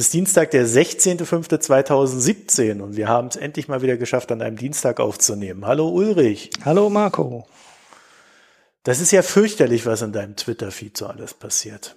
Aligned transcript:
Heute 0.00 0.06
ist 0.06 0.14
Dienstag, 0.14 0.50
der 0.52 0.66
16.05.2017 0.66 2.80
und 2.80 2.96
wir 2.96 3.06
haben 3.06 3.28
es 3.28 3.36
endlich 3.36 3.68
mal 3.68 3.82
wieder 3.82 3.98
geschafft, 3.98 4.32
an 4.32 4.40
einem 4.40 4.56
Dienstag 4.56 4.98
aufzunehmen. 4.98 5.66
Hallo 5.66 5.90
Ulrich. 5.90 6.48
Hallo 6.64 6.88
Marco. 6.88 7.46
Das 8.82 9.02
ist 9.02 9.10
ja 9.10 9.20
fürchterlich, 9.20 9.84
was 9.84 10.00
in 10.00 10.12
deinem 10.12 10.36
Twitter-Feed 10.36 10.96
so 10.96 11.06
alles 11.06 11.34
passiert. 11.34 11.96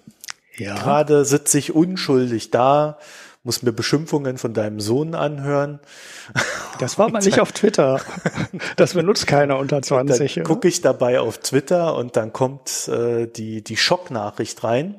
Ja. 0.57 0.75
Gerade 0.75 1.23
sitze 1.23 1.57
ich 1.57 1.73
unschuldig 1.73 2.51
da, 2.51 2.97
muss 3.43 3.63
mir 3.63 3.71
Beschimpfungen 3.71 4.37
von 4.37 4.53
deinem 4.53 4.81
Sohn 4.81 5.15
anhören. 5.15 5.79
Das 6.79 6.99
war 6.99 7.09
mal 7.09 7.23
nicht 7.23 7.39
auf 7.39 7.53
Twitter. 7.53 8.01
Das 8.75 8.95
benutzt 8.95 9.27
keiner 9.27 9.57
unter 9.57 9.81
20. 9.81 10.33
Dann 10.33 10.43
gucke 10.43 10.67
ich 10.67 10.81
dabei 10.81 11.21
auf 11.21 11.37
Twitter 11.37 11.95
und 11.95 12.17
dann 12.17 12.33
kommt 12.33 12.89
äh, 12.89 13.27
die, 13.27 13.63
die 13.63 13.77
Schocknachricht 13.77 14.61
rein. 14.65 14.95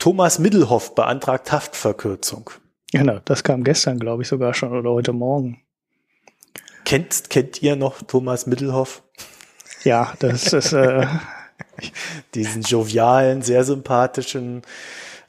Thomas 0.00 0.38
Middelhoff 0.38 0.94
beantragt 0.94 1.52
Haftverkürzung. 1.52 2.50
Genau, 2.90 3.20
das 3.26 3.44
kam 3.44 3.62
gestern, 3.62 3.98
glaube 3.98 4.22
ich, 4.22 4.28
sogar 4.28 4.54
schon 4.54 4.72
oder 4.72 4.90
heute 4.90 5.12
Morgen. 5.12 5.62
Kennt, 6.86 7.28
kennt 7.28 7.62
ihr 7.62 7.76
noch 7.76 8.02
Thomas 8.02 8.46
Middelhoff? 8.46 9.02
Ja, 9.84 10.14
das 10.18 10.54
ist 10.54 10.72
äh, 10.72 11.06
diesen 12.34 12.62
jovialen, 12.62 13.42
sehr 13.42 13.62
sympathischen 13.62 14.62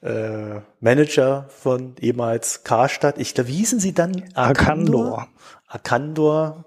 äh, 0.01 0.61
Manager 0.79 1.49
von 1.49 1.95
ehemals 1.99 2.63
Karstadt. 2.63 3.17
Ich 3.17 3.35
glaube, 3.35 3.49
wie 3.49 3.57
hießen 3.57 3.81
sie 3.81 3.93
dann? 3.93 4.23
Arcandor. 4.35 5.27
Arcandor 5.67 6.63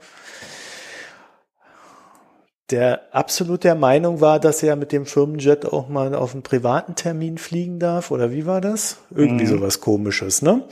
der 2.71 3.15
absolut 3.15 3.65
der 3.65 3.75
Meinung 3.75 4.21
war, 4.21 4.41
dass 4.41 4.63
er 4.63 4.77
mit 4.77 4.93
dem 4.93 5.07
Firmenjet 5.07 5.67
auch 5.67 5.89
mal 5.89 6.15
auf 6.15 6.33
einen 6.33 6.43
privaten 6.43 6.95
Termin 6.95 7.39
fliegen 7.39 7.79
darf, 7.79 8.11
oder 8.11 8.33
wie 8.33 8.47
war 8.47 8.61
das? 8.61 8.99
Irgendwie 9.15 9.45
mhm. 9.45 9.51
sowas 9.51 9.81
komisches, 9.81 10.41
ne? 10.43 10.65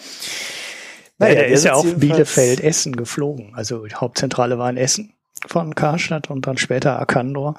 Naja, 1.18 1.34
er 1.34 1.48
ist 1.48 1.64
ja 1.64 1.74
auf 1.74 1.94
Bielefeld 1.96 2.60
Essen 2.60 2.96
geflogen. 2.96 3.52
Also 3.54 3.86
die 3.86 3.94
Hauptzentrale 3.94 4.58
war 4.58 4.68
in 4.70 4.76
Essen 4.76 5.12
von 5.46 5.74
Karstadt 5.74 6.30
und 6.30 6.46
dann 6.46 6.56
später 6.56 6.98
Arcandor. 6.98 7.54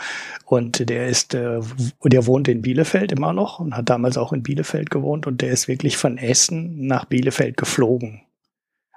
Und 0.46 0.90
der 0.90 1.08
ist, 1.08 1.34
äh, 1.34 1.62
der 2.04 2.26
wohnt 2.26 2.48
in 2.48 2.62
Bielefeld 2.62 3.12
immer 3.12 3.32
noch 3.32 3.60
und 3.60 3.78
hat 3.78 3.90
damals 3.90 4.18
auch 4.18 4.34
in 4.34 4.44
Bielefeld 4.44 4.90
gewohnt 4.90 5.28
und 5.28 5.42
der 5.42 5.52
ist 5.52 5.68
wirklich 5.68 5.96
von 5.96 6.18
Essen 6.18 6.88
nach 6.88 7.06
Bielefeld 7.06 7.56
geflogen. 7.56 8.24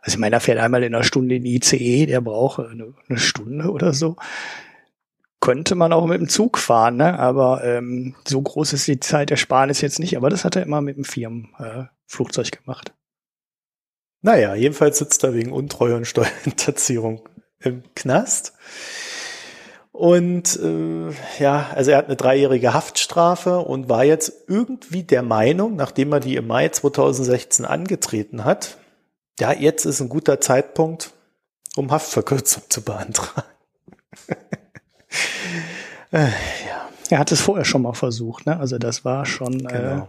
Also 0.01 0.17
ich 0.17 0.21
meine, 0.21 0.37
er 0.37 0.41
fährt 0.41 0.59
einmal 0.59 0.83
in 0.83 0.95
einer 0.95 1.05
Stunde 1.05 1.37
in 1.37 1.45
ICE, 1.45 2.07
der 2.07 2.21
braucht 2.21 2.61
eine, 2.61 2.95
eine 3.09 3.19
Stunde 3.19 3.71
oder 3.71 3.93
so 3.93 4.17
könnte 5.41 5.75
man 5.75 5.93
auch 5.93 6.07
mit 6.07 6.21
dem 6.21 6.29
Zug 6.29 6.59
fahren, 6.59 6.97
ne? 6.97 7.19
aber 7.19 7.63
ähm, 7.65 8.15
so 8.27 8.41
groß 8.41 8.73
ist 8.73 8.87
die 8.89 9.01
Zeit 9.01 9.31
der 9.31 9.37
Sparnis 9.37 9.81
jetzt 9.81 9.99
nicht. 9.99 10.17
Aber 10.17 10.31
das 10.31 10.45
hat 10.45 10.57
er 10.57 10.63
immer 10.63 10.81
mit 10.81 10.97
dem 10.97 11.05
Firmenflugzeug 11.05 12.49
äh, 12.49 12.57
gemacht. 12.57 12.95
Naja, 14.23 14.55
jedenfalls 14.55 14.99
sitzt 14.99 15.23
er 15.25 15.35
wegen 15.35 15.53
Untreue 15.53 15.97
und 15.97 16.07
Steuerhinterziehung 16.07 17.29
im 17.61 17.83
Knast. 17.95 18.55
Und 19.93 20.59
äh, 20.63 21.11
ja, 21.39 21.71
also 21.75 21.91
er 21.91 21.99
hat 21.99 22.07
eine 22.07 22.17
dreijährige 22.17 22.75
Haftstrafe 22.75 23.61
und 23.61 23.89
war 23.89 24.05
jetzt 24.05 24.45
irgendwie 24.47 25.05
der 25.05 25.23
Meinung, 25.23 25.77
nachdem 25.77 26.13
er 26.13 26.21
die 26.21 26.37
im 26.37 26.47
Mai 26.47 26.69
2016 26.69 27.65
angetreten 27.65 28.45
hat, 28.45 28.79
ja, 29.39 29.53
jetzt 29.53 29.85
ist 29.85 30.01
ein 30.01 30.09
guter 30.09 30.41
Zeitpunkt, 30.41 31.13
um 31.77 31.91
Haftverkürzung 31.91 32.65
zu 32.69 32.83
beantragen. 32.83 33.49
Äh, 36.13 36.27
ja. 36.27 36.89
Er 37.11 37.19
hat 37.19 37.33
es 37.33 37.41
vorher 37.41 37.65
schon 37.65 37.83
mal 37.83 37.95
versucht, 37.95 38.47
ne? 38.47 38.59
Also 38.59 38.79
das 38.79 39.05
war 39.05 39.27
schon 39.27 39.67
äh, 39.67 39.73
genau. 39.73 40.09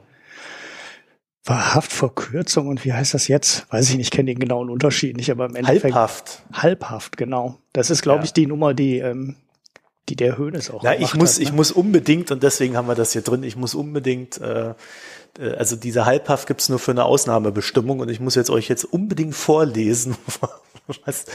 äh, 1.47 1.53
Haftverkürzung 1.53 2.67
und 2.67 2.83
wie 2.85 2.93
heißt 2.93 3.13
das 3.13 3.27
jetzt? 3.27 3.71
Weiß 3.71 3.89
ich 3.89 3.97
nicht, 3.97 4.11
kenne 4.11 4.31
den 4.31 4.39
genauen 4.39 4.69
Unterschied 4.69 5.15
nicht, 5.15 5.31
aber 5.31 5.45
im 5.45 5.55
Endeffekt 5.55 5.95
halbhaft. 5.95 6.43
Halbhaft, 6.53 7.17
genau. 7.17 7.57
Das 7.73 7.89
ist, 7.89 8.01
glaube 8.01 8.19
ja. 8.19 8.25
ich, 8.25 8.33
die 8.33 8.47
Nummer, 8.47 8.73
die 8.73 8.99
ähm, 8.99 9.35
die 10.09 10.15
der 10.15 10.37
Höhnes 10.37 10.71
auch. 10.71 10.83
Ja, 10.83 10.93
ich 10.93 11.13
muss, 11.15 11.33
hat, 11.33 11.39
ne? 11.39 11.43
ich 11.43 11.51
muss 11.51 11.71
unbedingt 11.71 12.31
und 12.31 12.43
deswegen 12.43 12.77
haben 12.77 12.87
wir 12.87 12.95
das 12.95 13.13
hier 13.13 13.21
drin. 13.21 13.43
Ich 13.43 13.55
muss 13.55 13.75
unbedingt, 13.75 14.39
äh, 14.39 14.73
äh 15.39 15.53
also 15.57 15.75
diese 15.75 16.05
Halbhaft 16.05 16.47
gibt's 16.47 16.69
nur 16.69 16.79
für 16.79 16.91
eine 16.91 17.05
Ausnahmebestimmung 17.05 17.99
und 17.99 18.09
ich 18.09 18.19
muss 18.19 18.35
jetzt 18.35 18.49
euch 18.49 18.69
jetzt 18.69 18.85
unbedingt 18.85 19.35
vorlesen, 19.35 20.15
was, 21.05 21.25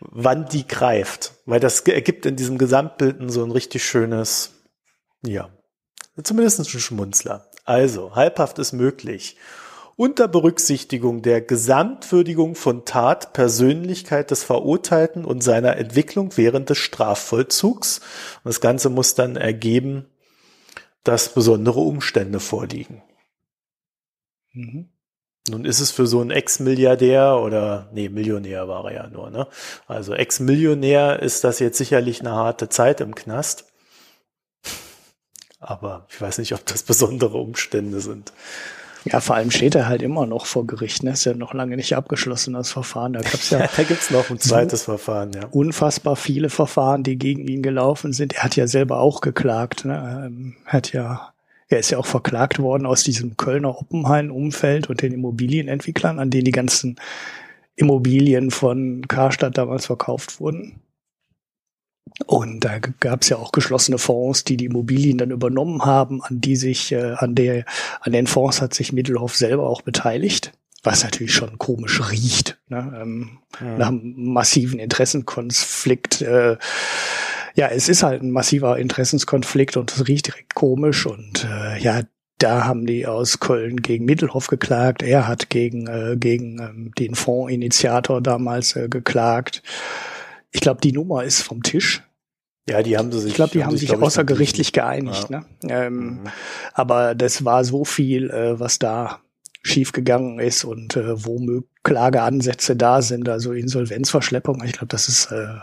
wann 0.00 0.46
die 0.46 0.66
greift. 0.66 1.34
Weil 1.46 1.60
das 1.60 1.80
ergibt 1.80 2.26
in 2.26 2.36
diesem 2.36 2.58
Gesamtbild 2.58 3.16
so 3.30 3.44
ein 3.44 3.50
richtig 3.50 3.84
schönes, 3.84 4.52
ja, 5.22 5.50
zumindest 6.22 6.60
ein 6.60 6.64
Schmunzler. 6.64 7.50
Also, 7.64 8.14
halbhaft 8.14 8.58
ist 8.58 8.72
möglich. 8.72 9.36
Unter 9.96 10.28
Berücksichtigung 10.28 11.22
der 11.22 11.40
Gesamtwürdigung 11.40 12.54
von 12.54 12.84
Tat, 12.84 13.32
Persönlichkeit 13.32 14.30
des 14.30 14.44
Verurteilten 14.44 15.24
und 15.24 15.42
seiner 15.42 15.76
Entwicklung 15.76 16.36
während 16.36 16.70
des 16.70 16.78
Strafvollzugs. 16.78 17.98
Und 18.44 18.44
das 18.44 18.60
Ganze 18.60 18.90
muss 18.90 19.16
dann 19.16 19.36
ergeben, 19.36 20.06
dass 21.02 21.34
besondere 21.34 21.80
Umstände 21.80 22.38
vorliegen. 22.38 23.02
Mhm. 24.52 24.90
Nun 25.48 25.64
ist 25.64 25.80
es 25.80 25.90
für 25.90 26.06
so 26.06 26.20
einen 26.20 26.30
Ex-Milliardär 26.30 27.38
oder, 27.38 27.88
nee, 27.92 28.08
Millionär 28.08 28.68
war 28.68 28.84
er 28.86 28.94
ja 28.94 29.06
nur, 29.08 29.30
ne? 29.30 29.46
Also 29.86 30.14
Ex-Millionär 30.14 31.20
ist 31.20 31.44
das 31.44 31.58
jetzt 31.58 31.78
sicherlich 31.78 32.20
eine 32.20 32.32
harte 32.32 32.68
Zeit 32.68 33.00
im 33.00 33.14
Knast. 33.14 33.64
Aber 35.60 36.06
ich 36.10 36.20
weiß 36.20 36.38
nicht, 36.38 36.54
ob 36.54 36.64
das 36.66 36.82
besondere 36.82 37.38
Umstände 37.38 38.00
sind. 38.00 38.32
Ja, 39.04 39.20
vor 39.20 39.36
allem 39.36 39.50
steht 39.50 39.74
er 39.74 39.88
halt 39.88 40.02
immer 40.02 40.26
noch 40.26 40.46
vor 40.46 40.66
Gericht. 40.66 41.02
Ne? 41.02 41.12
Ist 41.12 41.24
ja 41.24 41.34
noch 41.34 41.54
lange 41.54 41.76
nicht 41.76 41.96
abgeschlossen, 41.96 42.54
das 42.54 42.70
Verfahren. 42.70 43.14
Da 43.14 43.20
gab's 43.20 43.50
ja, 43.50 43.68
da 43.76 43.82
gibt's 43.82 44.10
noch 44.10 44.28
ein 44.30 44.38
zweites 44.38 44.84
so 44.84 44.92
Verfahren, 44.92 45.32
ja. 45.32 45.46
Unfassbar 45.46 46.16
viele 46.16 46.50
Verfahren, 46.50 47.02
die 47.02 47.16
gegen 47.16 47.46
ihn 47.46 47.62
gelaufen 47.62 48.12
sind. 48.12 48.34
Er 48.34 48.44
hat 48.44 48.56
ja 48.56 48.66
selber 48.66 49.00
auch 49.00 49.20
geklagt. 49.20 49.84
Ne? 49.84 50.24
Ähm, 50.26 50.56
hat 50.66 50.92
ja 50.92 51.32
er 51.68 51.78
ist 51.78 51.90
ja 51.90 51.98
auch 51.98 52.06
verklagt 52.06 52.58
worden 52.58 52.86
aus 52.86 53.04
diesem 53.04 53.36
Kölner 53.36 53.78
Oppenheim-Umfeld 53.78 54.88
und 54.88 55.02
den 55.02 55.12
Immobilienentwicklern, 55.12 56.18
an 56.18 56.30
denen 56.30 56.44
die 56.44 56.52
ganzen 56.52 56.96
Immobilien 57.76 58.50
von 58.50 59.06
Karstadt 59.06 59.58
damals 59.58 59.86
verkauft 59.86 60.40
wurden. 60.40 60.80
Und 62.26 62.64
da 62.64 62.78
gab 62.78 63.22
es 63.22 63.28
ja 63.28 63.36
auch 63.36 63.52
geschlossene 63.52 63.98
Fonds, 63.98 64.44
die 64.44 64.56
die 64.56 64.64
Immobilien 64.64 65.18
dann 65.18 65.30
übernommen 65.30 65.84
haben, 65.84 66.22
an 66.22 66.40
die 66.40 66.56
sich, 66.56 66.90
äh, 66.92 67.14
an 67.16 67.34
der, 67.34 67.64
an 68.00 68.12
den 68.12 68.26
Fonds 68.26 68.60
hat 68.60 68.74
sich 68.74 68.92
Mittelhoff 68.92 69.36
selber 69.36 69.68
auch 69.68 69.82
beteiligt, 69.82 70.52
was 70.82 71.04
natürlich 71.04 71.34
schon 71.34 71.58
komisch 71.58 72.10
riecht, 72.10 72.58
ne? 72.68 72.98
ähm, 73.00 73.38
ja. 73.60 73.78
nach 73.78 73.88
einem 73.88 74.32
massiven 74.32 74.78
Interessenkonflikt. 74.78 76.22
Äh, 76.22 76.56
ja, 77.54 77.68
es 77.68 77.88
ist 77.88 78.02
halt 78.02 78.22
ein 78.22 78.30
massiver 78.30 78.78
Interessenskonflikt 78.78 79.76
und 79.76 79.92
es 79.92 80.06
riecht 80.06 80.26
direkt 80.26 80.54
komisch 80.54 81.06
und 81.06 81.44
äh, 81.44 81.78
ja, 81.78 82.02
da 82.38 82.64
haben 82.64 82.86
die 82.86 83.06
aus 83.06 83.40
Köln 83.40 83.82
gegen 83.82 84.04
Mittelhoff 84.04 84.46
geklagt. 84.46 85.02
Er 85.02 85.26
hat 85.26 85.50
gegen, 85.50 85.88
äh, 85.88 86.16
gegen 86.16 86.60
ähm, 86.60 86.92
den 86.96 87.14
Fondsinitiator 87.16 88.20
damals 88.20 88.76
äh, 88.76 88.88
geklagt. 88.88 89.62
Ich 90.52 90.60
glaube, 90.60 90.80
die 90.80 90.92
Nummer 90.92 91.24
ist 91.24 91.42
vom 91.42 91.62
Tisch. 91.62 92.02
Ja, 92.68 92.82
die 92.82 92.96
haben 92.96 93.10
sie 93.10 93.20
sich. 93.20 93.30
Ich 93.30 93.34
glaube, 93.34 93.52
die 93.52 93.64
haben, 93.64 93.76
sich, 93.76 93.88
sich 93.88 93.98
außergerichtlich 93.98 94.72
geeinigt. 94.72 95.30
Ja. 95.30 95.40
Ne? 95.40 95.46
Ähm, 95.68 95.94
mhm. 95.94 96.20
Aber 96.74 97.14
das 97.14 97.44
war 97.44 97.64
so 97.64 97.84
viel, 97.84 98.30
äh, 98.30 98.60
was 98.60 98.78
da 98.78 99.20
schiefgegangen 99.62 100.38
ist 100.38 100.64
und 100.64 100.96
äh, 100.96 101.24
wo 101.24 101.62
Klageansätze 101.82 102.76
da 102.76 103.02
sind, 103.02 103.28
also 103.28 103.52
Insolvenzverschleppung. 103.52 104.62
Ich 104.64 104.72
glaube, 104.72 104.88
das 104.88 105.08
ist 105.08 105.32
äh, 105.32 105.56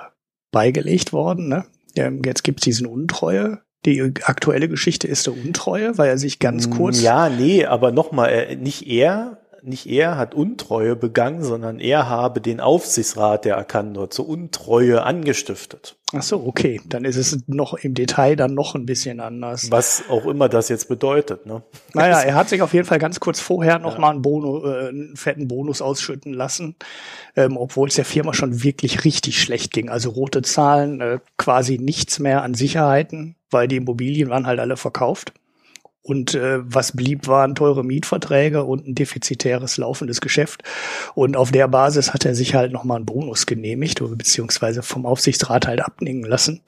beigelegt 0.52 1.14
worden. 1.14 1.48
Ne? 1.48 1.66
Jetzt 1.96 2.44
gibt's 2.44 2.64
diesen 2.64 2.88
Untreue. 2.88 3.62
Die 3.86 4.02
aktuelle 4.24 4.68
Geschichte 4.68 5.08
ist 5.08 5.28
der 5.28 5.34
Untreue, 5.34 5.98
weil 5.98 6.10
er 6.10 6.18
sich 6.18 6.40
ganz 6.40 6.68
mm, 6.68 6.72
kurz. 6.72 7.02
Ja, 7.02 7.30
nee, 7.30 7.66
aber 7.66 7.92
nochmal, 7.92 8.56
nicht 8.56 8.88
er, 8.88 9.45
nicht 9.66 9.88
er 9.88 10.18
hat 10.18 10.34
Untreue 10.34 10.96
begangen, 10.96 11.44
sondern 11.44 11.80
er 11.80 12.10
habe 12.10 12.42
den 12.42 12.60
Aufsichtsrat 12.60 13.46
der 13.46 13.58
Arcandor 13.58 14.10
zur 14.10 14.28
Untreue 14.28 15.04
angestiftet. 15.04 15.98
Ach 16.14 16.22
so, 16.22 16.46
okay. 16.46 16.80
Dann 16.86 17.04
ist 17.04 17.16
es 17.16 17.44
noch 17.48 17.74
im 17.74 17.94
Detail 17.94 18.36
dann 18.36 18.54
noch 18.54 18.76
ein 18.76 18.86
bisschen 18.86 19.20
anders. 19.20 19.72
Was 19.72 20.04
auch 20.10 20.26
immer 20.26 20.48
das 20.50 20.70
jetzt 20.70 20.88
bedeutet, 20.88 21.46
ne? 21.46 21.64
Naja, 21.94 22.22
er 22.22 22.36
hat 22.36 22.50
sich 22.50 22.62
auf 22.62 22.74
jeden 22.74 22.86
Fall 22.86 23.00
ganz 23.00 23.20
kurz 23.20 23.40
vorher 23.40 23.80
noch 23.80 23.96
ja. 23.96 24.00
mal 24.00 24.12
einen, 24.12 24.22
Bonus, 24.22 24.64
äh, 24.64 24.88
einen 24.90 25.16
fetten 25.16 25.48
Bonus 25.48 25.82
ausschütten 25.82 26.34
lassen, 26.34 26.76
ähm, 27.36 27.58
obwohl 27.58 27.90
es 27.90 27.96
der 27.96 28.06
Firma 28.06 28.34
schon 28.34 28.64
wirklich 28.64 29.04
richtig 29.04 29.42
schlecht 29.42 29.74
ging. 29.74 29.90
Also 29.90 30.12
rote 30.12 30.42
Zahlen, 30.42 31.02
äh, 31.02 31.20
quasi 31.38 31.78
nichts 31.80 32.20
mehr 32.20 32.44
an 32.44 32.54
Sicherheiten, 32.54 33.36
weil 33.50 33.68
die 33.68 33.78
Immobilien 33.78 34.30
waren 34.30 34.48
halt 34.48 34.60
alle 34.60 34.78
verkauft. 34.78 35.34
Und 36.06 36.36
äh, 36.36 36.60
was 36.62 36.92
blieb, 36.92 37.26
waren 37.28 37.56
teure 37.56 37.84
Mietverträge 37.84 38.64
und 38.64 38.88
ein 38.88 38.94
defizitäres 38.94 39.78
laufendes 39.78 40.22
Geschäft. 40.22 40.62
Und 41.16 41.36
auf 41.36 41.52
der 41.52 41.68
Basis 41.68 42.14
hat 42.14 42.26
er 42.26 42.36
sich 42.36 42.54
halt 42.54 42.72
nochmal 42.72 42.98
einen 42.98 43.08
Bonus 43.08 43.48
genehmigt, 43.48 44.04
oder 44.04 44.16
beziehungsweise 44.16 44.84
vom 44.84 45.08
Aufsichtsrat 45.08 45.66
halt 45.66 45.82
abnicken 45.82 46.24
lassen. 46.24 46.62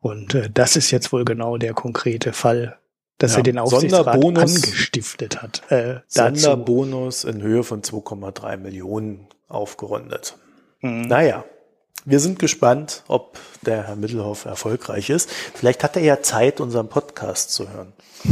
Und 0.00 0.34
äh, 0.34 0.50
das 0.52 0.74
ist 0.74 0.90
jetzt 0.90 1.12
wohl 1.12 1.24
genau 1.24 1.56
der 1.56 1.72
konkrete 1.72 2.32
Fall, 2.32 2.78
dass 3.18 3.32
Ja, 3.34 3.38
er 3.38 3.42
den 3.44 3.58
Aufsichtsrat 3.60 4.16
Sonderbonus- 4.16 4.56
angestiftet 4.56 5.40
hat. 5.40 5.62
Äh, 5.70 6.00
dazu. 6.12 6.40
Sonderbonus 6.40 7.22
in 7.22 7.42
Höhe 7.42 7.62
von 7.62 7.82
2,3 7.82 8.56
Millionen 8.56 9.28
aufgerundet. 9.46 10.36
Mhm. 10.80 11.02
Naja, 11.02 11.44
wir 12.04 12.20
sind 12.20 12.38
gespannt, 12.38 13.04
ob 13.08 13.38
der 13.62 13.86
Herr 13.86 13.96
Mittelhoff 13.96 14.44
erfolgreich 14.44 15.10
ist. 15.10 15.30
Vielleicht 15.30 15.84
hat 15.84 15.96
er 15.96 16.02
ja 16.02 16.22
Zeit, 16.22 16.60
unseren 16.60 16.88
Podcast 16.88 17.52
zu 17.52 17.70
hören. 17.70 17.92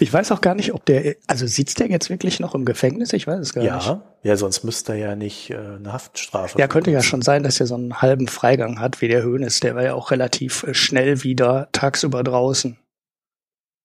Ich 0.00 0.10
weiß 0.10 0.32
auch 0.32 0.40
gar 0.40 0.54
nicht, 0.54 0.72
ob 0.72 0.86
der, 0.86 1.16
also 1.26 1.46
sitzt 1.46 1.78
der 1.78 1.88
jetzt 1.88 2.08
wirklich 2.08 2.40
noch 2.40 2.54
im 2.54 2.64
Gefängnis? 2.64 3.12
Ich 3.12 3.26
weiß 3.26 3.38
es 3.40 3.52
gar 3.52 3.62
nicht. 3.62 3.70
Ja, 3.70 4.02
ja, 4.22 4.36
sonst 4.36 4.64
müsste 4.64 4.92
er 4.92 4.98
ja 4.98 5.16
nicht 5.16 5.50
äh, 5.50 5.56
eine 5.56 5.92
Haftstrafe. 5.92 6.58
Ja, 6.58 6.66
könnte 6.66 6.90
ja 6.90 7.02
schon 7.02 7.20
sein, 7.20 7.42
dass 7.42 7.60
er 7.60 7.66
so 7.66 7.74
einen 7.74 8.00
halben 8.00 8.26
Freigang 8.26 8.80
hat, 8.80 9.02
wie 9.02 9.08
der 9.08 9.22
Höhnes. 9.22 9.60
Der 9.60 9.74
war 9.74 9.82
ja 9.82 9.92
auch 9.92 10.10
relativ 10.12 10.62
äh, 10.62 10.72
schnell 10.72 11.22
wieder 11.24 11.68
tagsüber 11.72 12.24
draußen. 12.24 12.78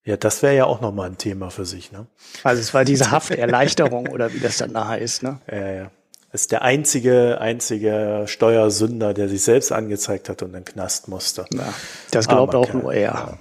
Ja, 0.06 0.16
das 0.16 0.42
wäre 0.42 0.56
ja 0.56 0.66
auch 0.66 0.80
nochmal 0.80 1.10
ein 1.10 1.18
Thema 1.18 1.50
für 1.50 1.66
sich, 1.66 1.92
ne? 1.92 2.08
Also 2.44 2.62
es 2.62 2.74
war 2.74 2.86
diese 2.86 3.12
Hafterleichterung 3.12 4.08
oder 4.08 4.34
wie 4.34 4.40
das 4.40 4.58
dann 4.58 4.74
da 4.74 4.88
heißt, 4.88 5.24
ne? 5.24 5.42
Ja, 5.52 5.72
ja. 5.72 5.92
Ist 6.34 6.52
der 6.52 6.62
einzige, 6.62 7.40
einzige 7.40 8.24
Steuersünder, 8.26 9.14
der 9.14 9.30
sich 9.30 9.44
selbst 9.44 9.72
angezeigt 9.72 10.30
hat 10.30 10.42
und 10.44 10.50
in 10.50 10.56
den 10.56 10.66
Knast 10.66 11.08
musste. 11.08 11.46
Ja, 11.54 11.74
das 12.12 12.28
glaubt 12.28 12.54
Armer 12.54 12.66
auch 12.66 12.72
Kerl. 12.72 12.82
nur 12.82 12.94
er. 12.94 13.38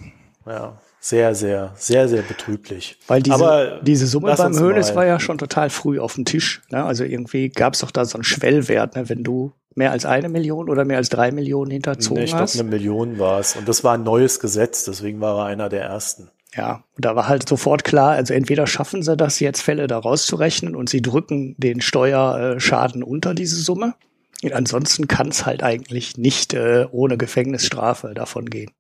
Ja, 0.47 0.79
sehr, 1.01 1.35
sehr, 1.35 1.73
sehr, 1.77 2.09
sehr 2.09 2.23
betrüblich. 2.23 2.99
Weil 3.07 3.23
diese, 3.23 3.35
Aber 3.35 3.81
diese 3.83 4.07
Summe 4.07 4.35
beim 4.35 4.59
Höhnes 4.59 4.95
war 4.95 5.05
ja 5.05 5.21
schon 5.21 5.39
total 5.39 5.71
früh 5.71 6.01
auf 6.01 6.15
dem 6.15 6.25
Tisch. 6.25 6.63
Ne? 6.71 6.85
Also 6.85 7.05
irgendwie 7.05 7.49
gab 7.49 7.75
es 7.75 7.81
doch 7.81 7.91
da 7.91 8.05
so 8.05 8.17
einen 8.17 8.25
Schwellwert, 8.25 8.97
ne? 8.97 9.09
wenn 9.09 9.23
du 9.23 9.53
mehr 9.75 9.91
als 9.91 10.05
eine 10.07 10.29
Million 10.29 10.69
oder 10.69 10.85
mehr 10.85 10.97
als 10.97 11.09
drei 11.09 11.31
Millionen 11.31 11.71
hinterzogen 11.71 12.19
Nee, 12.19 12.25
ich 12.25 12.31
glaube, 12.31 12.45
hast. 12.45 12.59
eine 12.59 12.69
Million 12.69 13.19
war 13.19 13.39
es. 13.41 13.57
Und 13.57 13.69
das 13.69 13.85
war 13.85 13.95
ein 13.95 14.03
neues 14.03 14.41
Gesetz, 14.41 14.85
deswegen 14.85 15.21
war 15.21 15.39
er 15.41 15.45
einer 15.47 15.69
der 15.69 15.83
ersten. 15.83 16.31
Ja, 16.57 16.85
und 16.95 17.05
da 17.05 17.15
war 17.15 17.29
halt 17.29 17.47
sofort 17.49 17.85
klar, 17.85 18.13
also 18.13 18.33
entweder 18.33 18.67
schaffen 18.67 19.03
sie 19.03 19.17
das 19.17 19.41
jetzt 19.41 19.61
Fälle 19.61 19.87
da 19.89 19.99
rauszurechnen 19.99 20.75
und 20.75 20.89
sie 20.89 21.03
drücken 21.03 21.55
den 21.59 21.81
Steuerschaden 21.83 23.03
unter 23.03 23.35
diese 23.35 23.57
Summe. 23.57 23.95
Und 24.43 24.53
ansonsten 24.55 25.07
kann 25.09 25.29
es 25.29 25.45
halt 25.45 25.63
eigentlich 25.63 26.17
nicht 26.17 26.55
äh, 26.55 26.87
ohne 26.91 27.19
Gefängnisstrafe 27.19 28.15
davon 28.15 28.49
gehen. 28.49 28.71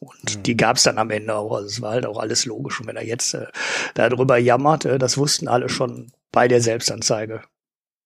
Und 0.00 0.46
die 0.46 0.56
gab 0.56 0.76
es 0.76 0.82
dann 0.82 0.98
am 0.98 1.10
Ende 1.10 1.34
auch. 1.34 1.54
Also 1.56 1.66
es 1.68 1.80
war 1.80 1.92
halt 1.92 2.06
auch 2.06 2.18
alles 2.18 2.44
logisch. 2.44 2.80
Und 2.80 2.86
wenn 2.86 2.96
er 2.96 3.04
jetzt 3.06 3.32
äh, 3.34 3.46
darüber 3.94 4.36
jammert, 4.38 4.84
äh, 4.84 4.98
das 4.98 5.16
wussten 5.18 5.48
alle 5.48 5.68
schon 5.68 6.12
bei 6.32 6.48
der 6.48 6.60
Selbstanzeige, 6.60 7.42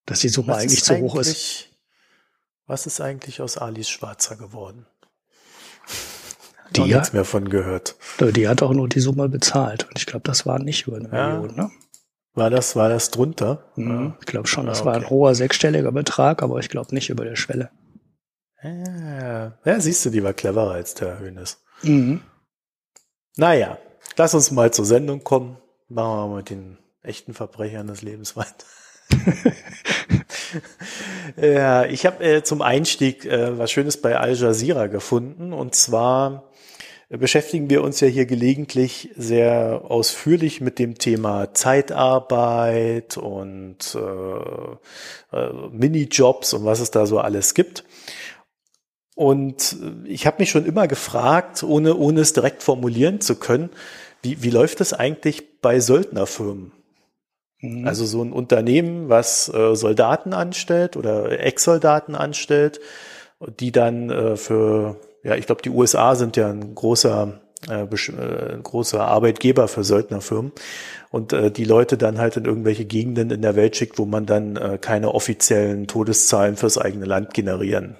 dass 0.07 0.21
die 0.21 0.29
Summe 0.29 0.55
eigentlich 0.57 0.85
zu 0.85 0.97
hoch 0.99 1.17
ist. 1.17 1.29
eigentlich- 1.29 1.71
Was 2.67 2.87
ist 2.87 3.01
eigentlich 3.01 3.41
aus 3.41 3.59
Alice 3.59 3.89
Schwarzer 3.91 4.37
geworden? 4.37 4.87
Die 6.77 6.83
ja- 6.83 6.99
nichts 6.99 7.13
mehr 7.13 7.25
von 7.25 7.49
gehört. 7.49 7.97
Die 8.21 8.49
hat 8.49 8.63
auch 8.63 8.73
nur 8.73 8.89
die 8.89 9.01
Summe 9.01 9.29
bezahlt. 9.29 9.87
Und 9.89 9.99
ich 9.99 10.07
glaube, 10.07 10.23
das 10.25 10.47
war 10.47 10.59
nicht 10.59 10.87
über 10.87 10.97
eine 10.99 11.09
Ja. 11.13 11.39
Million. 11.39 11.57
Ne? 11.57 11.71
War 12.35 12.49
das, 12.51 12.77
war 12.77 12.89
das 12.89 13.11
drunter? 13.11 13.65
Mhm. 13.77 14.15
Ich 14.21 14.27
glaube 14.27 14.47
schon, 14.47 14.67
das 14.67 14.83
Ah, 14.83 14.85
war 14.87 14.95
ein 14.95 15.01
okay. 15.05 15.11
hoher 15.11 15.35
sechsstelliger 15.35 15.91
Betrag, 15.93 16.43
aber 16.43 16.59
ich 16.61 16.69
glaube 16.69 16.95
nicht 16.95 17.11
über 17.11 17.25
der 17.25 17.35
Schwelle. 17.37 17.71
Ja. 18.63 19.59
ja, 19.65 19.81
siehst 19.81 20.05
du, 20.05 20.11
die 20.11 20.23
war 20.23 20.33
cleverer 20.35 20.73
als 20.73 20.95
der 20.95 21.19
Hönes. 21.19 21.63
Mhm. 21.83 22.21
Naja, 23.37 23.79
lass 24.17 24.35
uns 24.35 24.51
mal 24.51 24.71
zur 24.73 24.85
Sendung 24.85 25.25
kommen. 25.25 25.57
Machen 25.89 26.19
wir 26.19 26.27
mal 26.29 26.37
mit 26.37 26.51
den 26.51 26.79
echten 27.03 27.33
Verbrechern 27.35 27.87
des 27.89 28.03
Lebens 28.03 28.37
weiter. 28.37 28.67
ja, 31.41 31.85
ich 31.87 32.07
habe 32.07 32.23
äh, 32.25 32.43
zum 32.43 32.63
Einstieg 32.63 33.25
äh, 33.25 33.59
was 33.59 33.71
Schönes 33.71 34.01
bei 34.01 34.17
Al 34.19 34.35
Jazeera 34.35 34.87
gefunden. 34.87 35.53
Und 35.53 35.75
zwar 35.75 36.50
beschäftigen 37.19 37.69
wir 37.71 37.83
uns 37.83 38.01
ja 38.01 38.07
hier 38.07 38.25
gelegentlich 38.25 39.11
sehr 39.17 39.83
ausführlich 39.89 40.61
mit 40.61 40.79
dem 40.79 40.97
Thema 40.97 41.53
Zeitarbeit 41.55 43.17
und 43.17 43.79
äh, 43.97 45.37
äh, 45.37 45.53
Minijobs 45.73 46.53
und 46.55 46.65
was 46.65 46.79
es 46.79 46.93
da 46.93 47.07
so 47.07 47.19
alles 47.19 47.55
gibt. 47.55 47.85
Und 49.17 49.77
äh, 49.83 50.09
ich 50.09 50.27
habe 50.27 50.37
mich 50.39 50.51
schon 50.51 50.65
immer 50.65 50.87
gefragt, 50.87 51.65
ohne, 51.65 51.97
ohne 51.97 52.21
es 52.21 52.33
direkt 52.33 52.63
formulieren 52.63 53.21
zu 53.21 53.35
können, 53.37 53.71
wie, 54.23 54.43
wie 54.43 54.51
läuft 54.51 54.81
das 54.81 54.93
eigentlich 54.93 55.61
bei 55.61 55.81
Söldnerfirmen? 55.81 56.73
Mhm. 57.61 57.87
Also 57.87 58.05
so 58.05 58.23
ein 58.23 58.33
Unternehmen, 58.33 59.09
was 59.09 59.53
äh, 59.53 59.75
Soldaten 59.75 60.33
anstellt 60.33 60.97
oder 60.97 61.41
Ex-Soldaten 61.41 62.15
anstellt, 62.15 62.81
die 63.59 63.73
dann 63.73 64.11
äh, 64.11 64.37
für, 64.37 64.97
ja, 65.23 65.35
ich 65.35 65.47
glaube, 65.47 65.63
die 65.63 65.71
USA 65.71 66.15
sind 66.15 66.37
ja 66.37 66.49
ein 66.49 66.75
großer, 66.75 67.41
äh, 67.69 67.83
äh, 67.83 68.59
großer 68.63 69.01
Arbeitgeber 69.01 69.69
für 69.69 69.85
Söldnerfirmen 69.85 70.53
und 71.11 71.33
äh, 71.33 71.51
die 71.51 71.65
Leute 71.65 71.99
dann 71.99 72.19
halt 72.19 72.37
in 72.37 72.45
irgendwelche 72.45 72.85
Gegenden 72.85 73.31
in 73.31 73.43
der 73.43 73.57
Welt 73.57 73.77
schickt, 73.77 73.99
wo 73.99 74.07
man 74.07 74.27
dann 74.27 74.57
äh, 74.57 74.79
keine 74.81 75.13
offiziellen 75.13 75.87
Todeszahlen 75.87 76.57
fürs 76.57 76.79
eigene 76.79 77.05
Land 77.05 77.35
generieren 77.35 77.99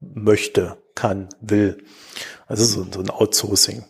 möchte, 0.00 0.76
kann, 0.94 1.28
will. 1.40 1.78
Also 2.46 2.64
so, 2.64 2.86
so 2.90 3.00
ein 3.00 3.10
Outsourcing. 3.10 3.84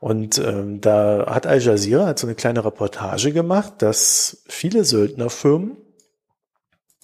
Und 0.00 0.38
ähm, 0.38 0.80
da 0.80 1.26
hat 1.28 1.46
Al 1.46 1.60
Jazeera 1.60 2.06
halt 2.06 2.18
so 2.18 2.26
eine 2.26 2.36
kleine 2.36 2.64
Reportage 2.64 3.32
gemacht, 3.32 3.74
dass 3.78 4.42
viele 4.48 4.84
Söldnerfirmen, 4.84 5.76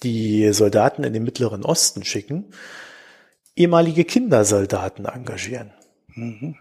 die 0.03 0.53
Soldaten 0.53 1.03
in 1.03 1.13
den 1.13 1.23
Mittleren 1.23 1.63
Osten 1.65 2.03
schicken, 2.03 2.51
ehemalige 3.55 4.05
Kindersoldaten 4.05 5.05
engagieren. 5.05 5.71
Mhm. 6.07 6.55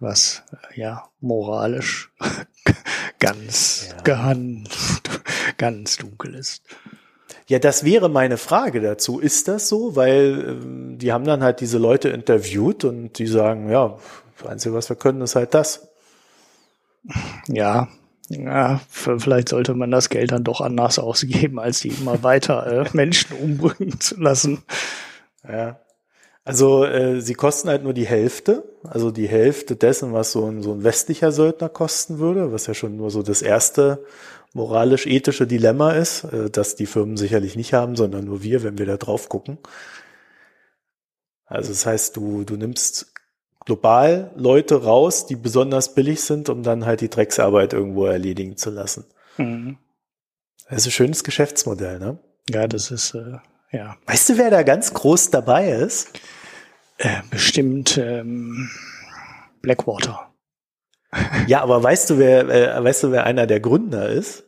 Was, 0.00 0.42
ja, 0.74 1.08
moralisch 1.20 2.12
ganz, 3.18 3.88
Ja. 3.90 4.02
ganz, 4.02 5.02
ganz 5.56 5.96
dunkel 5.96 6.34
ist. 6.34 6.62
Ja, 7.48 7.58
das 7.58 7.84
wäre 7.84 8.08
meine 8.10 8.36
Frage 8.36 8.80
dazu. 8.80 9.18
Ist 9.20 9.48
das 9.48 9.68
so? 9.68 9.96
Weil 9.96 10.44
ähm, 10.48 10.98
die 10.98 11.12
haben 11.12 11.24
dann 11.24 11.42
halt 11.42 11.60
diese 11.60 11.78
Leute 11.78 12.10
interviewt 12.10 12.84
und 12.84 13.18
die 13.18 13.26
sagen, 13.26 13.70
ja, 13.70 13.98
das 14.38 14.46
Einzige, 14.46 14.74
was 14.74 14.88
wir 14.88 14.96
können, 14.96 15.22
ist 15.22 15.34
halt 15.34 15.54
das. 15.54 15.88
Ja, 17.48 17.88
ja, 18.28 18.80
vielleicht 18.90 19.48
sollte 19.48 19.72
man 19.72 19.90
das 19.90 20.10
Geld 20.10 20.32
dann 20.32 20.44
doch 20.44 20.60
anders 20.60 20.98
ausgeben, 20.98 21.58
als 21.58 21.80
die 21.80 21.88
immer 21.88 22.22
weiter 22.22 22.66
äh, 22.66 22.84
Menschen 22.92 23.34
umbringen 23.38 23.98
zu 23.98 24.20
lassen. 24.20 24.62
Ja. 25.46 25.80
Also 26.44 26.84
äh, 26.84 27.20
sie 27.20 27.34
kosten 27.34 27.68
halt 27.68 27.82
nur 27.82 27.92
die 27.92 28.06
Hälfte, 28.06 28.64
also 28.82 29.10
die 29.10 29.28
Hälfte 29.28 29.76
dessen, 29.76 30.14
was 30.14 30.32
so 30.32 30.46
ein, 30.46 30.62
so 30.62 30.72
ein 30.72 30.82
westlicher 30.82 31.30
Söldner 31.30 31.68
kosten 31.68 32.18
würde, 32.18 32.52
was 32.52 32.66
ja 32.66 32.72
schon 32.72 32.96
nur 32.96 33.10
so 33.10 33.22
das 33.22 33.42
erste 33.42 34.02
moralisch-ethische 34.54 35.46
Dilemma 35.46 35.92
ist, 35.92 36.24
äh, 36.24 36.48
das 36.48 36.74
die 36.74 36.86
Firmen 36.86 37.18
sicherlich 37.18 37.54
nicht 37.54 37.74
haben, 37.74 37.96
sondern 37.96 38.24
nur 38.24 38.42
wir, 38.42 38.62
wenn 38.62 38.78
wir 38.78 38.86
da 38.86 38.96
drauf 38.96 39.28
gucken. 39.28 39.58
Also 41.44 41.70
das 41.70 41.84
heißt, 41.84 42.16
du, 42.16 42.44
du 42.44 42.56
nimmst 42.56 43.12
global 43.64 44.30
Leute 44.34 44.82
raus, 44.82 45.26
die 45.26 45.36
besonders 45.36 45.94
billig 45.94 46.22
sind, 46.22 46.48
um 46.48 46.62
dann 46.62 46.86
halt 46.86 47.02
die 47.02 47.10
Drecksarbeit 47.10 47.74
irgendwo 47.74 48.06
erledigen 48.06 48.56
zu 48.56 48.70
lassen. 48.70 49.04
Mhm. 49.36 49.76
Das 50.70 50.78
ist 50.78 50.86
ein 50.86 50.92
schönes 50.92 51.24
Geschäftsmodell, 51.24 51.98
ne? 51.98 52.18
Ja, 52.48 52.66
das 52.66 52.90
ist, 52.90 53.14
äh, 53.14 53.36
ja, 53.72 53.96
Weißt 54.06 54.30
du, 54.30 54.38
wer 54.38 54.50
da 54.50 54.62
ganz 54.62 54.94
groß 54.94 55.30
dabei 55.30 55.70
ist? 55.70 56.10
äh, 56.98 57.22
bestimmt 57.30 57.96
ähm, 57.96 58.68
Blackwater. 59.62 60.32
Ja, 61.46 61.62
aber 61.62 61.82
weißt 61.82 62.10
du, 62.10 62.18
wer, 62.18 62.48
äh, 62.48 62.84
weißt 62.84 63.04
du, 63.04 63.12
wer 63.12 63.24
einer 63.24 63.46
der 63.46 63.60
Gründer 63.60 64.08
ist? 64.08 64.44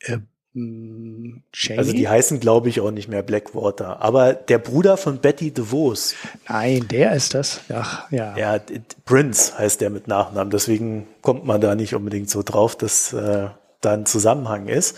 Äh, 0.00 0.18
Cheney? 0.54 1.78
Also 1.78 1.92
die 1.92 2.08
heißen, 2.08 2.40
glaube 2.40 2.68
ich, 2.68 2.80
auch 2.80 2.90
nicht 2.90 3.08
mehr 3.08 3.22
Blackwater. 3.22 4.00
Aber 4.00 4.32
der 4.32 4.58
Bruder 4.58 4.96
von 4.96 5.18
Betty 5.18 5.52
DeVos, 5.52 6.14
Nein, 6.48 6.88
der 6.88 7.12
ist 7.12 7.34
das. 7.34 7.60
Ach, 7.72 8.10
ja. 8.10 8.36
ja, 8.36 8.58
Prince 9.04 9.56
heißt 9.58 9.80
der 9.80 9.90
mit 9.90 10.08
Nachnamen. 10.08 10.50
Deswegen 10.50 11.06
kommt 11.20 11.44
man 11.44 11.60
da 11.60 11.74
nicht 11.74 11.94
unbedingt 11.94 12.30
so 12.30 12.42
drauf, 12.42 12.76
dass 12.76 13.12
äh, 13.12 13.48
da 13.80 13.92
ein 13.92 14.06
Zusammenhang 14.06 14.68
ist. 14.68 14.96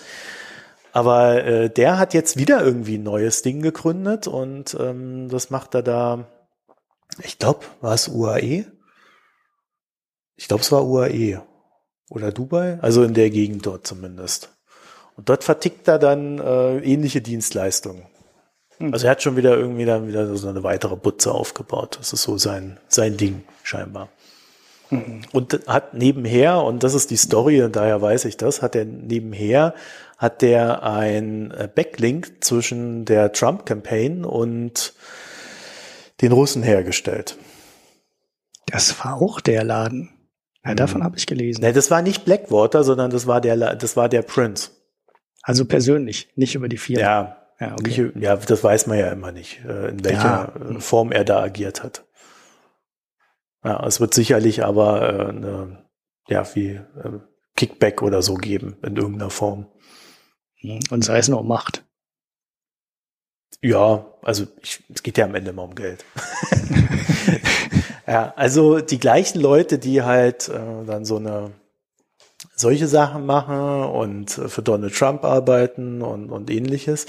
Aber 0.93 1.45
äh, 1.45 1.71
der 1.71 1.99
hat 1.99 2.15
jetzt 2.15 2.37
wieder 2.37 2.63
irgendwie 2.63 2.99
ein 2.99 3.03
neues 3.03 3.43
Ding 3.43 3.63
gegründet 3.63 4.27
und 4.27 4.77
ähm, 4.79 5.29
das 5.29 5.51
macht 5.51 5.75
er 5.75 5.83
da, 5.83 6.27
ich 7.23 7.39
glaube, 7.39 7.61
war 7.81 7.95
es 7.95 8.09
UAE? 8.09 8.67
Ich 10.37 10.49
glaube, 10.49 10.63
es 10.63 10.73
war 10.73 10.87
UAE 10.87 11.43
oder 12.09 12.33
Dubai, 12.33 12.79
also 12.81 13.05
in 13.05 13.15
der 13.15 13.31
Gegend 13.31 13.67
dort 13.67 13.87
zumindest. 13.87 14.51
Und 15.17 15.29
dort 15.29 15.45
vertickt 15.45 15.87
er 15.87 15.99
dann 15.99 16.39
äh, 16.39 16.79
ähnliche 16.79 17.21
Dienstleistungen. 17.21 18.07
Also 18.81 19.07
er 19.07 19.11
hat 19.11 19.23
schon 19.23 19.37
wieder 19.37 19.57
irgendwie 19.57 19.85
dann 19.85 20.09
wieder 20.09 20.35
so 20.37 20.49
eine 20.49 20.63
weitere 20.63 20.97
Butze 20.97 21.33
aufgebaut. 21.33 21.99
Das 22.01 22.15
ist 22.15 22.23
so 22.23 22.39
sein, 22.39 22.81
sein 22.89 23.19
Ding 23.19 23.43
scheinbar. 23.63 24.09
Und 25.33 25.61
hat 25.69 25.95
nebenher, 25.95 26.63
und 26.65 26.83
das 26.83 26.95
ist 26.95 27.11
die 27.11 27.17
Story, 27.17 27.63
und 27.63 27.77
daher 27.77 28.03
weiß 28.03 28.25
ich 28.25 28.37
das, 28.37 28.61
hat 28.61 28.75
er 28.75 28.85
nebenher, 28.85 29.75
hat 30.21 30.43
der 30.43 30.83
ein 30.83 31.51
äh, 31.51 31.67
Backlink 31.75 32.45
zwischen 32.45 33.07
der 33.07 33.33
Trump-Campaign 33.33 34.27
und 34.27 34.93
den 36.21 36.33
Russen 36.33 36.63
hergestellt. 36.63 37.39
Das 38.67 39.03
war 39.03 39.15
auch 39.15 39.41
der 39.41 39.65
Laden. 39.65 40.11
Ja, 40.63 40.75
davon 40.75 41.03
habe 41.03 41.17
ich 41.17 41.27
gelesen. 41.27 41.63
Nee, 41.63 41.73
das 41.73 41.91
war 41.91 42.03
nicht 42.03 42.27
Blackwater, 42.27 42.85
sondern 42.85 43.11
das 43.11 43.27
war 43.27 43.41
der, 43.41 43.57
das 43.77 43.97
war 43.97 44.11
der 44.11 44.21
Prince. 44.21 44.73
Also 45.41 45.65
persönlich, 45.65 46.29
nicht 46.37 46.55
über 46.55 46.69
die 46.69 46.77
Firma. 46.77 47.01
Ja, 47.01 47.37
ja, 47.59 47.73
okay. 47.73 48.11
okay. 48.11 48.21
ja, 48.21 48.37
das 48.37 48.63
weiß 48.63 48.89
man 48.89 48.99
ja 48.99 49.09
immer 49.09 49.33
nicht, 49.33 49.65
äh, 49.65 49.89
in 49.89 50.05
welcher 50.05 50.53
Ja. 50.55 50.71
äh, 50.77 50.81
Form 50.81 51.13
er 51.13 51.25
da 51.25 51.41
agiert 51.43 51.83
hat. 51.83 52.05
Ja, 53.65 53.83
es 53.87 54.01
wird 54.01 54.13
sicherlich 54.13 54.63
aber 54.67 55.31
eine, 55.31 55.87
ja, 56.29 56.47
wie 56.55 56.79
Kickback 57.57 58.03
oder 58.03 58.21
so 58.21 58.35
geben 58.35 58.77
in 58.83 58.97
irgendeiner 58.97 59.31
Form. 59.31 59.67
Und 60.63 61.05
sei 61.05 61.19
es 61.19 61.29
nur 61.29 61.43
Macht. 61.43 61.85
Ja, 63.63 64.07
also 64.23 64.47
ich, 64.63 64.83
es 64.93 65.03
geht 65.03 65.19
ja 65.19 65.27
am 65.27 65.35
Ende 65.35 65.51
immer 65.51 65.65
um 65.65 65.75
Geld. 65.75 66.05
ja, 68.07 68.33
also 68.37 68.81
die 68.81 68.99
gleichen 68.99 69.41
Leute, 69.41 69.79
die 69.79 70.03
halt 70.03 70.49
äh, 70.49 70.85
dann 70.87 71.05
so 71.05 71.17
eine 71.17 71.53
solche 72.57 72.89
Sachen 72.89 73.27
machen 73.27 73.85
und 73.85 74.39
äh, 74.39 74.49
für 74.49 74.63
Donald 74.63 74.95
Trump 74.95 75.25
arbeiten 75.25 76.03
und, 76.03 76.31
und 76.31 76.51
ähnliches, 76.51 77.07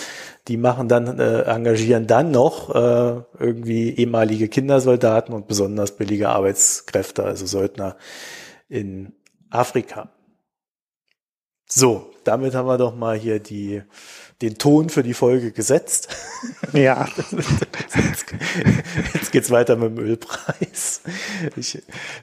die 0.47 0.57
machen 0.57 0.87
dann, 0.87 1.19
äh, 1.19 1.43
engagieren 1.43 2.07
dann 2.07 2.31
noch 2.31 2.73
äh, 2.73 3.21
irgendwie 3.39 3.91
ehemalige 3.91 4.49
Kindersoldaten 4.49 5.33
und 5.33 5.47
besonders 5.47 5.95
billige 5.95 6.29
Arbeitskräfte, 6.29 7.23
also 7.23 7.45
Söldner 7.45 7.95
in 8.67 9.13
Afrika. 9.49 10.09
So, 11.67 12.10
damit 12.23 12.55
haben 12.55 12.67
wir 12.67 12.77
doch 12.77 12.95
mal 12.95 13.17
hier 13.17 13.39
die, 13.39 13.81
den 14.41 14.57
Ton 14.57 14.89
für 14.89 15.03
die 15.03 15.13
Folge 15.13 15.51
gesetzt. 15.51 16.09
Ja, 16.73 17.07
Jetzt, 17.95 18.25
jetzt 19.13 19.31
geht's 19.31 19.51
weiter 19.51 19.75
mit 19.75 19.97
dem 19.97 19.99
Ölpreis. 19.99 21.01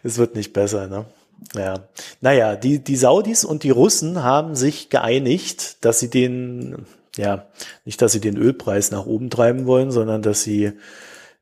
Es 0.02 0.18
wird 0.18 0.34
nicht 0.34 0.52
besser, 0.52 0.86
ne? 0.86 1.06
Ja. 1.54 1.88
Naja, 2.20 2.56
die, 2.56 2.82
die 2.82 2.96
Saudis 2.96 3.44
und 3.44 3.62
die 3.62 3.70
Russen 3.70 4.22
haben 4.22 4.56
sich 4.56 4.90
geeinigt, 4.90 5.84
dass 5.84 6.00
sie 6.00 6.10
den, 6.10 6.86
ja, 7.16 7.46
nicht, 7.84 8.02
dass 8.02 8.12
sie 8.12 8.20
den 8.20 8.36
Ölpreis 8.36 8.90
nach 8.90 9.06
oben 9.06 9.30
treiben 9.30 9.66
wollen, 9.66 9.90
sondern 9.90 10.22
dass 10.22 10.42
sie 10.42 10.72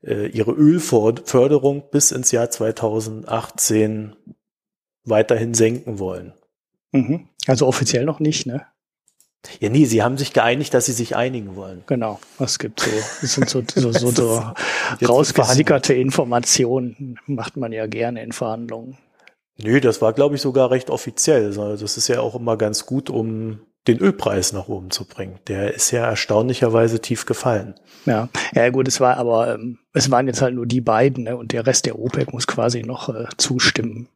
äh, 0.02 0.26
ihre 0.26 0.52
Ölförderung 0.52 1.84
bis 1.90 2.12
ins 2.12 2.30
Jahr 2.30 2.50
2018 2.50 4.16
weiterhin 5.04 5.54
senken 5.54 5.98
wollen. 5.98 6.34
mhm. 6.92 7.28
Also 7.46 7.66
offiziell 7.66 8.04
noch 8.04 8.20
nicht, 8.20 8.46
ne? 8.46 8.66
Ja, 9.60 9.68
nee, 9.68 9.84
sie 9.84 10.02
haben 10.02 10.18
sich 10.18 10.32
geeinigt, 10.32 10.74
dass 10.74 10.86
sie 10.86 10.92
sich 10.92 11.14
einigen 11.14 11.54
wollen. 11.56 11.84
Genau. 11.86 12.18
Es 12.38 12.58
gibt 12.58 12.80
so, 12.80 12.90
es 13.22 13.34
sind 13.34 13.48
so, 13.48 13.62
so, 13.74 13.92
so, 13.92 14.10
so 14.10 14.42
rausgesickerte 15.06 15.94
Informationen, 15.94 17.18
macht 17.26 17.56
man 17.56 17.72
ja 17.72 17.86
gerne 17.86 18.22
in 18.22 18.32
Verhandlungen. 18.32 18.98
Nö, 19.58 19.80
das 19.80 20.02
war, 20.02 20.12
glaube 20.12 20.34
ich, 20.34 20.40
sogar 20.40 20.70
recht 20.70 20.90
offiziell. 20.90 21.52
Das 21.52 21.96
ist 21.96 22.08
ja 22.08 22.20
auch 22.20 22.34
immer 22.34 22.56
ganz 22.56 22.86
gut, 22.86 23.08
um 23.08 23.60
den 23.86 23.98
Ölpreis 23.98 24.52
nach 24.52 24.68
oben 24.68 24.90
zu 24.90 25.06
bringen. 25.06 25.38
Der 25.46 25.72
ist 25.74 25.92
ja 25.92 26.04
erstaunlicherweise 26.04 27.00
tief 27.00 27.24
gefallen. 27.24 27.74
Ja, 28.04 28.28
ja 28.52 28.68
gut, 28.70 28.88
es 28.88 29.00
war 29.00 29.16
aber, 29.16 29.54
ähm, 29.54 29.78
es 29.92 30.10
waren 30.10 30.26
jetzt 30.26 30.42
halt 30.42 30.54
nur 30.54 30.66
die 30.66 30.80
beiden, 30.80 31.24
ne? 31.24 31.36
Und 31.36 31.52
der 31.52 31.66
Rest 31.66 31.86
der 31.86 31.98
OPEC 31.98 32.32
muss 32.32 32.46
quasi 32.46 32.82
noch 32.82 33.08
äh, 33.08 33.26
zustimmen. 33.36 34.08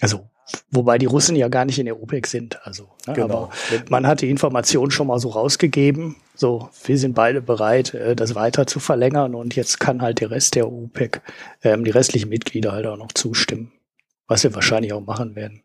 Also, 0.00 0.30
wobei 0.70 0.98
die 0.98 1.06
Russen 1.06 1.36
ja 1.36 1.48
gar 1.48 1.64
nicht 1.64 1.78
in 1.78 1.86
der 1.86 2.00
OPEC 2.00 2.26
sind, 2.26 2.64
also. 2.66 2.88
Ne? 3.06 3.22
Aber 3.22 3.50
man 3.88 4.06
hat 4.06 4.20
die 4.20 4.30
Information 4.30 4.90
schon 4.90 5.06
mal 5.06 5.18
so 5.18 5.30
rausgegeben. 5.30 6.16
So, 6.34 6.70
wir 6.84 6.98
sind 6.98 7.14
beide 7.14 7.40
bereit, 7.40 7.94
äh, 7.94 8.14
das 8.14 8.34
weiter 8.34 8.66
zu 8.66 8.80
verlängern 8.80 9.34
und 9.34 9.56
jetzt 9.56 9.80
kann 9.80 10.02
halt 10.02 10.20
der 10.20 10.30
Rest 10.30 10.54
der 10.54 10.70
OPEC, 10.70 11.22
ähm, 11.62 11.84
die 11.84 11.90
restlichen 11.90 12.28
Mitglieder 12.28 12.72
halt 12.72 12.86
auch 12.86 12.96
noch 12.96 13.12
zustimmen. 13.12 13.72
Was 14.26 14.44
wir 14.44 14.54
wahrscheinlich 14.54 14.92
auch 14.92 15.00
machen 15.00 15.34
werden. 15.36 15.62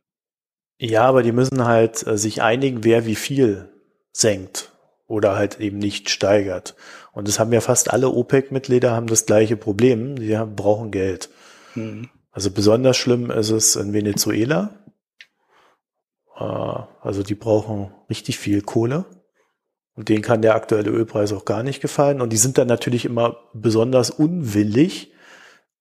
Ja, 0.79 1.03
aber 1.05 1.23
die 1.23 1.31
müssen 1.31 1.65
halt 1.65 2.05
äh, 2.07 2.17
sich 2.17 2.41
einigen, 2.41 2.83
wer 2.83 3.05
wie 3.05 3.15
viel 3.15 3.69
senkt 4.11 4.71
oder 5.07 5.35
halt 5.35 5.59
eben 5.59 5.77
nicht 5.77 6.09
steigert. 6.09 6.75
Und 7.11 7.27
das 7.27 7.39
haben 7.39 7.53
ja 7.53 7.61
fast 7.61 7.91
alle 7.91 8.09
OPEC-Mitglieder 8.09 8.91
haben 8.91 9.07
das 9.07 9.25
gleiche 9.25 9.55
Problem. 9.55 10.15
Die 10.15 10.37
haben, 10.37 10.55
brauchen 10.55 10.91
Geld. 10.91 11.29
Hm. 11.73 12.09
Also 12.33 12.51
besonders 12.51 12.97
schlimm 12.97 13.31
ist 13.31 13.51
es 13.51 13.75
in 13.75 13.93
Venezuela. 13.93 14.71
Äh, 16.37 16.43
Also 17.01 17.21
die 17.23 17.35
brauchen 17.35 17.91
richtig 18.09 18.37
viel 18.39 18.61
Kohle. 18.61 19.05
Und 19.95 20.09
denen 20.09 20.23
kann 20.23 20.41
der 20.41 20.55
aktuelle 20.55 20.89
Ölpreis 20.89 21.31
auch 21.33 21.45
gar 21.45 21.61
nicht 21.61 21.79
gefallen. 21.81 22.21
Und 22.21 22.31
die 22.33 22.37
sind 22.37 22.57
dann 22.57 22.67
natürlich 22.67 23.05
immer 23.05 23.37
besonders 23.53 24.09
unwillig, 24.09 25.11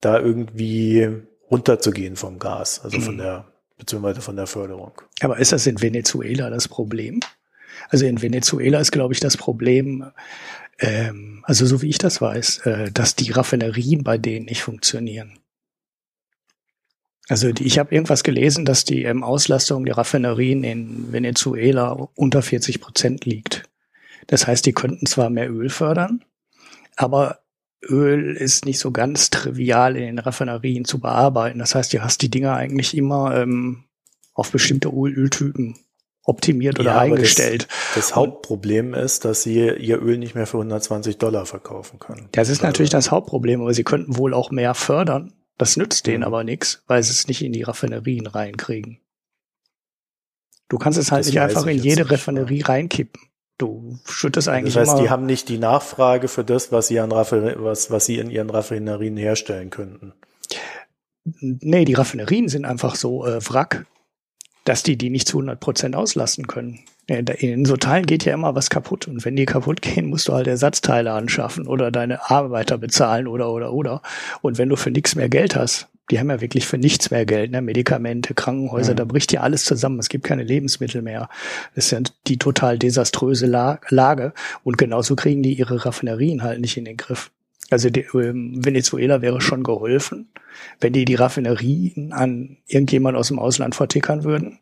da 0.00 0.18
irgendwie 0.18 1.08
runterzugehen 1.50 2.16
vom 2.16 2.38
Gas, 2.38 2.80
also 2.84 3.00
von 3.00 3.14
Mhm. 3.14 3.18
der, 3.18 3.52
beziehungsweise 3.78 4.20
von 4.20 4.36
der 4.36 4.46
Förderung. 4.46 4.92
Aber 5.20 5.38
ist 5.38 5.52
das 5.52 5.66
in 5.66 5.80
Venezuela 5.80 6.50
das 6.50 6.68
Problem? 6.68 7.20
Also 7.88 8.04
in 8.04 8.20
Venezuela 8.20 8.80
ist, 8.80 8.90
glaube 8.92 9.14
ich, 9.14 9.20
das 9.20 9.36
Problem, 9.38 10.10
ähm, 10.80 11.42
also 11.46 11.64
so 11.64 11.80
wie 11.80 11.88
ich 11.88 11.98
das 11.98 12.20
weiß, 12.20 12.58
äh, 12.66 12.90
dass 12.92 13.16
die 13.16 13.30
Raffinerien 13.30 14.02
bei 14.04 14.18
denen 14.18 14.44
nicht 14.46 14.62
funktionieren. 14.62 15.38
Also 17.28 17.52
die, 17.52 17.64
ich 17.64 17.78
habe 17.78 17.94
irgendwas 17.94 18.24
gelesen, 18.24 18.64
dass 18.64 18.84
die 18.84 19.04
ähm, 19.04 19.22
Auslastung 19.22 19.84
der 19.84 19.96
Raffinerien 19.96 20.64
in 20.64 21.12
Venezuela 21.12 22.08
unter 22.14 22.42
40 22.42 22.80
Prozent 22.80 23.24
liegt. 23.24 23.64
Das 24.26 24.46
heißt, 24.46 24.66
die 24.66 24.72
könnten 24.72 25.06
zwar 25.06 25.30
mehr 25.30 25.50
Öl 25.50 25.68
fördern, 25.68 26.24
aber 26.96 27.40
Öl 27.88 28.36
ist 28.36 28.64
nicht 28.64 28.78
so 28.78 28.92
ganz 28.92 29.30
trivial 29.30 29.96
in 29.96 30.04
den 30.04 30.18
Raffinerien 30.18 30.84
zu 30.84 31.00
bearbeiten. 31.00 31.58
Das 31.58 31.74
heißt, 31.74 31.92
du 31.92 32.02
hast 32.02 32.22
die 32.22 32.30
Dinger 32.30 32.54
eigentlich 32.54 32.96
immer 32.96 33.36
ähm, 33.36 33.84
auf 34.34 34.52
bestimmte 34.52 34.88
Öl- 34.88 35.14
Öltypen 35.14 35.76
optimiert 36.24 36.78
oder 36.78 36.92
Ja, 36.92 36.98
eingestellt. 37.00 37.66
Das 37.96 38.14
Hauptproblem 38.14 38.94
ist, 38.94 39.24
dass 39.24 39.42
sie 39.42 39.68
ihr 39.68 40.00
Öl 40.00 40.18
nicht 40.18 40.36
mehr 40.36 40.46
für 40.46 40.58
120 40.58 41.18
Dollar 41.18 41.46
verkaufen 41.46 41.98
können. 41.98 42.28
Das 42.32 42.48
ist 42.48 42.62
natürlich 42.62 42.90
das 42.90 43.10
Hauptproblem, 43.10 43.60
aber 43.60 43.74
sie 43.74 43.82
könnten 43.82 44.16
wohl 44.16 44.32
auch 44.34 44.52
mehr 44.52 44.74
fördern. 44.74 45.32
Das 45.62 45.76
nützt 45.76 46.08
denen 46.08 46.24
aber 46.24 46.42
nichts, 46.42 46.82
weil 46.88 47.04
sie 47.04 47.12
es 47.12 47.28
nicht 47.28 47.40
in 47.40 47.52
die 47.52 47.62
Raffinerien 47.62 48.26
reinkriegen. 48.26 48.98
Du 50.68 50.76
kannst 50.76 50.98
es 50.98 51.12
halt 51.12 51.20
Das 51.20 51.28
nicht 51.28 51.40
einfach 51.40 51.66
in 51.66 51.78
jede 51.78 52.02
nicht, 52.02 52.10
Raffinerie 52.10 52.62
reinkippen. 52.62 53.22
Du 53.58 53.96
schüttest 54.04 54.48
eigentlich 54.48 54.74
Das 54.74 54.88
heißt, 54.88 54.98
die 55.00 55.08
haben 55.08 55.24
nicht 55.24 55.48
die 55.48 55.58
Nachfrage 55.58 56.26
für 56.26 56.42
das, 56.42 56.72
was 56.72 56.88
sie 56.88 56.98
an 56.98 57.12
was, 57.12 57.92
was 57.92 58.06
sie 58.06 58.18
in 58.18 58.28
ihren 58.28 58.50
Raffinerien 58.50 59.16
herstellen 59.16 59.70
könnten. 59.70 60.14
nee, 61.38 61.84
die 61.84 61.94
Raffinerien 61.94 62.48
sind 62.48 62.64
einfach 62.64 62.96
so 62.96 63.24
äh, 63.24 63.38
Wrack, 63.48 63.86
dass 64.64 64.82
die 64.82 64.96
die 64.96 65.10
nicht 65.10 65.28
zu 65.28 65.38
100 65.38 65.60
Prozent 65.60 65.96
auslasten 65.96 66.46
können. 66.46 66.80
In 67.08 67.64
so 67.64 67.76
Teilen 67.76 68.06
geht 68.06 68.24
ja 68.24 68.32
immer 68.32 68.54
was 68.54 68.70
kaputt 68.70 69.08
und 69.08 69.24
wenn 69.24 69.34
die 69.34 69.44
kaputt 69.44 69.82
gehen, 69.82 70.06
musst 70.06 70.28
du 70.28 70.34
halt 70.34 70.46
Ersatzteile 70.46 71.12
anschaffen 71.12 71.66
oder 71.66 71.90
deine 71.90 72.30
Arbeiter 72.30 72.78
bezahlen 72.78 73.26
oder 73.26 73.50
oder 73.50 73.72
oder. 73.72 74.02
Und 74.40 74.56
wenn 74.56 74.68
du 74.68 74.76
für 74.76 74.90
nichts 74.92 75.16
mehr 75.16 75.28
Geld 75.28 75.56
hast, 75.56 75.88
die 76.10 76.18
haben 76.18 76.30
ja 76.30 76.40
wirklich 76.40 76.66
für 76.66 76.78
nichts 76.78 77.10
mehr 77.10 77.26
Geld, 77.26 77.50
ne? 77.50 77.62
Medikamente, 77.62 78.34
Krankenhäuser, 78.34 78.92
Mhm. 78.92 78.96
da 78.96 79.04
bricht 79.04 79.32
ja 79.32 79.40
alles 79.40 79.64
zusammen. 79.64 79.98
Es 79.98 80.08
gibt 80.08 80.24
keine 80.24 80.42
Lebensmittel 80.44 81.00
mehr. 81.02 81.28
Das 81.74 81.86
ist 81.86 81.90
ja 81.90 82.00
die 82.26 82.38
total 82.38 82.78
desaströse 82.78 83.46
La 83.46 83.80
Lage. 83.88 84.32
Und 84.62 84.78
genauso 84.78 85.16
kriegen 85.16 85.42
die 85.42 85.54
ihre 85.54 85.84
Raffinerien 85.84 86.42
halt 86.42 86.60
nicht 86.60 86.76
in 86.76 86.84
den 86.84 86.96
Griff. 86.96 87.30
Also 87.72 87.90
die, 87.90 88.06
ähm, 88.14 88.64
Venezuela 88.64 89.22
wäre 89.22 89.40
schon 89.40 89.62
geholfen, 89.62 90.28
wenn 90.80 90.92
die 90.92 91.04
die 91.04 91.14
Raffinerien 91.14 92.12
an 92.12 92.58
irgendjemand 92.66 93.16
aus 93.16 93.28
dem 93.28 93.38
Ausland 93.38 93.74
vertickern 93.74 94.24
würden. 94.24 94.58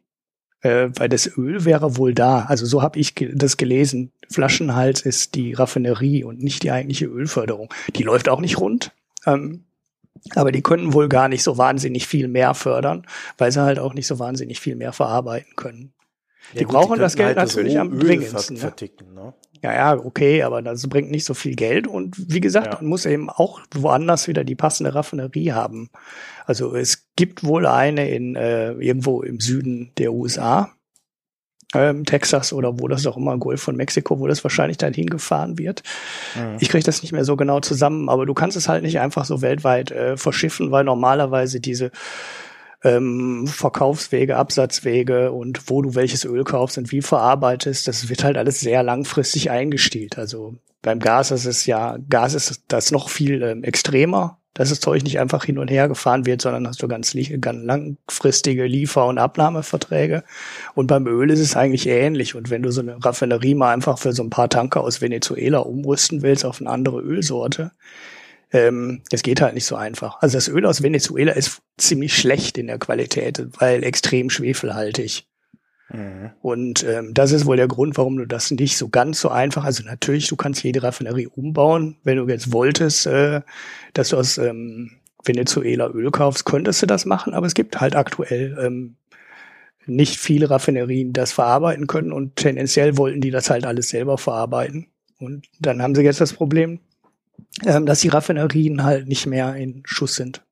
Äh, 0.63 0.91
weil 0.95 1.09
das 1.09 1.39
Öl 1.39 1.65
wäre 1.65 1.97
wohl 1.97 2.15
da. 2.15 2.41
Also 2.43 2.67
so 2.67 2.83
habe 2.83 2.99
ich 2.99 3.15
ge 3.15 3.33
das 3.35 3.57
gelesen. 3.57 4.13
Flaschenhals 4.31 5.01
ist 5.01 5.35
die 5.35 5.55
Raffinerie 5.55 6.23
und 6.23 6.43
nicht 6.43 6.63
die 6.63 6.71
eigentliche 6.71 7.07
Ölförderung. 7.07 7.73
Die 7.97 8.03
läuft 8.03 8.29
auch 8.29 8.41
nicht 8.41 8.59
rund. 8.61 8.93
Ähm, 9.27 9.65
aber 10.35 10.53
die 10.53 10.63
könnten 10.63 10.93
wohl 10.93 11.09
gar 11.09 11.29
nicht 11.29 11.43
so 11.43 11.57
wahnsinnig 11.57 12.07
viel 12.07 12.29
mehr 12.29 12.55
fördern, 12.55 13.07
weil 13.39 13.51
sie 13.51 13.63
halt 13.63 13.79
auch 13.79 13.95
nicht 13.95 14.07
so 14.07 14.19
wahnsinnig 14.19 14.61
viel 14.61 14.77
mehr 14.77 14.93
verarbeiten 14.93 15.57
können. 15.57 15.95
Die 16.59 16.65
brauchen 16.65 16.99
das 16.99 17.17
könnten 17.17 17.35
Geld 17.35 17.37
natürlich 17.37 17.79
am 17.79 17.93
Öl 17.93 18.01
dringendsten, 18.01 18.57
ne? 18.57 18.61
verticken, 18.61 19.15
ne? 19.15 19.35
Ja, 19.63 19.75
ja, 19.75 19.97
okay, 19.97 20.43
aber 20.43 20.63
das 20.63 20.89
bringt 20.89 21.11
nicht 21.11 21.25
so 21.27 21.35
viel 21.35 21.55
Geld 21.55 21.87
und 21.87 22.17
wie 22.33 22.41
gesagt, 22.41 22.69
Ja. 22.69 22.75
man 22.81 22.87
muss 22.87 23.05
eben 23.05 23.29
auch 23.29 23.61
woanders 23.75 24.27
wieder 24.27 24.43
die 24.43 24.55
passende 24.55 24.95
Raffinerie 24.95 25.53
haben. 25.53 25.91
Also 26.47 26.75
es 26.75 27.07
gibt 27.17 27.45
wohl 27.45 27.67
eine 27.67 28.09
in 28.09 28.37
äh, 28.37 28.73
irgendwo 28.73 29.23
im 29.23 29.39
Süden 29.39 29.93
der 29.99 30.13
USA, 30.15 30.71
ähm, 31.75 32.05
Texas 32.05 32.53
oder 32.53 32.81
wo 32.81 32.89
das 32.89 33.07
auch 33.07 33.17
immer, 33.17 33.37
Golf 33.39 33.63
von 33.63 33.77
Mexiko, 33.77 34.19
wo 34.19 34.27
das 34.27 34.43
wahrscheinlich 34.43 34.79
dann 34.79 34.95
hingefahren 34.95 35.59
wird. 35.59 35.83
Mhm. 36.35 36.57
Ich 36.59 36.69
kriege 36.71 36.83
das 36.83 37.03
nicht 37.03 37.13
mehr 37.13 37.25
so 37.25 37.37
genau 37.37 37.61
zusammen, 37.61 38.09
aber 38.09 38.27
du 38.27 38.35
kannst 38.35 38.57
es 38.57 38.69
halt 38.69 38.83
nicht 38.83 38.99
einfach 38.99 39.25
so 39.25 39.43
weltweit 39.43 39.91
äh, 39.91 40.17
verschiffen, 40.17 40.71
weil 40.71 40.85
normalerweise 40.85 41.61
diese 41.61 41.91
ähm, 42.83 43.47
Verkaufswege, 43.47 44.37
Absatzwege 44.37 45.33
und 45.33 45.69
wo 45.69 45.83
du 45.83 45.95
welches 45.95 46.25
Öl 46.25 46.45
kaufst 46.45 46.79
und 46.79 46.93
wie 46.93 47.03
verarbeitest, 47.03 47.87
das 47.89 48.09
wird 48.09 48.25
halt 48.25 48.37
alles 48.37 48.61
sehr 48.61 48.83
langfristig 48.83 49.51
eingestielt. 49.51 50.19
Also 50.19 50.55
beim 50.83 50.99
Gas 50.99 51.31
ist 51.31 51.45
es 51.45 51.67
ja, 51.67 51.99
Gas 52.09 52.35
ist 52.35 52.65
das 52.69 52.91
noch 52.91 53.11
viel 53.11 53.43
ähm, 53.43 53.65
extremer. 53.65 54.39
dass 54.55 54.71
das 54.71 54.81
Zeug 54.81 55.05
nicht 55.05 55.21
einfach 55.21 55.45
hin 55.45 55.59
und 55.59 55.71
her 55.71 55.89
gefahren 55.89 56.27
wird, 56.27 56.43
sondern 56.43 56.67
hast 56.67 56.83
du 56.83 56.89
ganz, 56.89 57.15
ganz 57.41 57.65
langfristige 57.65 58.67
Liefer- 58.67 59.07
und 59.07 59.19
Abnahmeverträge. 59.19 60.25
Und 60.75 60.89
beim 60.89 61.07
Öl 61.07 61.31
ist 61.31 61.39
es 61.39 61.57
eigentlich 61.57 61.87
ähnlich. 61.87 62.35
Und 62.35 62.51
wenn 62.51 62.63
du 62.63 62.73
so 62.73 62.81
eine 62.81 63.03
Raffinerie 63.05 63.55
mal 63.55 63.73
einfach 63.73 63.99
für 63.99 64.13
so 64.13 64.23
ein 64.25 64.31
paar 64.31 64.49
Tanker 64.49 64.81
aus 64.83 65.01
Venezuela 65.01 65.59
umrüsten 65.59 66.23
willst 66.23 66.45
auf 66.45 66.61
eine 66.61 66.71
andere 66.71 67.01
Ölsorte, 67.01 67.71
ähm, 68.53 69.03
es 69.11 69.23
geht 69.23 69.41
halt 69.41 69.55
nicht 69.55 69.67
so 69.67 69.77
einfach. 69.77 70.21
Also 70.21 70.37
das 70.37 70.49
Öl 70.49 70.67
aus 70.67 70.83
Venezuela 70.83 71.33
ist 71.33 71.63
ziemlich 71.79 72.17
schlecht 72.17 72.59
in 72.59 72.67
der 72.67 72.79
Qualität, 72.79 73.47
weil 73.59 73.85
extrem 73.85 74.31
schwefelhaltig. 74.31 75.27
Mhm. 75.93 76.31
Und 76.41 76.85
ähm, 76.85 77.15
das 77.15 77.33
ist 77.33 77.47
wohl 77.47 77.57
der 77.57 77.69
Grund, 77.69 77.97
warum 77.97 78.17
du 78.17 78.27
das 78.27 78.51
nicht 78.51 78.77
so 78.77 78.89
ganz 78.89 79.21
so 79.21 79.29
einfach, 79.29 79.65
also 79.65 79.83
natürlich, 79.85 80.29
du 80.29 80.37
kannst 80.37 80.63
jede 80.63 80.83
Raffinerie 80.83 81.27
umbauen. 81.29 81.97
Wenn 82.05 82.17
du 82.17 82.29
jetzt 82.29 82.53
wolltest, 82.53 83.07
äh, 83.07 83.43
dass 83.93 84.11
du 84.11 84.17
aus 84.17 84.39
ähm, 84.39 84.93
Venezuela 85.25 85.89
Öl 85.89 86.11
kaufst, 86.11 86.45
könntest 86.45 86.83
du 86.83 86.87
das 86.87 87.05
machen, 87.05 87.35
aber 87.35 87.47
es 87.47 87.55
gibt 87.55 87.81
halt 87.81 87.95
aktuell 87.95 88.57
ähm, 88.61 88.97
nicht 89.87 90.19
viele 90.19 90.51
Raffinerien, 90.51 91.09
die 91.09 91.13
das 91.13 91.33
verarbeiten 91.33 91.87
können 91.87 92.13
und 92.13 92.37
tendenziell 92.37 92.97
wollten 92.97 93.21
die 93.21 93.31
das 93.31 93.51
halt 93.51 93.67
alles 93.67 93.89
selber 93.89 94.19
verarbeiten. 94.19 94.87
Und 95.19 95.47
dann 95.59 95.83
haben 95.83 95.95
sie 95.95 96.03
jetzt 96.03 96.21
das 96.21 96.33
Problem, 96.33 96.81
ähm, 97.65 97.87
dass 97.87 98.01
die 98.01 98.09
Raffinerien 98.09 98.83
halt 98.85 99.09
nicht 99.09 99.27
mehr 99.27 99.55
in 99.57 99.83
Schuss 99.85 100.15
sind. 100.15 100.43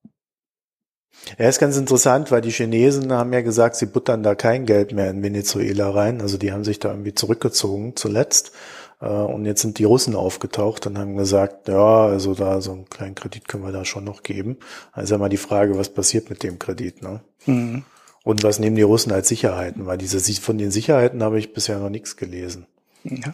Ja, 1.39 1.49
ist 1.49 1.59
ganz 1.59 1.77
interessant, 1.77 2.31
weil 2.31 2.41
die 2.41 2.51
Chinesen 2.51 3.13
haben 3.13 3.33
ja 3.33 3.41
gesagt, 3.41 3.77
sie 3.77 3.87
buttern 3.87 4.23
da 4.23 4.35
kein 4.35 4.67
Geld 4.67 4.93
mehr 4.93 5.11
in 5.11 5.23
Venezuela 5.23 5.91
rein. 5.91 6.21
Also 6.21 6.39
die 6.39 6.53
haben 6.53 6.65
sich 6.65 6.79
da 6.79 6.91
irgendwie 6.91 7.15
zurückgezogen 7.15 7.97
zuletzt. 7.97 8.53
Äh, 9.01 9.07
und 9.07 9.45
jetzt 9.45 9.63
sind 9.63 9.79
die 9.79 9.85
Russen 9.85 10.15
aufgetaucht 10.15 10.87
und 10.87 10.99
haben 10.99 11.17
gesagt, 11.17 11.69
ja, 11.69 12.07
also 12.07 12.35
da 12.35 12.61
so 12.61 12.73
einen 12.73 12.89
kleinen 12.89 13.15
Kredit 13.15 13.49
können 13.49 13.65
wir 13.65 13.73
da 13.73 13.85
schon 13.85 14.05
noch 14.05 14.23
geben. 14.23 14.59
Also 14.93 15.19
mal 15.19 15.29
die 15.29 15.37
Frage, 15.37 15.77
was 15.79 15.89
passiert 15.89 16.31
mit 16.31 16.43
dem 16.43 16.59
Kredit, 16.59 17.03
ne? 17.03 17.21
Mhm. 17.47 17.85
Und 18.25 18.43
was 18.43 18.59
nehmen 18.59 18.77
die 18.77 18.83
Russen 18.83 19.13
als 19.13 19.29
Sicherheiten? 19.29 19.87
Weil 19.87 19.97
diese, 19.97 20.21
von 20.41 20.59
den 20.59 20.71
Sicherheiten 20.71 21.23
habe 21.23 21.39
ich 21.39 21.55
bisher 21.55 21.79
noch 21.79 21.89
nichts 21.89 22.17
gelesen. 22.17 22.67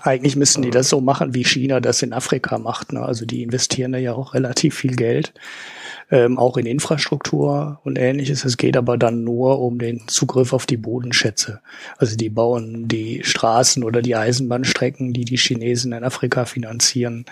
Eigentlich 0.03 0.37
müssten 0.37 0.63
die 0.63 0.71
das 0.71 0.89
so 0.89 1.01
machen, 1.01 1.35
wie 1.35 1.45
China 1.45 1.81
das 1.81 2.03
in 2.03 2.13
Afrika 2.13 2.59
macht. 2.59 2.93
Ne? 2.93 3.01
Also 3.03 3.27
die 3.27 3.43
investieren 3.43 3.93
da 3.93 3.99
ja 3.99 4.15
auch 4.15 4.35
relativ 4.35 4.77
viel 4.77 4.95
Geld, 4.95 5.33
ähm, 6.11 6.39
auch 6.39 6.57
in 6.57 6.67
Infrastruktur 6.67 7.81
und 7.83 7.99
ähnliches. 7.99 8.45
Es 8.45 8.57
geht 8.57 8.77
aber 8.77 8.99
dann 8.99 9.25
nur 9.25 9.61
um 9.61 9.79
den 9.79 10.07
Zugriff 10.07 10.53
auf 10.53 10.67
die 10.67 10.77
Bodenschätze. 10.77 11.61
Also 11.97 12.17
die 12.17 12.31
bauen 12.31 12.89
die 12.89 13.25
Straßen 13.25 13.83
oder 13.85 14.03
die 14.03 14.17
Eisenbahnstrecken, 14.17 15.13
die 15.13 15.25
die 15.25 15.39
Chinesen 15.39 15.93
in 15.93 16.05
Afrika 16.05 16.45
finanzieren, 16.45 17.25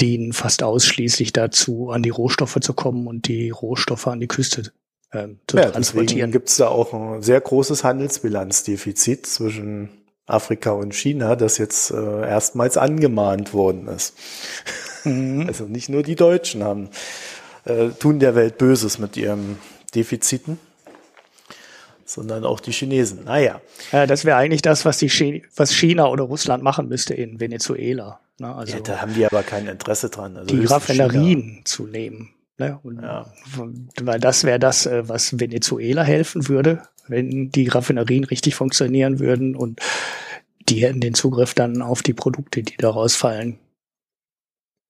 dienen 0.00 0.32
fast 0.32 0.62
ausschließlich 0.62 1.32
dazu, 1.32 1.90
an 1.90 2.02
die 2.02 2.10
Rohstoffe 2.10 2.58
zu 2.60 2.74
kommen 2.74 3.06
und 3.06 3.28
die 3.28 3.50
Rohstoffe 3.50 4.06
an 4.06 4.20
die 4.20 4.28
Küste 4.28 4.72
ähm, 5.12 5.38
zu 5.46 5.56
ja, 5.56 5.70
transportieren. 5.70 6.32
Gibt 6.32 6.48
es 6.48 6.56
da 6.56 6.68
auch 6.68 6.92
ein 6.92 7.22
sehr 7.22 7.40
großes 7.40 7.84
Handelsbilanzdefizit 7.84 9.26
zwischen 9.26 10.01
Afrika 10.26 10.70
und 10.70 10.94
China, 10.94 11.36
das 11.36 11.58
jetzt 11.58 11.90
äh, 11.90 12.20
erstmals 12.28 12.76
angemahnt 12.76 13.52
worden 13.54 13.88
ist. 13.88 14.14
Mhm. 15.04 15.44
Also 15.48 15.64
nicht 15.64 15.88
nur 15.88 16.02
die 16.02 16.14
Deutschen 16.14 16.62
haben, 16.62 16.88
äh, 17.64 17.88
tun 17.88 18.18
der 18.20 18.34
Welt 18.34 18.58
Böses 18.58 18.98
mit 18.98 19.16
ihren 19.16 19.58
Defiziten, 19.94 20.58
sondern 22.04 22.44
auch 22.44 22.60
die 22.60 22.72
Chinesen. 22.72 23.24
Naja. 23.24 23.60
Ja, 23.90 24.06
das 24.06 24.24
wäre 24.24 24.36
eigentlich 24.36 24.62
das, 24.62 24.84
was, 24.84 24.98
die 24.98 25.08
Ch 25.08 25.42
was 25.56 25.74
China 25.74 26.06
oder 26.06 26.24
Russland 26.24 26.62
machen 26.62 26.88
müsste 26.88 27.14
in 27.14 27.40
Venezuela. 27.40 28.20
Ne? 28.38 28.54
Also 28.54 28.74
ja, 28.74 28.80
da 28.80 29.00
haben 29.00 29.14
die 29.14 29.26
aber 29.26 29.42
kein 29.42 29.66
Interesse 29.66 30.08
dran. 30.08 30.36
Also 30.36 30.54
die 30.54 30.64
Raffinerien 30.64 31.42
China. 31.42 31.64
zu 31.64 31.86
nehmen. 31.86 32.34
Ne? 32.58 32.78
Und, 32.82 33.02
ja. 33.02 33.32
Weil 34.02 34.20
das 34.20 34.44
wäre 34.44 34.58
das, 34.58 34.86
äh, 34.86 35.08
was 35.08 35.38
Venezuela 35.40 36.02
helfen 36.02 36.48
würde, 36.48 36.82
wenn 37.08 37.50
die 37.50 37.68
Raffinerien 37.68 38.24
richtig 38.24 38.54
funktionieren 38.54 39.18
würden 39.18 39.56
und 39.56 39.80
die 40.68 40.82
hätten 40.82 41.00
den 41.00 41.14
Zugriff 41.14 41.54
dann 41.54 41.82
auf 41.82 42.02
die 42.02 42.14
Produkte, 42.14 42.62
die 42.62 42.76
daraus 42.76 43.16
fallen. 43.16 43.58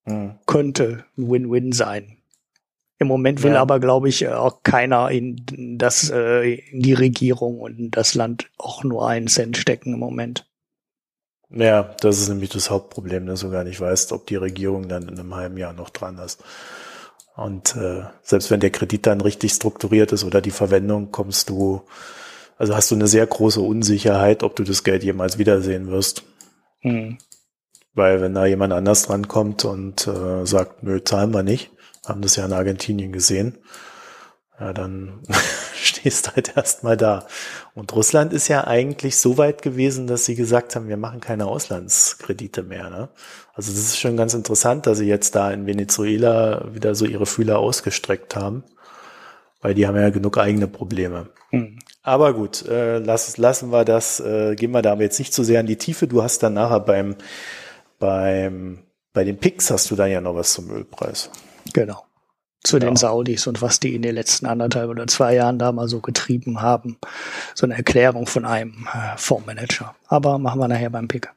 Hm. 0.05 0.35
Könnte 0.47 1.05
ein 1.17 1.31
Win-Win 1.31 1.73
sein. 1.73 2.19
Im 2.99 3.09
Moment 3.09 3.43
will 3.43 3.55
ja. 3.55 3.61
aber, 3.61 3.81
glaube 3.81 4.09
ich, 4.09 4.29
auch 4.29 4.63
keiner 4.63 5.11
in 5.11 5.77
das, 5.77 6.11
äh, 6.11 6.55
in 6.55 6.83
die 6.83 6.93
Regierung 6.93 7.59
und 7.61 7.79
in 7.79 7.91
das 7.91 8.15
Land 8.15 8.49
auch 8.59 8.85
nur 8.85 9.09
einen 9.09 9.27
Cent 9.27 9.57
stecken 9.57 9.95
im 9.95 9.99
Moment. 9.99 10.47
Ja, 11.51 11.83
das 12.01 12.21
ist 12.21 12.29
nämlich 12.29 12.51
das 12.51 12.71
Hauptproblem, 12.71 13.27
dass 13.27 13.41
du 13.41 13.51
gar 13.51 13.65
nicht 13.65 13.81
weißt, 13.81 14.13
ob 14.13 14.27
die 14.27 14.37
Regierung 14.37 14.89
dann 14.89 15.09
in 15.09 15.19
einem 15.19 15.35
halben 15.35 15.59
Jahr 15.59 15.73
noch 15.73 15.91
dran 15.91 16.17
ist. 16.19 16.43
Und 17.35 17.77
äh, 17.77 18.03
selbst 18.23 18.51
wenn 18.51 18.61
der 18.61 18.71
Kredit 18.71 19.07
dann 19.07 19.21
richtig 19.21 19.53
strukturiert 19.53 20.13
ist 20.13 20.25
oder 20.25 20.41
die 20.41 20.51
Verwendung, 20.51 21.11
kommst 21.13 21.49
du, 21.49 21.83
also 22.59 22.77
hast 22.77 22.91
du 22.91 22.95
eine 22.95 23.07
sehr 23.07 23.27
große 23.27 23.61
Unsicherheit, 23.61 24.43
ob 24.43 24.57
du 24.57 24.65
das 24.65 24.85
Geld 24.85 25.03
jemals 25.03 25.39
wiedersehen 25.39 25.91
wirst. 25.91 26.25
Mhm. 26.83 27.19
Weil 27.95 28.21
wenn 28.21 28.35
da 28.35 28.47
jemand 28.47 28.73
anders 28.73 29.05
drankommt 29.05 29.65
und 29.65 30.07
äh, 30.07 30.47
sagt, 30.47 30.83
nö, 30.83 31.03
zahlen 31.03 31.33
wir 31.33 31.43
nicht, 31.43 31.71
haben 32.07 32.23
das 32.23 32.37
ja 32.37 32.45
in 32.45 32.53
Argentinien 32.53 33.13
gesehen, 33.13 33.59
ja, 34.63 34.73
dann 34.73 35.21
stehst 35.75 36.27
du 36.27 36.37
halt 36.37 36.57
erstmal 36.57 36.97
da. 36.97 37.27
Und 37.75 37.93
Russland 37.95 38.33
ist 38.33 38.47
ja 38.47 38.65
eigentlich 38.65 39.17
so 39.17 39.37
weit 39.37 39.61
gewesen, 39.61 40.07
dass 40.07 40.25
sie 40.25 40.37
gesagt 40.37 40.77
haben, 40.77 40.89
wir 40.89 40.97
machen 40.97 41.21
keine 41.21 41.47
Auslandskredite 41.47 42.63
mehr. 42.63 42.89
Ne? 42.89 43.09
Also 43.55 43.73
das 43.73 43.81
ist 43.81 43.99
schon 43.99 44.17
ganz 44.17 44.35
interessant, 44.35 44.87
dass 44.87 44.99
sie 44.99 45.07
jetzt 45.09 45.35
da 45.35 45.51
in 45.51 45.67
Venezuela 45.67 46.73
wieder 46.73 46.95
so 46.95 47.05
ihre 47.05 47.27
Fühler 47.27 47.59
ausgestreckt 47.59 48.37
haben, 48.37 48.63
weil 49.61 49.75
die 49.75 49.87
haben 49.87 49.97
ja 49.97 50.11
genug 50.11 50.39
eigene 50.39 50.69
Probleme. 50.69 51.29
Mhm. 51.51 51.81
Aber 52.05 52.33
gut, 52.33 52.65
äh, 52.67 52.99
lass, 52.99 53.37
lassen 53.37 53.71
wir 53.71 53.85
das, 53.85 54.21
äh, 54.21 54.55
gehen 54.55 54.71
wir 54.71 54.83
da 54.83 54.93
aber 54.93 55.03
jetzt 55.03 55.19
nicht 55.19 55.35
zu 55.35 55.43
so 55.43 55.47
sehr 55.47 55.61
in 55.61 55.67
die 55.67 55.77
Tiefe. 55.77 56.07
Du 56.07 56.23
hast 56.23 56.43
dann 56.43 56.55
nachher 56.55 56.81
beim, 56.81 57.17
beim, 57.99 58.79
bei 59.13 59.25
den 59.25 59.39
Picks 59.39 59.71
hast 59.73 59.91
du 59.91 59.97
dann 59.97 60.11
ja 60.11 60.21
noch 60.21 60.37
was 60.37 60.53
zum 60.53 60.71
Ölpreis. 60.71 61.31
Genau 61.73 62.05
zu 62.63 62.77
ja. 62.77 62.81
den 62.81 62.97
Saudis 62.97 63.47
und 63.47 63.61
was 63.63 63.81
die 63.81 63.95
in 63.95 64.03
den 64.03 64.15
letzten 64.15 64.47
anderthalb 64.47 64.89
oder 64.89 65.07
zwei 65.07 65.35
Jahren 65.35 65.59
da 65.59 65.73
mal 65.73 65.89
so 65.89 66.01
getrieben 66.01 66.61
haben. 66.61 66.99
So 67.55 67.67
eine 67.67 67.77
Erklärung 67.77 68.27
von 68.27 68.45
einem 68.45 68.87
äh, 68.93 69.17
Fondsmanager. 69.17 69.95
Aber 70.07 70.39
machen 70.39 70.61
wir 70.61 70.69
nachher 70.69 70.91
beim 70.91 71.09
Pick. 71.09 71.31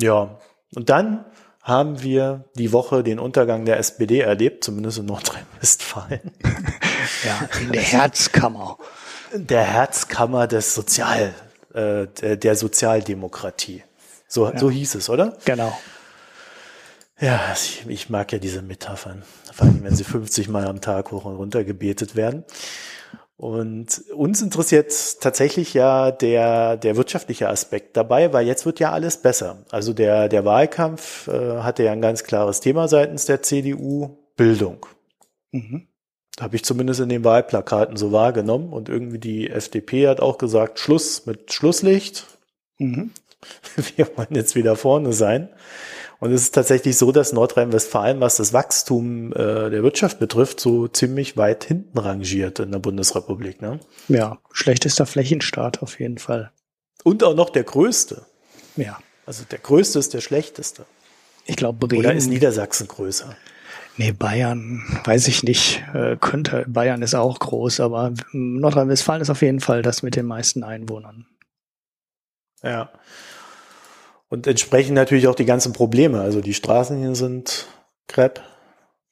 Ja, 0.00 0.38
und 0.74 0.88
dann 0.88 1.24
haben 1.62 2.02
wir 2.02 2.44
die 2.54 2.72
Woche 2.72 3.02
den 3.02 3.18
Untergang 3.18 3.66
der 3.66 3.78
SPD 3.78 4.20
erlebt, 4.20 4.64
zumindest 4.64 4.98
in 4.98 5.06
Nordrhein-Westfalen. 5.06 6.32
ja, 7.24 7.48
in 7.60 7.72
der 7.72 7.82
Herzkammer. 7.82 8.78
Der 9.34 9.64
Herzkammer 9.64 10.46
des 10.46 10.74
Sozial, 10.74 11.34
äh, 11.74 12.06
der 12.38 12.56
Sozialdemokratie. 12.56 13.82
So, 14.26 14.50
ja. 14.50 14.58
so 14.58 14.70
hieß 14.70 14.94
es, 14.94 15.10
oder? 15.10 15.36
Genau. 15.44 15.76
Ja, 17.20 17.52
ich, 17.52 17.84
ich 17.88 18.10
mag 18.10 18.32
ja 18.32 18.38
diese 18.38 18.62
Metaphern, 18.62 19.22
vor 19.52 19.66
allem 19.66 19.82
wenn 19.82 19.94
sie 19.94 20.04
50 20.04 20.48
Mal 20.48 20.66
am 20.66 20.80
Tag 20.80 21.10
hoch 21.10 21.24
und 21.24 21.36
runter 21.36 21.64
gebetet 21.64 22.14
werden. 22.14 22.44
Und 23.36 24.02
uns 24.14 24.42
interessiert 24.42 24.92
tatsächlich 25.20 25.72
ja 25.72 26.10
der, 26.10 26.76
der 26.76 26.96
wirtschaftliche 26.96 27.48
Aspekt 27.48 27.96
dabei, 27.96 28.32
weil 28.32 28.46
jetzt 28.46 28.66
wird 28.66 28.80
ja 28.80 28.90
alles 28.90 29.22
besser. 29.22 29.64
Also 29.70 29.92
der, 29.92 30.28
der 30.28 30.44
Wahlkampf 30.44 31.28
äh, 31.28 31.58
hatte 31.58 31.84
ja 31.84 31.92
ein 31.92 32.00
ganz 32.00 32.24
klares 32.24 32.60
Thema 32.60 32.88
seitens 32.88 33.26
der 33.26 33.42
CDU, 33.42 34.18
Bildung. 34.36 34.86
Mhm. 35.52 35.86
Habe 36.40 36.56
ich 36.56 36.64
zumindest 36.64 36.98
in 36.98 37.08
den 37.08 37.24
Wahlplakaten 37.24 37.96
so 37.96 38.10
wahrgenommen. 38.10 38.72
Und 38.72 38.88
irgendwie 38.88 39.18
die 39.18 39.48
FDP 39.48 40.08
hat 40.08 40.20
auch 40.20 40.38
gesagt, 40.38 40.80
Schluss 40.80 41.26
mit 41.26 41.52
Schlusslicht. 41.52 42.26
Mhm. 42.78 43.12
Wir 43.96 44.08
wollen 44.16 44.34
jetzt 44.34 44.56
wieder 44.56 44.74
vorne 44.74 45.12
sein. 45.12 45.48
Und 46.20 46.32
es 46.32 46.42
ist 46.42 46.54
tatsächlich 46.54 46.98
so, 46.98 47.12
dass 47.12 47.32
Nordrhein-Westfalen, 47.32 48.20
was 48.20 48.36
das 48.36 48.52
Wachstum 48.52 49.32
äh, 49.32 49.70
der 49.70 49.82
Wirtschaft 49.82 50.18
betrifft, 50.18 50.58
so 50.58 50.88
ziemlich 50.88 51.36
weit 51.36 51.64
hinten 51.64 51.96
rangiert 51.96 52.58
in 52.58 52.72
der 52.72 52.80
Bundesrepublik. 52.80 53.62
Ne? 53.62 53.78
Ja, 54.08 54.38
schlechtester 54.52 55.06
Flächenstaat 55.06 55.82
auf 55.82 56.00
jeden 56.00 56.18
Fall. 56.18 56.50
Und 57.04 57.22
auch 57.22 57.34
noch 57.34 57.50
der 57.50 57.62
größte. 57.62 58.26
Ja. 58.76 58.98
Also 59.26 59.44
der 59.48 59.58
größte 59.58 59.98
ist 59.98 60.14
der 60.14 60.20
schlechteste. 60.20 60.86
Ich 61.44 61.56
glaube, 61.56 61.86
Bremen. 61.86 62.00
Oder 62.00 62.14
ist 62.14 62.28
Niedersachsen 62.28 62.88
größer? 62.88 63.36
Nee, 63.96 64.12
Bayern, 64.12 64.82
weiß 65.04 65.28
ich 65.28 65.42
nicht. 65.42 65.84
Äh, 65.92 66.16
könnte, 66.16 66.64
Bayern 66.68 67.02
ist 67.02 67.14
auch 67.14 67.38
groß, 67.38 67.80
aber 67.80 68.14
Nordrhein-Westfalen 68.32 69.22
ist 69.22 69.30
auf 69.30 69.42
jeden 69.42 69.60
Fall 69.60 69.82
das 69.82 70.02
mit 70.02 70.16
den 70.16 70.26
meisten 70.26 70.62
Einwohnern. 70.62 71.26
Ja. 72.62 72.90
Und 74.28 74.46
entsprechend 74.46 74.94
natürlich 74.94 75.26
auch 75.26 75.34
die 75.34 75.46
ganzen 75.46 75.72
Probleme. 75.72 76.20
Also 76.20 76.40
die 76.40 76.54
Straßen 76.54 76.98
hier 76.98 77.14
sind 77.14 77.66
crap. 78.06 78.40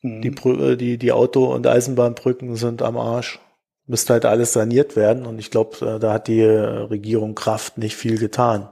Mhm. 0.02 0.22
Die, 0.22 0.28
äh, 0.28 0.76
die, 0.76 0.98
die 0.98 1.12
Auto- 1.12 1.52
und 1.52 1.66
Eisenbahnbrücken 1.66 2.56
sind 2.56 2.82
am 2.82 2.96
Arsch. 2.96 3.40
Müsste 3.86 4.14
halt 4.14 4.24
alles 4.24 4.52
saniert 4.52 4.96
werden. 4.96 5.26
Und 5.26 5.38
ich 5.38 5.50
glaube, 5.50 5.76
äh, 5.86 5.98
da 5.98 6.12
hat 6.12 6.28
die 6.28 6.40
äh, 6.40 6.58
Regierung 6.58 7.34
Kraft 7.34 7.78
nicht 7.78 7.96
viel 7.96 8.18
getan. 8.18 8.68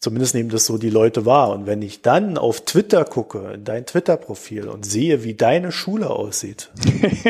Zumindest 0.00 0.34
nehmen 0.34 0.48
das 0.48 0.64
so 0.64 0.78
die 0.78 0.88
Leute 0.88 1.26
wahr. 1.26 1.50
Und 1.50 1.66
wenn 1.66 1.82
ich 1.82 2.00
dann 2.00 2.38
auf 2.38 2.64
Twitter 2.64 3.04
gucke, 3.04 3.52
in 3.52 3.64
dein 3.64 3.84
Twitter-Profil 3.84 4.66
und 4.66 4.86
sehe, 4.86 5.24
wie 5.24 5.34
deine 5.34 5.72
Schule 5.72 6.08
aussieht. 6.08 6.70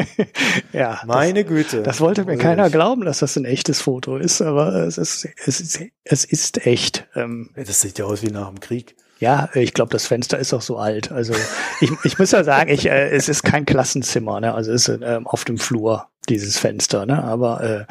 ja. 0.73 1.01
Meine 1.05 1.43
das, 1.43 1.53
Güte. 1.53 1.83
Das 1.83 2.01
wollte 2.01 2.25
mir 2.25 2.37
keiner 2.37 2.67
ich. 2.67 2.73
glauben, 2.73 3.05
dass 3.05 3.19
das 3.19 3.37
ein 3.37 3.45
echtes 3.45 3.81
Foto 3.81 4.17
ist, 4.17 4.41
aber 4.41 4.73
es 4.87 4.99
ist, 4.99 5.29
es 5.45 5.61
ist, 5.61 5.81
es 6.05 6.25
ist 6.25 6.65
echt. 6.65 7.09
Ähm, 7.17 7.51
das 7.57 7.81
sieht 7.81 7.99
ja 7.99 8.05
aus 8.05 8.23
wie 8.23 8.31
nach 8.31 8.49
dem 8.49 8.61
Krieg. 8.61 8.95
Ja, 9.19 9.51
ich 9.55 9.75
glaube, 9.75 9.91
das 9.91 10.07
Fenster 10.07 10.39
ist 10.39 10.55
auch 10.55 10.63
so 10.63 10.79
alt. 10.79 11.11
Also 11.11 11.35
ich, 11.81 11.91
ich 12.05 12.19
muss 12.21 12.31
ja 12.31 12.45
sagen, 12.45 12.71
ich, 12.71 12.87
äh, 12.87 13.11
es 13.11 13.29
ist 13.29 13.43
kein 13.43 13.67
Klassenzimmer, 13.67 14.41
ne? 14.41 14.55
Also 14.55 14.73
es 14.73 14.89
ist 14.89 15.03
äh, 15.03 15.21
auf 15.25 15.45
dem 15.45 15.59
Flur 15.59 16.07
dieses 16.29 16.57
Fenster, 16.57 17.05
ne? 17.05 17.23
Aber 17.25 17.63
äh, 17.63 17.85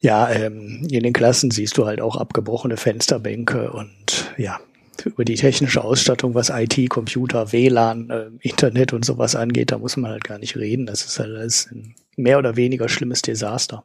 ja, 0.00 0.30
ähm, 0.30 0.86
in 0.90 1.02
den 1.02 1.12
Klassen 1.12 1.50
siehst 1.50 1.76
du 1.76 1.86
halt 1.86 2.00
auch 2.00 2.16
abgebrochene 2.16 2.76
Fensterbänke 2.76 3.70
und 3.70 4.32
ja, 4.38 4.58
über 5.04 5.24
die 5.24 5.34
technische 5.34 5.84
Ausstattung, 5.84 6.34
was 6.34 6.50
IT, 6.50 6.88
Computer, 6.88 7.52
WLAN, 7.52 8.10
äh, 8.10 8.26
Internet 8.40 8.92
und 8.92 9.04
sowas 9.04 9.36
angeht, 9.36 9.72
da 9.72 9.78
muss 9.78 9.96
man 9.96 10.10
halt 10.10 10.24
gar 10.24 10.38
nicht 10.38 10.56
reden. 10.56 10.86
Das 10.86 11.04
ist 11.04 11.18
halt 11.18 11.30
alles 11.30 11.68
ein 11.70 11.94
mehr 12.16 12.38
oder 12.38 12.56
weniger 12.56 12.88
schlimmes 12.88 13.22
Desaster. 13.22 13.84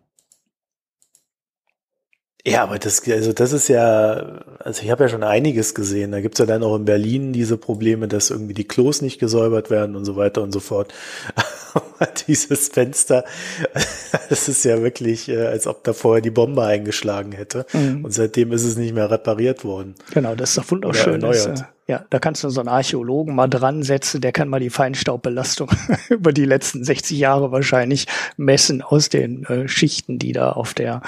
Ja, 2.47 2.61
aber 2.61 2.77
das, 2.77 3.01
also 3.09 3.33
das 3.33 3.53
ist 3.53 3.69
ja, 3.69 4.41
also 4.59 4.83
ich 4.83 4.91
habe 4.91 5.05
ja 5.05 5.09
schon 5.09 5.23
einiges 5.23 5.73
gesehen. 5.73 6.11
Da 6.11 6.21
gibt's 6.21 6.37
ja 6.37 6.45
dann 6.45 6.61
auch 6.61 6.75
in 6.75 6.85
Berlin 6.85 7.33
diese 7.33 7.57
Probleme, 7.57 8.07
dass 8.07 8.29
irgendwie 8.29 8.53
die 8.53 8.67
Klos 8.67 9.01
nicht 9.01 9.19
gesäubert 9.19 9.71
werden 9.71 9.95
und 9.95 10.05
so 10.05 10.15
weiter 10.15 10.43
und 10.43 10.51
so 10.51 10.59
fort. 10.59 10.93
dieses 12.27 12.69
Fenster, 12.69 13.25
das 14.29 14.47
ist 14.47 14.63
ja 14.63 14.81
wirklich, 14.83 15.27
äh, 15.27 15.47
als 15.47 15.65
ob 15.65 15.83
da 15.83 15.93
vorher 15.93 16.21
die 16.21 16.29
Bombe 16.29 16.63
eingeschlagen 16.63 17.31
hätte. 17.31 17.65
Mhm. 17.73 18.05
Und 18.05 18.11
seitdem 18.11 18.51
ist 18.51 18.63
es 18.63 18.77
nicht 18.77 18.93
mehr 18.93 19.09
repariert 19.09 19.65
worden. 19.65 19.95
Genau, 20.13 20.35
das 20.35 20.51
ist 20.51 20.59
doch 20.59 20.69
wunderschön. 20.69 21.21
Das, 21.21 21.47
äh, 21.47 21.55
ja, 21.87 22.03
da 22.09 22.17
kannst 22.17 22.43
du 22.43 22.49
so 22.49 22.59
einen 22.61 22.69
Archäologen 22.69 23.35
mal 23.35 23.47
dran 23.47 23.83
setzen, 23.83 24.19
der 24.19 24.31
kann 24.31 24.49
mal 24.49 24.59
die 24.59 24.71
Feinstaubbelastung 24.71 25.69
über 26.09 26.33
die 26.33 26.45
letzten 26.45 26.83
60 26.83 27.17
Jahre 27.17 27.51
wahrscheinlich 27.51 28.07
messen 28.37 28.81
aus 28.81 29.09
den 29.09 29.45
äh, 29.45 29.67
Schichten, 29.67 30.17
die 30.17 30.31
da 30.31 30.51
auf 30.51 30.73
der, 30.73 31.01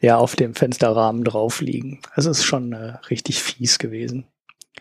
ja, 0.00 0.16
auf 0.16 0.34
dem 0.34 0.54
Fensterrahmen 0.54 1.24
drauf 1.24 1.60
liegen. 1.60 2.00
Also 2.14 2.30
ist 2.30 2.44
schon 2.44 2.72
äh, 2.72 2.94
richtig 3.10 3.42
fies 3.42 3.78
gewesen. 3.78 4.26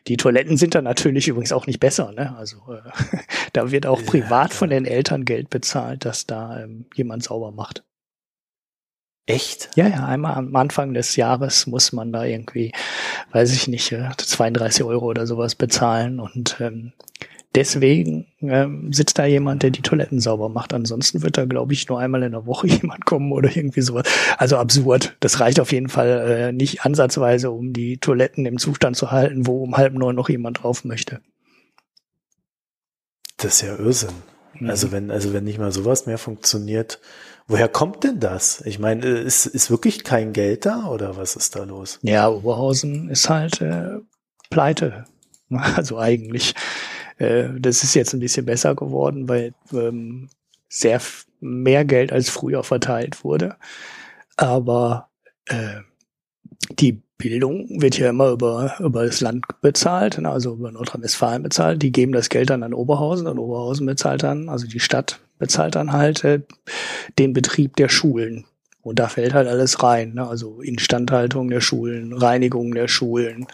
Die 0.07 0.17
Toiletten 0.17 0.57
sind 0.57 0.75
dann 0.75 0.85
natürlich 0.85 1.27
übrigens 1.27 1.51
auch 1.51 1.67
nicht 1.67 1.79
besser. 1.79 2.11
Ne? 2.13 2.35
Also 2.37 2.57
äh, 2.69 3.17
da 3.53 3.71
wird 3.71 3.85
auch 3.85 4.03
privat 4.05 4.51
ja, 4.51 4.57
von 4.57 4.69
den 4.69 4.85
Eltern 4.85 5.25
Geld 5.25 5.49
bezahlt, 5.49 6.05
dass 6.05 6.25
da 6.25 6.61
ähm, 6.61 6.85
jemand 6.95 7.23
sauber 7.23 7.51
macht. 7.51 7.83
Echt? 9.25 9.69
Ja, 9.75 9.87
ja, 9.87 10.05
einmal 10.05 10.35
am 10.35 10.55
Anfang 10.55 10.93
des 10.93 11.15
Jahres 11.15 11.65
muss 11.65 11.93
man 11.93 12.11
da 12.11 12.25
irgendwie, 12.25 12.73
weiß 13.31 13.53
ich 13.53 13.69
nicht, 13.69 13.95
32 14.17 14.81
äh, 14.81 14.83
Euro 14.83 15.05
oder 15.05 15.25
sowas 15.25 15.55
bezahlen 15.55 16.19
und 16.19 16.57
ähm, 16.59 16.91
deswegen 17.55 18.27
ähm, 18.41 18.91
sitzt 18.91 19.19
da 19.19 19.25
jemand, 19.25 19.63
der 19.63 19.69
die 19.69 19.81
Toiletten 19.81 20.19
sauber 20.19 20.49
macht. 20.49 20.73
Ansonsten 20.73 21.21
wird 21.21 21.37
da, 21.37 21.45
glaube 21.45 21.71
ich, 21.71 21.87
nur 21.87 21.99
einmal 21.99 22.23
in 22.23 22.33
der 22.33 22.45
Woche 22.45 22.67
jemand 22.81 23.05
kommen 23.05 23.31
oder 23.31 23.55
irgendwie 23.55 23.81
sowas. 23.81 24.07
Also 24.37 24.57
absurd. 24.57 25.15
Das 25.21 25.39
reicht 25.39 25.61
auf 25.61 25.71
jeden 25.71 25.89
Fall 25.89 26.09
äh, 26.09 26.51
nicht 26.51 26.83
ansatzweise, 26.83 27.51
um 27.51 27.71
die 27.71 27.99
Toiletten 27.99 28.45
im 28.45 28.57
Zustand 28.57 28.97
zu 28.97 29.11
halten, 29.11 29.47
wo 29.47 29.63
um 29.63 29.77
halb 29.77 29.93
neun 29.93 30.15
noch 30.15 30.27
jemand 30.27 30.63
drauf 30.63 30.83
möchte. 30.83 31.21
Das 33.37 33.55
ist 33.55 33.61
ja 33.61 33.77
Irrsinn. 33.77 34.15
Mhm. 34.59 34.69
Also 34.69 34.91
wenn, 34.91 35.11
also 35.11 35.33
wenn 35.33 35.43
nicht 35.43 35.59
mal 35.59 35.71
sowas 35.71 36.05
mehr 36.05 36.17
funktioniert, 36.17 36.99
woher 37.47 37.67
kommt 37.67 38.03
denn 38.03 38.19
das? 38.19 38.61
Ich 38.65 38.79
meine, 38.79 39.05
ist, 39.05 39.45
ist 39.45 39.69
wirklich 39.69 40.03
kein 40.03 40.33
Geld 40.33 40.65
da 40.65 40.87
oder 40.87 41.17
was 41.17 41.35
ist 41.35 41.55
da 41.55 41.63
los? 41.63 41.99
Ja, 42.01 42.29
Oberhausen 42.29 43.09
ist 43.09 43.29
halt 43.29 43.61
äh, 43.61 43.99
pleite. 44.49 45.05
Also 45.75 45.99
eigentlich. 45.99 46.55
Äh, 47.19 47.49
das 47.59 47.83
ist 47.83 47.93
jetzt 47.93 48.13
ein 48.13 48.19
bisschen 48.19 48.45
besser 48.45 48.73
geworden, 48.73 49.29
weil 49.29 49.53
ähm, 49.71 50.29
sehr 50.67 50.99
mehr 51.41 51.85
Geld 51.85 52.11
als 52.11 52.31
früher 52.31 52.63
verteilt 52.63 53.23
wurde. 53.23 53.55
Aber 54.35 55.09
äh, 55.45 55.81
die 56.79 57.03
Bildung 57.17 57.67
wird 57.81 57.97
ja 57.97 58.09
immer 58.09 58.29
über, 58.31 58.75
über 58.79 59.05
das 59.05 59.21
Land 59.21 59.45
bezahlt, 59.61 60.17
ne, 60.17 60.29
also 60.29 60.53
über 60.53 60.71
Nordrhein-Westfalen 60.71 61.43
bezahlt. 61.43 61.81
Die 61.81 61.91
geben 61.91 62.11
das 62.11 62.29
Geld 62.29 62.49
dann 62.49 62.63
an 62.63 62.73
Oberhausen 62.73 63.27
und 63.27 63.37
Oberhausen 63.37 63.85
bezahlt 63.85 64.23
dann, 64.23 64.49
also 64.49 64.67
die 64.67 64.79
Stadt 64.79 65.19
bezahlt 65.43 65.75
dann 65.75 65.93
halt 65.93 66.23
äh, 66.23 66.41
den 67.19 67.33
Betrieb 67.33 67.75
der 67.75 67.89
Schulen. 67.89 68.45
Und 68.81 68.99
da 68.99 69.07
fällt 69.07 69.33
halt 69.33 69.47
alles 69.47 69.81
rein, 69.81 70.13
ne? 70.15 70.27
also 70.27 70.59
Instandhaltung 70.61 71.49
der 71.49 71.61
Schulen, 71.61 72.13
Reinigung 72.13 72.73
der 72.73 72.87
Schulen, 72.89 73.47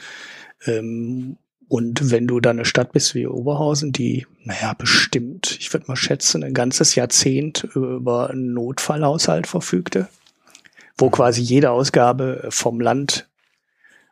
ähm, 0.66 1.38
und 1.68 2.10
wenn 2.10 2.26
du 2.26 2.40
dann 2.40 2.58
eine 2.58 2.66
Stadt 2.66 2.94
bist 2.94 3.14
wie 3.14 3.28
Oberhausen, 3.28 3.92
die, 3.92 4.26
naja, 4.44 4.74
bestimmt, 4.74 5.56
ich 5.60 5.72
würde 5.72 5.86
mal 5.88 5.96
schätzen, 5.96 6.44
ein 6.44 6.56
ganzes 6.56 6.96
Jahrzehnt 6.96 7.64
über 7.76 8.32
einen 8.32 8.54
Notfallhaushalt 8.54 9.46
verfügte, 9.46 10.10
wo 10.98 11.12
quasi 11.12 11.42
jede 11.42 11.70
Ausgabe 11.70 12.48
vom 12.50 12.82
Land 12.82 13.30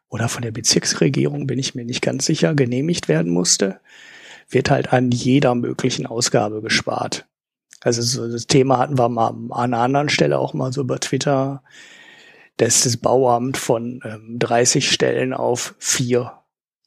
oder 0.07 0.29
von 0.29 0.43
der 0.43 0.51
Bezirksregierung, 0.51 1.47
bin 1.47 1.57
ich 1.57 1.73
mir 1.73 1.83
nicht 1.83 2.03
ganz 2.03 2.27
sicher, 2.27 2.53
genehmigt 2.53 3.07
werden 3.07 3.33
musste, 3.33 3.79
wird 4.49 4.69
halt 4.69 4.93
an 4.93 5.09
jeder 5.09 5.55
möglichen 5.55 6.05
Ausgabe 6.05 6.61
gespart. 6.61 7.25
Also 7.81 8.01
so 8.01 8.31
das 8.31 8.47
Thema 8.47 8.79
hatten 8.79 8.97
wir 8.97 9.09
mal 9.09 9.29
an 9.29 9.73
einer 9.73 9.79
anderen 9.83 10.09
Stelle 10.09 10.39
auch 10.39 10.53
mal 10.53 10.73
so 10.73 10.81
über 10.81 10.99
Twitter, 10.99 11.63
dass 12.57 12.81
das 12.81 12.97
Bauamt 12.97 13.57
von 13.57 14.01
ähm, 14.03 14.37
30 14.39 14.91
Stellen 14.91 15.33
auf 15.33 15.75
vier 15.77 16.33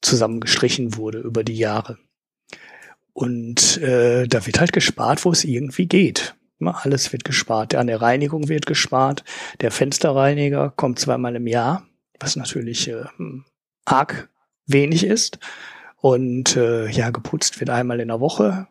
zusammengestrichen 0.03 0.96
wurde 0.96 1.18
über 1.18 1.44
die 1.44 1.57
Jahre. 1.57 1.98
Und 3.12 3.79
äh, 3.79 4.26
da 4.26 4.46
wird 4.46 4.61
halt 4.61 4.72
gespart, 4.72 5.24
wo 5.24 5.31
es 5.31 5.44
irgendwie 5.44 5.87
geht. 5.87 6.35
Alles 6.61 7.12
wird 7.12 7.24
gespart. 7.24 7.74
An 7.74 7.87
der 7.87 8.03
Reinigung 8.03 8.48
wird 8.48 8.66
gespart. 8.66 9.24
Der 9.61 9.70
Fensterreiniger 9.70 10.70
kommt 10.70 10.98
zweimal 10.98 11.37
im 11.37 11.46
Jahr, 11.46 11.87
was 12.18 12.37
natürlich 12.37 12.88
äh, 12.88 13.05
arg 13.85 14.29
wenig 14.66 15.05
ist. 15.05 15.38
Und 15.96 16.57
äh, 16.57 16.88
ja, 16.88 17.11
geputzt 17.11 17.61
wird 17.61 17.70
einmal 17.70 18.00
in 18.00 18.09
der 18.09 18.20
Woche. 18.20 18.68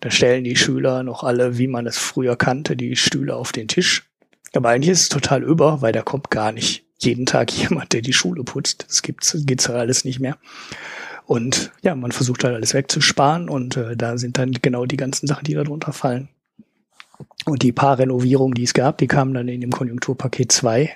Da 0.00 0.10
stellen 0.10 0.44
die 0.44 0.56
Schüler 0.56 1.02
noch 1.02 1.24
alle, 1.24 1.58
wie 1.58 1.66
man 1.66 1.86
es 1.86 1.98
früher 1.98 2.36
kannte, 2.36 2.76
die 2.76 2.96
Stühle 2.96 3.34
auf 3.34 3.52
den 3.52 3.68
Tisch. 3.68 4.08
Aber 4.54 4.70
eigentlich 4.70 4.90
ist 4.90 5.02
es 5.02 5.08
total 5.08 5.42
über, 5.42 5.82
weil 5.82 5.92
da 5.92 6.02
kommt 6.02 6.30
gar 6.30 6.52
nicht 6.52 6.84
jeden 6.98 7.26
Tag 7.26 7.52
jemand, 7.56 7.92
der 7.92 8.02
die 8.02 8.12
Schule 8.12 8.44
putzt. 8.44 8.86
Das 8.88 9.02
gibt's, 9.02 9.36
geht's 9.40 9.68
halt 9.68 9.78
alles 9.78 10.04
nicht 10.04 10.20
mehr. 10.20 10.36
Und 11.26 11.72
ja, 11.82 11.94
man 11.94 12.12
versucht 12.12 12.44
halt 12.44 12.54
alles 12.54 12.72
wegzusparen 12.72 13.50
und 13.50 13.76
äh, 13.76 13.96
da 13.96 14.16
sind 14.16 14.38
dann 14.38 14.52
genau 14.52 14.86
die 14.86 14.96
ganzen 14.96 15.26
Sachen, 15.26 15.44
die 15.44 15.54
darunter 15.54 15.92
fallen. 15.92 16.28
Und 17.44 17.62
die 17.62 17.72
paar 17.72 17.98
Renovierungen, 17.98 18.54
die 18.54 18.62
es 18.62 18.72
gab, 18.72 18.98
die 18.98 19.08
kamen 19.08 19.34
dann 19.34 19.48
in 19.48 19.60
dem 19.60 19.70
Konjunkturpaket 19.70 20.52
2, 20.52 20.90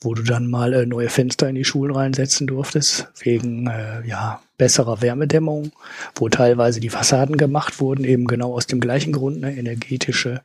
wo 0.00 0.14
du 0.14 0.22
dann 0.22 0.50
mal 0.50 0.72
äh, 0.74 0.86
neue 0.86 1.08
Fenster 1.08 1.48
in 1.48 1.54
die 1.54 1.64
Schulen 1.64 1.94
reinsetzen 1.94 2.46
durftest, 2.46 3.08
wegen 3.20 3.66
äh, 3.66 4.06
ja, 4.06 4.40
besserer 4.58 5.00
Wärmedämmung, 5.00 5.72
wo 6.14 6.28
teilweise 6.28 6.80
die 6.80 6.90
Fassaden 6.90 7.36
gemacht 7.36 7.80
wurden, 7.80 8.04
eben 8.04 8.26
genau 8.26 8.54
aus 8.54 8.66
dem 8.66 8.80
gleichen 8.80 9.12
Grund, 9.12 9.40
ne, 9.40 9.56
energetische 9.56 10.42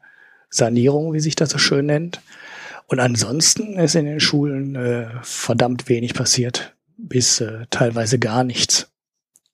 Sanierung, 0.50 1.14
wie 1.14 1.20
sich 1.20 1.36
das 1.36 1.50
so 1.50 1.58
schön 1.58 1.86
nennt. 1.86 2.22
Und 2.88 3.00
ansonsten 3.00 3.80
ist 3.80 3.96
in 3.96 4.06
den 4.06 4.20
Schulen 4.20 4.76
äh, 4.76 5.08
verdammt 5.22 5.88
wenig 5.88 6.14
passiert, 6.14 6.76
bis 6.98 7.40
äh, 7.40 7.66
teilweise 7.70 8.20
gar 8.20 8.44
nichts. 8.44 8.90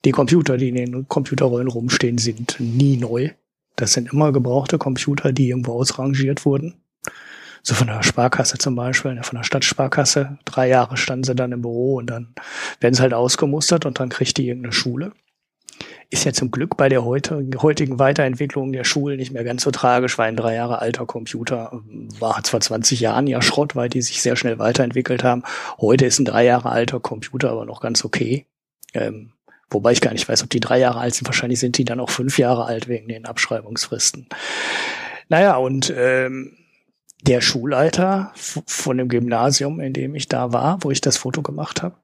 Die 0.06 0.12
Computer, 0.12 0.58
die 0.58 0.70
in 0.70 0.76
den 0.76 1.08
Computerrollen 1.08 1.68
rumstehen, 1.68 2.18
sind 2.18 2.56
nie 2.60 2.98
neu. 2.98 3.32
Das 3.76 3.94
sind 3.94 4.12
immer 4.12 4.32
gebrauchte 4.32 4.78
Computer, 4.78 5.32
die 5.32 5.50
irgendwo 5.50 5.74
ausrangiert 5.74 6.46
wurden. 6.46 6.76
So 7.68 7.76
von 7.76 7.88
der 7.88 8.02
Sparkasse 8.02 8.58
zum 8.58 8.76
Beispiel, 8.76 9.14
ne, 9.14 9.24
von 9.24 9.36
der 9.36 9.44
Stadtsparkasse. 9.44 10.38
Drei 10.46 10.70
Jahre 10.70 10.96
standen 10.96 11.26
sie 11.26 11.36
dann 11.36 11.52
im 11.52 11.64
Büro 11.64 11.96
und 11.96 12.08
dann 12.08 12.34
werden 12.80 12.94
sie 12.94 13.02
halt 13.02 13.14
ausgemustert 13.14 13.86
und 13.86 14.00
dann 14.00 14.08
kriegt 14.08 14.38
die 14.38 14.48
irgendeine 14.48 14.72
Schule. 14.72 15.12
Ist 16.10 16.24
ja 16.24 16.32
zum 16.32 16.50
Glück 16.50 16.78
bei 16.78 16.88
der 16.88 17.04
heutigen 17.04 18.00
Weiterentwicklung 18.00 18.72
der 18.72 18.86
Schulen 18.86 19.18
nicht 19.18 19.34
mehr 19.34 19.44
ganz 19.44 19.64
so 19.64 19.72
tragisch, 19.72 20.18
weil 20.18 20.30
ein 20.30 20.38
drei 20.38 20.56
Jahre 20.56 20.80
alter 20.80 21.06
Computer 21.06 21.72
ähm, 21.74 22.08
war 22.22 22.42
zwar 22.46 22.62
20 22.62 23.02
Jahren 23.02 23.28
ja 23.28 23.42
Schrott, 23.42 23.76
weil 23.76 23.90
die 23.90 24.02
sich 24.02 24.22
sehr 24.22 24.38
schnell 24.38 24.60
weiterentwickelt 24.60 25.26
haben. 25.26 25.44
Heute 25.78 26.06
ist 26.06 26.20
ein 26.20 26.26
drei 26.26 26.46
Jahre 26.46 26.70
alter 26.70 27.02
Computer 27.02 27.52
aber 27.52 27.66
noch 27.66 27.82
ganz 27.82 28.06
okay. 28.06 28.46
Ähm, 28.94 29.34
wobei 29.70 29.92
ich 29.92 30.00
gar 30.00 30.14
nicht 30.14 30.30
weiß, 30.30 30.42
ob 30.42 30.50
die 30.50 30.62
drei 30.62 30.80
Jahre 30.80 31.02
alt 31.02 31.16
sind. 31.16 31.28
Wahrscheinlich 31.28 31.60
sind 31.60 31.78
die 31.78 31.84
dann 31.84 32.00
auch 32.00 32.12
fünf 32.12 32.40
Jahre 32.40 32.64
alt 32.64 32.88
wegen 32.88 33.10
den 33.10 33.26
Abschreibungsfristen. 33.26 34.28
Naja, 35.28 35.58
und 35.58 35.94
ähm, 35.94 36.54
der 37.22 37.42
Schulleiter 37.42 38.32
von 38.36 38.98
dem 38.98 39.10
Gymnasium, 39.10 39.80
in 39.80 39.94
dem 39.94 40.16
ich 40.16 40.28
da 40.28 40.54
war, 40.54 40.78
wo 40.82 40.92
ich 40.92 41.02
das 41.02 41.18
Foto 41.18 41.42
gemacht 41.42 41.82
habe, 41.82 41.96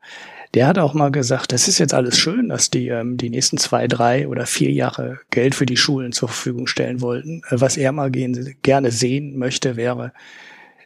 der 0.54 0.67
hat 0.67 0.78
auch 0.78 0.93
mal 0.93 1.12
gesagt, 1.12 1.52
das 1.52 1.67
ist 1.67 1.80
jetzt 1.80 1.93
alles 1.93 2.17
schön, 2.17 2.49
dass 2.49 2.69
die 2.69 2.88
ähm, 2.88 3.17
die 3.17 3.30
nächsten 3.30 3.58
zwei, 3.58 3.88
drei 3.88 4.28
oder 4.28 4.45
vier 4.45 4.71
Jahre 4.71 5.19
Geld 5.32 5.56
für 5.56 5.65
die 5.65 5.78
Schulen 5.78 6.12
zur 6.12 6.30
Verfügung 6.30 6.67
stellen 6.67 7.02
wollten. 7.02 7.41
Äh, 7.49 7.60
was 7.62 7.78
er 7.78 7.91
mal 7.91 8.12
gehen, 8.12 8.56
gerne 8.62 8.91
sehen 8.91 9.38
möchte, 9.38 9.76
wäre, 9.76 10.13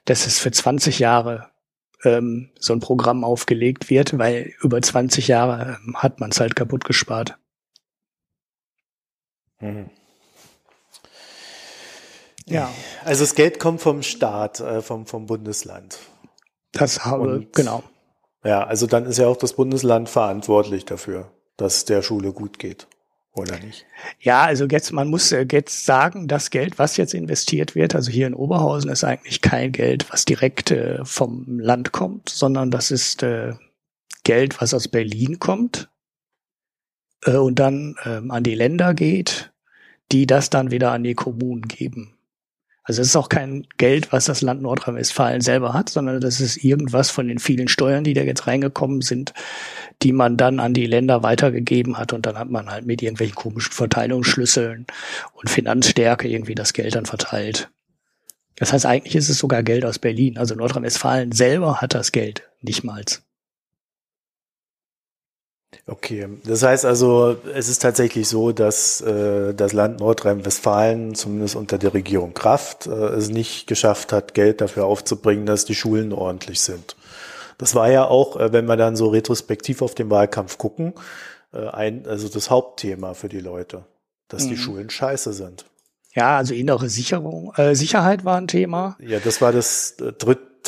dass 0.06 0.26
es 0.26 0.40
für 0.40 0.52
20 0.52 1.00
Jahre 1.00 1.50
ähm, 2.04 2.50
so 2.60 2.74
ein 2.74 2.80
Programm 2.80 3.24
aufgelegt 3.24 3.90
wird, 3.90 4.18
weil 4.18 4.54
über 4.62 4.82
20 4.82 5.28
Jahre 5.28 5.80
ähm, 5.86 5.98
hat 5.98 6.20
man 6.20 6.32
es 6.32 6.40
halt 6.40 6.56
kaputt 6.56 6.86
gespart. 6.86 7.38
Mhm. 9.60 9.90
Ja. 12.50 12.72
Also 13.04 13.24
das 13.24 13.36
Geld 13.36 13.60
kommt 13.60 13.82
vom 13.82 14.04
Staat, 14.04 14.60
äh, 14.60 14.82
vom, 14.82 15.06
vom 15.06 15.26
Bundesland. 15.26 16.00
Das 16.72 17.06
habe, 17.06 17.30
Und, 17.30 17.54
genau. 17.54 17.84
Ja, 18.44 18.64
also 18.64 18.88
dann 18.88 19.06
ist 19.06 19.18
ja 19.18 19.28
auch 19.28 19.38
das 19.38 19.54
Bundesland 19.54 20.10
verantwortlich 20.10 20.86
dafür, 20.86 21.32
dass 21.58 21.86
der 21.86 22.02
Schule 22.02 22.32
gut 22.32 22.60
geht. 22.60 22.88
Oder 23.34 23.60
nicht? 23.60 23.86
Ja, 24.20 24.44
also 24.46 24.66
jetzt, 24.66 24.92
man 24.92 25.10
muss 25.10 25.32
äh, 25.32 25.46
jetzt 25.52 25.86
sagen, 25.86 26.28
das 26.28 26.50
Geld, 26.50 26.80
was 26.80 26.98
jetzt 26.98 27.14
investiert 27.14 27.76
wird, 27.76 27.94
also 27.94 28.10
hier 28.10 28.26
in 28.26 28.34
Oberhausen, 28.34 28.90
ist 28.90 29.04
eigentlich 29.04 29.42
kein 29.42 29.72
Geld, 29.72 30.12
was 30.12 30.26
direkt 30.26 30.72
äh, 30.72 31.06
vom 31.06 31.60
Land 31.60 31.92
kommt, 31.92 32.30
sondern 32.30 32.72
das 32.72 32.90
ist 32.90 33.22
äh, 33.22 33.54
Geld, 34.24 34.60
was 34.60 34.74
aus 34.74 34.88
Berlin 34.88 35.38
kommt 35.38 35.90
äh, 37.26 37.36
und 37.36 37.60
dann 37.60 37.96
ähm, 38.06 38.32
an 38.32 38.44
die 38.44 38.56
Länder 38.56 38.96
geht, 38.96 39.52
die 40.12 40.26
das 40.26 40.50
dann 40.50 40.72
wieder 40.72 40.92
an 40.92 41.04
die 41.04 41.16
Kommunen 41.16 41.62
geben. 41.62 42.17
Also 42.88 43.02
es 43.02 43.10
ist 43.10 43.16
auch 43.18 43.28
kein 43.28 43.68
Geld, 43.78 44.14
was 44.14 44.26
das 44.26 44.42
Land 44.42 44.62
Nordrhein-Westfalen 44.62 45.42
selber 45.42 45.74
hat, 45.74 45.90
sondern 45.90 46.22
das 46.22 46.40
ist 46.40 46.64
irgendwas 46.64 47.10
von 47.10 47.28
den 47.28 47.38
vielen 47.38 47.68
Steuern, 47.68 48.06
die 48.06 48.14
da 48.14 48.22
jetzt 48.22 48.48
reingekommen 48.48 49.02
sind, 49.02 49.34
die 50.04 50.14
man 50.14 50.38
dann 50.38 50.62
an 50.62 50.74
die 50.74 50.86
Länder 50.86 51.22
weitergegeben 51.22 51.98
hat 51.98 52.14
und 52.14 52.26
dann 52.26 52.40
hat 52.40 52.50
man 52.50 52.72
halt 52.72 52.86
mit 52.86 53.02
irgendwelchen 53.02 53.36
komischen 53.36 53.74
Verteilungsschlüsseln 53.74 54.86
und 55.34 55.50
Finanzstärke 55.50 56.30
irgendwie 56.30 56.56
das 56.56 56.72
Geld 56.72 56.96
dann 56.96 57.06
verteilt. 57.06 57.70
Das 58.56 58.72
heißt, 58.72 58.86
eigentlich 58.86 59.18
ist 59.18 59.30
es 59.30 59.38
sogar 59.38 59.64
Geld 59.64 59.84
aus 59.84 60.00
Berlin. 60.00 60.38
Also 60.38 60.56
Nordrhein-Westfalen 60.56 61.34
selber 61.34 61.82
hat 61.82 61.94
das 61.94 62.14
Geld 62.14 62.44
nicht 62.62 62.86
mal. 62.86 63.04
Okay, 65.86 66.28
das 66.46 66.64
heißt 66.64 66.86
also, 66.86 67.38
es 67.54 67.68
ist 67.68 67.82
tatsächlich 67.82 68.28
so, 68.28 68.52
dass 68.52 69.02
äh, 69.02 69.54
das 69.54 69.74
Land 69.74 70.00
Nordrhein-Westfalen 70.00 71.14
zumindest 71.14 71.56
unter 71.56 71.78
der 71.78 71.94
Regierung 71.94 72.34
Kraft 72.34 72.88
äh, 72.88 72.90
es 72.90 73.30
nicht 73.30 73.68
geschafft 73.68 74.14
hat, 74.14 74.34
Geld 74.34 74.62
dafür 74.62 74.86
aufzubringen, 74.86 75.46
dass 75.46 75.66
die 75.66 75.76
Schulen 75.76 76.14
ordentlich 76.14 76.62
sind. 76.62 76.96
Das 77.58 77.76
war 77.76 77.92
ja 77.92 78.06
auch, 78.06 78.38
äh, 78.38 78.54
wenn 78.54 78.66
wir 78.66 78.78
dann 78.78 78.96
so 78.96 79.08
retrospektiv 79.08 79.82
auf 79.82 79.94
den 79.94 80.10
Wahlkampf 80.10 80.58
gucken, 80.58 80.94
äh, 81.54 81.68
ein, 81.68 82.06
also 82.08 82.30
das 82.30 82.50
Hauptthema 82.50 83.14
für 83.14 83.30
die 83.30 83.42
Leute, 83.42 83.84
dass 84.30 84.46
mhm. 84.46 84.50
die 84.50 84.58
Schulen 84.58 84.90
scheiße 84.90 85.34
sind. 85.34 85.66
Ja, 86.14 86.38
also 86.38 86.54
innere 86.54 86.90
Sicherung, 86.90 87.54
äh, 87.58 87.76
Sicherheit 87.76 88.26
war 88.26 88.38
ein 88.38 88.48
Thema. 88.48 88.98
Ja, 89.00 89.20
das 89.20 89.42
war 89.42 89.52
das 89.52 89.98
äh, 90.00 90.14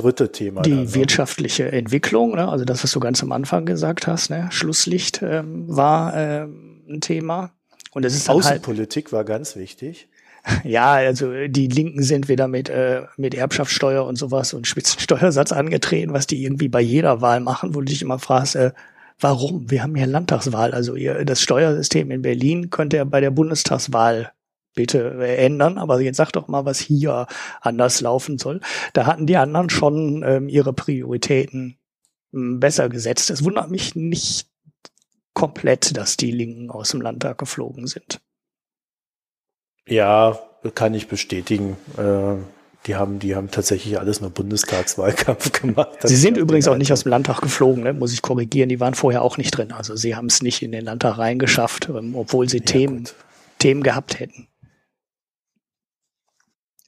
dritte 0.02 0.32
Thema. 0.32 0.62
Die 0.62 0.72
ne? 0.72 0.94
wirtschaftliche 0.94 1.72
Entwicklung, 1.72 2.36
ne? 2.36 2.48
also 2.48 2.66
das, 2.66 2.84
was 2.84 2.92
du 2.92 3.00
ganz 3.00 3.22
am 3.24 3.32
Anfang 3.32 3.66
gesagt 3.66 4.08
hast, 4.08 4.30
ne? 4.30 4.48
Schlusslicht 4.52 5.22
ähm, 5.22 5.66
war 5.68 6.16
ähm, 6.16 6.82
ein 6.90 7.02
Thema. 7.02 7.52
Und 7.92 8.06
es 8.06 8.16
ist 8.16 8.30
halt 8.30 8.40
Außenpolitik 8.40 9.06
halt, 9.06 9.14
war 9.14 9.24
ganz 9.24 9.56
wichtig. 9.56 10.08
Ja, 10.64 10.94
also 10.94 11.34
die 11.48 11.68
Linken 11.68 12.02
sind 12.02 12.30
wieder 12.30 12.48
mit, 12.48 12.70
äh, 12.70 13.04
mit 13.18 13.36
Erbschaftssteuer 13.36 14.06
und 14.06 14.16
sowas 14.16 14.54
und 14.54 14.68
Spitzensteuersatz 14.68 15.52
angetreten, 15.52 16.14
was 16.14 16.28
die 16.28 16.44
irgendwie 16.44 16.70
bei 16.70 16.80
jeder 16.80 17.22
Wahl 17.22 17.42
machen, 17.42 17.76
wo 17.76 17.82
du 17.82 17.86
dich 17.86 18.02
immer 18.02 18.20
fragst, 18.20 18.56
äh, 18.56 18.72
warum? 19.20 19.70
Wir 19.70 19.84
haben 19.84 19.96
hier 19.96 20.08
Landtagswahl. 20.08 20.72
Also 20.74 20.96
ihr, 20.96 21.26
das 21.26 21.42
Steuersystem 21.42 22.10
in 22.10 22.22
Berlin 22.22 22.70
könnte 22.70 22.98
ja 22.98 23.04
bei 23.04 23.20
der 23.20 23.32
Bundestagswahl 23.32 24.32
bitte 24.76 25.26
ändern, 25.38 25.78
aber 25.78 26.00
jetzt 26.02 26.18
sag 26.18 26.32
doch 26.32 26.48
mal, 26.48 26.66
was 26.66 26.80
hier 26.80 27.28
anders 27.62 28.02
laufen 28.02 28.38
soll. 28.38 28.62
Da 28.94 29.06
hatten 29.06 29.28
die 29.28 29.38
anderen 29.38 29.70
schon 29.70 30.24
ähm, 30.26 30.50
ihre 30.50 30.74
Prioritäten 30.74 31.78
ähm, 32.34 32.60
besser 32.60 32.90
gesetzt. 32.90 33.30
Es 33.30 33.44
wundert 33.44 33.70
mich 33.72 33.96
nicht 33.96 34.48
komplett, 35.34 35.96
dass 35.98 36.18
die 36.18 36.32
Linken 36.32 36.70
aus 36.70 36.90
dem 36.92 37.02
Landtag 37.02 37.38
geflogen 37.38 37.88
sind. 37.88 38.20
Ja, 39.88 40.38
kann 40.76 40.94
ich 40.94 41.08
bestätigen. 41.08 41.78
Äh, 41.98 42.36
die 42.86 42.96
haben, 42.96 43.20
die 43.20 43.36
haben 43.36 43.52
tatsächlich 43.52 44.00
alles 44.00 44.22
nur 44.22 44.30
Bundestagswahlkampf 44.30 45.52
gemacht. 45.62 45.98
Sie 46.04 46.16
sind 46.16 46.38
übrigens 46.38 46.68
auch 46.68 46.78
nicht 46.78 46.94
aus 46.94 47.04
dem 47.04 47.10
Landtag 47.10 47.42
geflogen, 47.42 47.84
ne? 47.84 47.94
muss 47.94 48.14
ich 48.14 48.22
korrigieren. 48.22 48.70
Die 48.70 48.80
waren 48.80 48.94
vorher 48.94 49.22
auch 49.22 49.38
nicht 49.38 49.52
drin. 49.52 49.72
Also 49.72 49.96
sie 49.96 50.16
haben 50.16 50.28
es 50.28 50.42
nicht 50.42 50.62
in 50.62 50.72
den 50.72 50.86
Landtag 50.86 51.18
reingeschafft, 51.18 51.90
ähm, 51.90 52.16
obwohl 52.16 52.48
sie 52.48 52.60
ja, 52.60 52.66
Themen, 52.66 53.10
Themen 53.58 53.84
gehabt 53.84 54.20
hätten. 54.20 54.48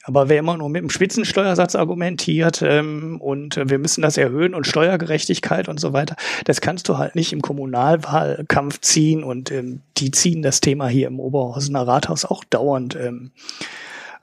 Aber 0.03 0.29
wer 0.29 0.39
immer 0.39 0.57
nur 0.57 0.69
mit 0.69 0.81
dem 0.81 0.89
Spitzensteuersatz 0.89 1.75
argumentiert 1.75 2.61
ähm, 2.63 3.21
und 3.21 3.57
wir 3.63 3.77
müssen 3.77 4.01
das 4.01 4.17
erhöhen 4.17 4.55
und 4.55 4.65
Steuergerechtigkeit 4.65 5.67
und 5.69 5.79
so 5.79 5.93
weiter, 5.93 6.15
das 6.45 6.61
kannst 6.61 6.89
du 6.89 6.97
halt 6.97 7.15
nicht 7.15 7.33
im 7.33 7.41
Kommunalwahlkampf 7.41 8.81
ziehen. 8.81 9.23
Und 9.23 9.51
ähm, 9.51 9.81
die 9.97 10.11
ziehen 10.11 10.41
das 10.41 10.61
Thema 10.61 10.87
hier 10.87 11.07
im 11.07 11.19
Oberhausener 11.19 11.87
Rathaus 11.87 12.25
auch 12.25 12.43
dauernd 12.43 12.95
ähm, 12.95 13.31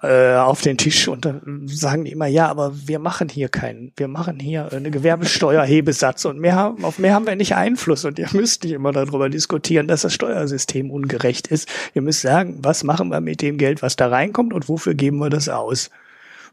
äh, 0.03 0.35
auf 0.35 0.61
den 0.61 0.79
Tisch 0.79 1.09
und 1.09 1.25
dann 1.25 1.67
sagen 1.67 2.05
die 2.05 2.13
immer, 2.13 2.27
ja, 2.27 2.49
aber 2.49 2.73
wir 2.87 2.99
machen 2.99 3.29
hier 3.29 3.49
keinen, 3.49 3.93
wir 3.97 4.07
machen 4.07 4.39
hier 4.39 4.73
eine 4.73 4.91
Gewerbesteuerhebesatz 4.91 6.25
und 6.25 6.39
mehr 6.39 6.77
auf 6.83 6.99
mehr 6.99 7.15
haben 7.15 7.27
wir 7.27 7.35
nicht 7.35 7.57
Einfluss 7.57 8.05
und 8.05 8.19
ihr 8.19 8.29
müsst 8.33 8.63
nicht 8.63 8.73
immer 8.73 8.93
darüber 8.93 9.29
diskutieren, 9.29 9.89
dass 9.89 10.03
das 10.03 10.15
Steuersystem 10.15 10.91
ungerecht 10.91 11.49
ist. 11.49 11.69
Ihr 11.95 12.03
müsst 12.03 12.21
sagen, 12.21 12.59
was 12.63 12.85
machen 12.85 13.09
wir 13.09 13.21
mit 13.21 13.43
dem 13.43 13.59
Geld, 13.59 13.83
was 13.83 13.97
da 13.97 14.09
reinkommt 14.09 14.53
und 14.53 14.69
wofür 14.69 14.95
geben 14.95 15.19
wir 15.19 15.31
das 15.31 15.49
aus? 15.49 15.91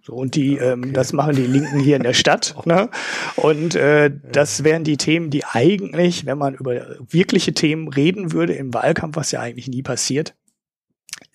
So, 0.06 0.14
und 0.14 0.36
die, 0.36 0.58
ähm, 0.58 0.84
okay. 0.84 0.92
das 0.94 1.14
machen 1.14 1.36
die 1.36 1.48
Linken 1.48 1.80
hier 1.80 1.98
in 1.98 2.04
der 2.04 2.14
Stadt. 2.14 2.56
Ne? 2.66 2.90
Und 3.36 3.76
äh, 3.76 4.12
das 4.32 4.64
wären 4.64 4.84
die 4.84 4.98
Themen, 4.98 5.30
die 5.30 5.46
eigentlich, 5.46 6.26
wenn 6.26 6.40
man 6.40 6.56
über 6.56 6.98
wirkliche 7.08 7.54
Themen 7.54 7.90
reden 7.90 8.32
würde 8.32 8.54
im 8.54 8.74
Wahlkampf, 8.74 9.16
was 9.16 9.32
ja 9.32 9.40
eigentlich 9.40 9.68
nie 9.68 9.84
passiert, 9.84 10.34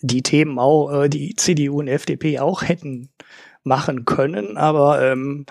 die 0.00 0.22
Themen 0.22 0.58
auch, 0.58 1.02
äh, 1.02 1.08
die 1.08 1.34
CDU 1.36 1.80
und 1.80 1.88
FDP 1.88 2.38
auch 2.38 2.62
hätten 2.62 3.10
machen 3.62 4.04
können, 4.04 4.56
aber 4.56 5.02
ähm, 5.02 5.46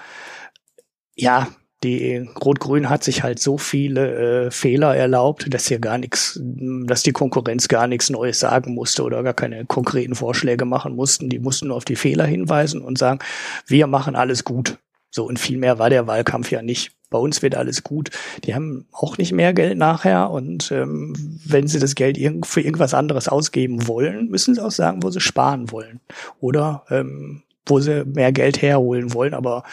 ja, 1.15 1.47
die 1.83 2.27
Rot-Grün 2.43 2.89
hat 2.89 3.03
sich 3.03 3.23
halt 3.23 3.39
so 3.39 3.57
viele 3.57 4.47
äh, 4.47 4.51
Fehler 4.51 4.95
erlaubt, 4.95 5.53
dass 5.53 5.67
hier 5.67 5.79
gar 5.79 5.97
nichts, 5.97 6.37
dass 6.41 7.03
die 7.03 7.13
Konkurrenz 7.13 7.69
gar 7.69 7.87
nichts 7.87 8.09
Neues 8.09 8.39
sagen 8.39 8.73
musste 8.73 9.03
oder 9.03 9.23
gar 9.23 9.33
keine 9.33 9.65
konkreten 9.65 10.15
Vorschläge 10.15 10.65
machen 10.65 10.95
mussten. 10.95 11.29
Die 11.29 11.39
mussten 11.39 11.67
nur 11.67 11.77
auf 11.77 11.85
die 11.85 11.95
Fehler 11.95 12.25
hinweisen 12.25 12.81
und 12.81 12.97
sagen, 12.97 13.19
wir 13.65 13.87
machen 13.87 14.15
alles 14.15 14.43
gut. 14.43 14.77
So 15.09 15.25
und 15.25 15.39
viel 15.39 15.57
mehr 15.57 15.79
war 15.79 15.89
der 15.89 16.05
Wahlkampf 16.05 16.51
ja 16.51 16.61
nicht 16.61 16.91
bei 17.09 17.17
uns 17.17 17.41
wird 17.41 17.55
alles 17.55 17.83
gut. 17.83 18.11
Die 18.43 18.55
haben 18.55 18.85
auch 18.91 19.17
nicht 19.17 19.31
mehr 19.31 19.53
Geld 19.53 19.77
nachher 19.77 20.29
und 20.29 20.71
ähm, 20.71 21.13
wenn 21.45 21.67
sie 21.67 21.79
das 21.79 21.95
Geld 21.95 22.17
irg 22.17 22.45
für 22.45 22.61
irgendwas 22.61 22.93
anderes 22.93 23.27
ausgeben 23.27 23.87
wollen, 23.87 24.29
müssen 24.29 24.55
sie 24.55 24.63
auch 24.63 24.71
sagen, 24.71 25.03
wo 25.03 25.09
sie 25.09 25.19
sparen 25.19 25.71
wollen 25.71 25.99
oder 26.39 26.83
ähm, 26.89 27.43
wo 27.65 27.79
sie 27.79 28.05
mehr 28.05 28.31
Geld 28.31 28.61
herholen 28.61 29.13
wollen. 29.13 29.33
Aber 29.33 29.63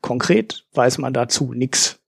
konkret 0.00 0.64
weiß 0.74 0.98
man 0.98 1.12
dazu 1.12 1.52
nichts. 1.52 1.99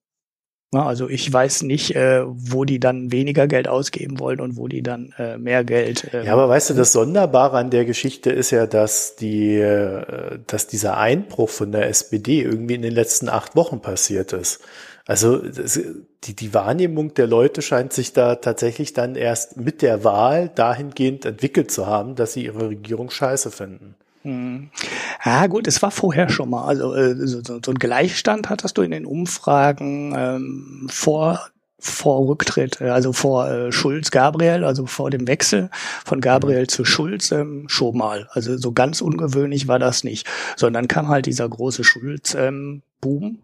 Ja, 0.74 0.86
also 0.86 1.08
ich 1.10 1.30
weiß 1.30 1.62
nicht, 1.62 1.94
äh, 1.96 2.22
wo 2.24 2.64
die 2.64 2.80
dann 2.80 3.12
weniger 3.12 3.46
Geld 3.46 3.68
ausgeben 3.68 4.18
wollen 4.18 4.40
und 4.40 4.56
wo 4.56 4.68
die 4.68 4.82
dann 4.82 5.12
äh, 5.18 5.36
mehr 5.36 5.64
Geld. 5.64 6.14
Äh, 6.14 6.24
ja, 6.24 6.32
aber 6.32 6.48
weißt 6.48 6.70
du, 6.70 6.74
das 6.74 6.92
Sonderbare 6.92 7.58
an 7.58 7.68
der 7.68 7.84
Geschichte 7.84 8.30
ist 8.30 8.52
ja, 8.52 8.66
dass 8.66 9.14
die, 9.16 9.56
äh, 9.56 10.38
dass 10.46 10.68
dieser 10.68 10.96
Einbruch 10.96 11.50
von 11.50 11.72
der 11.72 11.88
SPD 11.88 12.40
irgendwie 12.40 12.74
in 12.74 12.82
den 12.82 12.94
letzten 12.94 13.28
acht 13.28 13.54
Wochen 13.54 13.82
passiert 13.82 14.32
ist. 14.32 14.60
Also 15.04 15.36
das, 15.36 15.78
die, 16.24 16.34
die 16.34 16.54
Wahrnehmung 16.54 17.12
der 17.12 17.26
Leute 17.26 17.60
scheint 17.60 17.92
sich 17.92 18.14
da 18.14 18.36
tatsächlich 18.36 18.94
dann 18.94 19.14
erst 19.14 19.58
mit 19.58 19.82
der 19.82 20.04
Wahl 20.04 20.48
dahingehend 20.54 21.26
entwickelt 21.26 21.70
zu 21.70 21.86
haben, 21.86 22.14
dass 22.14 22.32
sie 22.32 22.46
ihre 22.46 22.70
Regierung 22.70 23.10
scheiße 23.10 23.50
finden. 23.50 23.94
Hm. 24.22 24.70
Ja 25.24 25.46
gut, 25.46 25.66
es 25.66 25.82
war 25.82 25.90
vorher 25.90 26.28
schon 26.28 26.50
mal. 26.50 26.64
Also 26.64 26.94
äh, 26.94 27.14
so, 27.26 27.42
so 27.42 27.70
ein 27.70 27.78
Gleichstand 27.78 28.48
hattest 28.48 28.78
du 28.78 28.82
in 28.82 28.90
den 28.90 29.06
Umfragen 29.06 30.14
ähm, 30.16 30.88
vor 30.90 31.52
vor 31.84 32.28
Rücktritt, 32.28 32.80
äh, 32.80 32.90
also 32.90 33.12
vor 33.12 33.50
äh, 33.50 33.72
Schulz 33.72 34.12
Gabriel, 34.12 34.62
also 34.64 34.86
vor 34.86 35.10
dem 35.10 35.26
Wechsel 35.26 35.68
von 36.04 36.20
Gabriel 36.20 36.68
zu 36.68 36.84
Schulz 36.84 37.32
ähm, 37.32 37.64
schon 37.68 37.96
mal. 37.98 38.28
Also 38.30 38.56
so 38.56 38.70
ganz 38.72 39.00
ungewöhnlich 39.00 39.66
war 39.66 39.80
das 39.80 40.04
nicht. 40.04 40.28
Sondern 40.56 40.86
kam 40.86 41.08
halt 41.08 41.26
dieser 41.26 41.48
große 41.48 41.82
Schulz-Boom, 41.82 42.82
ähm, 43.02 43.38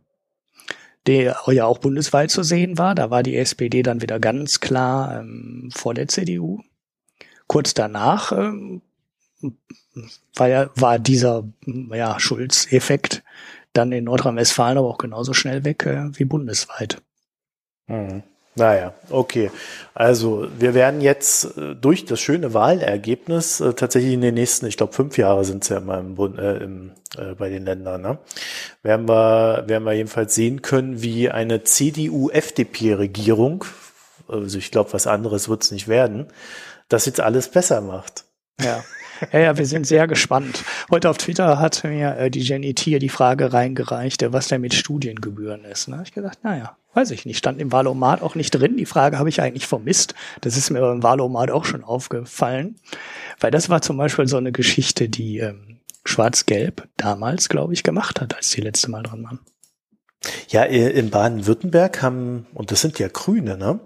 der 1.09 1.37
ja 1.49 1.64
auch 1.64 1.79
bundesweit 1.79 2.31
zu 2.31 2.45
sehen 2.45 2.79
war. 2.79 2.95
Da 2.95 3.11
war 3.11 3.25
die 3.25 3.37
SPD 3.37 3.83
dann 3.83 4.03
wieder 4.03 4.21
ganz 4.21 4.61
klar 4.61 5.19
ähm, 5.21 5.71
vor 5.75 5.95
der 5.95 6.07
CDU. 6.07 6.61
Kurz 7.49 7.75
danach 7.75 8.31
ähm, 8.31 8.83
war, 10.35 10.49
ja, 10.49 10.71
war 10.75 10.99
dieser 10.99 11.45
ja, 11.93 12.19
Schulz-Effekt 12.19 13.23
dann 13.73 13.93
in 13.93 14.05
Nordrhein-Westfalen 14.05 14.79
aber 14.79 14.89
auch 14.89 14.99
genauso 14.99 15.35
schnell 15.35 15.65
weg 15.65 15.87
äh, 15.87 16.09
wie 16.19 16.25
bundesweit. 16.25 17.01
Mhm. 17.87 18.25
Naja, 18.59 18.93
okay. 19.11 19.51
Also 19.95 20.49
wir 20.59 20.75
werden 20.75 21.01
jetzt 21.01 21.57
äh, 21.57 21.77
durch 21.77 22.07
das 22.07 22.21
schöne 22.21 22.55
Wahlergebnis 22.55 23.61
äh, 23.61 23.75
tatsächlich 23.75 24.15
in 24.15 24.21
den 24.21 24.35
nächsten, 24.35 24.67
ich 24.67 24.77
glaube 24.77 24.93
fünf 24.93 25.17
Jahre 25.17 25.45
sind 25.45 25.63
es 25.63 25.69
ja 25.69 25.79
immer 25.79 25.99
im 25.99 26.17
Bund, 26.17 26.39
äh, 26.39 26.57
im, 26.57 26.91
äh, 27.17 27.35
bei 27.35 27.51
den 27.51 27.65
Ländern, 27.65 28.03
ne? 28.03 28.19
werden, 28.83 29.09
wir, 29.09 29.63
werden 29.69 29.85
wir 29.85 29.93
jedenfalls 29.93 30.35
sehen 30.35 30.63
können, 30.63 31.03
wie 31.03 31.31
eine 31.31 31.63
CDU-FDP-Regierung, 31.63 33.65
also 34.27 34.59
ich 34.59 34.73
glaube, 34.73 34.93
was 34.93 35.07
anderes 35.07 35.49
wird 35.49 35.63
es 35.63 35.71
nicht 35.71 35.87
werden, 35.87 36.27
das 36.89 37.07
jetzt 37.07 37.21
alles 37.21 37.49
besser 37.49 37.81
macht. 37.81 38.25
Ja. 38.61 38.83
Ja, 39.33 39.39
ja, 39.41 39.59
wir 39.59 39.67
sind 39.67 39.87
sehr 39.87 40.07
gespannt. 40.07 40.65
Heute 40.91 41.11
auf 41.11 41.19
Twitter 41.19 41.59
hat 41.59 41.83
mir 41.85 42.17
äh, 42.17 42.31
die 42.31 42.41
Jenny 42.41 42.75
Tier 42.75 42.99
die 42.99 43.09
Frage 43.09 43.53
reingereicht, 43.53 44.23
äh, 44.23 44.33
was 44.33 44.49
da 44.49 44.59
mit 44.59 44.75
Studiengebühren 44.75 45.65
ist. 45.65 45.89
Da 45.89 45.93
habe 45.93 46.05
ich 46.05 46.13
gesagt, 46.13 46.45
naja, 46.45 46.77
weiß 46.95 47.11
ich 47.11 47.27
nicht. 47.27 47.39
Stand 47.39 47.61
im 47.61 47.73
Wahlomat 47.73 48.23
auch 48.23 48.35
nicht 48.35 48.51
drin. 48.53 48.77
Die 48.77 48.87
Frage 48.87 49.19
habe 49.19 49.29
ich 49.29 49.41
eigentlich 49.41 49.67
vermisst. 49.67 50.15
Das 50.41 50.57
ist 50.57 50.71
mir 50.71 50.81
beim 50.81 51.03
Wahlomat 51.03 51.51
auch 51.51 51.65
schon 51.65 51.85
aufgefallen. 51.85 52.77
Weil 53.41 53.51
das 53.51 53.69
war 53.69 53.83
zum 53.83 53.97
Beispiel 53.97 54.29
so 54.29 54.37
eine 54.37 54.53
Geschichte, 54.53 55.09
die 55.09 55.39
ähm, 55.39 55.81
Schwarz-Gelb 56.05 56.89
damals, 56.97 57.49
glaube 57.49 57.75
ich, 57.75 57.83
gemacht 57.83 58.21
hat, 58.21 58.37
als 58.37 58.51
die 58.51 58.61
letzte 58.61 58.91
Mal 58.91 59.03
dran 59.03 59.25
waren. 59.25 59.41
Ja, 60.49 60.65
in 60.65 61.11
Baden-Württemberg 61.11 62.03
haben, 62.03 62.47
und 62.55 62.73
das 62.73 62.81
sind 62.81 62.99
ja 62.99 63.09
Grüne, 63.09 63.57
ne? 63.57 63.81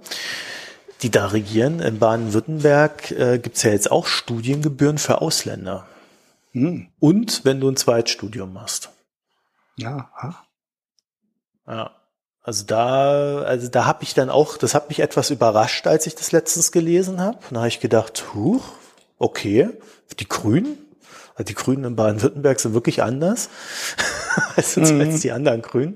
Die 1.03 1.11
da 1.11 1.27
regieren. 1.27 1.81
In 1.81 1.99
Baden-Württemberg 1.99 3.11
äh, 3.11 3.39
gibt 3.39 3.57
es 3.57 3.63
ja 3.63 3.71
jetzt 3.71 3.91
auch 3.91 4.07
Studiengebühren 4.07 4.99
für 4.99 5.21
Ausländer. 5.21 5.87
Hm. 6.53 6.89
Und 7.01 7.45
wenn 7.45 7.61
du 7.61 7.69
ein 7.69 7.77
Zweitstudium 7.77 8.53
machst. 8.53 8.91
Ja. 9.77 10.11
Ja. 11.67 11.91
Also 12.43 12.65
da, 12.65 13.43
also 13.43 13.69
da 13.69 13.87
habe 13.87 14.03
ich 14.03 14.15
dann 14.15 14.29
auch, 14.29 14.57
das 14.57 14.75
hat 14.75 14.89
mich 14.89 14.99
etwas 14.99 15.31
überrascht, 15.31 15.87
als 15.87 16.07
ich 16.07 16.17
das 16.17 16.33
letztens 16.33 16.73
gelesen 16.73 17.21
habe. 17.21 17.39
Da 17.51 17.59
habe 17.59 17.69
ich 17.69 17.81
gedacht, 17.81 18.35
huch, 18.35 18.65
okay, 19.19 19.71
die 20.19 20.29
Grünen, 20.29 20.77
also 21.35 21.45
die 21.45 21.55
Grünen 21.55 21.85
in 21.85 21.97
Baden-Württemberg 21.97 22.59
sind 22.59 22.75
wirklich 22.75 23.03
anders 23.03 23.49
als, 24.57 24.77
mhm. 24.77 25.01
als 25.01 25.21
die 25.21 25.31
anderen 25.31 25.63
Grünen. 25.63 25.95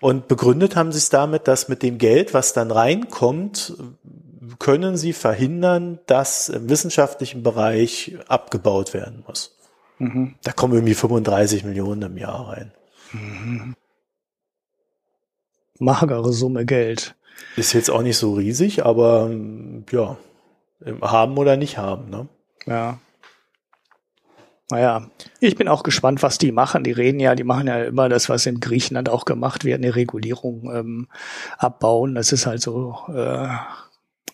Und 0.00 0.28
begründet 0.28 0.76
haben 0.76 0.92
sie 0.92 0.98
es 0.98 1.10
damit, 1.10 1.46
dass 1.46 1.68
mit 1.68 1.82
dem 1.82 1.98
Geld, 1.98 2.32
was 2.32 2.54
dann 2.54 2.70
reinkommt, 2.70 3.74
können 4.58 4.96
sie 4.96 5.12
verhindern, 5.12 6.00
dass 6.06 6.48
im 6.48 6.68
wissenschaftlichen 6.68 7.42
Bereich 7.42 8.16
abgebaut 8.28 8.94
werden 8.94 9.22
muss. 9.26 9.56
Mhm. 9.98 10.34
Da 10.42 10.52
kommen 10.52 10.74
irgendwie 10.74 10.94
35 10.94 11.64
Millionen 11.64 12.02
im 12.02 12.16
Jahr 12.16 12.48
rein. 12.48 12.72
Mhm. 13.12 13.76
Magere 15.78 16.32
Summe 16.32 16.64
Geld. 16.64 17.14
Ist 17.56 17.72
jetzt 17.72 17.90
auch 17.90 18.02
nicht 18.02 18.16
so 18.16 18.34
riesig, 18.34 18.84
aber 18.84 19.30
ja, 19.90 20.16
haben 21.00 21.38
oder 21.38 21.56
nicht 21.56 21.78
haben, 21.78 22.10
ne? 22.10 22.28
Ja. 22.66 22.98
Naja, 24.70 25.06
ich 25.40 25.56
bin 25.56 25.68
auch 25.68 25.82
gespannt, 25.82 26.22
was 26.22 26.38
die 26.38 26.50
machen. 26.50 26.82
Die 26.82 26.92
reden 26.92 27.20
ja, 27.20 27.34
die 27.34 27.44
machen 27.44 27.66
ja 27.66 27.84
immer 27.84 28.08
das, 28.08 28.28
was 28.28 28.46
in 28.46 28.58
Griechenland 28.58 29.08
auch 29.10 29.26
gemacht 29.26 29.64
wird, 29.64 29.78
eine 29.78 29.94
Regulierung 29.94 30.72
ähm, 30.74 31.08
abbauen. 31.58 32.14
Das 32.14 32.32
ist 32.32 32.46
halt 32.46 32.62
so 32.62 32.96
äh, 33.14 33.48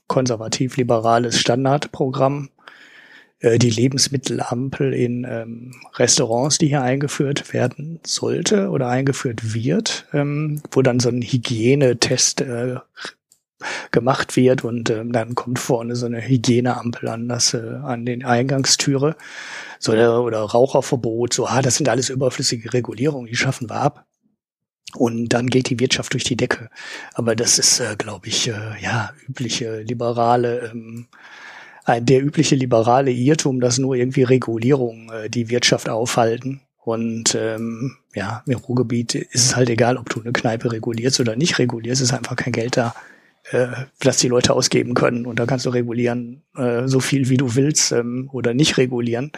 konservativ-liberales 0.09 1.38
Standardprogramm. 1.38 2.51
Äh, 3.40 3.59
die 3.59 3.71
Lebensmittelampel 3.71 4.92
in 4.92 5.25
ähm, 5.25 5.75
Restaurants, 5.94 6.59
die 6.59 6.68
hier 6.68 6.83
eingeführt 6.83 7.53
werden 7.53 8.01
sollte 8.05 8.71
oder 8.71 8.88
eingeführt 8.88 9.55
wird, 9.55 10.07
ähm, 10.12 10.61
wo 10.73 10.83
dann 10.83 10.99
so 10.99 11.09
ein 11.09 11.23
Hygienetest 11.23 12.40
äh, 12.40 12.77
gemacht 13.90 14.37
wird 14.37 14.64
und 14.64 14.90
ähm, 14.90 15.12
dann 15.12 15.35
kommt 15.35 15.59
vorne 15.59 15.97
so 15.97 16.07
eine 16.07 16.21
Hygieneampel 16.21 17.09
an 17.09 17.29
das 17.29 17.55
äh, 17.55 17.79
an 17.83 18.07
den 18.07 18.25
Eingangstüre 18.25 19.16
so 19.81 19.92
oder, 19.92 20.23
oder 20.23 20.40
Raucherverbot 20.42 21.35
so 21.35 21.47
ah 21.47 21.61
das 21.61 21.75
sind 21.77 21.88
alles 21.88 22.09
überflüssige 22.09 22.73
Regulierungen 22.73 23.27
die 23.27 23.35
schaffen 23.35 23.68
wir 23.68 23.81
ab 23.81 24.07
und 24.94 25.29
dann 25.29 25.48
geht 25.48 25.68
die 25.70 25.81
Wirtschaft 25.81 26.12
durch 26.14 26.24
die 26.24 26.37
Decke. 26.37 26.70
Aber 27.14 27.37
das 27.37 27.59
ist, 27.59 27.81
äh, 27.81 27.94
glaube 27.96 28.29
ich, 28.29 28.48
äh, 28.48 28.81
ja, 28.81 29.12
übliche 29.29 29.81
liberale, 29.81 30.70
ähm, 30.72 31.07
der 31.87 32.22
übliche 32.22 32.55
liberale 32.55 33.11
Irrtum, 33.11 33.61
dass 33.61 33.79
nur 33.79 33.94
irgendwie 33.94 34.22
Regulierung 34.22 35.11
äh, 35.11 35.31
die 35.31 35.48
Wirtschaft 35.48 35.88
aufhalten. 35.88 36.61
Und 36.85 37.35
ähm, 37.35 37.96
ja, 38.14 38.42
im 38.46 38.59
Ruhrgebiet 38.59 39.14
ist 39.14 39.44
es 39.44 39.57
halt 39.57 39.70
egal, 39.70 39.96
ob 39.96 40.09
du 40.09 40.20
eine 40.20 40.33
Kneipe 40.33 40.72
regulierst 40.72 41.20
oder 41.20 41.37
nicht 41.37 41.59
regulierst, 41.59 42.01
es 42.01 42.09
ist 42.09 42.14
einfach 42.14 42.37
kein 42.37 42.53
Geld 42.53 42.77
da, 42.77 42.94
äh, 43.51 43.68
das 44.01 44.18
die 44.18 44.29
Leute 44.29 44.55
ausgeben 44.55 44.94
können. 44.94 45.27
Und 45.27 45.38
da 45.38 45.46
kannst 45.46 45.66
du 45.66 45.70
regulieren, 45.70 46.42
äh, 46.57 46.87
so 46.87 47.01
viel 47.01 47.29
wie 47.29 47.37
du 47.37 47.55
willst 47.55 47.92
ähm, 47.92 48.29
oder 48.33 48.55
nicht 48.55 48.79
regulieren. 48.79 49.33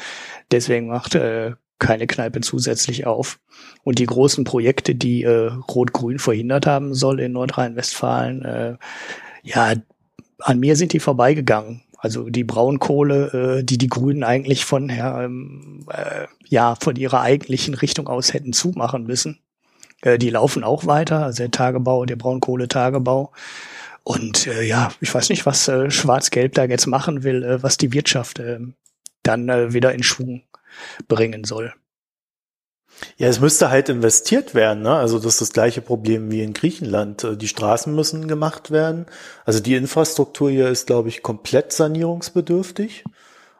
Deswegen 0.51 0.89
macht 0.89 1.17
äh, 1.17 1.53
keine 1.81 2.07
Kneipe 2.07 2.41
zusätzlich 2.43 3.07
auf. 3.07 3.41
Und 3.83 3.99
die 3.99 4.07
großen 4.07 4.45
Projekte, 4.45 4.95
die 4.95 5.25
äh, 5.25 5.51
Rot-Grün 5.69 6.21
verhindert 6.21 6.67
haben 6.67 6.95
soll 6.95 7.19
in 7.19 7.33
Nordrhein-Westfalen, 7.33 8.45
äh, 8.45 8.77
ja, 9.43 9.75
an 10.39 10.61
mir 10.61 10.77
sind 10.77 10.93
die 10.93 11.01
vorbeigegangen. 11.01 11.83
Also 11.99 12.31
die 12.31 12.45
Braunkohle, 12.45 13.59
äh, 13.59 13.65
die 13.65 13.77
die 13.77 13.89
Grünen 13.89 14.25
eigentlich 14.25 14.65
von 14.65 14.89
ähm, 14.89 15.85
äh, 15.91 16.27
ja 16.49 16.75
von 16.81 16.97
ihrer 16.97 17.21
eigentlichen 17.21 17.75
Richtung 17.75 18.09
aus 18.09 18.33
hätten 18.33 18.55
zumachen 18.55 19.05
müssen, 19.05 19.39
äh, 20.01 20.19
die 20.19 20.31
laufen 20.31 20.65
auch 20.65 20.87
weiter. 20.87 21.25
Also 21.25 21.43
der 21.43 21.51
Tagebau, 21.51 22.07
der 22.07 22.17
Braunkohletagebau. 22.17 23.33
Und 24.03 24.47
äh, 24.47 24.63
ja, 24.63 24.93
ich 25.01 25.15
weiß 25.15 25.29
nicht, 25.29 25.45
was 25.45 25.69
äh, 25.69 25.91
Schwarz-Gelb 25.91 26.55
da 26.55 26.65
jetzt 26.65 26.87
machen 26.87 27.23
will, 27.23 27.43
äh, 27.45 27.63
was 27.63 27.77
die 27.77 27.93
Wirtschaft 27.93 28.39
äh, 28.39 28.61
dann 29.23 29.49
äh, 29.51 29.75
wieder 29.75 29.93
in 29.93 30.03
Schwung 30.03 30.43
bringen 31.09 31.45
soll. 31.45 31.73
Ja, 33.17 33.29
es 33.29 33.41
müsste 33.41 33.71
halt 33.71 33.89
investiert 33.89 34.55
werden. 34.55 34.83
Ne? 34.83 34.95
Also 34.95 35.19
das 35.19 35.35
ist 35.35 35.41
das 35.41 35.53
gleiche 35.53 35.81
Problem 35.81 36.31
wie 36.31 36.43
in 36.43 36.53
Griechenland. 36.53 37.25
Äh, 37.25 37.37
die 37.37 37.49
Straßen 37.49 37.95
müssen 37.95 38.29
gemacht 38.29 38.71
werden. 38.71 39.07
Also 39.45 39.61
die 39.61 39.75
Infrastruktur 39.75 40.51
hier 40.51 40.69
ist, 40.69 40.87
glaube 40.87 41.09
ich, 41.09 41.23
komplett 41.23 41.73
sanierungsbedürftig. 41.73 43.05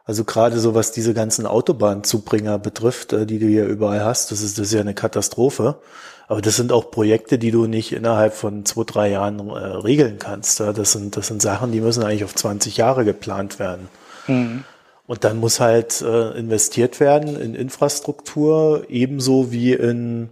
Also 0.03 0.23
gerade 0.23 0.59
so 0.59 0.73
was 0.75 0.91
diese 0.91 1.13
ganzen 1.13 1.45
Autobahnzubringer 1.45 2.59
betrifft, 2.59 3.13
äh, 3.13 3.25
die 3.25 3.39
du 3.39 3.47
hier 3.47 3.65
überall 3.65 4.03
hast, 4.03 4.31
das 4.31 4.41
ist, 4.41 4.57
das 4.57 4.67
ist 4.67 4.73
ja 4.73 4.81
eine 4.81 4.93
Katastrophe. 4.93 5.79
Aber 6.27 6.41
das 6.41 6.55
sind 6.55 6.71
auch 6.71 6.91
Projekte, 6.91 7.37
die 7.37 7.51
du 7.51 7.65
nicht 7.65 7.91
innerhalb 7.91 8.33
von 8.33 8.65
zwei, 8.65 8.83
drei 8.85 9.09
Jahren 9.09 9.49
äh, 9.49 9.53
regeln 9.53 10.17
kannst. 10.17 10.59
Das 10.59 10.91
sind, 10.93 11.17
das 11.17 11.27
sind 11.27 11.41
Sachen, 11.41 11.71
die 11.71 11.81
müssen 11.81 12.03
eigentlich 12.03 12.23
auf 12.23 12.35
20 12.35 12.77
Jahre 12.77 13.05
geplant 13.05 13.59
werden. 13.59 13.89
Mhm. 14.27 14.63
Und 15.11 15.25
dann 15.25 15.39
muss 15.39 15.59
halt 15.59 16.01
äh, 16.01 16.39
investiert 16.39 17.01
werden 17.01 17.35
in 17.35 17.53
Infrastruktur, 17.53 18.85
ebenso 18.87 19.51
wie 19.51 19.73
in, 19.73 20.29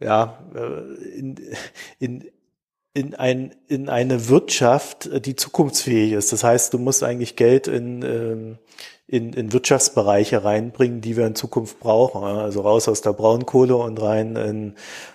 ja, 0.00 0.40
äh, 0.56 1.16
in, 1.16 1.36
in, 2.00 2.24
in, 2.94 3.14
ein, 3.14 3.54
in 3.68 3.88
eine 3.88 4.28
Wirtschaft, 4.28 5.06
äh, 5.06 5.20
die 5.20 5.36
zukunftsfähig 5.36 6.14
ist. 6.14 6.32
Das 6.32 6.42
heißt, 6.42 6.74
du 6.74 6.78
musst 6.78 7.04
eigentlich 7.04 7.36
Geld 7.36 7.68
in, 7.68 8.02
ähm, 8.02 8.58
in, 9.08 9.32
in 9.32 9.52
Wirtschaftsbereiche 9.52 10.44
reinbringen, 10.44 11.00
die 11.00 11.16
wir 11.16 11.26
in 11.26 11.34
Zukunft 11.34 11.80
brauchen. 11.80 12.22
Also 12.22 12.60
raus 12.60 12.88
aus 12.88 13.00
der 13.00 13.14
Braunkohle 13.14 13.74
und 13.74 14.00
rein 14.00 14.36
in, 14.36 14.74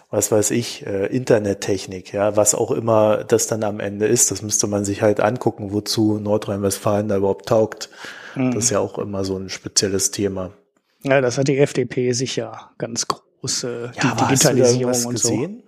was 0.10 0.32
weiß 0.32 0.50
ich, 0.52 0.86
äh, 0.88 1.06
Internettechnik, 1.16 2.12
ja, 2.12 2.36
was 2.36 2.56
auch 2.56 2.72
immer 2.72 3.24
das 3.24 3.46
dann 3.46 3.64
am 3.64 3.80
Ende 3.80 4.08
ist. 4.08 4.32
Das 4.32 4.42
müsste 4.42 4.66
man 4.66 4.84
sich 4.84 5.04
halt 5.04 5.20
angucken, 5.20 5.72
wozu 5.72 6.18
Nordrhein-Westfalen 6.18 7.08
da 7.08 7.18
überhaupt 7.18 7.48
taugt. 7.48 7.90
Mhm. 8.36 8.56
Das 8.56 8.66
ist 8.66 8.70
ja 8.72 8.80
auch 8.80 8.98
immer 8.98 9.24
so 9.24 9.38
ein 9.38 9.50
spezielles 9.50 10.10
Thema. 10.10 10.50
Ja, 11.04 11.22
das 11.22 11.38
hat 11.38 11.48
die 11.48 11.60
FDP 11.60 12.14
sicher 12.14 12.72
ganz 12.80 13.08
groß, 13.08 13.66
äh, 13.66 13.90
die 14.02 14.08
ja, 14.08 14.16
Digitalisierung 14.16 15.06
und 15.06 15.14
gesehen? 15.14 15.64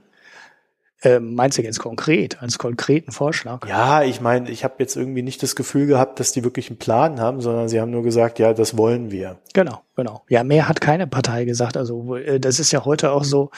Ähm, 1.06 1.36
meinst 1.36 1.60
du 1.60 1.62
jetzt 1.62 1.78
konkret, 1.78 2.42
als 2.42 2.58
konkreten 2.58 3.12
Vorschlag? 3.12 3.68
Ja, 3.68 4.02
ich 4.02 4.22
meine, 4.22 4.50
ich 4.50 4.64
habe 4.64 4.74
jetzt 4.80 4.96
irgendwie 4.96 5.22
nicht 5.22 5.44
das 5.44 5.56
Gefühl 5.56 5.86
gehabt, 5.86 6.20
dass 6.20 6.32
die 6.32 6.44
wirklich 6.44 6.72
einen 6.72 6.80
Plan 6.80 7.20
haben, 7.20 7.42
sondern 7.42 7.70
sie 7.70 7.80
haben 7.80 7.92
nur 7.92 8.02
gesagt, 8.02 8.40
ja, 8.40 8.54
das 8.54 8.76
wollen 8.76 9.12
wir. 9.12 9.38
Genau, 9.54 9.84
genau. 9.96 10.24
Ja, 10.30 10.44
mehr 10.44 10.68
hat 10.68 10.82
keine 10.82 11.06
Partei 11.06 11.46
gesagt. 11.46 11.78
Also 11.78 12.16
äh, 12.16 12.40
das 12.40 12.60
ist 12.60 12.72
ja 12.72 12.86
heute 12.86 13.12
auch 13.12 13.24
so, 13.24 13.52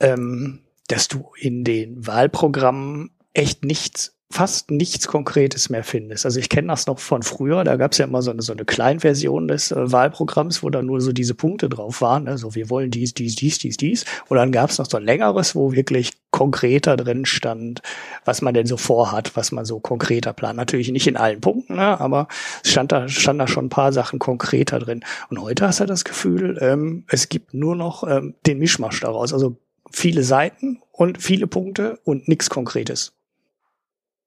ähm, 0.00 0.64
dass 0.88 1.06
du 1.06 1.30
in 1.38 1.62
den 1.62 2.04
Wahlprogrammen 2.04 3.10
echt 3.32 3.64
nichts 3.64 4.19
fast 4.32 4.70
nichts 4.70 5.08
Konkretes 5.08 5.70
mehr 5.70 5.82
findest. 5.82 6.24
Also 6.24 6.38
ich 6.38 6.48
kenne 6.48 6.68
das 6.68 6.86
noch 6.86 7.00
von 7.00 7.22
früher, 7.22 7.64
da 7.64 7.76
gab 7.76 7.92
es 7.92 7.98
ja 7.98 8.04
immer 8.04 8.22
so 8.22 8.30
eine, 8.30 8.42
so 8.42 8.52
eine 8.52 8.64
Kleinversion 8.64 9.48
des 9.48 9.72
äh, 9.72 9.90
Wahlprogramms, 9.90 10.62
wo 10.62 10.70
da 10.70 10.82
nur 10.82 11.00
so 11.00 11.12
diese 11.12 11.34
Punkte 11.34 11.68
drauf 11.68 12.00
waren, 12.00 12.28
also 12.28 12.54
wir 12.54 12.70
wollen 12.70 12.92
dies, 12.92 13.12
dies, 13.12 13.34
dies, 13.34 13.58
dies, 13.58 13.76
dies. 13.76 14.04
Und 14.28 14.36
dann 14.36 14.52
gab 14.52 14.70
es 14.70 14.78
noch 14.78 14.88
so 14.88 14.98
ein 14.98 15.04
längeres, 15.04 15.56
wo 15.56 15.72
wirklich 15.72 16.12
konkreter 16.30 16.96
drin 16.96 17.26
stand, 17.26 17.82
was 18.24 18.40
man 18.40 18.54
denn 18.54 18.66
so 18.66 18.76
vorhat, 18.76 19.36
was 19.36 19.50
man 19.50 19.64
so 19.64 19.80
konkreter 19.80 20.32
plant. 20.32 20.56
Natürlich 20.56 20.92
nicht 20.92 21.08
in 21.08 21.16
allen 21.16 21.40
Punkten, 21.40 21.74
ne, 21.74 22.00
aber 22.00 22.28
es 22.62 22.70
stand 22.70 22.92
da, 22.92 23.08
stand 23.08 23.40
da 23.40 23.48
schon 23.48 23.66
ein 23.66 23.70
paar 23.70 23.92
Sachen 23.92 24.20
konkreter 24.20 24.78
drin. 24.78 25.04
Und 25.28 25.42
heute 25.42 25.66
hast 25.66 25.80
du 25.80 25.86
das 25.86 26.04
Gefühl, 26.04 26.56
ähm, 26.60 27.04
es 27.08 27.28
gibt 27.28 27.52
nur 27.52 27.74
noch 27.74 28.04
ähm, 28.04 28.34
den 28.46 28.58
Mischmasch 28.58 29.00
daraus. 29.00 29.32
Also 29.32 29.56
viele 29.90 30.22
Seiten 30.22 30.80
und 30.92 31.20
viele 31.20 31.48
Punkte 31.48 31.98
und 32.04 32.28
nichts 32.28 32.48
Konkretes. 32.48 33.12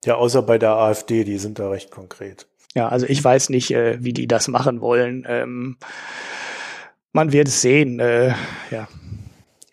Ja, 0.04 0.16
außer 0.16 0.42
bei 0.42 0.58
der 0.58 0.70
AfD, 0.70 1.24
die 1.24 1.38
sind 1.38 1.58
da 1.58 1.68
recht 1.68 1.90
konkret. 1.90 2.46
Ja, 2.74 2.88
also 2.88 3.06
ich 3.06 3.22
weiß 3.22 3.50
nicht, 3.50 3.70
äh, 3.70 4.02
wie 4.02 4.12
die 4.12 4.26
das 4.26 4.48
machen 4.48 4.80
wollen. 4.80 5.24
Ähm, 5.28 5.76
man 7.12 7.32
wird 7.32 7.48
es 7.48 7.62
sehen. 7.62 8.00
Äh, 8.00 8.34
ja, 8.70 8.88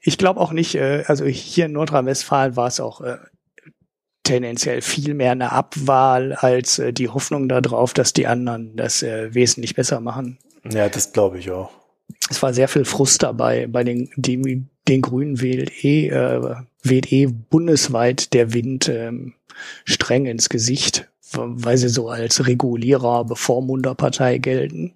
ich 0.02 0.18
glaube 0.18 0.40
auch 0.40 0.52
nicht. 0.52 0.76
Äh, 0.76 1.04
also 1.08 1.26
hier 1.26 1.66
in 1.66 1.74
Nordrhein-Westfalen 1.74 2.56
war 2.56 2.68
es 2.68 2.80
auch 2.80 3.02
äh, 3.02 3.18
tendenziell 4.24 4.82
viel 4.82 5.14
mehr 5.14 5.32
eine 5.32 5.52
Abwahl 5.52 6.34
als 6.34 6.80
äh, 6.80 6.94
die 6.94 7.10
Hoffnung 7.10 7.50
darauf, 7.50 7.94
dass 7.94 8.14
die 8.14 8.28
anderen 8.28 8.76
das 8.76 9.02
äh, 9.04 9.34
wesentlich 9.34 9.76
besser 9.76 10.00
machen. 10.00 10.38
Ja, 10.72 10.88
das 10.88 11.12
glaube 11.12 11.40
ich 11.40 11.50
auch. 11.50 11.72
Es 12.30 12.42
war 12.44 12.54
sehr 12.54 12.68
viel 12.68 12.86
Frust 12.86 13.24
dabei. 13.24 13.68
Bei 13.68 13.84
den, 13.84 14.10
die, 14.16 14.66
den 14.88 15.02
Grünen 15.02 15.42
wählt 15.42 15.84
eh, 15.84 16.10
äh, 16.10 16.56
weht 16.84 17.12
eh 17.12 17.28
bundesweit 17.28 18.34
der 18.34 18.54
Wind 18.54 18.90
ähm, 18.90 19.34
streng 19.86 20.26
ins 20.26 20.50
Gesicht, 20.50 21.10
weil 21.34 21.78
sie 21.78 21.90
so 21.90 22.10
als 22.10 22.48
Regulierer, 22.48 23.26
Bevormunderpartei 23.26 24.38
gelten. 24.38 24.94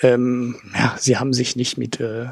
Ähm, 0.00 0.56
ja, 0.74 0.96
sie 0.98 1.16
haben 1.18 1.32
sich 1.32 1.56
nicht 1.56 1.78
mit 1.78 2.00
äh, 2.00 2.26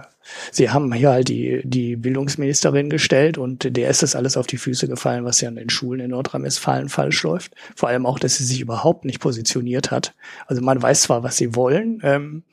Sie 0.51 0.71
haben 0.71 0.93
hier 0.93 1.11
halt 1.11 1.29
die, 1.29 1.63
die 1.65 1.97
Bildungsministerin 1.97 2.91
gestellt 2.91 3.39
und 3.39 3.77
der 3.77 3.91
ist 3.91 4.03
das 4.03 4.15
alles 4.15 4.37
auf 4.37 4.47
die 4.47 4.57
Füße 4.57 4.89
gefallen, 4.89 5.25
was 5.25 5.41
ja 5.41 5.49
in 5.49 5.57
den 5.57 5.71
Schulen 5.71 6.01
in 6.01 6.11
Nordrhein-Westfalen 6.11 6.89
falsch 6.89 7.23
läuft. 7.23 7.55
Vor 7.75 7.89
allem 7.89 8.07
auch, 8.07 8.19
dass 8.19 8.37
sie 8.37 8.45
sich 8.45 8.61
überhaupt 8.61 9.05
nicht 9.05 9.21
positioniert 9.21 9.91
hat. 9.91 10.15
Also 10.47 10.63
man 10.63 10.81
weiß 10.81 11.03
zwar, 11.03 11.23
was 11.23 11.37
sie 11.37 11.55
wollen, 11.55 12.01
ähm, 12.05 12.45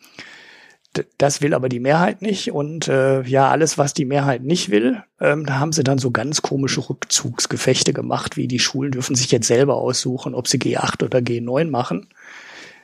das 1.17 1.41
will 1.41 1.53
aber 1.53 1.69
die 1.69 1.79
Mehrheit 1.79 2.21
nicht. 2.21 2.51
Und 2.51 2.87
äh, 2.87 3.21
ja, 3.21 3.49
alles, 3.49 3.77
was 3.77 3.93
die 3.93 4.05
Mehrheit 4.05 4.43
nicht 4.43 4.69
will, 4.69 5.03
ähm, 5.19 5.45
da 5.45 5.59
haben 5.59 5.71
sie 5.71 5.83
dann 5.83 5.97
so 5.97 6.11
ganz 6.11 6.41
komische 6.41 6.89
Rückzugsgefechte 6.89 7.93
gemacht, 7.93 8.37
wie 8.37 8.47
die 8.47 8.59
Schulen 8.59 8.91
dürfen 8.91 9.15
sich 9.15 9.31
jetzt 9.31 9.47
selber 9.47 9.75
aussuchen, 9.75 10.33
ob 10.33 10.47
sie 10.47 10.57
G8 10.57 11.03
oder 11.03 11.19
G9 11.19 11.69
machen. 11.69 12.07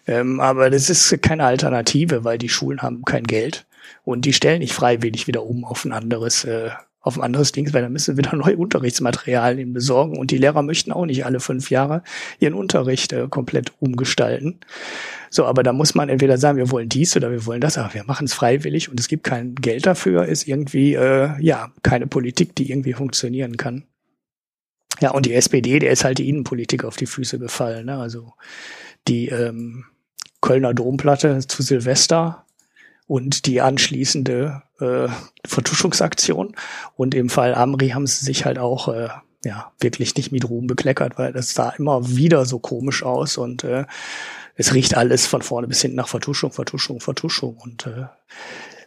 Ähm, 0.07 0.39
aber 0.39 0.69
das 0.69 0.89
ist 0.89 1.21
keine 1.21 1.45
Alternative, 1.45 2.23
weil 2.23 2.37
die 2.37 2.49
Schulen 2.49 2.81
haben 2.81 3.03
kein 3.05 3.23
Geld. 3.23 3.65
Und 4.03 4.25
die 4.25 4.33
stellen 4.33 4.59
nicht 4.59 4.73
freiwillig 4.73 5.27
wieder 5.27 5.43
um 5.43 5.65
auf 5.65 5.83
ein 5.85 5.91
anderes, 5.91 6.43
äh, 6.43 6.69
auf 7.05 7.19
ein 7.19 7.23
anderes 7.23 7.51
Ding, 7.51 7.71
weil 7.71 7.83
dann 7.83 7.93
müssen 7.93 8.15
sie 8.15 8.17
wieder 8.17 8.35
neue 8.35 8.57
Unterrichtsmaterialien 8.57 9.73
besorgen. 9.73 10.17
Und 10.17 10.31
die 10.31 10.39
Lehrer 10.39 10.63
möchten 10.63 10.91
auch 10.91 11.05
nicht 11.05 11.23
alle 11.23 11.39
fünf 11.39 11.69
Jahre 11.69 12.01
ihren 12.39 12.55
Unterricht 12.55 13.13
äh, 13.13 13.27
komplett 13.29 13.73
umgestalten. 13.79 14.59
So, 15.29 15.45
aber 15.45 15.61
da 15.61 15.71
muss 15.71 15.93
man 15.93 16.09
entweder 16.09 16.39
sagen, 16.39 16.57
wir 16.57 16.71
wollen 16.71 16.89
dies 16.89 17.15
oder 17.15 17.29
wir 17.29 17.45
wollen 17.45 17.61
das, 17.61 17.77
aber 17.77 17.93
wir 17.93 18.03
machen 18.05 18.25
es 18.25 18.33
freiwillig 18.33 18.89
und 18.89 18.99
es 18.99 19.07
gibt 19.07 19.23
kein 19.23 19.53
Geld 19.53 19.85
dafür, 19.85 20.25
ist 20.25 20.47
irgendwie, 20.47 20.95
äh, 20.95 21.39
ja, 21.39 21.71
keine 21.83 22.07
Politik, 22.07 22.55
die 22.55 22.71
irgendwie 22.71 22.93
funktionieren 22.93 23.55
kann. 23.55 23.83
Ja, 24.99 25.11
und 25.11 25.27
die 25.27 25.33
SPD, 25.35 25.77
der 25.77 25.91
ist 25.91 26.05
halt 26.05 26.17
die 26.17 26.27
Innenpolitik 26.27 26.85
auf 26.85 26.95
die 26.95 27.05
Füße 27.05 27.37
gefallen. 27.37 27.85
Ne? 27.85 27.97
Also 27.97 28.33
die 29.07 29.27
ähm, 29.27 29.85
Kölner 30.41 30.73
Domplatte 30.73 31.45
zu 31.45 31.61
Silvester 31.61 32.45
und 33.05 33.45
die 33.45 33.61
anschließende 33.61 34.63
äh, 34.79 35.07
Vertuschungsaktion. 35.45 36.55
Und 36.95 37.15
im 37.15 37.29
Fall 37.29 37.55
Amri 37.55 37.89
haben 37.89 38.07
sie 38.07 38.25
sich 38.25 38.45
halt 38.45 38.59
auch 38.59 38.87
äh, 38.87 39.09
ja 39.43 39.71
wirklich 39.79 40.15
nicht 40.15 40.31
mit 40.31 40.49
Ruhm 40.49 40.67
bekleckert, 40.67 41.17
weil 41.17 41.33
das 41.33 41.53
sah 41.53 41.69
immer 41.69 42.07
wieder 42.07 42.45
so 42.45 42.59
komisch 42.59 43.03
aus 43.03 43.37
und 43.37 43.63
äh, 43.63 43.85
es 44.55 44.73
riecht 44.73 44.95
alles 44.95 45.27
von 45.27 45.41
vorne 45.41 45.67
bis 45.67 45.81
hinten 45.81 45.97
nach 45.97 46.07
Vertuschung, 46.07 46.51
Vertuschung, 46.51 46.99
Vertuschung 46.99 47.57
und 47.57 47.87
äh, 47.87 48.05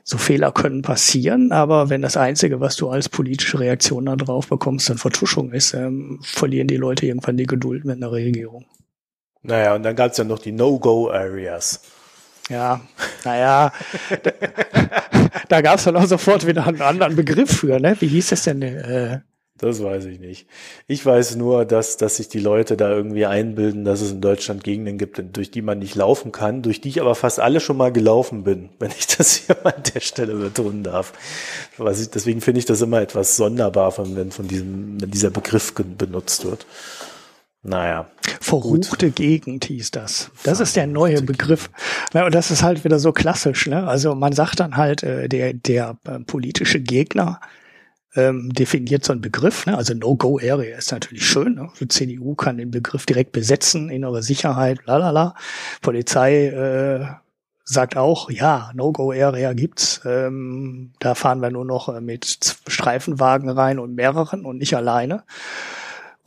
so 0.03 0.17
Fehler 0.17 0.53
können 0.53 0.81
passieren, 0.81 1.53
aber 1.53 1.91
wenn 1.91 2.01
das 2.01 2.17
Einzige, 2.17 2.61
was 2.61 2.77
du 2.77 2.89
als 2.89 3.11
politische 3.11 3.61
Reaktion 3.61 4.07
darauf 4.07 4.49
bekommst, 4.49 4.89
dann 4.89 4.97
Vertuschung 4.97 5.53
ist, 5.53 5.75
ähm, 5.75 6.21
verlieren 6.23 6.67
die 6.67 6.79
Leute 6.79 7.05
irgendwann 7.05 7.37
die 7.37 7.45
Geduld 7.45 7.85
mit 7.85 7.97
einer 7.97 8.11
Regierung. 8.11 8.65
Naja, 9.43 9.75
und 9.75 9.83
dann 9.83 9.95
gab 9.95 10.13
es 10.13 10.17
ja 10.17 10.25
noch 10.25 10.39
die 10.39 10.53
No-Go-Areas. 10.53 11.83
Ja, 12.49 12.81
naja, 13.25 13.73
da, 14.23 14.31
da 15.49 15.61
gab 15.61 15.79
es 15.79 15.85
dann 15.85 15.97
auch 15.97 16.07
sofort 16.07 16.47
wieder 16.47 16.67
einen 16.67 16.81
anderen 16.81 17.17
Begriff 17.17 17.59
für, 17.59 17.79
ne? 17.79 17.97
Wie 18.01 18.07
hieß 18.09 18.29
das 18.31 18.45
denn? 18.45 18.63
Äh, 18.63 19.21
das 19.59 19.83
weiß 19.83 20.05
ich 20.05 20.21
nicht. 20.21 20.47
Ich 20.87 21.05
weiß 21.05 21.35
nur, 21.35 21.65
dass, 21.65 21.97
dass 21.97 22.17
sich 22.17 22.29
die 22.29 22.39
Leute 22.39 22.77
da 22.77 22.91
irgendwie 22.91 23.27
einbilden, 23.27 23.85
dass 23.85 24.01
es 24.01 24.13
in 24.13 24.21
Deutschland 24.21 24.63
Gegenden 24.63 24.99
gibt, 24.99 25.21
durch 25.37 25.51
die 25.51 25.63
man 25.63 25.81
nicht 25.81 25.97
laufen 25.97 26.31
kann, 26.31 26.63
durch 26.63 26.81
die 26.81 26.91
ich 26.91 27.01
aber 27.01 27.17
fast 27.17 27.41
alle 27.41 27.59
schon 27.59 27.77
mal 27.77 27.93
gelaufen 27.93 28.45
bin, 28.45 28.71
wenn 28.79 28.93
ich 28.93 29.09
das 29.09 29.35
hier 29.35 29.57
mal 29.65 29.75
an 29.75 29.83
der 29.95 30.01
Stelle 30.01 30.35
betonen 30.35 30.85
darf. 30.85 31.13
Ich, 31.77 32.11
deswegen 32.11 32.41
finde 32.41 32.61
ich 32.61 32.67
das 32.67 32.81
immer 32.83 33.01
etwas 33.01 33.37
sonderbar, 33.37 33.93
wenn 33.99 34.31
von 34.31 34.47
diesem, 34.47 35.01
wenn 35.01 35.11
dieser 35.11 35.31
Begriff 35.31 35.75
benutzt 35.75 36.45
wird. 36.45 36.65
Naja. 37.63 38.09
Verruchte 38.41 39.07
gut. 39.07 39.17
Gegend 39.17 39.65
hieß 39.65 39.91
das. 39.91 40.31
Das 40.45 40.61
ist 40.61 40.77
der 40.77 40.87
neue 40.87 41.23
Begriff. 41.23 41.71
Ja, 42.15 42.25
und 42.27 42.35
das 42.35 42.51
ist 42.51 42.63
halt 42.63 42.85
wieder 42.85 42.99
so 42.99 43.13
klassisch. 43.13 43.67
Ne? 43.67 43.87
Also 43.87 44.15
man 44.15 44.33
sagt 44.33 44.61
dann 44.61 44.77
halt, 44.77 45.03
äh, 45.03 45.29
der, 45.29 45.53
der 45.53 45.97
äh, 46.05 46.21
politische 46.21 46.81
Gegner 46.81 47.41
ähm, 48.15 48.51
definiert 48.53 49.05
so 49.05 49.13
einen 49.13 49.21
Begriff. 49.21 49.67
Ne? 49.67 49.77
Also 49.77 49.95
No-Go-Area 49.95 50.79
ist 50.79 50.93
natürlich 50.93 51.27
schön. 51.27 51.55
Ne? 51.55 51.69
Die 51.81 51.89
CDU 51.89 52.35
kann 52.35 52.59
den 52.59 52.71
Begriff 52.71 53.07
direkt 53.07 53.33
besetzen, 53.33 53.91
innere 53.91 54.23
Sicherheit, 54.23 54.81
lalala. 54.87 55.35
Polizei 55.83 56.47
äh, 56.47 57.07
sagt 57.65 57.97
auch, 57.97 58.31
ja, 58.31 58.71
No-Go-Area 58.75 59.53
gibt's. 59.53 60.01
Ähm, 60.05 60.93
da 61.01 61.15
fahren 61.15 61.41
wir 61.41 61.51
nur 61.51 61.65
noch 61.65 61.89
äh, 61.89 62.01
mit 62.01 62.57
Streifenwagen 62.67 63.51
rein 63.51 63.79
und 63.79 63.95
mehreren 63.95 64.47
und 64.47 64.59
nicht 64.59 64.75
alleine. 64.75 65.25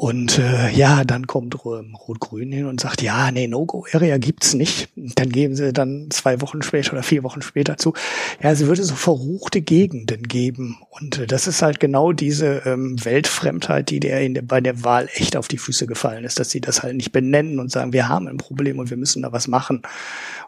Und 0.01 0.39
äh, 0.39 0.71
ja, 0.71 1.03
dann 1.03 1.27
kommt 1.27 1.63
Rot-Grün 1.63 2.51
hin 2.51 2.65
und 2.65 2.81
sagt, 2.81 3.03
ja, 3.03 3.29
nee, 3.29 3.47
No-Go-Area 3.47 4.17
gibt's 4.17 4.55
nicht. 4.55 4.89
Dann 4.95 5.29
geben 5.29 5.55
sie 5.55 5.73
dann 5.73 6.07
zwei 6.09 6.41
Wochen 6.41 6.63
später 6.63 6.93
oder 6.93 7.03
vier 7.03 7.21
Wochen 7.21 7.43
später 7.43 7.77
zu, 7.77 7.93
ja, 8.41 8.49
es 8.49 8.65
würde 8.65 8.81
so 8.81 8.95
verruchte 8.95 9.61
Gegenden 9.61 10.23
geben. 10.23 10.79
Und 10.89 11.19
äh, 11.19 11.27
das 11.27 11.45
ist 11.45 11.61
halt 11.61 11.79
genau 11.79 12.13
diese 12.13 12.63
ähm, 12.65 12.95
Weltfremdheit, 13.05 13.91
die 13.91 13.99
der, 13.99 14.21
in 14.21 14.33
der 14.33 14.41
bei 14.41 14.59
der 14.59 14.83
Wahl 14.83 15.07
echt 15.13 15.37
auf 15.37 15.47
die 15.47 15.59
Füße 15.59 15.85
gefallen 15.85 16.23
ist, 16.23 16.39
dass 16.39 16.49
sie 16.49 16.61
das 16.61 16.81
halt 16.81 16.95
nicht 16.95 17.11
benennen 17.11 17.59
und 17.59 17.69
sagen, 17.71 17.93
wir 17.93 18.09
haben 18.09 18.27
ein 18.27 18.37
Problem 18.37 18.79
und 18.79 18.89
wir 18.89 18.97
müssen 18.97 19.21
da 19.21 19.31
was 19.31 19.47
machen. 19.47 19.83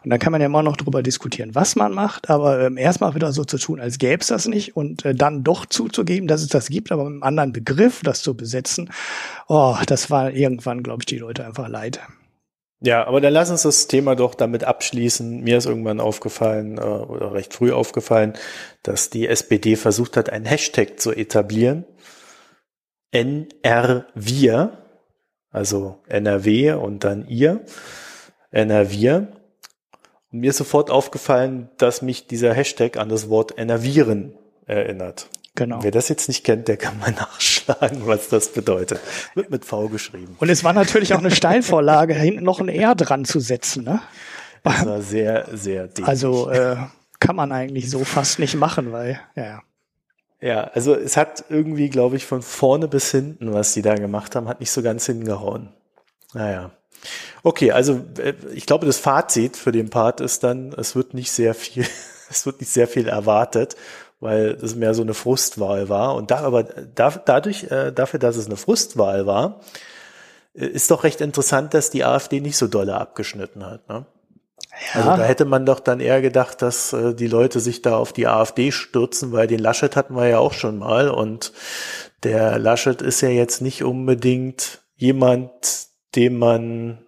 Und 0.02 0.10
dann 0.10 0.18
kann 0.18 0.32
man 0.32 0.40
ja 0.40 0.48
immer 0.48 0.64
noch 0.64 0.76
drüber 0.76 1.00
diskutieren, 1.00 1.54
was 1.54 1.76
man 1.76 1.92
macht, 1.92 2.28
aber 2.28 2.60
ähm, 2.60 2.76
erstmal 2.76 3.14
wieder 3.14 3.32
so 3.32 3.44
zu 3.44 3.58
tun, 3.58 3.78
als 3.78 3.98
gäbe 3.98 4.20
es 4.20 4.26
das 4.26 4.48
nicht 4.48 4.74
und 4.74 5.04
äh, 5.04 5.14
dann 5.14 5.44
doch 5.44 5.64
zuzugeben, 5.64 6.26
dass 6.26 6.42
es 6.42 6.48
das 6.48 6.70
gibt, 6.70 6.90
aber 6.90 7.04
mit 7.04 7.12
einem 7.12 7.22
anderen 7.22 7.52
Begriff 7.52 8.00
das 8.02 8.20
zu 8.20 8.34
besetzen 8.36 8.90
oh, 9.48 9.76
das 9.86 10.10
war 10.10 10.30
irgendwann, 10.30 10.82
glaube 10.82 11.02
ich, 11.02 11.06
die 11.06 11.18
Leute 11.18 11.44
einfach 11.44 11.68
leid. 11.68 12.00
Ja, 12.80 13.06
aber 13.06 13.22
dann 13.22 13.32
lass 13.32 13.50
uns 13.50 13.62
das 13.62 13.86
Thema 13.86 14.14
doch 14.14 14.34
damit 14.34 14.64
abschließen. 14.64 15.40
Mir 15.40 15.56
ist 15.56 15.64
irgendwann 15.64 16.00
aufgefallen, 16.00 16.76
äh, 16.76 16.82
oder 16.82 17.32
recht 17.32 17.54
früh 17.54 17.72
aufgefallen, 17.72 18.34
dass 18.82 19.08
die 19.08 19.26
SPD 19.26 19.76
versucht 19.76 20.18
hat, 20.18 20.28
einen 20.28 20.44
Hashtag 20.44 21.00
zu 21.00 21.12
etablieren. 21.12 21.86
NR-Wir, 23.10 24.84
also 25.50 26.02
NRW 26.08 26.72
und 26.72 27.04
dann 27.04 27.26
ihr, 27.26 27.64
NR-Wir. 28.50 29.28
Und 30.30 30.40
mir 30.40 30.50
ist 30.50 30.58
sofort 30.58 30.90
aufgefallen, 30.90 31.70
dass 31.78 32.02
mich 32.02 32.26
dieser 32.26 32.52
Hashtag 32.52 32.98
an 32.98 33.08
das 33.08 33.30
Wort 33.30 33.56
NRVieren 33.56 34.36
erinnert. 34.66 35.30
Genau. 35.56 35.82
Wer 35.82 35.92
das 35.92 36.08
jetzt 36.08 36.26
nicht 36.26 36.44
kennt, 36.44 36.66
der 36.66 36.76
kann 36.76 36.98
mal 36.98 37.12
nachschlagen, 37.16 38.06
was 38.06 38.28
das 38.28 38.48
bedeutet. 38.48 39.00
Wird 39.34 39.50
mit 39.50 39.64
V 39.64 39.88
geschrieben. 39.88 40.36
Und 40.40 40.48
es 40.48 40.64
war 40.64 40.72
natürlich 40.72 41.14
auch 41.14 41.18
eine 41.18 41.30
Steilvorlage, 41.30 42.14
hinten 42.14 42.44
noch 42.44 42.60
ein 42.60 42.68
R 42.68 42.94
dran 42.94 43.24
zu 43.24 43.38
setzen. 43.40 43.84
Ne? 43.84 44.00
Das 44.64 44.84
war 44.84 45.00
sehr, 45.00 45.48
sehr 45.52 45.86
dick. 45.86 46.08
Also 46.08 46.50
äh, 46.50 46.76
kann 47.20 47.36
man 47.36 47.52
eigentlich 47.52 47.88
so 47.88 48.04
fast 48.04 48.38
nicht 48.38 48.56
machen, 48.56 48.92
weil, 48.92 49.20
ja. 49.36 49.62
Ja, 50.40 50.64
also 50.64 50.94
es 50.94 51.16
hat 51.16 51.44
irgendwie, 51.48 51.88
glaube 51.88 52.16
ich, 52.16 52.26
von 52.26 52.42
vorne 52.42 52.88
bis 52.88 53.10
hinten, 53.10 53.54
was 53.54 53.72
die 53.72 53.82
da 53.82 53.94
gemacht 53.94 54.36
haben, 54.36 54.48
hat 54.48 54.60
nicht 54.60 54.72
so 54.72 54.82
ganz 54.82 55.06
hingehauen. 55.06 55.72
Naja. 56.34 56.72
Okay, 57.42 57.72
also 57.72 58.04
äh, 58.18 58.34
ich 58.52 58.66
glaube, 58.66 58.86
das 58.86 58.98
Fazit 58.98 59.56
für 59.56 59.72
den 59.72 59.88
Part 59.88 60.20
ist 60.20 60.42
dann, 60.42 60.72
es 60.72 60.96
wird 60.96 61.14
nicht 61.14 61.30
sehr 61.30 61.54
viel, 61.54 61.86
es 62.30 62.44
wird 62.44 62.60
nicht 62.60 62.72
sehr 62.72 62.88
viel 62.88 63.06
erwartet 63.06 63.76
weil 64.24 64.58
es 64.62 64.74
mehr 64.74 64.94
so 64.94 65.02
eine 65.02 65.12
Frustwahl 65.12 65.90
war. 65.90 66.14
Und 66.14 66.30
da 66.30 66.38
aber 66.38 66.64
da, 66.64 67.10
dadurch, 67.10 67.70
äh, 67.70 67.92
dafür, 67.92 68.18
dass 68.18 68.36
es 68.36 68.46
eine 68.46 68.56
Frustwahl 68.56 69.26
war, 69.26 69.60
äh, 70.54 70.66
ist 70.66 70.90
doch 70.90 71.04
recht 71.04 71.20
interessant, 71.20 71.74
dass 71.74 71.90
die 71.90 72.04
AfD 72.04 72.40
nicht 72.40 72.56
so 72.56 72.66
dolle 72.66 72.96
abgeschnitten 72.96 73.66
hat. 73.66 73.86
Ne? 73.88 74.06
Ja. 74.94 75.00
Also 75.00 75.08
da 75.18 75.22
hätte 75.24 75.44
man 75.44 75.66
doch 75.66 75.78
dann 75.78 76.00
eher 76.00 76.22
gedacht, 76.22 76.62
dass 76.62 76.94
äh, 76.94 77.14
die 77.14 77.26
Leute 77.26 77.60
sich 77.60 77.82
da 77.82 77.98
auf 77.98 78.14
die 78.14 78.26
AfD 78.26 78.72
stürzen, 78.72 79.32
weil 79.32 79.46
den 79.46 79.60
Laschet 79.60 79.94
hatten 79.94 80.16
wir 80.16 80.26
ja 80.26 80.38
auch 80.38 80.54
schon 80.54 80.78
mal 80.78 81.10
und 81.10 81.52
der 82.22 82.58
Laschet 82.58 83.02
ist 83.02 83.20
ja 83.20 83.28
jetzt 83.28 83.60
nicht 83.60 83.84
unbedingt 83.84 84.80
jemand, 84.96 85.88
dem 86.14 86.38
man 86.38 86.98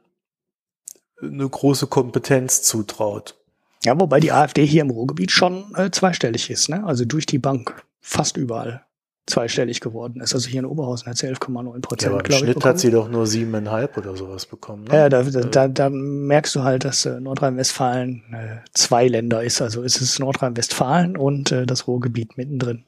eine 1.22 1.48
große 1.48 1.86
Kompetenz 1.86 2.60
zutraut. 2.60 3.36
Ja, 3.84 3.98
wobei 4.00 4.20
die 4.20 4.32
AfD 4.32 4.64
hier 4.66 4.82
im 4.82 4.90
Ruhrgebiet 4.90 5.30
schon 5.30 5.72
äh, 5.76 5.90
zweistellig 5.90 6.50
ist, 6.50 6.68
ne? 6.68 6.84
Also 6.84 7.04
durch 7.04 7.26
die 7.26 7.38
Bank. 7.38 7.84
Fast 8.00 8.36
überall. 8.36 8.84
zweistellig 9.28 9.80
geworden 9.80 10.20
ist. 10.20 10.32
Also 10.34 10.48
hier 10.48 10.60
in 10.60 10.66
Oberhausen 10.66 11.08
hat 11.08 11.16
sie 11.18 11.26
11,9 11.26 11.80
Prozent, 11.80 12.02
Ja, 12.12 12.16
aber 12.16 12.24
im 12.24 12.30
ich. 12.30 12.38
Schnitt 12.38 12.54
bekommen. 12.54 12.70
hat 12.72 12.78
sie 12.78 12.90
doch 12.92 13.08
nur 13.08 13.26
siebeneinhalb 13.26 13.96
oder 13.98 14.14
sowas 14.16 14.46
bekommen. 14.46 14.84
Ne? 14.84 14.94
Ja, 14.96 15.08
da, 15.08 15.22
da, 15.24 15.40
da, 15.40 15.66
da 15.68 15.90
merkst 15.90 16.54
du 16.54 16.62
halt, 16.62 16.84
dass 16.84 17.04
äh, 17.04 17.18
Nordrhein-Westfalen 17.18 18.22
äh, 18.32 18.56
zwei 18.74 19.08
Länder 19.08 19.42
ist. 19.42 19.60
Also 19.60 19.82
es 19.82 20.00
ist 20.00 20.20
Nordrhein-Westfalen 20.20 21.16
und 21.16 21.50
äh, 21.50 21.66
das 21.66 21.88
Ruhrgebiet 21.88 22.36
mittendrin. 22.36 22.84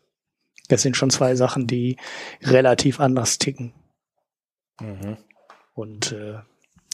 Das 0.69 0.83
sind 0.83 0.97
schon 0.97 1.11
zwei 1.11 1.35
Sachen, 1.35 1.67
die 1.67 1.97
relativ 2.43 3.01
anders 3.01 3.39
ticken. 3.39 3.73
Mhm. 4.81 5.17
Und 5.75 6.13
äh, 6.13 6.39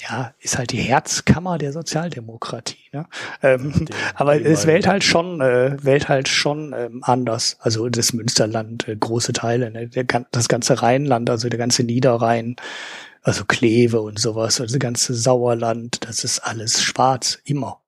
ja, 0.03 0.35
ist 0.41 0.59
halt 0.59 0.73
die 0.73 0.79
Herzkammer 0.79 1.59
der 1.59 1.73
Sozialdemokratie. 1.73 2.91
Ne? 2.93 3.07
Ähm, 3.43 3.87
aber 4.15 4.41
es 4.41 4.67
wählt 4.67 4.87
halt 4.87 5.05
schon, 5.05 5.41
äh, 5.41 5.77
wählt 5.83 6.09
halt 6.09 6.29
schon 6.29 6.75
ähm, 6.77 7.01
anders. 7.03 7.57
Also 7.61 7.89
das 7.89 8.13
Münsterland, 8.13 8.89
äh, 8.89 8.97
große 8.97 9.33
Teile, 9.33 9.71
ne? 9.71 9.89
der, 9.89 10.05
das 10.31 10.49
ganze 10.49 10.83
Rheinland, 10.83 11.31
also 11.31 11.49
der 11.49 11.59
ganze 11.59 11.85
Niederrhein, 11.85 12.57
also 13.23 13.45
Kleve 13.45 14.01
und 14.01 14.19
sowas, 14.19 14.61
also 14.61 14.75
das 14.75 14.81
ganze 14.81 15.15
Sauerland, 15.15 16.07
das 16.07 16.25
ist 16.25 16.41
alles 16.41 16.83
schwarz, 16.83 17.39
immer. 17.45 17.81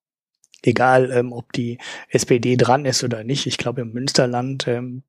Egal, 0.66 1.12
ähm, 1.12 1.32
ob 1.32 1.52
die 1.52 1.78
SPD 2.08 2.56
dran 2.56 2.84
ist 2.86 3.04
oder 3.04 3.22
nicht. 3.22 3.46
Ich 3.46 3.56
glaube, 3.56 3.82
im 3.82 3.92
Münsterland 3.92 4.66
ähm, 4.66 5.02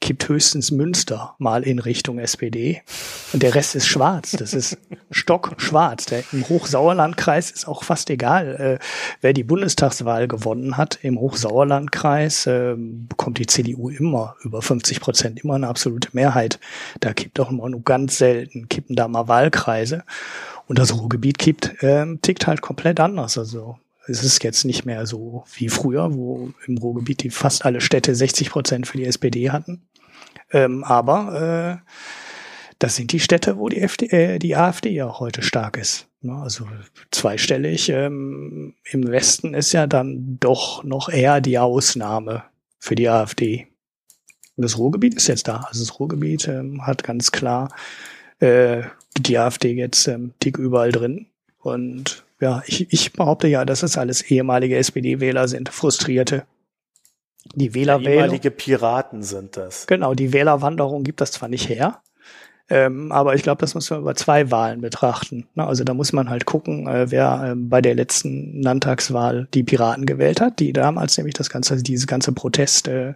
kippt 0.00 0.28
höchstens 0.28 0.72
Münster 0.72 1.36
mal 1.38 1.62
in 1.62 1.78
Richtung 1.78 2.18
SPD. 2.18 2.82
Und 3.32 3.44
der 3.44 3.54
Rest 3.54 3.76
ist 3.76 3.86
schwarz. 3.86 4.32
Das 4.32 4.52
ist 4.52 4.78
stockschwarz. 5.12 6.06
Der, 6.06 6.24
Im 6.32 6.48
Hochsauerlandkreis 6.48 7.52
ist 7.52 7.68
auch 7.68 7.84
fast 7.84 8.10
egal, 8.10 8.80
äh, 8.80 8.84
wer 9.20 9.32
die 9.32 9.44
Bundestagswahl 9.44 10.26
gewonnen 10.26 10.76
hat. 10.76 10.98
Im 11.02 11.20
Hochsauerlandkreis 11.20 12.46
äh, 12.46 12.74
bekommt 12.76 13.38
die 13.38 13.46
CDU 13.46 13.90
immer 13.90 14.34
über 14.42 14.60
50 14.60 15.00
Prozent, 15.00 15.44
immer 15.44 15.54
eine 15.54 15.68
absolute 15.68 16.08
Mehrheit. 16.12 16.58
Da 16.98 17.12
kippt 17.12 17.38
auch 17.38 17.50
immer 17.52 17.68
nur 17.68 17.82
ganz 17.82 18.18
selten, 18.18 18.68
kippen 18.68 18.96
da 18.96 19.06
mal 19.06 19.28
Wahlkreise. 19.28 20.02
Und 20.66 20.80
das 20.80 20.92
Ruhrgebiet 20.92 21.38
kippt, 21.38 21.76
ähm, 21.82 22.20
tickt 22.22 22.48
halt 22.48 22.60
komplett 22.60 22.98
anders. 22.98 23.38
Also 23.38 23.78
es 24.08 24.22
ist 24.22 24.42
jetzt 24.44 24.64
nicht 24.64 24.84
mehr 24.84 25.06
so 25.06 25.44
wie 25.54 25.68
früher, 25.68 26.14
wo 26.14 26.50
im 26.66 26.78
Ruhrgebiet 26.78 27.22
die 27.22 27.30
fast 27.30 27.64
alle 27.64 27.80
Städte 27.80 28.14
60 28.14 28.50
Prozent 28.50 28.86
für 28.86 28.98
die 28.98 29.04
SPD 29.04 29.50
hatten. 29.50 29.82
Ähm, 30.52 30.84
aber 30.84 31.82
äh, 31.82 31.90
das 32.78 32.96
sind 32.96 33.12
die 33.12 33.20
Städte, 33.20 33.58
wo 33.58 33.68
die, 33.68 33.80
FD, 33.80 34.06
äh, 34.12 34.38
die 34.38 34.54
AfD 34.56 34.90
ja 34.90 35.18
heute 35.18 35.42
stark 35.42 35.76
ist. 35.76 36.08
Ne? 36.20 36.34
Also 36.34 36.68
zweistellig 37.10 37.88
ähm, 37.88 38.74
im 38.84 39.08
Westen 39.08 39.54
ist 39.54 39.72
ja 39.72 39.86
dann 39.86 40.38
doch 40.38 40.84
noch 40.84 41.08
eher 41.08 41.40
die 41.40 41.58
Ausnahme 41.58 42.44
für 42.78 42.94
die 42.94 43.08
AfD. 43.08 43.66
Das 44.56 44.78
Ruhrgebiet 44.78 45.14
ist 45.14 45.26
jetzt 45.26 45.48
da. 45.48 45.66
Also 45.68 45.84
das 45.84 45.98
Ruhrgebiet 45.98 46.48
ähm, 46.48 46.86
hat 46.86 47.02
ganz 47.02 47.32
klar 47.32 47.74
äh, 48.38 48.82
die 49.18 49.38
AfD 49.38 49.72
jetzt 49.72 50.06
ähm, 50.06 50.32
dick 50.42 50.58
überall 50.58 50.92
drin. 50.92 51.26
Und 51.58 52.25
ja, 52.40 52.62
ich, 52.66 52.92
ich 52.92 53.12
behaupte 53.12 53.48
ja, 53.48 53.64
dass 53.64 53.82
es 53.82 53.96
alles 53.96 54.22
ehemalige 54.22 54.76
SPD-Wähler 54.76 55.48
sind, 55.48 55.68
Frustrierte. 55.70 56.44
Die 57.54 57.74
Wählerwählung. 57.74 58.12
Ehemalige 58.14 58.50
Piraten 58.50 59.22
sind 59.22 59.56
das. 59.56 59.86
Genau, 59.86 60.14
die 60.14 60.32
Wählerwanderung 60.32 61.04
gibt 61.04 61.20
das 61.20 61.32
zwar 61.32 61.48
nicht 61.48 61.68
her, 61.68 62.02
ähm, 62.68 63.12
aber 63.12 63.34
ich 63.36 63.42
glaube, 63.42 63.60
das 63.60 63.74
muss 63.74 63.90
man 63.90 64.00
über 64.00 64.16
zwei 64.16 64.50
Wahlen 64.50 64.80
betrachten. 64.80 65.46
Ne? 65.54 65.64
Also 65.66 65.84
da 65.84 65.94
muss 65.94 66.12
man 66.12 66.28
halt 66.28 66.46
gucken, 66.46 66.88
äh, 66.88 67.10
wer 67.10 67.52
ähm, 67.52 67.68
bei 67.68 67.80
der 67.80 67.94
letzten 67.94 68.60
Landtagswahl 68.60 69.46
die 69.54 69.62
Piraten 69.62 70.04
gewählt 70.04 70.40
hat, 70.40 70.58
die 70.58 70.72
damals 70.72 71.16
nämlich 71.16 71.34
das 71.34 71.48
ganze, 71.48 71.80
dieses 71.82 72.08
ganze 72.08 72.32
Protest 72.32 72.88
äh, 72.88 73.14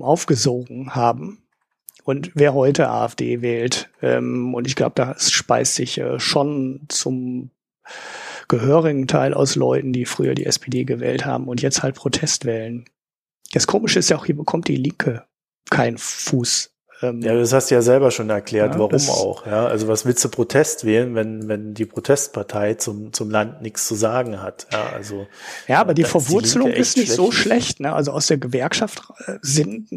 aufgesogen 0.00 0.94
haben. 0.94 1.38
Und 2.02 2.32
wer 2.34 2.54
heute 2.54 2.88
AfD 2.88 3.42
wählt, 3.42 3.90
ähm, 4.02 4.54
und 4.54 4.66
ich 4.66 4.76
glaube, 4.76 4.92
da 4.96 5.14
speist 5.18 5.76
sich 5.76 5.98
äh, 5.98 6.18
schon 6.18 6.82
zum 6.88 7.50
gehörigen 8.48 9.06
Teil 9.06 9.34
aus 9.34 9.56
Leuten, 9.56 9.92
die 9.92 10.04
früher 10.04 10.34
die 10.34 10.46
SPD 10.46 10.84
gewählt 10.84 11.24
haben 11.24 11.48
und 11.48 11.62
jetzt 11.62 11.82
halt 11.82 11.94
Protest 11.94 12.44
wählen. 12.44 12.84
Das 13.52 13.66
Komische 13.66 13.98
ist 13.98 14.10
ja 14.10 14.16
auch, 14.16 14.26
hier 14.26 14.36
bekommt 14.36 14.68
die 14.68 14.76
Linke 14.76 15.24
keinen 15.70 15.98
Fuß. 15.98 16.70
Ähm, 17.02 17.20
Ja, 17.22 17.34
das 17.34 17.52
hast 17.52 17.70
du 17.70 17.74
ja 17.74 17.82
selber 17.82 18.10
schon 18.10 18.30
erklärt, 18.30 18.74
Ja, 18.74 18.78
warum 18.78 19.08
auch. 19.08 19.46
Ja, 19.46 19.66
also 19.66 19.88
was 19.88 20.06
willst 20.06 20.24
du 20.24 20.28
Protest 20.28 20.84
wählen, 20.84 21.14
wenn, 21.14 21.48
wenn 21.48 21.74
die 21.74 21.84
Protestpartei 21.86 22.74
zum, 22.74 23.12
zum 23.12 23.30
Land 23.30 23.62
nichts 23.62 23.86
zu 23.86 23.94
sagen 23.94 24.42
hat? 24.42 24.66
Ja, 24.72 24.90
also. 24.94 25.26
Ja, 25.68 25.80
aber 25.80 25.94
die 25.94 26.02
da 26.02 26.08
ist 26.08 26.14
die 26.14 26.20
Verwurzelung 26.20 26.70
ist 26.70 26.96
nicht 26.96 27.12
so 27.12 27.30
schlecht. 27.30 27.64
schlecht. 27.64 27.80
Ne? 27.80 27.92
Also 27.92 28.12
aus 28.12 28.26
der 28.28 28.38
Gewerkschaft 28.38 29.02
äh, 29.26 29.38
sind 29.42 29.88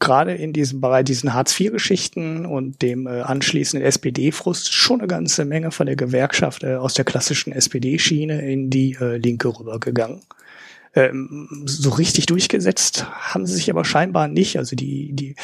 gerade 0.00 0.34
in 0.34 0.52
diesem 0.52 0.80
Bereich, 0.80 1.04
diesen 1.04 1.34
Hartz-IV-Geschichten 1.34 2.46
und 2.46 2.82
dem 2.82 3.06
äh, 3.06 3.20
anschließenden 3.20 3.86
SPD-Frust 3.86 4.72
schon 4.72 5.00
eine 5.00 5.08
ganze 5.08 5.44
Menge 5.44 5.70
von 5.70 5.86
der 5.86 5.96
Gewerkschaft 5.96 6.64
äh, 6.64 6.74
aus 6.74 6.94
der 6.94 7.04
klassischen 7.04 7.52
SPD-Schiene 7.52 8.40
in 8.50 8.70
die 8.70 8.96
äh, 9.00 9.18
Linke 9.18 9.48
rübergegangen. 9.48 10.22
Ähm, 10.94 11.48
so 11.66 11.90
richtig 11.90 12.26
durchgesetzt 12.26 13.06
haben 13.10 13.46
sie 13.46 13.54
sich 13.54 13.70
aber 13.70 13.84
scheinbar 13.84 14.26
nicht. 14.26 14.56
Also 14.58 14.74
die, 14.74 15.12
die 15.12 15.36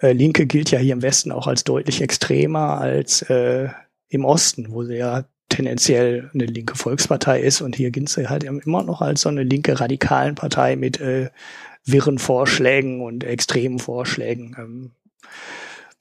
äh, 0.00 0.12
Linke 0.12 0.46
gilt 0.46 0.70
ja 0.70 0.78
hier 0.78 0.92
im 0.92 1.02
Westen 1.02 1.32
auch 1.32 1.46
als 1.46 1.64
deutlich 1.64 2.02
extremer 2.02 2.78
als 2.78 3.22
äh, 3.22 3.68
im 4.08 4.24
Osten, 4.24 4.66
wo 4.70 4.84
sie 4.84 4.96
ja 4.96 5.24
tendenziell 5.48 6.30
eine 6.34 6.44
linke 6.44 6.76
Volkspartei 6.76 7.40
ist 7.40 7.60
und 7.60 7.76
hier 7.76 7.90
gilt 7.90 8.08
sie 8.08 8.28
halt 8.28 8.44
immer 8.44 8.82
noch 8.82 9.00
als 9.00 9.22
so 9.22 9.28
eine 9.28 9.42
linke 9.42 9.80
radikalen 9.80 10.34
Partei 10.34 10.76
mit 10.76 11.00
äh, 11.00 11.30
wirren 11.86 12.18
Vorschlägen 12.18 13.00
und 13.00 13.24
extremen 13.24 13.78
Vorschlägen. 13.78 14.56
Ähm, 14.58 14.90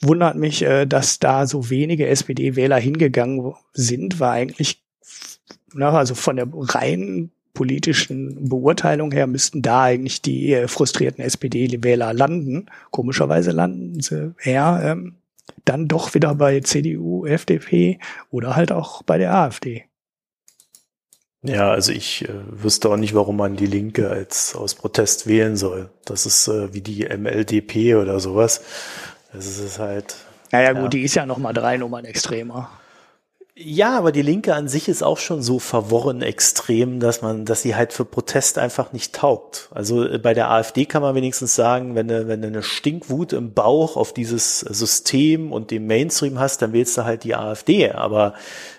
wundert 0.01 0.35
mich, 0.35 0.63
äh, 0.63 0.85
dass 0.85 1.19
da 1.19 1.47
so 1.47 1.69
wenige 1.69 2.07
SPD-Wähler 2.07 2.77
hingegangen 2.77 3.53
sind, 3.73 4.19
war 4.19 4.31
eigentlich, 4.31 4.81
na, 5.73 5.91
also 5.91 6.15
von 6.15 6.35
der 6.35 6.47
reinen 6.51 7.31
politischen 7.53 8.49
Beurteilung 8.49 9.11
her 9.11 9.27
müssten 9.27 9.61
da 9.61 9.83
eigentlich 9.83 10.21
die 10.21 10.53
äh, 10.53 10.67
frustrierten 10.67 11.23
SPD-Wähler 11.23 12.13
landen. 12.13 12.67
Komischerweise 12.91 13.51
landen 13.51 14.01
sie 14.01 14.35
eher 14.43 14.81
ähm, 14.83 15.15
dann 15.63 15.87
doch 15.87 16.13
wieder 16.13 16.35
bei 16.35 16.59
CDU, 16.59 17.25
FDP 17.25 17.99
oder 18.29 18.55
halt 18.55 18.71
auch 18.71 19.03
bei 19.03 19.17
der 19.17 19.33
AfD. 19.33 19.85
Ja, 21.47 21.71
also 21.71 21.91
ich 21.91 22.27
äh, 22.27 22.33
wüsste 22.49 22.89
auch 22.89 22.97
nicht, 22.97 23.13
warum 23.15 23.37
man 23.37 23.55
die 23.55 23.65
Linke 23.65 24.09
als 24.09 24.55
aus 24.55 24.75
Protest 24.75 25.27
wählen 25.27 25.57
soll. 25.57 25.89
Das 26.05 26.25
ist 26.25 26.47
äh, 26.47 26.73
wie 26.73 26.81
die 26.81 27.05
MLDP 27.05 27.95
oder 27.95 28.19
sowas. 28.19 28.61
Das 29.33 29.45
ist 29.45 29.79
halt. 29.79 30.15
Naja 30.51 30.73
Ja. 30.73 30.81
gut, 30.81 30.93
die 30.93 31.01
ist 31.01 31.15
ja 31.15 31.25
noch 31.25 31.37
mal 31.37 31.53
drei 31.53 31.77
Nummern 31.77 32.05
extremer. 32.05 32.69
Ja, 33.57 33.97
aber 33.97 34.11
die 34.11 34.21
Linke 34.21 34.53
an 34.53 34.67
sich 34.67 34.89
ist 34.89 35.01
auch 35.01 35.17
schon 35.17 35.41
so 35.41 35.59
verworren 35.59 36.21
extrem, 36.21 36.99
dass 36.99 37.21
man, 37.21 37.45
dass 37.45 37.61
sie 37.61 37.73
halt 37.73 37.93
für 37.93 38.03
Protest 38.03 38.57
einfach 38.57 38.91
nicht 38.91 39.15
taugt. 39.15 39.69
Also 39.71 40.03
äh, 40.05 40.17
bei 40.17 40.33
der 40.33 40.51
AfD 40.51 40.85
kann 40.85 41.01
man 41.01 41.15
wenigstens 41.15 41.55
sagen, 41.55 41.95
wenn 41.95 42.09
du, 42.09 42.27
wenn 42.27 42.41
du 42.41 42.47
eine 42.49 42.63
Stinkwut 42.63 43.31
im 43.31 43.53
Bauch 43.53 43.95
auf 43.95 44.11
dieses 44.13 44.59
System 44.59 45.53
und 45.53 45.71
dem 45.71 45.87
Mainstream 45.87 46.37
hast, 46.37 46.61
dann 46.61 46.73
wählst 46.73 46.97
du 46.97 47.05
halt 47.05 47.23
die 47.23 47.33
AfD. 47.33 47.91
Aber 47.91 48.33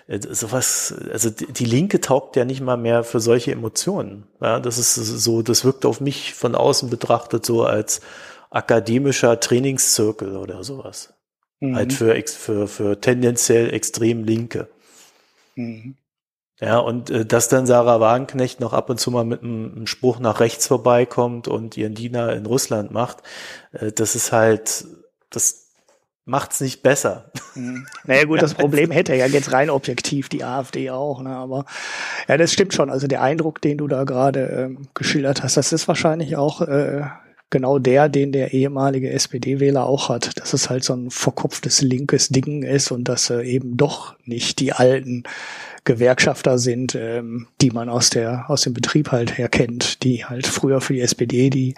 äh, 0.05 0.19
sowas, 0.21 0.93
also 1.11 1.31
die 1.31 1.65
Linke 1.65 1.99
taugt 1.99 2.35
ja 2.35 2.45
nicht 2.45 2.61
mal 2.61 2.77
mehr 2.77 3.03
für 3.03 3.19
solche 3.19 3.53
Emotionen. 3.53 4.27
Ja, 4.41 4.59
das 4.59 4.77
ist 4.77 4.93
so, 4.93 5.41
das 5.41 5.65
wirkt 5.65 5.87
auf 5.87 6.01
mich 6.01 6.35
von 6.35 6.53
außen 6.53 6.91
betrachtet 6.91 7.47
so 7.47 7.63
als 7.63 7.99
akademischer 8.51 9.39
Trainingszirkel 9.39 10.37
oder 10.37 10.63
sowas. 10.63 11.16
Mhm. 11.59 11.75
Halt 11.75 11.93
für, 11.93 12.21
für, 12.25 12.67
für 12.67 13.01
tendenziell 13.01 13.73
extrem 13.73 14.23
Linke. 14.23 14.67
Mhm. 15.55 15.95
Ja, 16.59 16.79
und 16.79 17.09
äh, 17.09 17.25
dass 17.25 17.49
dann 17.49 17.67
Sarah 17.67 17.99
Wagenknecht 17.99 18.59
noch 18.59 18.73
ab 18.73 18.89
und 18.89 18.99
zu 18.99 19.11
mal 19.11 19.25
mit 19.25 19.43
einem, 19.43 19.71
einem 19.75 19.87
Spruch 19.87 20.19
nach 20.19 20.39
rechts 20.39 20.67
vorbeikommt 20.67 21.47
und 21.47 21.77
ihren 21.77 21.93
Diener 21.93 22.33
in 22.33 22.45
Russland 22.45 22.91
macht, 22.91 23.17
äh, 23.73 23.91
das 23.91 24.15
ist 24.15 24.31
halt, 24.31 24.85
das 25.29 25.67
macht's 26.25 26.59
nicht 26.59 26.81
besser. 26.81 27.31
Mhm. 27.53 27.87
Naja 28.05 28.25
gut, 28.25 28.41
das 28.41 28.53
Problem 28.55 28.89
hätte 28.89 29.15
ja 29.15 29.27
jetzt 29.27 29.51
rein 29.51 29.69
objektiv 29.69 30.29
die 30.29 30.43
AfD 30.43 30.89
auch, 30.89 31.21
ne? 31.21 31.29
aber 31.29 31.65
ja, 32.27 32.37
das 32.37 32.53
stimmt 32.53 32.73
schon. 32.73 32.89
Also 32.89 33.07
der 33.07 33.21
Eindruck, 33.21 33.61
den 33.61 33.77
du 33.77 33.87
da 33.87 34.03
gerade 34.03 34.45
ähm, 34.47 34.87
geschildert 34.95 35.43
hast, 35.43 35.57
das 35.57 35.71
ist 35.71 35.87
wahrscheinlich 35.87 36.35
auch 36.37 36.61
äh, 36.61 37.03
genau 37.49 37.79
der, 37.79 38.09
den 38.09 38.31
der 38.31 38.53
ehemalige 38.53 39.11
SPD-Wähler 39.11 39.85
auch 39.85 40.09
hat, 40.09 40.39
dass 40.39 40.53
es 40.53 40.69
halt 40.69 40.83
so 40.83 40.93
ein 40.93 41.09
verkopftes 41.09 41.81
linkes 41.81 42.29
Ding 42.29 42.63
ist 42.63 42.91
und 42.91 43.05
dass 43.05 43.29
äh, 43.29 43.41
eben 43.43 43.77
doch 43.77 44.15
nicht 44.25 44.59
die 44.59 44.73
alten 44.73 45.23
Gewerkschafter 45.85 46.57
sind, 46.57 46.95
ähm, 46.95 47.47
die 47.61 47.71
man 47.71 47.87
aus 47.87 48.09
der 48.09 48.49
aus 48.49 48.63
dem 48.63 48.73
Betrieb 48.73 49.11
halt 49.11 49.37
her 49.37 49.47
kennt, 49.47 50.03
die 50.03 50.25
halt 50.25 50.45
früher 50.45 50.81
für 50.81 50.93
die 50.93 51.01
SPD 51.01 51.49
die 51.49 51.75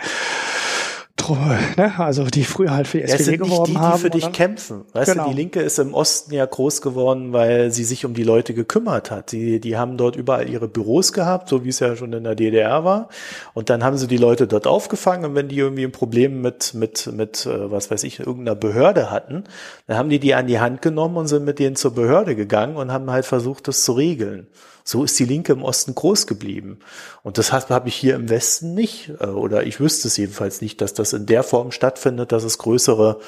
ne? 1.78 1.94
also 1.98 2.24
die 2.26 2.44
früher 2.44 2.72
halt 2.72 2.88
für 2.88 2.98
die 3.00 3.04
Ja, 3.08 3.16
es 3.16 3.22
SPD 3.22 3.38
sind 3.38 3.42
nicht 3.42 3.50
geworben 3.52 3.66
die, 3.66 3.78
die 3.78 3.80
haben. 3.80 4.00
für 4.00 4.10
dich 4.10 4.32
kämpfen. 4.32 4.86
Weißt 4.94 5.12
Genau. 5.12 5.26
du, 5.26 5.30
die 5.32 5.36
Linke 5.36 5.62
ist 5.62 5.80
im 5.80 5.94
Osten 5.94 6.34
ja 6.34 6.46
groß 6.46 6.82
geworden, 6.82 7.34
weil 7.34 7.72
sie 7.72 7.84
sich 7.84 8.06
um 8.06 8.14
die 8.14 8.24
Leute 8.24 8.54
gekümmert 8.54 9.12
hat. 9.12 9.32
Die, 9.32 9.60
die 9.60 9.78
haben 9.78 9.98
dort 9.98 10.16
überall 10.16 10.50
ihre 10.50 10.68
Büros 10.68 11.14
gehabt, 11.14 11.50
so 11.50 11.64
wie 11.64 11.70
es 11.70 11.80
ja 11.80 11.96
schon 11.96 12.14
in 12.14 12.24
der 12.24 12.36
DDR 12.36 12.84
war. 12.84 13.10
Und 13.54 13.70
dann 13.70 13.84
haben 13.84 13.98
sie 13.98 14.08
die 14.08 14.18
Leute 14.18 14.48
dort 14.48 14.68
aufgefangen 14.68 15.26
und 15.26 15.36
wenn 15.36 15.48
die 15.50 15.58
irgendwie 15.58 15.84
ein 15.84 15.92
Problem 15.92 16.42
mit, 16.42 16.74
mit, 16.74 17.10
mit, 17.14 17.46
äh, 17.46 17.72
was 17.72 17.92
weiß 17.92 18.04
ich, 18.04 18.20
irgendeiner 18.20 18.56
Behörde 18.56 19.12
hatten, 19.12 19.44
dann 19.88 19.98
haben 19.98 20.10
die 20.10 20.20
die 20.20 20.34
an 20.36 20.48
die 20.48 20.60
Hand 20.60 20.82
genommen 20.82 21.18
und 21.18 21.28
sind 21.28 21.46
mit 21.46 21.60
denen 21.60 21.76
zur 21.76 21.94
Behörde 21.94 22.36
gegangen 22.36 22.76
und 22.78 22.92
haben 22.92 23.10
halt 23.12 23.26
versucht, 23.26 23.68
das 23.68 23.84
zu 23.84 23.94
regeln. 23.94 24.48
So 24.90 25.04
ist 25.04 25.20
die 25.20 25.26
Linke 25.26 25.54
im 25.54 25.62
Osten 25.62 25.94
groß 25.94 26.26
geblieben. 26.26 26.80
Und 27.22 27.38
das 27.38 27.52
habe 27.52 27.88
ich 27.88 27.94
hier 27.94 28.16
im 28.16 28.28
Westen 28.28 28.74
nicht, 28.74 29.12
äh, 29.20 29.28
oder 29.28 29.68
ich 29.68 29.80
wüsste 29.80 30.08
es 30.08 30.18
jedenfalls 30.18 30.62
nicht, 30.62 30.82
dass 30.82 30.96
das 30.96 31.14
in 31.14 31.28
der 31.28 31.44
Form 31.44 31.72
stattfindet, 31.72 32.32
dass 32.32 32.44
es 32.44 32.58
größere 32.58 33.20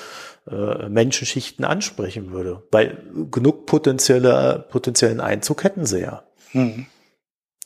äh, 0.49 0.89
Menschenschichten 0.89 1.63
ansprechen 1.63 2.31
würde. 2.31 2.63
Weil 2.71 3.03
genug 3.29 3.67
potenzielle, 3.67 4.65
potenziellen 4.71 5.19
Einzug 5.19 5.63
hätten 5.63 5.85
sie 5.85 5.99
ja. 5.99 6.23
Hm. 6.49 6.87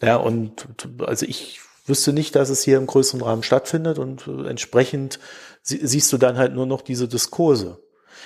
Ja, 0.01 0.17
und 0.17 0.67
also 0.99 1.25
ich 1.25 1.61
wüsste 1.85 2.11
nicht, 2.11 2.35
dass 2.35 2.49
es 2.49 2.63
hier 2.63 2.75
im 2.75 2.87
größeren 2.87 3.21
Rahmen 3.21 3.43
stattfindet 3.43 3.97
und 3.97 4.27
äh, 4.27 4.49
entsprechend 4.49 5.19
sie, 5.61 5.79
siehst 5.87 6.11
du 6.11 6.17
dann 6.17 6.37
halt 6.37 6.53
nur 6.53 6.65
noch 6.65 6.81
diese 6.81 7.07
Diskurse. 7.07 7.79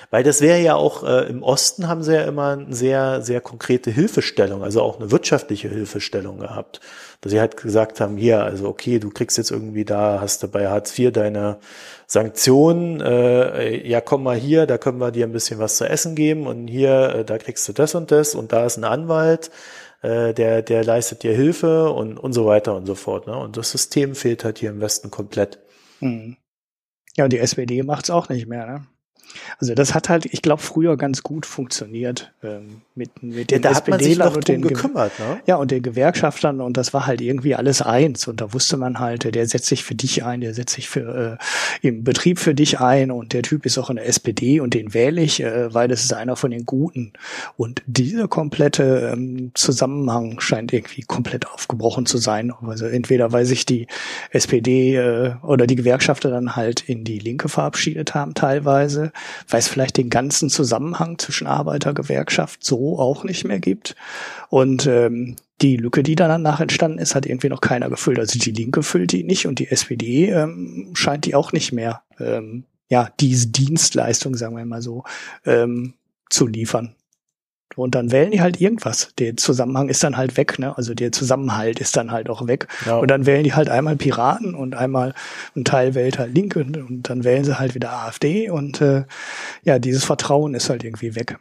Weil 0.10 0.24
das 0.24 0.42
wäre 0.42 0.60
ja 0.60 0.76
auch, 0.76 1.04
äh, 1.04 1.28
im 1.30 1.44
Osten 1.44 1.88
haben 1.88 2.04
sie 2.04 2.14
ja 2.14 2.24
immer 2.24 2.54
eine 2.54 2.74
sehr, 2.74 3.22
sehr 3.22 3.42
konkrete 3.42 3.92
Hilfestellung, 3.92 4.64
also 4.64 4.82
auch 4.82 5.00
eine 5.00 5.12
wirtschaftliche 5.12 5.70
Hilfestellung 5.70 6.40
gehabt. 6.40 6.80
Dass 7.22 7.32
sie 7.32 7.40
halt 7.40 7.58
gesagt 7.58 8.00
haben, 8.00 8.18
hier, 8.18 8.44
also 8.44 8.68
okay, 8.68 9.00
du 9.00 9.10
kriegst 9.10 9.38
jetzt 9.38 9.52
irgendwie 9.52 9.86
da, 9.86 10.20
hast 10.22 10.42
du 10.44 10.48
bei 10.48 10.68
Hartz 10.68 10.98
IV 10.98 11.12
deine 11.12 11.58
Sanktionen, 12.08 13.02
äh, 13.02 13.88
ja 13.88 14.02
komm 14.02 14.24
mal 14.24 14.38
hier, 14.38 14.66
da 14.66 14.78
können 14.78 15.00
wir 15.00 15.12
dir 15.12 15.26
ein 15.26 15.34
bisschen 15.34 15.60
was 15.60 15.78
zu 15.78 15.88
essen 15.88 16.16
geben 16.16 16.48
und 16.48 16.68
hier, 16.68 17.16
äh, 17.16 17.26
da 17.26 17.38
kriegst 17.38 17.68
du 17.68 17.74
das 17.74 17.94
und 17.96 18.12
das 18.12 18.36
und 18.36 18.52
da 18.52 18.66
ist 18.66 18.78
ein 18.78 18.86
Anwalt, 18.86 19.52
äh, 20.02 20.34
der, 20.34 20.62
der 20.62 20.84
leistet 20.84 21.24
dir 21.24 21.34
Hilfe 21.34 21.92
und, 21.92 22.18
und 22.18 22.34
so 22.34 22.46
weiter 22.46 22.76
und 22.76 22.86
so 22.86 22.96
fort. 22.96 23.28
Ne? 23.28 23.38
Und 23.38 23.58
das 23.58 23.72
System 23.72 24.16
fehlt 24.16 24.44
halt 24.44 24.60
hier 24.60 24.70
im 24.70 24.80
Westen 24.80 25.12
komplett. 25.12 25.60
Hm. 26.00 26.38
Ja, 27.18 27.26
und 27.26 27.34
die 27.34 27.40
SPD 27.40 27.84
macht's 27.84 28.10
auch 28.10 28.30
nicht 28.30 28.48
mehr, 28.48 28.66
ne? 28.66 28.88
Also 29.60 29.74
das 29.76 29.94
hat 29.94 30.10
halt, 30.10 30.26
ich 30.26 30.42
glaube, 30.42 30.62
früher 30.62 30.98
ganz 30.98 31.24
gut 31.24 31.46
funktioniert 31.46 32.32
ähm, 32.44 32.82
mit, 32.96 33.22
mit 33.22 33.52
Ja, 33.52 33.58
den 33.60 33.64
sich 33.64 33.72
SPD-Lern 33.72 34.36
und 34.36 34.48
den 34.48 34.62
Ge- 34.62 34.74
gekümmert, 34.74 35.18
ne? 35.20 35.40
Ja, 35.46 35.56
und 35.58 35.72
den 35.72 35.82
Gewerkschaftern 35.84 36.62
und 36.62 36.78
das 36.78 36.94
war 36.94 37.06
halt 37.08 37.22
irgendwie 37.22 37.56
alles 37.56 37.82
eins. 37.82 38.28
Und 38.28 38.42
da 38.42 38.54
wusste 38.54 38.78
man 38.78 39.00
halt, 39.00 39.34
der 39.36 39.48
setzt 39.48 39.68
sich 39.68 39.84
für 39.84 39.96
dich 39.96 40.24
ein, 40.24 40.42
der 40.42 40.54
setzt 40.54 40.74
sich 40.76 40.90
für 40.90 41.38
äh, 41.82 41.88
im 41.88 42.04
Betrieb 42.04 42.40
für 42.40 42.56
dich 42.56 42.80
ein 42.80 43.12
und 43.12 43.34
der 43.34 43.44
Typ 43.44 43.66
ist 43.66 43.78
auch 43.78 43.90
in 43.90 43.98
der 43.98 44.08
SPD 44.08 44.60
und 44.60 44.74
den 44.74 44.94
wähle 44.94 45.22
ich, 45.22 45.42
äh, 45.42 45.74
weil 45.74 45.88
das 45.88 46.04
ist 46.04 46.14
einer 46.14 46.36
von 46.36 46.52
den 46.52 46.66
Guten. 46.66 47.14
Und 47.58 47.82
dieser 47.86 48.28
komplette 48.28 49.12
ähm, 49.14 49.52
Zusammenhang 49.54 50.40
scheint 50.40 50.74
irgendwie 50.74 51.02
komplett 51.04 51.48
aufgebrochen 51.48 52.06
zu 52.06 52.18
sein. 52.18 52.52
Also 52.66 52.86
entweder 52.88 53.32
weil 53.32 53.46
sich 53.46 53.66
die 53.66 53.88
SPD 54.32 54.96
äh, 54.96 55.34
oder 55.44 55.68
die 55.68 55.76
Gewerkschafter 55.76 56.30
dann 56.30 56.56
halt 56.56 56.82
in 56.82 57.04
die 57.04 57.20
Linke 57.20 57.50
verabschiedet 57.50 58.16
haben 58.16 58.34
teilweise, 58.34 59.12
weil 59.48 59.60
es 59.60 59.68
vielleicht 59.68 59.98
den 59.98 60.10
ganzen 60.10 60.50
Zusammenhang 60.50 61.18
zwischen 61.18 61.48
Arbeitergewerkschaft 61.48 62.64
so 62.64 63.00
auch 63.00 63.24
nicht 63.24 63.46
mehr 63.46 63.60
gibt. 63.60 63.96
Und 64.50 64.86
ähm, 64.88 65.36
die 65.62 65.78
Lücke, 65.78 66.04
die 66.04 66.16
danach 66.16 66.60
entstanden 66.60 67.00
ist, 67.00 67.16
hat 67.16 67.26
irgendwie 67.26 67.50
noch 67.50 67.62
keiner 67.62 67.90
gefüllt. 67.90 68.20
Also 68.20 68.40
die 68.40 68.52
Linke 68.52 68.84
füllt 68.84 69.12
die 69.12 69.24
nicht 69.24 69.46
und 69.46 69.60
die 69.60 69.70
SPD 69.70 70.30
ähm, 70.30 70.92
scheint 70.94 71.26
die 71.26 71.36
auch 71.36 71.52
nicht 71.52 71.72
mehr, 71.72 72.04
ähm, 72.20 72.64
ja, 72.90 73.10
diese 73.20 73.48
Dienstleistung, 73.48 74.36
sagen 74.36 74.56
wir 74.56 74.66
mal 74.66 74.82
so, 74.82 75.04
ähm, 75.46 75.94
zu 76.30 76.48
liefern. 76.48 76.96
Und 77.80 77.96
dann 77.96 78.12
wählen 78.12 78.32
die 78.32 78.42
halt 78.42 78.60
irgendwas. 78.60 79.10
Der 79.18 79.38
Zusammenhang 79.38 79.90
ist 79.90 80.04
dann 80.04 80.18
halt 80.18 80.38
weg, 80.38 80.60
ne? 80.60 80.78
Also 80.78 80.94
der 80.94 81.12
Zusammenhalt 81.12 81.80
ist 81.80 81.96
dann 81.96 82.12
halt 82.12 82.30
auch 82.30 82.46
weg. 82.48 82.68
Ja. 82.86 82.98
Und 82.98 83.10
dann 83.10 83.26
wählen 83.26 83.44
die 83.44 83.54
halt 83.54 83.70
einmal 83.70 83.96
Piraten 83.96 84.54
und 84.56 84.76
einmal 84.76 85.14
ein 85.56 85.64
Teil 85.64 85.96
wählt 85.96 86.20
halt 86.20 86.34
Linke 86.34 86.60
und, 86.60 87.10
dann 87.10 87.24
wählen 87.24 87.46
sie 87.46 87.58
halt 87.58 87.76
wieder 87.76 87.92
AfD 87.92 88.50
und 88.50 88.82
äh, 88.82 89.06
ja, 89.64 89.80
dieses 89.80 90.04
Vertrauen 90.04 90.54
ist 90.54 90.70
halt 90.70 90.84
irgendwie 90.84 91.16
weg. 91.16 91.38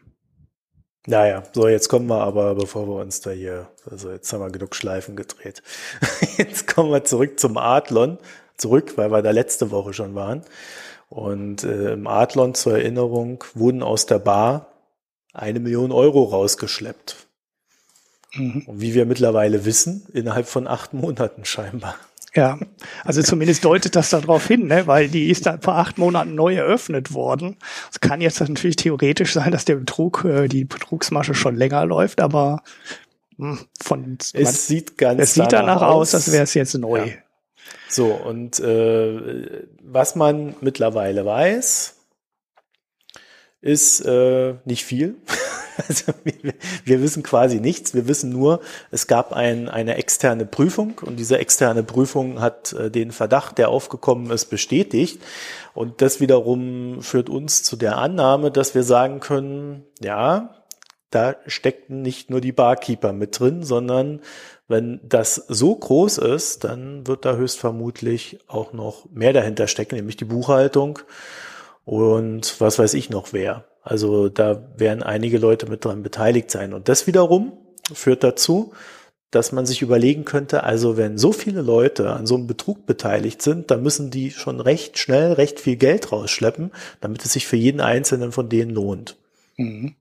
Naja, 1.07 1.43
so 1.53 1.69
jetzt 1.69 1.89
kommen 1.89 2.07
wir 2.07 2.21
aber, 2.21 2.55
bevor 2.55 2.87
wir 2.87 3.01
uns 3.01 3.21
da 3.21 3.31
hier, 3.31 3.69
also 3.91 4.11
jetzt 4.11 4.33
haben 4.33 4.41
wir 4.41 4.51
genug 4.51 4.75
Schleifen 4.75 5.17
gedreht. 5.17 5.63
Jetzt 6.37 6.67
kommen 6.67 6.91
wir 6.91 7.03
zurück 7.05 7.41
zum 7.41 7.57
Adlon, 7.57 8.19
zurück, 8.57 8.93
weil 8.97 9.11
wir 9.11 9.23
da 9.23 9.31
letzte 9.31 9.71
Woche 9.71 9.95
schon 9.95 10.15
waren. 10.15 10.43
Und 11.09 11.65
äh, 11.65 11.95
im 11.95 12.07
Adlon 12.07 12.55
zur 12.55 12.75
Erinnerung 12.75 13.43
wurden 13.55 13.83
aus 13.83 14.05
der 14.07 14.19
Bar 14.19 14.67
eine 15.33 15.61
Million 15.61 15.93
Euro 15.93 16.25
rausgeschleppt. 16.25 17.17
Mhm. 18.35 18.65
Wie 18.69 18.95
wir 18.95 19.07
mittlerweile 19.07 19.65
wissen, 19.65 20.07
innerhalb 20.13 20.47
von 20.47 20.67
acht 20.67 20.93
Monaten 20.93 21.45
scheinbar. 21.45 21.97
Ja, 22.35 22.59
also 23.05 23.23
zumindest 23.23 23.65
deutet 23.65 23.97
das 23.97 24.11
darauf 24.11 24.47
hin, 24.47 24.67
ne? 24.67 24.87
weil 24.87 25.09
die 25.09 25.31
ist 25.31 25.47
dann 25.47 25.63
vor 25.63 25.77
acht 25.77 25.99
Monaten 25.99 26.35
neu 26.35 26.55
eröffnet 26.55 27.15
worden. 27.15 27.57
Es 27.91 28.01
kann 28.01 28.21
jetzt 28.21 28.41
natürlich 28.41 28.77
theoretisch 28.77 29.33
sein, 29.33 29.51
dass 29.51 29.65
der 29.65 29.77
Betrug, 29.77 30.25
äh, 30.25 30.47
die 30.47 30.65
Betrugsmasche 30.65 31.35
schon 31.35 31.57
länger 31.57 31.87
läuft, 31.87 32.21
aber 32.21 32.63
hm, 33.39 33.59
von 33.81 34.01
man, 34.03 34.19
Es 34.35 34.67
sieht 34.67 34.99
ganz 34.99 35.21
es 35.21 35.35
sieht 35.35 35.53
danach 35.53 35.83
aus, 35.83 36.15
als 36.15 36.31
wäre 36.31 36.45
es 36.45 36.55
jetzt 36.55 36.77
neu. 36.77 37.07
Ja. 37.07 37.13
So, 37.89 38.07
und 38.07 38.61
äh, 38.61 39.67
was 39.83 40.15
man 40.15 40.55
mittlerweile 40.61 41.25
weiß, 41.25 41.97
ist 43.61 44.01
äh, 44.01 44.55
nicht 44.65 44.85
viel. 44.85 45.17
Also 45.87 46.13
wir, 46.25 46.55
wir 46.85 47.01
wissen 47.01 47.23
quasi 47.23 47.61
nichts. 47.61 47.95
Wir 47.95 48.09
wissen 48.09 48.31
nur, 48.31 48.59
es 48.91 49.07
gab 49.07 49.33
ein, 49.33 49.69
eine 49.69 49.95
externe 49.95 50.45
Prüfung 50.45 50.99
und 51.03 51.21
diese 51.21 51.39
externe 51.39 51.85
Prüfung 51.85 52.41
hat 52.41 52.73
äh, 52.73 52.91
den 52.91 53.13
Verdacht, 53.13 53.59
der 53.59 53.69
aufgekommen 53.69 54.29
ist, 54.33 54.47
bestätigt. 54.47 55.23
Und 55.75 56.03
das 56.03 56.19
wiederum 56.19 57.01
führt 57.01 57.31
uns 57.31 57.63
zu 57.63 57.77
der 57.77 57.97
Annahme, 57.97 58.51
dass 58.51 58.75
wir 58.75 58.83
sagen 58.83 59.21
können, 59.21 59.85
ja, 60.01 60.65
da 61.11 61.37
steckten 61.47 62.03
nicht 62.03 62.29
nur 62.29 62.41
die 62.41 62.51
Barkeeper 62.51 63.13
mit 63.13 63.39
drin, 63.39 63.63
sondern 63.63 64.21
wenn 64.67 65.01
das 65.05 65.37
so 65.47 65.77
groß 65.77 66.19
ist, 66.19 66.65
dann 66.65 67.07
wird 67.07 67.25
da 67.25 67.37
höchstvermutlich 67.37 68.41
auch 68.49 68.73
noch 68.73 69.09
mehr 69.13 69.33
dahinter 69.33 69.69
stecken, 69.69 69.95
nämlich 69.95 70.17
die 70.17 70.25
Buchhaltung 70.25 70.99
und 71.89 72.61
was 72.61 72.79
weiß 72.79 72.93
ich 72.93 73.09
noch 73.09 73.33
wer. 73.33 73.65
Also 73.83 74.29
da 74.29 74.63
werden 74.77 75.03
einige 75.03 75.39
Leute 75.39 75.67
mit 75.71 75.87
dran 75.87 76.03
beteiligt 76.03 76.51
sein. 76.51 76.75
Und 76.75 76.91
das 76.91 77.07
wiederum 77.07 77.53
führt 77.95 78.23
dazu, 78.23 78.75
dass 79.31 79.53
man 79.53 79.65
sich 79.65 79.81
überlegen 79.81 80.27
könnte, 80.27 80.65
also 80.65 80.99
wenn 80.99 81.17
so 81.17 81.33
viele 81.33 81.63
Leute 81.63 82.11
an 82.11 82.27
so 82.27 82.35
einem 82.35 82.47
Betrug 82.47 82.85
beteiligt 82.85 83.41
sind, 83.41 83.71
dann 83.71 83.83
müssen 83.83 84.11
die 84.11 84.31
schon 84.31 84.61
recht 84.61 84.99
schnell 84.99 85.33
recht 85.33 85.61
viel 85.61 85.77
Geld 85.77 86.13
rausschleppen, 86.13 86.73
damit 87.01 87.25
es 87.25 87.33
sich 87.33 87.47
für 87.47 87.57
jeden 87.57 87.81
einzelnen 87.81 88.33
von 88.33 88.51
denen 88.51 88.71
lohnt. 88.71 89.17
Mhm. 89.57 89.95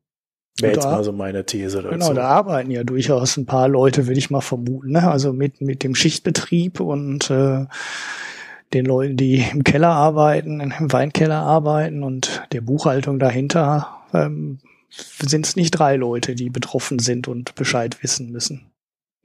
Wäre 0.59 0.73
jetzt 0.73 0.83
da- 0.83 0.91
mal 0.91 1.03
so 1.05 1.13
meine 1.13 1.45
These 1.45 1.83
dazu. 1.83 1.89
Genau, 1.93 2.13
da 2.13 2.23
arbeiten 2.23 2.71
ja 2.71 2.83
durchaus 2.83 3.38
ein 3.38 3.45
paar 3.45 3.69
Leute, 3.69 4.07
würde 4.07 4.19
ich 4.19 4.29
mal 4.29 4.41
vermuten. 4.41 4.91
Ne? 4.91 5.09
Also 5.09 5.31
mit, 5.31 5.61
mit 5.61 5.83
dem 5.83 5.95
Schichtbetrieb 5.95 6.81
und 6.81 7.29
äh, 7.29 7.65
den 8.74 8.86
Leuten, 8.86 9.18
die 9.18 9.43
im 9.51 9.63
Keller 9.63 9.89
arbeiten, 9.89 10.59
im 10.59 10.91
Weinkeller 10.91 11.41
arbeiten 11.41 12.03
und 12.03 12.43
der 12.51 12.61
Buchhaltung 12.61 13.20
dahinter, 13.20 14.01
ähm, 14.13 14.59
sind 14.89 15.45
es 15.45 15.55
nicht 15.55 15.72
drei 15.72 15.95
Leute, 15.95 16.36
die 16.36 16.49
betroffen 16.49 16.99
sind 16.99 17.28
und 17.28 17.55
Bescheid 17.55 18.01
wissen 18.01 18.32
müssen. 18.32 18.66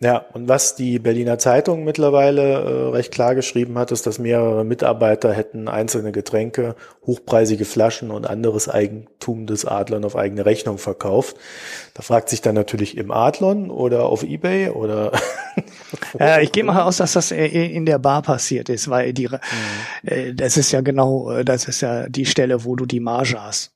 Ja, 0.02 0.24
und 0.32 0.48
was 0.48 0.74
die 0.74 0.98
Berliner 0.98 1.38
Zeitung 1.38 1.84
mittlerweile 1.84 2.42
äh, 2.42 2.88
recht 2.90 3.12
klar 3.12 3.36
geschrieben 3.36 3.78
hat, 3.78 3.92
ist, 3.92 4.04
dass 4.06 4.18
mehrere 4.18 4.64
Mitarbeiter 4.64 5.32
hätten 5.32 5.68
einzelne 5.68 6.10
Getränke, 6.10 6.74
hochpreisige 7.06 7.64
Flaschen 7.64 8.10
und 8.10 8.26
anderes 8.26 8.68
Eigentum 8.68 9.46
des 9.46 9.64
Adlon 9.64 10.04
auf 10.04 10.16
eigene 10.16 10.44
Rechnung 10.44 10.78
verkauft. 10.78 11.36
Da 11.94 12.02
fragt 12.02 12.30
sich 12.30 12.40
dann 12.40 12.56
natürlich 12.56 12.96
im 12.96 13.12
Adlon 13.12 13.70
oder 13.70 14.06
auf 14.06 14.24
Ebay 14.24 14.70
oder 14.70 15.12
Äh, 16.18 16.44
ich 16.44 16.52
gehe 16.52 16.64
mal 16.64 16.82
aus, 16.82 16.98
dass 16.98 17.12
das 17.12 17.30
in 17.30 17.86
der 17.86 17.98
Bar 17.98 18.22
passiert 18.22 18.68
ist, 18.68 18.88
weil 18.88 19.12
die, 19.12 19.28
äh, 20.02 20.32
das 20.34 20.56
ist 20.56 20.72
ja 20.72 20.80
genau, 20.80 21.30
äh, 21.30 21.44
das 21.44 21.68
ist 21.68 21.80
ja 21.80 22.08
die 22.08 22.26
Stelle, 22.26 22.64
wo 22.64 22.76
du 22.76 22.86
die 22.86 23.00
Marge 23.00 23.36
hast. 23.38 23.72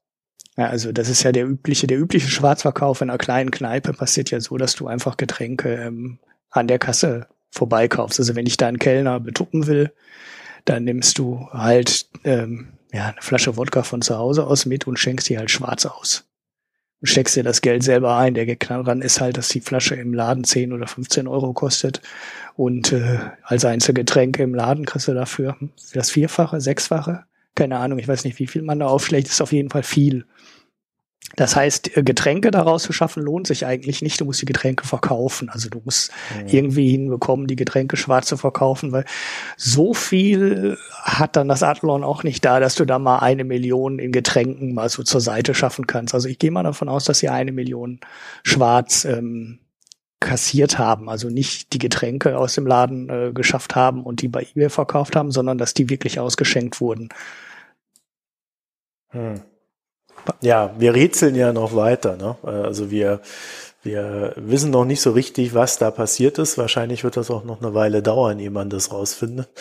Ja, 0.57 0.69
also 0.69 0.91
das 0.93 1.09
ist 1.09 1.23
ja 1.23 1.33
der 1.33 1.47
übliche, 1.47 1.87
der 1.87 1.99
übliche 1.99 2.29
Schwarzverkauf 2.29 3.03
in 3.03 3.11
einer 3.11 3.19
kleinen 3.19 3.51
Kneipe 3.51 3.93
passiert 3.93 4.31
ja 4.31 4.41
so, 4.41 4.57
dass 4.57 4.75
du 4.75 4.87
einfach 4.87 5.17
Getränke 5.19 5.75
ähm, 5.75 6.19
an 6.51 6.67
der 6.67 6.79
Kasse 6.79 7.27
vorbeikaufst. 7.51 8.19
Also 8.19 8.35
wenn 8.37 8.47
ich 8.47 8.57
da 8.57 8.69
einen 8.69 8.79
Kellner 8.79 9.21
betuppen 9.21 9.67
will, 9.67 9.93
dann 10.65 10.85
nimmst 10.85 11.19
du 11.19 11.49
halt 11.53 12.07
ähm, 12.25 12.69
ja, 12.93 13.09
eine 13.09 13.21
Flasche 13.21 13.57
Wodka 13.57 13.83
von 13.83 14.01
zu 14.03 14.17
Hause 14.17 14.47
aus 14.47 14.67
mit 14.67 14.87
und 14.87 14.99
schenkst 14.99 15.29
die 15.29 15.39
halt 15.39 15.51
schwarz 15.51 15.85
aus. 15.85 16.25
Und 17.01 17.09
steckst 17.09 17.37
dir 17.37 17.45
das 17.45 17.61
Geld 17.61 17.83
selber 17.83 18.17
ein. 18.17 18.33
Der 18.33 18.47
Gag 18.47 18.67
daran 18.67 19.03
ist 19.03 19.21
halt, 19.21 19.37
dass 19.37 19.49
die 19.49 19.61
Flasche 19.61 19.95
im 19.95 20.15
Laden 20.15 20.45
10 20.45 20.73
oder 20.73 20.87
15 20.87 21.29
Euro 21.29 21.53
kostet. 21.53 22.01
Und 22.55 22.93
äh, 22.93 23.19
als 23.43 23.67
Einzelgetränk 23.67 24.39
im 24.39 24.55
Laden 24.55 24.87
kriegst 24.87 25.09
du 25.09 25.13
dafür 25.13 25.57
das 25.93 26.11
Vierfache, 26.11 26.63
Sechsfache. 26.63 27.25
Keine 27.57 27.79
Ahnung, 27.79 27.99
ich 27.99 28.07
weiß 28.07 28.25
nicht, 28.25 28.39
wie 28.39 28.47
viel 28.47 28.63
man 28.63 28.79
da 28.79 28.87
aufschlägt, 28.87 29.29
ist 29.29 29.41
auf 29.41 29.53
jeden 29.53 29.71
Fall 29.71 29.83
viel. 29.83 30.27
Das 31.35 31.57
heißt, 31.57 31.97
äh, 31.97 32.03
Getränke 32.05 32.51
daraus 32.53 32.85
zu 32.85 32.93
schaffen 32.93 33.23
lohnt 33.23 33.47
sich 33.49 33.67
eigentlich 33.67 34.01
nicht. 34.01 34.21
Du 34.21 34.25
musst 34.25 34.41
die 34.41 34.47
Getränke 34.47 34.87
verkaufen. 34.87 35.49
Also 35.51 35.69
du 35.69 35.83
musst 35.85 36.13
mhm. 36.35 36.47
irgendwie 36.47 36.91
hinbekommen, 36.91 37.49
die 37.49 37.57
Getränke 37.57 37.97
schwarz 37.97 38.29
zu 38.29 38.37
verkaufen, 38.37 38.93
weil 38.93 39.05
so 39.57 39.93
viel 39.93 40.79
hat 41.03 41.35
dann 41.37 41.49
das 41.49 41.65
Athlon 41.65 42.05
auch 42.05 42.23
nicht 42.23 42.45
da, 42.45 42.61
dass 42.61 42.77
du 42.77 42.85
da 42.85 42.99
mal 42.99 43.19
eine 43.19 43.45
Million 43.45 43.99
in 43.99 44.13
Getränken 44.13 44.73
mal 44.73 44.89
so 44.89 45.03
zur 45.03 45.21
Seite 45.21 45.55
schaffen 45.55 45.87
kannst. 45.87 46.15
Also 46.15 46.29
ich 46.29 46.39
gehe 46.39 46.53
mal 46.53 46.63
davon 46.63 46.89
aus, 46.89 47.05
dass 47.05 47.19
sie 47.19 47.29
eine 47.29 47.53
Million 47.53 48.01
schwarz 48.45 49.05
ähm, 49.05 49.59
kassiert 50.21 50.79
haben. 50.79 51.11
Also 51.11 51.29
nicht 51.29 51.73
die 51.73 51.79
Getränke 51.79 52.39
aus 52.39 52.55
dem 52.55 52.67
Laden 52.67 53.11
äh, 53.11 53.33
geschafft 53.35 53.75
haben 53.75 54.05
und 54.05 54.23
die 54.23 54.29
bei 54.29 54.43
eBay 54.43 54.71
verkauft 54.71 55.17
haben, 55.17 55.33
sondern 55.33 55.59
dass 55.59 55.75
die 55.75 55.91
wirklich 55.91 56.21
ausgeschenkt 56.21 56.81
wurden. 56.81 57.11
Hm. 59.11 59.41
Ja, 60.41 60.75
wir 60.79 60.95
rätseln 60.95 61.35
ja 61.35 61.53
noch 61.53 61.75
weiter. 61.75 62.17
Ne? 62.17 62.37
Also 62.43 62.91
wir, 62.91 63.21
wir 63.83 64.33
wissen 64.37 64.71
noch 64.71 64.85
nicht 64.85 65.01
so 65.01 65.13
richtig, 65.13 65.55
was 65.55 65.79
da 65.79 65.91
passiert 65.91 66.39
ist. 66.39 66.59
Wahrscheinlich 66.59 67.05
wird 67.05 67.17
das 67.17 67.31
auch 67.31 67.45
noch 67.45 67.63
eine 67.63 67.75
Weile 67.75 68.03
dauern, 68.03 68.39
ehe 68.39 68.51
man 68.51 68.71
das 68.71 68.93
rausfindet. 68.93 69.49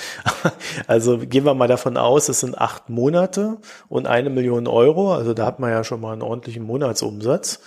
Also 0.88 1.18
gehen 1.18 1.46
wir 1.46 1.54
mal 1.54 1.68
davon 1.68 1.98
aus, 1.98 2.30
es 2.30 2.41
sind 2.41 2.58
acht 2.58 2.89
Monate 2.89 3.58
und 3.89 4.08
eine 4.08 4.30
Million 4.30 4.68
Euro. 4.68 5.14
Also 5.14 5.34
da 5.34 5.46
hat 5.46 5.60
man 5.60 5.72
ja 5.72 5.84
schon 5.84 6.02
mal 6.02 6.14
einen 6.14 6.22
ordentlichen 6.22 6.64
Monatsumsatz. 6.64 7.60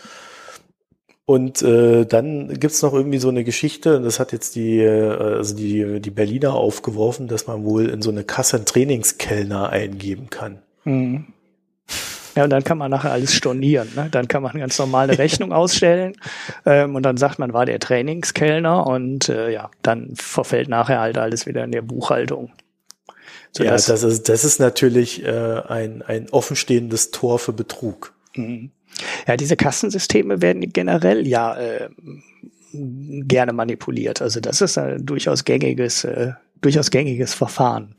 Und 1.24 1.60
äh, 1.62 2.06
dann 2.06 2.58
gibt's 2.58 2.80
noch 2.80 2.94
irgendwie 2.94 3.18
so 3.18 3.28
eine 3.28 3.44
Geschichte, 3.44 4.00
das 4.00 4.18
hat 4.18 4.32
jetzt 4.32 4.56
die, 4.56 4.78
äh, 4.78 5.10
also 5.10 5.54
die, 5.54 6.00
die 6.00 6.10
Berliner 6.10 6.54
aufgeworfen, 6.54 7.28
dass 7.28 7.46
man 7.46 7.64
wohl 7.64 7.90
in 7.90 8.00
so 8.00 8.10
eine 8.10 8.24
Kasse 8.24 8.56
einen 8.56 8.64
Trainingskellner 8.64 9.68
eingeben 9.68 10.30
kann. 10.30 10.62
Mhm. 10.84 11.26
Ja, 12.38 12.44
und 12.44 12.50
dann 12.50 12.62
kann 12.62 12.78
man 12.78 12.88
nachher 12.88 13.10
alles 13.10 13.34
stornieren. 13.34 13.88
Ne? 13.96 14.06
Dann 14.12 14.28
kann 14.28 14.44
man 14.44 14.56
ganz 14.56 14.78
normal 14.78 15.10
eine 15.10 15.18
Rechnung 15.18 15.52
ausstellen 15.52 16.12
ähm, 16.64 16.94
und 16.94 17.02
dann 17.02 17.16
sagt 17.16 17.40
man, 17.40 17.52
war 17.52 17.66
der 17.66 17.80
Trainingskellner 17.80 18.86
und 18.86 19.28
äh, 19.28 19.50
ja, 19.50 19.72
dann 19.82 20.14
verfällt 20.14 20.68
nachher 20.68 21.00
halt 21.00 21.18
alles 21.18 21.46
wieder 21.46 21.64
in 21.64 21.72
der 21.72 21.82
Buchhaltung. 21.82 22.52
So 23.50 23.64
ja, 23.64 23.72
das 23.72 23.88
ist, 23.88 24.28
das 24.28 24.44
ist 24.44 24.60
natürlich 24.60 25.24
äh, 25.24 25.62
ein, 25.66 26.02
ein 26.02 26.30
offenstehendes 26.30 27.10
Tor 27.10 27.40
für 27.40 27.52
Betrug. 27.52 28.14
Mhm. 28.36 28.70
Ja, 29.26 29.36
diese 29.36 29.56
Kassensysteme 29.56 30.40
werden 30.40 30.72
generell 30.72 31.26
ja 31.26 31.58
äh, 31.58 31.88
gerne 32.72 33.52
manipuliert. 33.52 34.22
Also 34.22 34.38
das 34.38 34.60
ist 34.60 34.78
ein 34.78 35.04
durchaus 35.04 35.44
gängiges 35.44 36.04
äh, 36.04 36.34
durchaus 36.60 36.90
gängiges 36.90 37.34
Verfahren, 37.34 37.94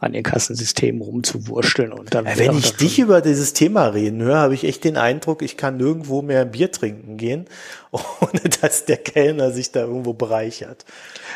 an 0.00 0.12
den 0.12 0.22
Kassensystemen 0.22 1.02
rumzuwurschteln 1.02 1.92
und 1.92 2.14
dann. 2.14 2.26
Ja, 2.26 2.38
wenn 2.38 2.56
ich 2.56 2.76
dich 2.76 2.98
über 2.98 3.20
dieses 3.20 3.52
Thema 3.52 3.86
reden 3.88 4.22
höre, 4.22 4.38
habe 4.38 4.54
ich 4.54 4.64
echt 4.64 4.84
den 4.84 4.96
Eindruck, 4.96 5.42
ich 5.42 5.56
kann 5.56 5.76
nirgendwo 5.76 6.22
mehr 6.22 6.42
ein 6.42 6.50
Bier 6.50 6.70
trinken 6.70 7.16
gehen, 7.16 7.46
ohne 7.90 8.40
dass 8.60 8.84
der 8.84 8.98
Kellner 8.98 9.50
sich 9.50 9.72
da 9.72 9.80
irgendwo 9.80 10.12
bereichert. 10.12 10.84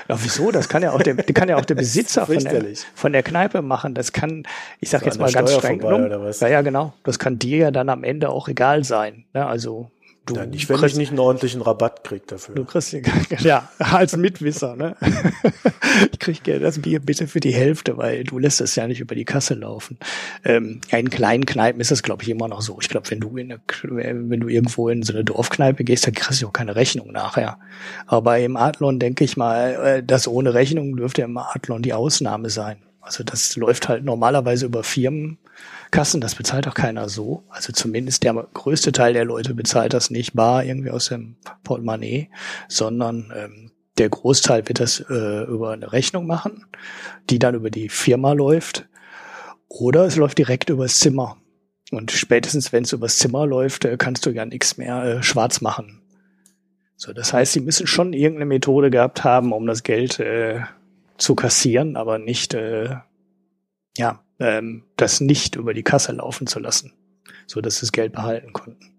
Ja, 0.09 0.17
wieso? 0.23 0.51
Das 0.51 0.69
kann 0.69 0.83
ja 0.83 0.93
auch 0.93 1.03
der, 1.03 1.17
kann 1.17 1.49
ja 1.49 1.57
auch 1.57 1.65
der 1.65 1.75
Besitzer 1.77 2.27
von 2.27 2.39
der, 2.39 2.65
von 2.95 3.13
der 3.13 3.23
Kneipe 3.23 3.63
machen. 3.63 3.95
Das 3.95 4.13
kann, 4.13 4.45
ich 4.81 4.91
sag 4.91 5.01
so 5.01 5.07
jetzt 5.07 5.19
mal 5.19 5.31
ganz 5.33 5.51
Steuer 5.51 5.61
streng 5.61 5.79
genommen. 5.79 6.33
Ja, 6.41 6.49
ja, 6.49 6.63
genau. 6.63 6.95
Das 7.05 7.19
kann 7.19 7.39
dir 7.39 7.59
ja 7.59 7.71
dann 7.71 7.89
am 7.89 8.05
Ende 8.05 8.31
auch 8.31 8.49
egal 8.49 8.85
sein. 8.85 9.25
Ne? 9.35 9.47
Also 9.47 9.91
Du 10.29 10.35
ja, 10.35 10.45
nicht, 10.45 10.69
wenn 10.69 10.77
kriegst, 10.77 10.95
ich 10.95 10.99
nicht 10.99 11.09
einen 11.11 11.21
ordentlichen 11.21 11.63
Rabatt 11.63 12.05
krieg 12.05 12.27
dafür. 12.27 12.55
Du 12.55 12.65
kriegst 12.65 12.93
ja 13.41 13.69
als 13.79 14.17
Mitwisser, 14.17 14.77
ne? 14.77 14.95
ich 16.13 16.19
krieg 16.19 16.43
gerne 16.45 16.61
das 16.61 16.81
Bier 16.81 17.01
bitte 17.01 17.27
für 17.27 17.41
die 17.41 17.55
Hälfte, 17.55 17.97
weil 17.97 18.25
du 18.25 18.39
lässt 18.39 18.61
es 18.61 18.75
ja 18.77 18.87
nicht 18.87 19.01
über 19.01 19.15
die 19.15 19.25
Kasse 19.25 19.55
laufen. 19.55 19.97
Ähm, 20.45 20.83
in 20.91 21.09
kleinen 21.09 21.47
Kneipen 21.47 21.81
ist 21.81 21.91
das, 21.91 22.03
glaube 22.03 22.25
ich, 22.25 22.29
immer 22.29 22.47
noch 22.47 22.61
so. 22.61 22.79
Ich 22.81 22.91
glaube, 22.91 23.11
wenn 23.11 23.21
du 23.21 23.37
in 23.39 23.53
eine, 23.53 23.61
wenn 23.83 24.41
du 24.41 24.49
irgendwo 24.49 24.91
in 24.91 25.03
so 25.03 25.15
eine 25.15 25.25
Dorfkneipe 25.25 25.83
gehst, 25.83 26.07
dann 26.07 26.15
kriegst 26.15 26.43
du 26.43 26.49
auch 26.49 26.53
keine 26.53 26.77
Rechnung 26.77 27.11
nachher. 27.11 27.59
Aber 28.07 28.39
im 28.39 28.57
Adlon 28.57 28.99
denke 28.99 29.25
ich 29.25 29.39
mal, 29.39 29.75
äh, 29.85 30.03
dass 30.03 30.29
ohne 30.29 30.53
Rechnung 30.53 30.97
dürfte 30.97 31.23
im 31.23 31.39
Adlon 31.39 31.81
die 31.81 31.95
Ausnahme 31.95 32.51
sein. 32.51 32.77
Also 33.01 33.25
das 33.25 33.57
läuft 33.57 33.89
halt 33.89 34.05
normalerweise 34.05 34.67
über 34.67 34.85
Firmen 34.85 35.39
Kassen, 35.91 36.21
das 36.21 36.35
bezahlt 36.35 36.69
auch 36.69 36.75
keiner 36.75 37.09
so. 37.09 37.45
Also 37.49 37.73
zumindest 37.73 38.23
der 38.23 38.35
größte 38.35 38.93
Teil 38.93 39.15
der 39.15 39.25
Leute 39.25 39.55
bezahlt 39.55 39.95
das 39.95 40.11
nicht 40.11 40.35
bar 40.35 40.65
irgendwie 40.65 40.91
aus 40.91 41.09
dem 41.09 41.37
Portemonnaie, 41.65 42.31
sondern 42.69 43.33
ähm, 43.35 43.73
der 43.97 44.11
Großteil 44.11 44.69
wird 44.69 44.81
das 44.81 45.01
äh, 45.01 45.45
über 45.45 45.73
eine 45.73 45.93
Rechnung 45.93 46.27
machen, 46.27 46.67
die 47.31 47.39
dann 47.39 47.55
über 47.55 47.71
die 47.71 47.89
Firma 47.89 48.33
läuft. 48.33 48.89
Oder 49.69 50.05
es 50.05 50.17
läuft 50.17 50.39
direkt 50.39 50.71
übers 50.71 51.01
Zimmer. 51.01 51.37
Und 51.91 52.13
spätestens, 52.13 52.73
wenn 52.73 52.85
es 52.85 52.93
übers 52.93 53.19
Zimmer 53.19 53.47
läuft, 53.47 53.85
äh, 53.85 53.97
kannst 53.97 54.27
du 54.27 54.31
ja 54.31 54.45
nichts 54.45 54.77
mehr 54.77 55.03
äh, 55.03 55.23
schwarz 55.23 55.61
machen. 55.61 56.03
So, 56.97 57.13
das 57.13 57.33
heißt, 57.33 57.53
sie 57.53 57.61
müssen 57.61 57.87
schon 57.87 58.13
irgendeine 58.13 58.47
Methode 58.47 58.91
gehabt 58.91 59.25
haben, 59.25 59.53
um 59.53 59.67
das 59.67 59.85
Geld 59.85 60.19
äh, 60.21 60.61
zu 61.17 61.35
kassieren, 61.35 61.97
aber 61.97 62.19
nicht 62.19 62.55
äh, 62.55 62.97
ja, 63.97 64.21
ähm, 64.39 64.85
das 64.97 65.21
nicht 65.21 65.57
über 65.57 65.75
die 65.75 65.83
Kasse 65.83 66.13
laufen 66.13 66.47
zu 66.47 66.59
lassen, 66.59 66.93
so 67.47 67.61
dass 67.61 67.77
sie 67.77 67.81
das 67.83 67.93
Geld 67.93 68.13
behalten 68.13 68.53
konnten. 68.53 68.95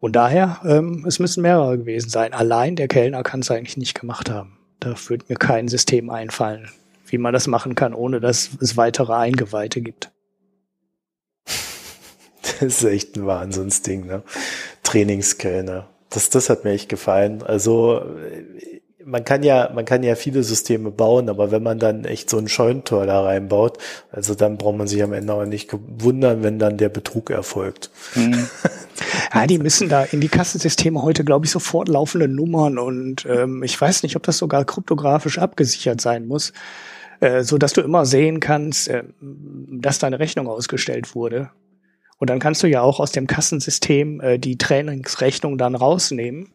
Und 0.00 0.14
daher, 0.14 0.60
ähm, 0.64 1.04
es 1.06 1.18
müssen 1.18 1.42
mehrere 1.42 1.78
gewesen 1.78 2.10
sein. 2.10 2.34
Allein 2.34 2.76
der 2.76 2.88
Kellner 2.88 3.22
kann 3.22 3.40
es 3.40 3.50
eigentlich 3.50 3.76
nicht 3.76 3.98
gemacht 3.98 4.30
haben. 4.30 4.58
Da 4.78 4.94
würde 5.08 5.24
mir 5.28 5.36
kein 5.36 5.68
System 5.68 6.10
einfallen, 6.10 6.68
wie 7.06 7.18
man 7.18 7.32
das 7.32 7.46
machen 7.46 7.74
kann, 7.74 7.94
ohne 7.94 8.20
dass 8.20 8.50
es 8.60 8.76
weitere 8.76 9.14
Eingeweihte 9.14 9.80
gibt. 9.80 10.12
Das 12.60 12.62
ist 12.62 12.84
echt 12.84 13.16
ein 13.16 13.26
Wahnsinnsding, 13.26 14.06
ne? 14.06 14.22
Trainingskellner. 14.84 15.88
Das, 16.10 16.30
das 16.30 16.48
hat 16.48 16.62
mir 16.62 16.70
echt 16.70 16.88
gefallen. 16.88 17.42
Also 17.42 18.02
man 19.06 19.24
kann 19.24 19.44
ja, 19.44 19.70
man 19.72 19.84
kann 19.84 20.02
ja 20.02 20.16
viele 20.16 20.42
Systeme 20.42 20.90
bauen, 20.90 21.28
aber 21.28 21.52
wenn 21.52 21.62
man 21.62 21.78
dann 21.78 22.04
echt 22.04 22.28
so 22.28 22.38
ein 22.38 22.48
Scheunentor 22.48 23.06
da 23.06 23.22
reinbaut, 23.22 23.78
also 24.10 24.34
dann 24.34 24.58
braucht 24.58 24.76
man 24.76 24.88
sich 24.88 25.02
am 25.02 25.12
Ende 25.12 25.32
auch 25.32 25.46
nicht 25.46 25.70
wundern, 25.72 26.42
wenn 26.42 26.58
dann 26.58 26.76
der 26.76 26.88
Betrug 26.88 27.30
erfolgt. 27.30 27.90
Mhm. 28.14 28.48
Ja, 29.34 29.46
die 29.46 29.58
müssen 29.58 29.90
da 29.90 30.04
in 30.04 30.22
die 30.22 30.28
Kassensysteme 30.28 31.02
heute, 31.02 31.22
glaube 31.22 31.44
ich, 31.44 31.50
sofort 31.50 31.88
laufende 31.88 32.28
Nummern 32.28 32.78
und 32.78 33.26
ähm, 33.26 33.62
ich 33.62 33.78
weiß 33.78 34.02
nicht, 34.02 34.16
ob 34.16 34.22
das 34.22 34.38
sogar 34.38 34.64
kryptografisch 34.64 35.38
abgesichert 35.38 36.00
sein 36.00 36.26
muss, 36.26 36.54
äh, 37.20 37.42
so 37.42 37.58
dass 37.58 37.74
du 37.74 37.82
immer 37.82 38.06
sehen 38.06 38.40
kannst, 38.40 38.88
äh, 38.88 39.02
dass 39.20 39.98
deine 39.98 40.18
Rechnung 40.18 40.48
ausgestellt 40.48 41.14
wurde. 41.14 41.50
Und 42.16 42.30
dann 42.30 42.38
kannst 42.38 42.62
du 42.62 42.68
ja 42.68 42.80
auch 42.80 42.98
aus 42.98 43.12
dem 43.12 43.26
Kassensystem 43.26 44.20
äh, 44.22 44.38
die 44.38 44.56
Trainingsrechnung 44.56 45.58
dann 45.58 45.74
rausnehmen 45.74 46.48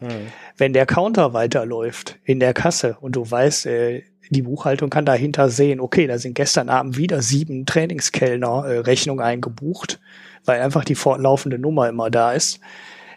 hm. 0.00 0.28
Wenn 0.56 0.72
der 0.72 0.86
Counter 0.86 1.32
weiterläuft 1.32 2.18
in 2.24 2.40
der 2.40 2.54
Kasse 2.54 2.96
und 3.00 3.16
du 3.16 3.30
weißt, 3.30 3.66
äh, 3.66 4.02
die 4.30 4.42
Buchhaltung 4.42 4.90
kann 4.90 5.04
dahinter 5.04 5.50
sehen, 5.50 5.80
okay, 5.80 6.06
da 6.06 6.18
sind 6.18 6.34
gestern 6.34 6.68
Abend 6.68 6.96
wieder 6.96 7.20
sieben 7.20 7.66
Trainingskellner 7.66 8.64
äh, 8.64 8.78
Rechnung 8.78 9.20
eingebucht, 9.20 10.00
weil 10.44 10.60
einfach 10.60 10.84
die 10.84 10.94
fortlaufende 10.94 11.58
Nummer 11.58 11.88
immer 11.88 12.10
da 12.10 12.32
ist, 12.32 12.60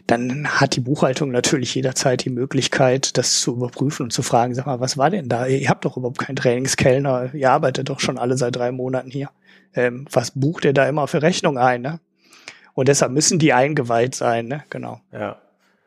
dann 0.08 0.48
hat 0.48 0.76
die 0.76 0.82
Buchhaltung 0.82 1.32
natürlich 1.32 1.76
jederzeit 1.76 2.26
die 2.26 2.30
Möglichkeit, 2.30 3.18
das 3.18 3.40
zu 3.40 3.54
überprüfen 3.54 4.04
und 4.04 4.12
zu 4.12 4.22
fragen, 4.22 4.54
sag 4.54 4.66
mal, 4.66 4.82
was 4.82 4.98
war 4.98 5.10
denn 5.10 5.30
da? 5.30 5.46
Ihr 5.46 5.70
habt 5.70 5.86
doch 5.86 5.96
überhaupt 5.96 6.20
keinen 6.20 6.36
Trainingskellner, 6.36 7.34
ihr 7.34 7.50
arbeitet 7.50 7.90
doch 7.90 8.02
schon 8.02 8.18
alle 8.18 8.38
seit 8.38 8.56
drei 8.56 8.72
Monaten 8.72 9.10
hier. 9.10 9.30
Ähm, 9.76 10.06
was 10.12 10.32
bucht 10.32 10.66
ihr 10.66 10.74
da 10.74 10.88
immer 10.88 11.08
für 11.08 11.22
Rechnung 11.22 11.58
ein, 11.58 11.82
ne? 11.82 12.00
Und 12.74 12.88
deshalb 12.88 13.12
müssen 13.12 13.40
die 13.40 13.54
eingeweiht 13.54 14.16
sein, 14.16 14.48
ne? 14.48 14.64
Genau. 14.70 15.00
Ja. 15.12 15.38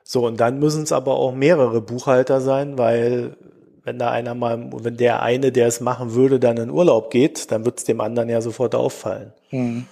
So, 0.09 0.25
und 0.25 0.39
dann 0.39 0.61
müssen 0.61 0.85
es 0.85 0.93
aber 0.93 1.17
auch 1.17 1.35
mehrere 1.35 1.81
Buchhalter 1.81 2.41
sein, 2.41 2.79
weil 2.79 3.37
wenn 3.83 3.99
da 3.99 4.13
einer 4.13 4.37
mal, 4.37 4.71
wenn 4.73 4.97
der 4.97 5.21
eine, 5.21 5.51
der 5.51 5.67
es 5.67 5.81
machen 5.81 6.15
würde, 6.15 6.39
dann 6.39 6.59
in 6.59 6.71
Urlaub 6.71 7.11
geht, 7.11 7.51
dann 7.51 7.65
wird 7.65 7.79
es 7.79 7.85
dem 7.85 8.01
anderen 8.01 8.29
ja 8.29 8.41
sofort 8.41 8.77
auffallen. 8.77 9.33
Mhm. 9.51 9.87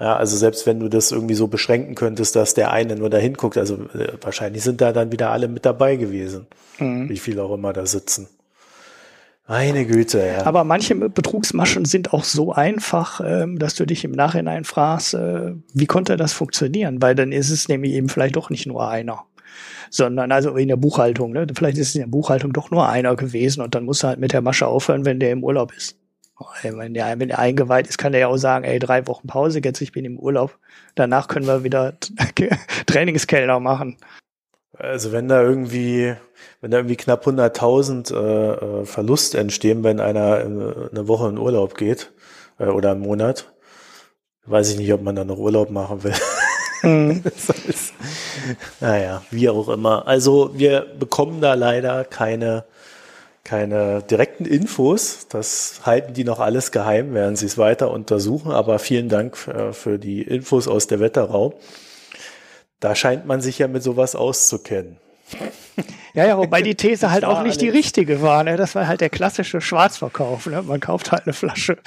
Ja, 0.00 0.16
also 0.16 0.36
selbst 0.36 0.66
wenn 0.66 0.80
du 0.80 0.88
das 0.88 1.12
irgendwie 1.12 1.36
so 1.36 1.46
beschränken 1.46 1.94
könntest, 1.94 2.34
dass 2.34 2.54
der 2.54 2.72
eine 2.72 2.96
nur 2.96 3.10
da 3.10 3.18
hinguckt, 3.18 3.56
also 3.56 3.74
äh, 3.94 4.14
wahrscheinlich 4.20 4.64
sind 4.64 4.80
da 4.80 4.92
dann 4.92 5.12
wieder 5.12 5.30
alle 5.30 5.46
mit 5.46 5.64
dabei 5.64 5.94
gewesen, 5.94 6.48
mhm. 6.80 7.08
wie 7.08 7.18
viele 7.18 7.44
auch 7.44 7.54
immer 7.54 7.72
da 7.72 7.86
sitzen. 7.86 8.26
Meine 9.46 9.86
Güte, 9.86 10.26
ja. 10.26 10.46
Aber 10.46 10.64
manche 10.64 10.96
Betrugsmaschen 10.96 11.84
sind 11.84 12.12
auch 12.12 12.24
so 12.24 12.52
einfach, 12.52 13.20
ähm, 13.24 13.60
dass 13.60 13.76
du 13.76 13.86
dich 13.86 14.02
im 14.04 14.12
Nachhinein 14.12 14.64
fragst, 14.64 15.14
äh, 15.14 15.52
wie 15.72 15.86
konnte 15.86 16.16
das 16.16 16.32
funktionieren? 16.32 17.00
Weil 17.00 17.14
dann 17.14 17.30
ist 17.30 17.50
es 17.50 17.68
nämlich 17.68 17.92
eben 17.92 18.08
vielleicht 18.08 18.34
doch 18.34 18.50
nicht 18.50 18.66
nur 18.66 18.88
einer 18.88 19.24
sondern 19.94 20.32
also 20.32 20.56
in 20.56 20.66
der 20.66 20.76
Buchhaltung. 20.76 21.32
Ne? 21.32 21.46
Vielleicht 21.54 21.78
ist 21.78 21.90
es 21.90 21.94
in 21.94 22.00
der 22.00 22.08
Buchhaltung 22.08 22.52
doch 22.52 22.72
nur 22.72 22.88
einer 22.88 23.14
gewesen 23.14 23.62
und 23.62 23.76
dann 23.76 23.84
muss 23.84 24.02
er 24.02 24.10
halt 24.10 24.18
mit 24.18 24.32
der 24.32 24.42
Masche 24.42 24.66
aufhören, 24.66 25.04
wenn 25.04 25.20
der 25.20 25.30
im 25.30 25.44
Urlaub 25.44 25.72
ist. 25.72 25.96
Wenn 26.62 26.94
der, 26.94 27.16
wenn 27.20 27.28
der 27.28 27.38
eingeweiht 27.38 27.86
ist, 27.86 27.96
kann 27.96 28.10
der 28.10 28.22
ja 28.22 28.26
auch 28.26 28.36
sagen, 28.36 28.64
ey, 28.64 28.80
drei 28.80 29.06
Wochen 29.06 29.28
Pause, 29.28 29.60
jetzt 29.62 29.80
ich 29.80 29.92
bin 29.92 30.04
im 30.04 30.18
Urlaub. 30.18 30.58
Danach 30.96 31.28
können 31.28 31.46
wir 31.46 31.62
wieder 31.62 31.94
Trainingskelder 32.86 33.60
machen. 33.60 33.96
Also 34.76 35.12
wenn 35.12 35.28
da 35.28 35.40
irgendwie, 35.40 36.14
wenn 36.60 36.72
da 36.72 36.78
irgendwie 36.78 36.96
knapp 36.96 37.24
100.000 37.24 38.12
äh, 38.12 38.80
äh, 38.80 38.84
Verlust 38.84 39.36
entstehen, 39.36 39.84
wenn 39.84 40.00
einer 40.00 40.40
äh, 40.40 40.42
eine 40.42 41.06
Woche 41.06 41.28
in 41.28 41.38
Urlaub 41.38 41.76
geht 41.76 42.10
äh, 42.58 42.64
oder 42.64 42.90
einen 42.90 43.00
Monat, 43.00 43.54
weiß 44.46 44.72
ich 44.72 44.78
nicht, 44.78 44.92
ob 44.92 45.02
man 45.02 45.14
da 45.14 45.24
noch 45.24 45.38
Urlaub 45.38 45.70
machen 45.70 46.02
will. 46.02 46.14
Mhm. 46.84 47.22
naja, 48.80 49.22
wie 49.30 49.48
auch 49.48 49.68
immer. 49.68 50.06
Also 50.06 50.50
wir 50.54 50.86
bekommen 50.98 51.40
da 51.40 51.54
leider 51.54 52.04
keine, 52.04 52.64
keine 53.42 54.02
direkten 54.02 54.44
Infos. 54.44 55.26
Das 55.28 55.80
halten 55.84 56.14
die 56.14 56.24
noch 56.24 56.40
alles 56.40 56.72
geheim, 56.72 57.14
werden 57.14 57.36
sie 57.36 57.46
es 57.46 57.58
weiter 57.58 57.90
untersuchen. 57.90 58.52
Aber 58.52 58.78
vielen 58.78 59.08
Dank 59.08 59.36
äh, 59.48 59.72
für 59.72 59.98
die 59.98 60.22
Infos 60.22 60.68
aus 60.68 60.86
der 60.86 61.00
Wetterau. 61.00 61.54
Da 62.80 62.94
scheint 62.94 63.26
man 63.26 63.40
sich 63.40 63.58
ja 63.58 63.68
mit 63.68 63.82
sowas 63.82 64.14
auszukennen. 64.14 64.98
Ja, 66.14 66.26
ja, 66.26 66.38
wobei 66.38 66.62
die 66.62 66.74
These 66.76 67.10
halt 67.10 67.24
auch 67.24 67.42
nicht 67.42 67.60
die 67.60 67.68
richtige 67.68 68.22
war. 68.22 68.44
Ne? 68.44 68.56
Das 68.56 68.74
war 68.74 68.86
halt 68.86 69.00
der 69.00 69.10
klassische 69.10 69.60
Schwarzverkauf. 69.60 70.46
Ne? 70.46 70.62
Man 70.62 70.80
kauft 70.80 71.12
halt 71.12 71.24
eine 71.24 71.32
Flasche 71.32 71.78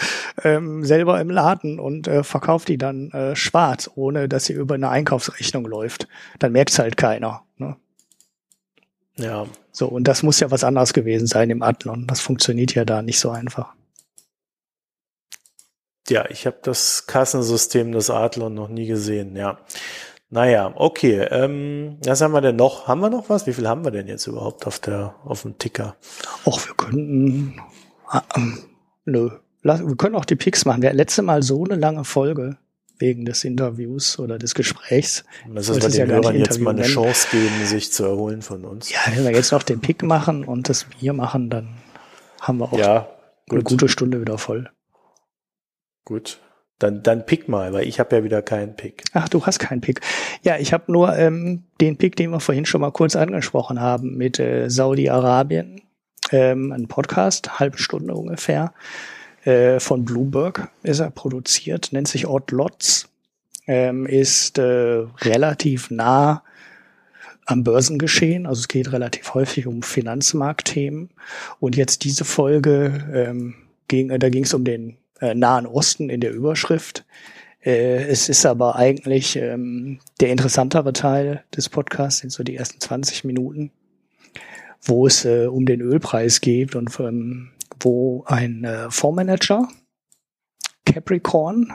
ähm, 0.44 0.84
selber 0.84 1.20
im 1.22 1.30
Laden 1.30 1.80
und 1.80 2.08
äh, 2.08 2.24
verkauft 2.24 2.68
die 2.68 2.78
dann 2.78 3.12
äh, 3.12 3.36
schwarz, 3.36 3.90
ohne 3.96 4.28
dass 4.28 4.46
sie 4.46 4.54
über 4.54 4.76
eine 4.76 4.90
Einkaufsrechnung 4.90 5.66
läuft. 5.66 6.08
Dann 6.40 6.52
merkt's 6.52 6.78
halt 6.78 6.98
keiner. 6.98 7.44
Ne? 7.58 7.78
Ja. 9.16 9.46
So, 9.72 9.88
und 9.88 10.08
das 10.08 10.24
muss 10.24 10.40
ja 10.40 10.52
was 10.52 10.64
anderes 10.64 10.94
gewesen 10.94 11.28
sein 11.28 11.50
im 11.50 11.62
Athlon. 11.62 12.08
Das 12.08 12.20
funktioniert 12.20 12.74
ja 12.74 12.84
da 12.84 13.02
nicht 13.02 13.20
so 13.20 13.30
einfach. 13.30 13.74
Ja, 16.10 16.30
ich 16.30 16.46
habe 16.46 16.58
das 16.62 17.06
Kassensystem 17.06 17.92
des 17.92 18.10
Adlon 18.10 18.54
noch 18.54 18.70
nie 18.70 18.88
gesehen, 18.88 19.36
ja. 19.36 19.60
Naja, 20.30 20.74
okay. 20.76 21.26
Ähm, 21.32 21.98
was 22.04 22.22
haben 22.22 22.34
wir 22.34 22.42
denn 22.42 22.58
noch? 22.58 22.88
Haben 22.88 23.02
wir 23.02 23.10
noch 23.10 23.30
was? 23.30 23.48
Wie 23.48 23.54
viel 23.54 23.68
haben 23.68 23.86
wir 23.86 23.92
denn 23.92 24.08
jetzt 24.08 24.28
überhaupt 24.28 24.68
auf 24.68 24.80
der 24.80 25.16
auf 25.24 25.44
dem 25.44 25.58
Ticker? 25.58 25.96
Och, 26.46 26.66
wir 26.68 26.76
könnten. 26.76 27.62
Ah, 28.08 28.24
ähm, 28.36 28.60
nö. 29.06 29.30
Wir 29.64 29.96
können 29.98 30.16
auch 30.16 30.26
die 30.26 30.36
Picks 30.36 30.66
machen. 30.66 30.82
Wir 30.82 30.90
hatten 30.90 30.98
letzte 30.98 31.22
Mal 31.22 31.44
so 31.44 31.64
eine 31.64 31.76
lange 31.76 32.04
Folge 32.04 32.58
wegen 33.00 33.26
des 33.26 33.44
Interviews 33.44 34.20
oder 34.20 34.38
des 34.38 34.56
Gesprächs. 34.56 35.24
Das 35.54 35.70
ist, 35.70 35.84
den 35.84 35.92
ja 35.94 36.06
Hörern 36.06 36.36
jetzt 36.36 36.60
mal 36.60 36.72
eine 36.72 36.82
nennen. 36.82 36.94
Chance 36.94 37.28
geben, 37.32 37.66
sich 37.66 37.92
zu 37.92 38.04
erholen 38.06 38.42
von 38.42 38.66
uns. 38.66 38.92
Ja, 38.92 39.00
wenn 39.14 39.24
wir 39.24 39.32
jetzt 39.32 39.52
noch 39.52 39.64
den 39.64 39.82
Pick 39.82 40.04
machen 40.04 40.44
und 40.44 40.70
das 40.70 40.86
Bier 40.86 41.14
machen, 41.14 41.50
dann 41.50 41.78
haben 42.42 42.60
wir 42.60 42.74
auch 42.74 42.78
ja, 42.78 43.08
eine 43.50 43.64
gute 43.64 43.88
Stunde 43.88 44.20
wieder 44.22 44.38
voll. 44.38 44.70
Gut. 46.06 46.40
Dann, 46.80 47.02
dann 47.02 47.26
pick 47.26 47.48
mal, 47.48 47.74
weil 47.74 47.88
ich 47.88 48.00
habe 48.00 48.18
ja 48.18 48.24
wieder 48.24 48.42
keinen 48.42 48.76
Pick. 48.76 49.04
Ach, 49.14 49.28
du 49.28 49.46
hast 49.46 49.60
keinen 49.60 49.82
Pick. 49.82 50.02
Ja, 50.44 50.58
ich 50.58 50.74
habe 50.74 50.92
nur 50.92 51.18
ähm, 51.18 51.64
den 51.82 51.98
Pick, 51.98 52.16
den 52.16 52.30
wir 52.30 52.40
vorhin 52.40 52.66
schon 52.66 52.82
mal 52.82 52.92
kurz 52.92 53.16
angesprochen 53.16 53.82
haben, 53.82 54.16
mit 54.16 54.40
äh, 54.40 54.70
Saudi-Arabien. 54.70 55.82
Ähm, 56.32 56.72
ein 56.72 56.88
Podcast, 56.88 57.60
halbe 57.60 57.78
Stunde 57.78 58.14
ungefähr, 58.14 58.74
äh, 59.48 59.80
von 59.80 60.04
Bloomberg 60.04 60.70
ist 60.84 61.00
er 61.00 61.10
produziert, 61.10 61.94
nennt 61.94 62.10
sich 62.10 62.28
Odd 62.28 62.54
Lots, 62.54 63.08
ähm, 63.66 64.06
ist 64.06 64.58
äh, 64.58 65.06
relativ 65.22 65.90
nah 65.90 66.44
am 67.46 67.64
Börsengeschehen. 67.64 68.46
Also 68.46 68.60
es 68.60 68.68
geht 68.68 68.92
relativ 68.92 69.34
häufig 69.34 69.66
um 69.68 69.82
Finanzmarktthemen. 69.84 71.10
Und 71.60 71.78
jetzt 71.78 72.04
diese 72.04 72.26
Folge, 72.26 73.08
ähm, 73.14 73.56
ging, 73.88 74.10
da 74.20 74.30
ging 74.30 74.44
es 74.44 74.54
um 74.54 74.66
den 74.66 74.98
äh, 75.22 75.36
Nahen 75.36 75.66
Osten 75.66 76.10
in 76.10 76.22
der 76.22 76.34
Überschrift. 76.34 77.06
Äh, 77.64 78.04
es 78.06 78.30
ist 78.30 78.46
aber 78.46 78.76
eigentlich 78.76 79.36
ähm, 79.36 80.00
der 80.20 80.30
interessantere 80.30 80.94
Teil 80.94 81.44
des 81.56 81.70
Podcasts, 81.70 82.22
sind 82.22 82.32
so 82.32 82.44
die 82.44 82.56
ersten 82.56 82.80
20 82.80 83.24
Minuten, 83.24 83.72
wo 84.82 85.08
es 85.08 85.26
äh, 85.26 85.48
um 85.48 85.66
den 85.66 85.82
Ölpreis 85.82 86.42
geht 86.42 86.76
und 86.76 87.00
ähm, 87.00 87.52
wo 87.80 88.24
ein 88.26 88.68
Fondsmanager, 88.90 89.68
Capricorn, 90.86 91.72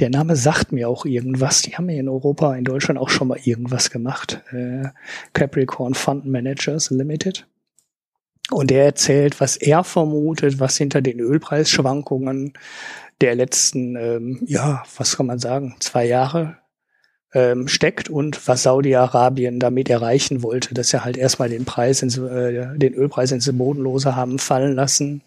der 0.00 0.08
Name 0.08 0.34
sagt 0.34 0.72
mir 0.72 0.88
auch 0.88 1.04
irgendwas. 1.04 1.62
Die 1.62 1.76
haben 1.76 1.90
ja 1.90 2.00
in 2.00 2.08
Europa, 2.08 2.54
in 2.54 2.64
Deutschland 2.64 2.98
auch 2.98 3.10
schon 3.10 3.28
mal 3.28 3.38
irgendwas 3.44 3.90
gemacht. 3.90 4.42
Äh, 4.50 4.88
Capricorn 5.34 5.94
Fund 5.94 6.24
Managers 6.24 6.90
Limited. 6.90 7.46
Und 8.50 8.72
er 8.72 8.84
erzählt, 8.84 9.40
was 9.40 9.56
er 9.56 9.84
vermutet, 9.84 10.58
was 10.58 10.76
hinter 10.76 11.00
den 11.00 11.20
Ölpreisschwankungen 11.20 12.52
der 13.20 13.34
letzten, 13.34 13.96
ähm, 13.96 14.40
ja, 14.46 14.82
was 14.96 15.16
kann 15.16 15.26
man 15.26 15.38
sagen, 15.38 15.76
zwei 15.80 16.06
Jahre 16.06 16.56
ähm, 17.32 17.68
steckt 17.68 18.08
und 18.08 18.48
was 18.48 18.62
Saudi-Arabien 18.64 19.60
damit 19.60 19.88
erreichen 19.88 20.42
wollte, 20.42 20.74
dass 20.74 20.92
er 20.92 21.04
halt 21.04 21.16
erstmal 21.16 21.48
den 21.48 21.64
Preis, 21.64 22.02
ins, 22.02 22.18
äh, 22.18 22.76
den 22.76 22.94
Ölpreis 22.94 23.30
ins 23.30 23.50
Bodenlose 23.56 24.16
haben 24.16 24.38
fallen 24.38 24.74
lassen, 24.74 25.22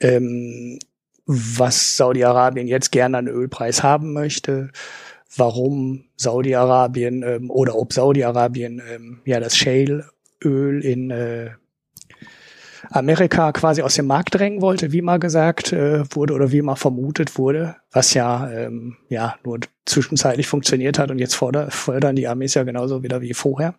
ähm, 0.00 0.78
was 1.26 1.96
Saudi-Arabien 1.96 2.66
jetzt 2.66 2.90
gerne 2.90 3.18
an 3.18 3.28
Ölpreis 3.28 3.82
haben 3.82 4.12
möchte, 4.12 4.70
warum 5.36 6.04
Saudi-Arabien 6.16 7.22
ähm, 7.22 7.50
oder 7.50 7.76
ob 7.76 7.92
Saudi-Arabien 7.92 8.82
ähm, 8.90 9.20
ja 9.24 9.40
das 9.40 9.56
Shale-Öl 9.56 10.84
in 10.84 11.10
äh, 11.10 11.50
Amerika 12.90 13.52
quasi 13.52 13.82
aus 13.82 13.94
dem 13.94 14.06
Markt 14.06 14.34
drängen 14.34 14.60
wollte, 14.60 14.92
wie 14.92 15.02
mal 15.02 15.18
gesagt 15.18 15.72
äh, 15.72 16.02
wurde 16.14 16.34
oder 16.34 16.50
wie 16.50 16.60
mal 16.60 16.76
vermutet 16.76 17.38
wurde, 17.38 17.76
was 17.92 18.14
ja 18.14 18.50
ähm, 18.50 18.96
ja 19.08 19.36
nur 19.44 19.60
zwischenzeitlich 19.86 20.48
funktioniert 20.48 20.98
hat 20.98 21.10
und 21.10 21.18
jetzt 21.18 21.34
forder, 21.34 21.70
fördern 21.70 22.16
die 22.16 22.26
Amis 22.26 22.54
ja 22.54 22.64
genauso 22.64 23.02
wieder 23.02 23.20
wie 23.20 23.34
vorher. 23.34 23.74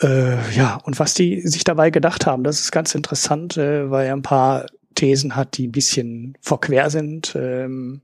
Äh, 0.00 0.36
ja, 0.56 0.80
und 0.84 0.98
was 0.98 1.12
die 1.12 1.42
sich 1.42 1.64
dabei 1.64 1.90
gedacht 1.90 2.26
haben, 2.26 2.42
das 2.42 2.60
ist 2.60 2.72
ganz 2.72 2.94
interessant, 2.94 3.58
äh, 3.58 3.90
weil 3.90 4.06
er 4.06 4.14
ein 4.14 4.22
paar 4.22 4.66
Thesen 4.94 5.36
hat, 5.36 5.58
die 5.58 5.68
ein 5.68 5.72
bisschen 5.72 6.38
verquer 6.40 6.88
sind. 6.88 7.34
Ähm, 7.36 8.00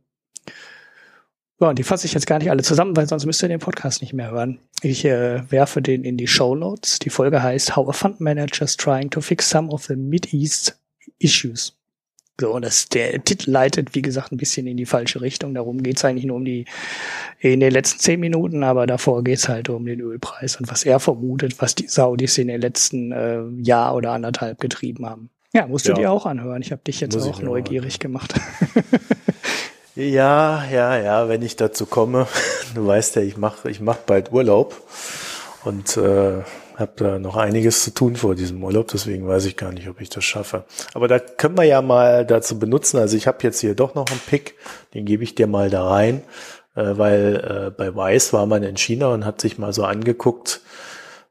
ja, 1.61 1.71
und 1.71 1.79
die 1.79 1.85
fasse 1.85 2.07
ich 2.07 2.13
jetzt 2.13 2.27
gar 2.27 2.39
nicht 2.39 2.51
alle 2.51 2.63
zusammen, 2.63 2.97
weil 2.97 3.09
sonst 3.09 3.25
müsst 3.25 3.43
ihr 3.43 3.49
den 3.49 3.61
Podcast 3.61 4.03
nicht 4.03 4.13
mehr 4.13 4.31
hören. 4.31 4.59
Ich 4.83 5.05
äh, 5.05 5.51
werfe 5.51 5.81
den 5.81 6.05
in 6.05 6.19
die 6.19 6.27
Show 6.27 6.55
Notes. 6.55 6.99
Die 6.99 7.11
Folge 7.11 7.43
heißt 7.43 7.77
How 7.77 7.89
a 7.89 7.93
Fund 7.93 8.21
Manager 8.21 8.65
is 8.65 8.77
Trying 8.77 9.11
to 9.11 9.21
Fix 9.21 9.49
Some 9.49 9.71
of 9.71 9.85
the 9.85 9.97
Mid-East 9.97 10.79
Issues. 11.19 11.75
So, 12.39 12.53
und 12.53 12.67
das, 12.67 12.91
der 12.91 13.25
Titel 13.25 13.51
leitet, 13.51 13.95
wie 13.95 14.03
gesagt, 14.03 14.31
ein 14.31 14.37
bisschen 14.37 14.67
in 14.67 14.77
die 14.77 14.85
falsche 14.85 15.23
Richtung. 15.23 15.55
Darum 15.55 15.83
geht's 15.83 16.05
eigentlich 16.05 16.27
nur 16.27 16.37
um 16.37 16.45
die, 16.45 16.67
in 17.41 17.61
den 17.61 17.73
letzten 17.73 18.01
zehn 18.01 18.21
Minuten, 18.21 18.63
aber 18.63 18.87
davor 18.87 19.25
geht's 19.25 19.49
halt 19.49 19.71
um 19.71 19.87
den 19.87 20.01
Ölpreis 20.01 20.57
und 20.57 20.71
was 20.71 20.85
er 20.85 21.01
vermutet, 21.01 21.63
was 21.63 21.75
die 21.75 21.89
Saudis 21.89 22.37
in 22.37 22.49
den 22.49 22.61
letzten 22.61 23.13
äh, 23.13 23.43
Jahr 23.63 23.95
oder 23.95 24.13
anderthalb 24.13 24.61
getrieben 24.61 25.07
haben. 25.07 25.31
Ja, 25.55 25.67
musst 25.67 25.87
du 25.87 25.93
ja. 25.93 25.97
dir 25.97 26.13
auch 26.13 26.27
anhören. 26.27 26.61
Ich 26.61 26.73
habe 26.73 26.83
dich 26.83 27.01
jetzt 27.01 27.15
Muss 27.15 27.27
auch 27.27 27.41
neugierig 27.41 27.99
gemacht. 27.99 28.35
Ja, 29.97 30.63
ja, 30.71 30.99
ja, 30.99 31.29
wenn 31.31 31.41
ich 31.41 31.57
dazu 31.57 31.87
komme. 31.87 32.27
Du 32.75 32.87
weißt 32.87 33.17
ja, 33.17 33.23
ich 33.23 33.39
mache 33.39 33.71
ich 33.71 33.81
mach 33.81 33.97
bald 33.97 34.33
Urlaub 34.33 34.83
und 35.65 35.97
äh, 35.97 36.43
habe 36.77 36.93
da 36.97 37.19
noch 37.19 37.37
einiges 37.37 37.85
zu 37.85 37.93
tun 37.93 38.17
vor 38.17 38.35
diesem 38.35 38.63
Urlaub, 38.63 38.89
deswegen 38.89 39.27
weiß 39.27 39.47
ich 39.47 39.57
gar 39.57 39.73
nicht, 39.73 39.89
ob 39.89 40.01
ich 40.03 40.11
das 40.11 40.25
schaffe. 40.25 40.65
Aber 40.93 41.09
da 41.09 41.19
können 41.19 41.57
wir 41.57 41.65
ja 41.65 41.81
mal 41.81 42.27
dazu 42.27 42.59
benutzen. 42.59 42.99
Also 42.99 43.17
ich 43.17 43.27
habe 43.27 43.39
jetzt 43.43 43.61
hier 43.61 43.75
doch 43.75 43.95
noch 43.95 44.11
einen 44.11 44.21
Pick, 44.21 44.57
den 44.93 45.07
gebe 45.07 45.25
ich 45.25 45.37
dir 45.37 45.47
mal 45.47 45.71
da 45.71 45.89
rein, 45.89 46.23
äh, 46.75 46.99
weil 46.99 47.37
äh, 47.37 47.71
bei 47.71 47.95
Weiß 47.95 48.35
war 48.35 48.45
man 48.45 48.63
in 48.63 48.77
China 48.77 49.15
und 49.15 49.25
hat 49.25 49.41
sich 49.41 49.57
mal 49.57 49.73
so 49.73 49.85
angeguckt, 49.85 50.61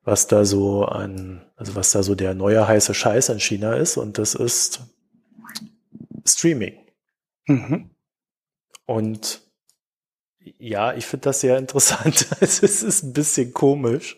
was 0.04 0.26
da 0.26 0.46
so 0.46 0.86
an, 0.86 1.44
also 1.58 1.76
was 1.76 1.92
da 1.92 2.02
so 2.02 2.16
der 2.16 2.34
neue 2.34 2.68
heiße 2.68 2.96
Scheiß 2.96 3.30
in 3.30 3.40
China 3.40 3.76
ist 3.76 3.98
und 3.98 4.18
das 4.18 4.34
ist 4.34 4.80
Streaming. 6.26 6.74
Mhm. 7.46 7.92
Und 8.86 9.42
ja, 10.60 10.94
ich 10.94 11.06
finde 11.06 11.26
das 11.26 11.42
sehr 11.42 11.58
interessant. 11.58 12.28
es 12.40 12.60
ist 12.62 13.04
ein 13.04 13.14
bisschen 13.14 13.54
komisch. 13.54 14.18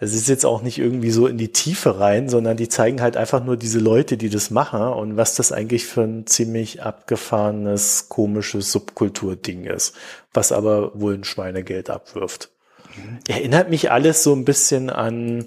Es 0.00 0.14
ist 0.14 0.28
jetzt 0.28 0.46
auch 0.46 0.62
nicht 0.62 0.78
irgendwie 0.78 1.10
so 1.10 1.26
in 1.26 1.38
die 1.38 1.50
Tiefe 1.50 1.98
rein, 1.98 2.28
sondern 2.28 2.56
die 2.56 2.68
zeigen 2.68 3.00
halt 3.00 3.16
einfach 3.16 3.44
nur 3.44 3.56
diese 3.56 3.80
Leute, 3.80 4.16
die 4.16 4.30
das 4.30 4.50
machen 4.50 4.80
und 4.80 5.16
was 5.16 5.34
das 5.34 5.50
eigentlich 5.50 5.86
für 5.86 6.02
ein 6.02 6.26
ziemlich 6.26 6.82
abgefahrenes, 6.82 8.08
komisches 8.08 8.70
Subkulturding 8.70 9.64
ist, 9.64 9.96
was 10.32 10.52
aber 10.52 10.92
wohl 11.00 11.14
ein 11.14 11.24
Schweinegeld 11.24 11.90
abwirft. 11.90 12.50
Mhm. 12.96 13.18
Erinnert 13.26 13.70
mich 13.70 13.90
alles 13.90 14.22
so 14.22 14.32
ein 14.34 14.44
bisschen 14.44 14.88
an 14.88 15.46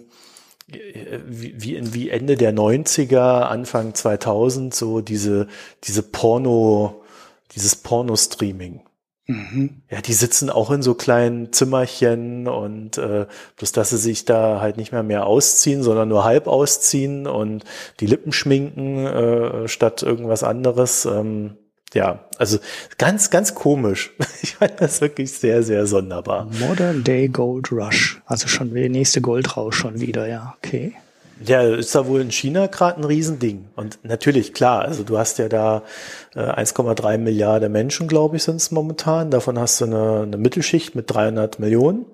wie, 0.67 1.81
wie 1.93 2.09
Ende 2.09 2.35
der 2.35 2.53
90er, 2.53 3.41
Anfang 3.41 3.93
2000, 3.93 4.73
so 4.73 5.01
diese, 5.01 5.47
diese 5.83 6.03
Porno, 6.03 7.00
dieses 7.53 7.75
Porno-Streaming. 7.75 8.81
Mhm. 9.27 9.81
Ja, 9.89 10.01
die 10.01 10.13
sitzen 10.13 10.49
auch 10.49 10.71
in 10.71 10.81
so 10.81 10.93
kleinen 10.93 11.53
Zimmerchen 11.53 12.47
und 12.47 12.97
äh, 12.97 13.27
bloß, 13.57 13.71
dass 13.71 13.91
sie 13.91 13.97
sich 13.97 14.25
da 14.25 14.59
halt 14.59 14.77
nicht 14.77 14.91
mehr 14.91 15.03
mehr 15.03 15.25
ausziehen, 15.25 15.83
sondern 15.83 16.09
nur 16.09 16.23
halb 16.23 16.47
ausziehen 16.47 17.27
und 17.27 17.63
die 17.99 18.07
Lippen 18.07 18.33
schminken 18.33 19.05
äh, 19.05 19.67
statt 19.67 20.03
irgendwas 20.03 20.43
anderes. 20.43 21.05
Ähm, 21.05 21.57
ja, 21.93 22.25
also 22.37 22.57
ganz, 22.97 23.29
ganz 23.29 23.55
komisch. 23.55 24.11
Ich 24.43 24.55
fand 24.55 24.81
das 24.81 25.01
wirklich 25.01 25.31
sehr, 25.31 25.61
sehr 25.61 25.85
sonderbar. 25.85 26.47
Modern 26.59 27.03
Day 27.03 27.27
Gold 27.27 27.71
Rush. 27.71 28.21
Also 28.25 28.47
schon 28.47 28.73
der 28.73 28.89
nächste 28.89 29.21
Goldrausch 29.21 29.75
schon 29.75 29.99
wieder, 29.99 30.27
ja, 30.27 30.55
okay. 30.57 30.93
Ja, 31.43 31.61
ist 31.61 31.95
da 31.95 32.07
wohl 32.07 32.21
in 32.21 32.31
China 32.31 32.67
gerade 32.67 32.99
ein 32.99 33.03
Riesending. 33.03 33.69
Und 33.75 33.99
natürlich, 34.03 34.53
klar, 34.53 34.81
also 34.81 35.03
du 35.03 35.17
hast 35.17 35.39
ja 35.39 35.49
da 35.49 35.83
äh, 36.35 36.39
1,3 36.39 37.17
Milliarden 37.17 37.71
Menschen, 37.71 38.07
glaube 38.07 38.37
ich, 38.37 38.43
sind 38.43 38.57
es 38.57 38.71
momentan. 38.71 39.31
Davon 39.31 39.57
hast 39.59 39.81
du 39.81 39.85
eine, 39.85 40.21
eine 40.21 40.37
Mittelschicht 40.37 40.95
mit 40.95 41.11
300 41.11 41.59
Millionen. 41.59 42.05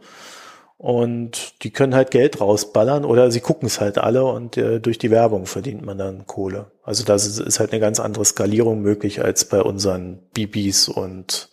Und 0.78 1.64
die 1.64 1.72
können 1.72 1.96
halt 1.96 2.12
Geld 2.12 2.40
rausballern 2.40 3.04
oder 3.04 3.32
sie 3.32 3.40
gucken 3.40 3.66
es 3.66 3.82
halt 3.82 3.98
alle 3.98 4.26
und 4.26 4.58
äh, 4.58 4.80
durch 4.80 5.00
die 5.00 5.10
Werbung 5.10 5.48
verdient 5.48 5.84
man 5.84 5.98
dann 5.98 6.28
Kohle. 6.28 6.72
Also 6.84 7.04
das 7.04 7.26
ist, 7.26 7.60
halt 7.60 7.72
eine 7.72 7.80
ganz 7.80 8.00
andere 8.00 8.24
Skalierung 8.26 8.82
möglich 8.82 9.24
als 9.24 9.46
bei 9.46 9.60
unseren 9.60 10.20
Bibis 10.34 10.88
und 10.88 11.50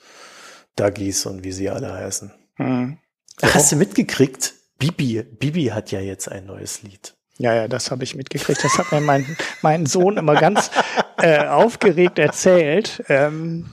Duggies 0.76 1.24
und 1.24 1.42
wie 1.42 1.52
sie 1.52 1.70
alle 1.70 1.94
heißen. 1.94 2.32
Hm. 2.56 2.98
Hast 3.42 3.72
du 3.72 3.76
mitgekriegt? 3.76 4.52
Bibi, 4.78 5.22
Bibi 5.22 5.66
hat 5.66 5.90
ja 5.90 6.00
jetzt 6.00 6.30
ein 6.30 6.44
neues 6.44 6.82
Lied. 6.82 7.14
Ja, 7.38 7.54
ja, 7.54 7.68
das 7.68 7.90
habe 7.90 8.04
ich 8.04 8.14
mitgekriegt. 8.14 8.62
Das 8.62 8.78
hat 8.78 8.92
mir 8.92 9.00
mein, 9.00 9.36
mein 9.62 9.86
Sohn 9.86 10.16
immer 10.16 10.34
ganz 10.34 10.70
äh, 11.20 11.46
aufgeregt 11.46 12.18
erzählt. 12.18 13.02
Ähm, 13.08 13.66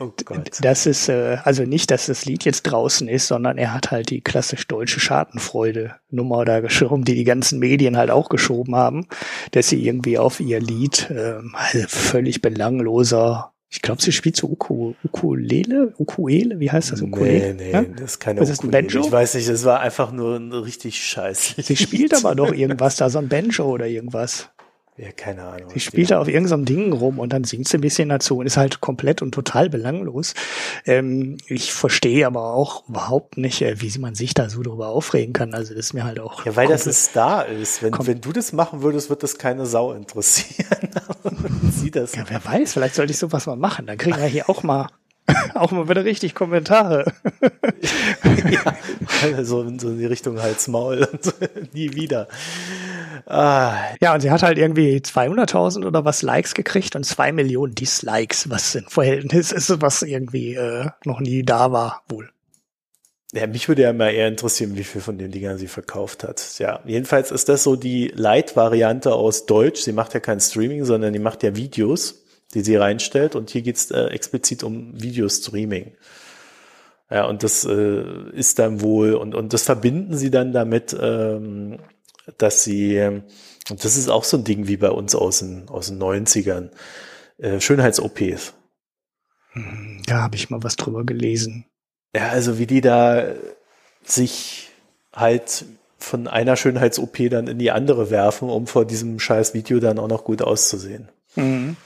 Oh 0.00 0.12
Gott. 0.24 0.58
Das 0.60 0.86
ist 0.86 1.08
äh, 1.08 1.38
also 1.42 1.64
nicht, 1.64 1.90
dass 1.90 2.06
das 2.06 2.24
Lied 2.24 2.44
jetzt 2.44 2.62
draußen 2.62 3.08
ist, 3.08 3.26
sondern 3.26 3.58
er 3.58 3.74
hat 3.74 3.90
halt 3.90 4.10
die 4.10 4.20
klassisch 4.20 4.68
deutsche 4.68 5.00
Schadenfreude-Nummer 5.00 6.44
da 6.44 6.60
geschoben, 6.60 7.04
die 7.04 7.16
die 7.16 7.24
ganzen 7.24 7.58
Medien 7.58 7.96
halt 7.96 8.10
auch 8.10 8.28
geschoben 8.28 8.76
haben, 8.76 9.06
dass 9.50 9.68
sie 9.68 9.84
irgendwie 9.84 10.18
auf 10.18 10.38
ihr 10.38 10.60
Lied 10.60 11.10
äh, 11.10 11.38
also 11.52 11.88
völlig 11.88 12.42
belangloser 12.42 13.52
ich 13.70 13.82
glaube, 13.82 14.00
sie 14.00 14.12
spielt 14.12 14.36
so 14.36 14.48
Uku, 14.48 14.94
Ukulele, 15.04 15.92
Ukuele, 15.98 16.58
wie 16.58 16.70
heißt 16.70 16.92
das? 16.92 17.02
Ukulele? 17.02 17.54
Nee, 17.54 17.64
nee, 17.64 17.72
ja? 17.72 17.82
das 17.82 18.12
ist 18.12 18.18
keine 18.18 18.40
ist 18.40 18.58
Ukulele. 18.58 18.82
Banjo? 18.82 19.00
Ich 19.04 19.12
weiß 19.12 19.34
nicht, 19.34 19.48
das 19.48 19.64
war 19.64 19.80
einfach 19.80 20.10
nur 20.10 20.36
ein 20.36 20.52
richtig 20.52 21.02
scheiß 21.04 21.54
Sie 21.58 21.76
spielt 21.76 22.14
aber 22.14 22.34
doch 22.34 22.52
irgendwas 22.52 22.96
da, 22.96 23.10
so 23.10 23.18
ein 23.18 23.28
Banjo 23.28 23.66
oder 23.66 23.86
irgendwas. 23.86 24.48
Ja, 24.98 25.12
keine 25.12 25.44
Ahnung. 25.44 25.70
Sie 25.70 25.78
spielt 25.78 26.10
da 26.10 26.20
auf 26.20 26.26
irgendeinem 26.26 26.64
Ding 26.64 26.92
rum 26.92 27.20
und 27.20 27.32
dann 27.32 27.44
singt 27.44 27.68
sie 27.68 27.78
ein 27.78 27.80
bisschen 27.80 28.08
dazu 28.08 28.38
und 28.38 28.46
ist 28.46 28.56
halt 28.56 28.80
komplett 28.80 29.22
und 29.22 29.32
total 29.32 29.70
belanglos. 29.70 30.34
Ähm, 30.86 31.36
ich 31.46 31.72
verstehe 31.72 32.26
aber 32.26 32.54
auch 32.54 32.88
überhaupt 32.88 33.36
nicht, 33.36 33.62
äh, 33.62 33.80
wie 33.80 33.96
man 34.00 34.16
sich 34.16 34.34
da 34.34 34.50
so 34.50 34.60
drüber 34.60 34.88
aufregen 34.88 35.32
kann. 35.32 35.54
Also 35.54 35.72
das 35.72 35.86
ist 35.86 35.92
mir 35.92 36.02
halt 36.02 36.18
auch. 36.18 36.44
Ja, 36.44 36.56
weil 36.56 36.66
das 36.66 36.84
ein 36.84 36.92
Star 36.92 37.46
ist. 37.46 37.80
Wenn, 37.80 37.94
wenn 37.96 38.20
du 38.20 38.32
das 38.32 38.52
machen 38.52 38.82
würdest, 38.82 39.08
wird 39.08 39.22
das 39.22 39.38
keine 39.38 39.66
Sau 39.66 39.92
interessieren. 39.92 40.90
Sie 41.70 41.92
das. 41.92 42.16
Ja, 42.16 42.24
wer 42.26 42.44
weiß, 42.44 42.72
vielleicht 42.72 42.96
sollte 42.96 43.12
ich 43.12 43.18
sowas 43.18 43.46
mal 43.46 43.54
machen. 43.54 43.86
Dann 43.86 43.98
kriegen 43.98 44.16
wir 44.16 44.26
hier 44.26 44.50
auch 44.50 44.64
mal 44.64 44.88
auch 45.54 45.70
mal 45.72 45.88
wieder 45.88 46.04
richtig 46.04 46.34
Kommentare. 46.34 47.12
ja, 48.50 49.44
so, 49.44 49.64
so 49.78 49.90
in 49.90 49.98
die 49.98 50.06
Richtung 50.06 50.40
Hals 50.40 50.68
Maul 50.68 51.08
und 51.12 51.24
so, 51.24 51.32
nie 51.72 51.94
wieder. 51.94 52.28
Ah. 53.26 53.74
Ja, 54.00 54.14
und 54.14 54.20
sie 54.20 54.30
hat 54.30 54.42
halt 54.42 54.58
irgendwie 54.58 54.96
200.000 54.96 55.86
oder 55.86 56.04
was 56.04 56.22
Likes 56.22 56.54
gekriegt 56.54 56.96
und 56.96 57.04
zwei 57.04 57.32
Millionen 57.32 57.74
Dislikes, 57.74 58.48
was 58.50 58.74
im 58.74 58.86
Verhältnis 58.86 59.52
ist, 59.52 59.80
was 59.82 60.02
irgendwie 60.02 60.54
äh, 60.54 60.86
noch 61.04 61.20
nie 61.20 61.42
da 61.42 61.72
war, 61.72 62.02
wohl. 62.08 62.30
Ja, 63.34 63.46
mich 63.46 63.68
würde 63.68 63.82
ja 63.82 63.92
mal 63.92 64.08
eher 64.08 64.28
interessieren, 64.28 64.74
wie 64.76 64.84
viel 64.84 65.02
von 65.02 65.18
den 65.18 65.30
Dingern 65.30 65.58
sie 65.58 65.68
verkauft 65.68 66.24
hat. 66.24 66.42
Ja, 66.58 66.80
jedenfalls 66.86 67.30
ist 67.30 67.50
das 67.50 67.62
so 67.62 67.76
die 67.76 68.10
Light-Variante 68.14 69.12
aus 69.12 69.44
Deutsch. 69.44 69.82
Sie 69.82 69.92
macht 69.92 70.14
ja 70.14 70.20
kein 70.20 70.40
Streaming, 70.40 70.86
sondern 70.86 71.12
die 71.12 71.18
macht 71.18 71.42
ja 71.42 71.54
Videos 71.54 72.24
die 72.54 72.62
sie 72.62 72.76
reinstellt. 72.76 73.34
Und 73.34 73.50
hier 73.50 73.62
geht's 73.62 73.90
äh, 73.90 74.06
explizit 74.06 74.62
um 74.62 75.00
Videostreaming. 75.00 75.92
Ja, 77.10 77.24
und 77.26 77.42
das 77.42 77.64
äh, 77.64 78.30
ist 78.32 78.58
dann 78.58 78.80
wohl, 78.80 79.14
und, 79.14 79.34
und 79.34 79.52
das 79.52 79.62
verbinden 79.62 80.16
sie 80.16 80.30
dann 80.30 80.52
damit, 80.52 80.96
ähm, 81.00 81.78
dass 82.36 82.64
sie, 82.64 83.00
und 83.70 83.84
das 83.84 83.96
ist 83.96 84.10
auch 84.10 84.24
so 84.24 84.36
ein 84.36 84.44
Ding 84.44 84.68
wie 84.68 84.76
bei 84.76 84.90
uns 84.90 85.14
aus 85.14 85.38
den, 85.38 85.68
aus 85.68 85.88
den 85.88 85.98
90ern, 85.98 86.70
äh, 87.38 87.60
Schönheits-OPs. 87.60 88.52
Hm, 89.52 90.02
da 90.06 90.22
habe 90.22 90.36
ich 90.36 90.50
mal 90.50 90.62
was 90.62 90.76
drüber 90.76 91.04
gelesen. 91.04 91.64
Ja, 92.14 92.28
also 92.28 92.58
wie 92.58 92.66
die 92.66 92.82
da 92.82 93.32
sich 94.04 94.70
halt 95.12 95.64
von 95.98 96.28
einer 96.28 96.56
Schönheits-OP 96.56 97.28
dann 97.30 97.48
in 97.48 97.58
die 97.58 97.70
andere 97.70 98.10
werfen, 98.10 98.50
um 98.50 98.66
vor 98.66 98.84
diesem 98.84 99.18
scheiß 99.18 99.54
Video 99.54 99.80
dann 99.80 99.98
auch 99.98 100.08
noch 100.08 100.24
gut 100.24 100.42
auszusehen. 100.42 101.08
Mhm. 101.36 101.76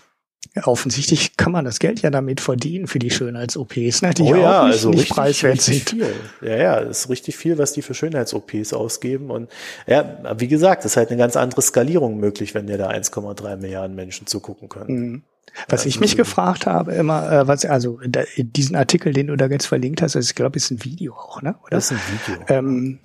Ja, 0.55 0.66
offensichtlich 0.66 1.36
kann 1.36 1.53
man 1.53 1.64
das 1.64 1.78
Geld 1.78 2.03
ja 2.03 2.11
damit 2.11 2.40
verdienen 2.40 2.86
für 2.86 2.99
die 2.99 3.11
Schönheits-OPs, 3.11 4.03
ne? 4.03 4.11
die 4.11 4.22
oh 4.22 4.34
ja, 4.34 4.62
auch 4.62 4.66
nicht, 4.66 4.74
also 4.74 4.90
nicht 4.90 5.01
richtig, 5.01 5.16
preiswert 5.16 5.55
richtig 5.55 5.88
sind. 5.88 6.01
Viel. 6.01 6.14
Ja, 6.43 6.57
ja, 6.57 6.76
ist 6.78 7.09
richtig 7.09 7.36
viel, 7.36 7.57
was 7.57 7.72
die 7.72 7.80
für 7.80 7.95
Schönheits-OPs 7.95 8.74
ausgeben. 8.74 9.30
Und 9.30 9.51
ja, 9.86 10.18
wie 10.36 10.49
gesagt, 10.49 10.84
ist 10.84 10.97
halt 10.97 11.09
eine 11.09 11.16
ganz 11.16 11.36
andere 11.36 11.62
Skalierung 11.62 12.18
möglich, 12.18 12.55
wenn 12.55 12.66
dir 12.66 12.76
da 12.76 12.90
1,3 12.90 13.57
Milliarden 13.57 13.97
Menschen 13.97 14.26
zugucken 14.26 14.68
können. 14.68 14.95
Mhm. 14.95 15.22
Was 15.68 15.80
also, 15.80 15.88
ich 15.88 16.01
mich 16.01 16.16
gefragt 16.16 16.66
habe, 16.66 16.93
immer, 16.95 17.30
äh, 17.30 17.49
was, 17.49 17.64
also 17.64 18.01
da, 18.07 18.22
diesen 18.36 18.76
Artikel, 18.76 19.12
den 19.12 19.28
du 19.28 19.36
da 19.36 19.47
jetzt 19.47 19.66
verlinkt 19.66 20.03
hast, 20.03 20.16
also 20.16 20.26
ich 20.26 20.34
glaube, 20.34 20.57
ist 20.57 20.70
ein 20.70 20.84
Video 20.84 21.14
auch, 21.14 21.43
ne? 21.43 21.55
Oder? 21.62 21.70
Das 21.70 21.90
ist 21.90 21.93
ein 21.93 22.01
Video. 22.26 22.45
Ähm, 22.49 22.99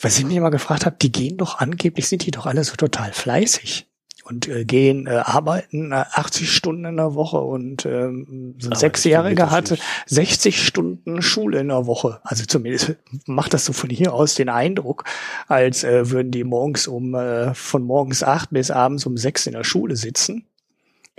was 0.00 0.18
ich 0.18 0.24
mich 0.24 0.36
immer 0.36 0.50
gefragt 0.50 0.84
habe, 0.86 0.96
die 1.00 1.10
gehen 1.10 1.36
doch 1.36 1.58
angeblich, 1.58 2.08
sind 2.08 2.24
die 2.24 2.30
doch 2.30 2.46
alle 2.46 2.62
so 2.64 2.76
total 2.76 3.12
fleißig 3.12 3.86
und 4.26 4.48
äh, 4.48 4.64
gehen, 4.64 5.06
äh, 5.06 5.22
arbeiten 5.24 5.92
äh, 5.92 6.04
80 6.12 6.50
Stunden 6.50 6.84
in 6.84 6.96
der 6.96 7.14
Woche 7.14 7.38
und 7.38 7.86
ähm, 7.86 8.56
so 8.58 8.70
ein 8.70 8.76
Sechsjähriger 8.76 9.50
hatte 9.50 9.78
60 10.06 10.64
Stunden 10.64 11.22
Schule 11.22 11.60
in 11.60 11.68
der 11.68 11.86
Woche. 11.86 12.20
Also 12.24 12.44
zumindest 12.44 12.96
macht 13.26 13.54
das 13.54 13.64
so 13.64 13.72
von 13.72 13.88
hier 13.88 14.12
aus 14.12 14.34
den 14.34 14.48
Eindruck, 14.48 15.04
als 15.46 15.84
äh, 15.84 16.10
würden 16.10 16.32
die 16.32 16.42
morgens 16.42 16.88
um 16.88 17.14
äh, 17.14 17.54
von 17.54 17.84
morgens 17.84 18.24
acht 18.24 18.50
bis 18.50 18.72
abends 18.72 19.06
um 19.06 19.16
sechs 19.16 19.46
in 19.46 19.52
der 19.52 19.64
Schule 19.64 19.94
sitzen 19.94 20.44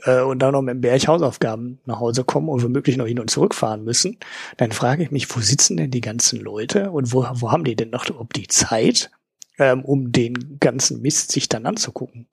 äh, 0.03 0.22
und 0.22 0.39
dann 0.39 0.51
noch 0.51 0.62
mit 0.62 0.76
dem 0.76 0.82
Berg 0.82 1.08
Hausaufgaben 1.08 1.80
nach 1.86 2.01
Hause 2.01 2.26
kommen 2.26 2.49
und 2.49 2.62
womöglich 2.62 2.97
noch 2.97 3.08
hin 3.08 3.20
und 3.20 3.30
zurück 3.30 3.55
fahren 3.55 3.86
müssen, 3.86 4.18
dann 4.58 4.74
frage 4.74 5.03
ich 5.03 5.12
mich, 5.12 5.34
wo 5.34 5.39
sitzen 5.39 5.78
denn 5.78 5.91
die 5.91 6.01
ganzen 6.01 6.41
Leute 6.41 6.91
und 6.91 7.14
wo, 7.14 7.26
wo 7.36 7.51
haben 7.51 7.64
die 7.64 7.78
denn 7.78 7.91
noch 7.91 8.10
ob 8.10 8.34
die 8.34 8.47
Zeit, 8.47 9.12
ähm, 9.60 9.86
um 9.86 10.12
den 10.12 10.58
ganzen 10.60 11.01
Mist 11.01 11.32
sich 11.32 11.47
dann 11.47 11.66
anzugucken? 11.66 12.28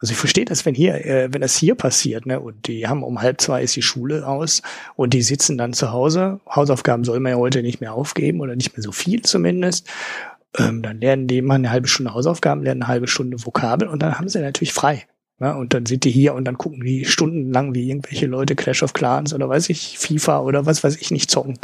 Also 0.00 0.12
ich 0.12 0.18
verstehe 0.18 0.44
das, 0.44 0.66
wenn 0.66 0.74
hier, 0.74 1.04
äh, 1.04 1.32
wenn 1.32 1.40
das 1.40 1.56
hier 1.56 1.74
passiert, 1.74 2.26
ne, 2.26 2.40
und 2.40 2.66
die 2.66 2.86
haben 2.86 3.02
um 3.02 3.22
halb 3.22 3.40
zwei 3.40 3.62
ist 3.62 3.76
die 3.76 3.82
Schule 3.82 4.26
aus 4.26 4.62
und 4.96 5.14
die 5.14 5.22
sitzen 5.22 5.56
dann 5.56 5.72
zu 5.72 5.92
Hause. 5.92 6.40
Hausaufgaben 6.48 7.04
soll 7.04 7.20
man 7.20 7.32
ja 7.32 7.38
heute 7.38 7.62
nicht 7.62 7.80
mehr 7.80 7.94
aufgeben 7.94 8.40
oder 8.40 8.56
nicht 8.56 8.76
mehr 8.76 8.82
so 8.82 8.92
viel 8.92 9.22
zumindest. 9.22 9.88
Ähm, 10.58 10.82
dann 10.82 11.00
lernen 11.00 11.26
die 11.26 11.42
mal 11.42 11.54
eine 11.54 11.70
halbe 11.70 11.88
Stunde 11.88 12.14
Hausaufgaben, 12.14 12.62
lernen 12.62 12.82
eine 12.82 12.88
halbe 12.88 13.08
Stunde 13.08 13.44
Vokabel 13.44 13.88
und 13.88 14.02
dann 14.02 14.18
haben 14.18 14.28
sie 14.28 14.40
natürlich 14.40 14.72
frei. 14.72 15.06
Ne? 15.38 15.56
Und 15.56 15.74
dann 15.74 15.86
sind 15.86 16.04
die 16.04 16.10
hier 16.10 16.34
und 16.34 16.44
dann 16.44 16.58
gucken 16.58 16.84
die 16.84 17.04
stundenlang, 17.04 17.74
wie 17.74 17.88
irgendwelche 17.88 18.26
Leute 18.26 18.54
Clash 18.54 18.82
of 18.82 18.92
Clans 18.92 19.34
oder 19.34 19.48
weiß 19.48 19.68
ich, 19.70 19.98
FIFA 19.98 20.40
oder 20.40 20.66
was 20.66 20.84
weiß 20.84 20.96
ich 20.96 21.10
nicht 21.10 21.30
zocken. 21.30 21.58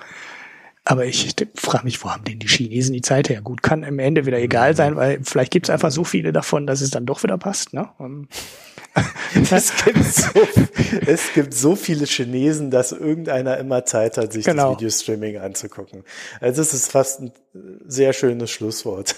Aber 0.85 1.05
ich 1.05 1.35
frage 1.55 1.85
mich, 1.85 2.03
wo 2.03 2.11
haben 2.11 2.25
denn 2.25 2.39
die 2.39 2.49
Chinesen 2.49 2.95
die 2.95 3.03
Zeit 3.03 3.29
her? 3.29 3.43
Gut, 3.43 3.63
kann 3.63 3.83
im 3.83 3.99
Ende 3.99 4.27
wieder 4.27 4.39
egal 4.39 4.75
sein, 4.75 4.97
weil 4.97 5.21
vielleicht 5.23 5.53
gibt 5.53 5.67
es 5.67 5.71
einfach 5.71 5.91
so 5.91 6.05
viele 6.05 6.33
davon, 6.33 6.67
dass 6.67 6.81
es 6.81 6.91
dann 6.91 7.07
doch 7.07 7.23
wieder 7.23 7.39
passt. 7.39 7.75
Ne? 7.75 7.89
es, 9.53 9.73
gibt 9.85 10.05
so, 10.05 10.41
es 11.07 11.33
gibt 11.33 11.55
so 11.55 11.77
viele 11.77 12.07
Chinesen, 12.07 12.71
dass 12.71 12.93
irgendeiner 12.93 13.59
immer 13.59 13.85
Zeit 13.85 14.17
hat, 14.17 14.33
sich 14.33 14.45
genau. 14.45 14.71
das 14.71 14.79
Videostreaming 14.79 15.39
anzugucken. 15.39 16.03
Also 16.41 16.63
es 16.63 16.75
ist 16.75 16.91
fast 16.91 17.21
ein 17.21 17.33
sehr 17.87 18.13
schönes 18.13 18.51
Schlusswort. 18.51 19.15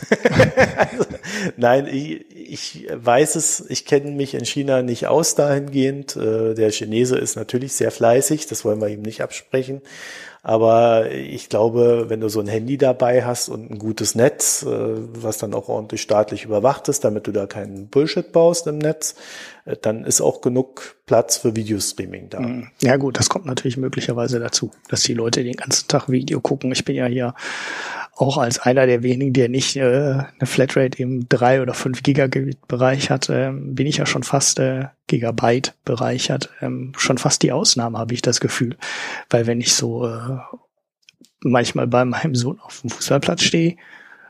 also, 0.77 1.05
nein, 1.57 1.87
ich, 1.87 2.25
ich 2.31 2.89
weiß 2.93 3.37
es, 3.37 3.65
ich 3.69 3.87
kenne 3.87 4.11
mich 4.11 4.35
in 4.35 4.45
China 4.45 4.83
nicht 4.83 5.07
aus 5.07 5.37
dahingehend. 5.37 6.17
Äh, 6.17 6.55
der 6.55 6.71
Chinese 6.71 7.17
ist 7.17 7.37
natürlich 7.37 7.73
sehr 7.73 7.91
fleißig, 7.91 8.47
das 8.47 8.65
wollen 8.65 8.81
wir 8.81 8.89
ihm 8.89 9.03
nicht 9.03 9.23
absprechen. 9.23 9.81
Aber 10.45 11.13
ich 11.13 11.49
glaube, 11.49 12.07
wenn 12.09 12.21
du 12.21 12.29
so 12.29 12.41
ein 12.41 12.49
Handy 12.49 12.77
dabei 12.77 13.25
hast 13.25 13.49
und 13.49 13.71
ein 13.71 13.79
gutes 13.79 14.17
Netz, 14.17 14.65
äh, 14.65 14.69
was 14.69 15.39
dann 15.39 15.55
auch 15.55 15.69
ordentlich 15.69 16.03
staatlich 16.03 16.45
überwacht 16.45 16.89
ist, 16.89 17.05
damit 17.05 17.29
du 17.29 17.33
da 17.33 17.47
keinen 17.47 17.87
Bullshit 17.87 18.33
baust 18.33 18.67
im 18.67 18.79
Netz, 18.79 19.15
dann 19.83 20.05
ist 20.05 20.21
auch 20.21 20.41
genug 20.41 20.97
Platz 21.07 21.37
für 21.37 21.55
Videostreaming 21.55 22.29
da. 22.31 22.41
Mhm. 22.41 22.69
Ja 22.81 22.97
gut, 22.97 23.19
das 23.19 23.29
kommt 23.29 23.47
natürlich 23.47 23.77
möglicherweise 23.77 24.41
dazu, 24.41 24.73
dass 24.89 25.03
die 25.03 25.15
Leute 25.15 25.45
den 25.45 25.55
ganzen 25.55 25.89
Tag 25.89 26.09
Video 26.09 26.41
gucken. 26.41 26.73
Ich 26.73 26.85
bin 26.85 26.97
ja 26.97 27.07
hier 27.07 27.35
auch 28.15 28.39
als 28.39 28.59
einer 28.59 28.87
der 28.87 29.03
wenigen, 29.03 29.33
der 29.33 29.49
nicht 29.49 29.77
äh, 29.77 29.81
eine 29.81 30.47
Flatrate 30.47 31.01
im 31.01 31.29
drei 31.29 31.63
oder 31.63 31.75
fünf 31.75 32.03
Gigabit 32.03 32.67
Bereich 32.69 33.11
hat, 33.11 33.29
äh, 33.29 33.51
bin 33.53 33.87
ich 33.87 33.97
ja 33.99 34.07
schon 34.07 34.23
fast 34.23 34.59
äh, 34.59 34.87
Gigabyte 35.07 35.75
Bereich 35.85 36.31
hat, 36.31 36.51
ähm, 36.61 36.93
schon 36.97 37.19
fast 37.19 37.43
die 37.43 37.53
Ausnahme, 37.53 37.99
habe 37.99 38.15
ich 38.15 38.23
das 38.23 38.41
Gefühl. 38.41 38.77
Weil 39.31 39.47
wenn 39.47 39.61
ich 39.61 39.75
so 39.75 40.07
äh, 40.07 40.39
manchmal 41.41 41.87
bei 41.87 42.05
meinem 42.05 42.35
Sohn 42.35 42.61
auf 42.61 42.81
dem 42.83 42.91
Fußballplatz 42.91 43.43
stehe, 43.43 43.77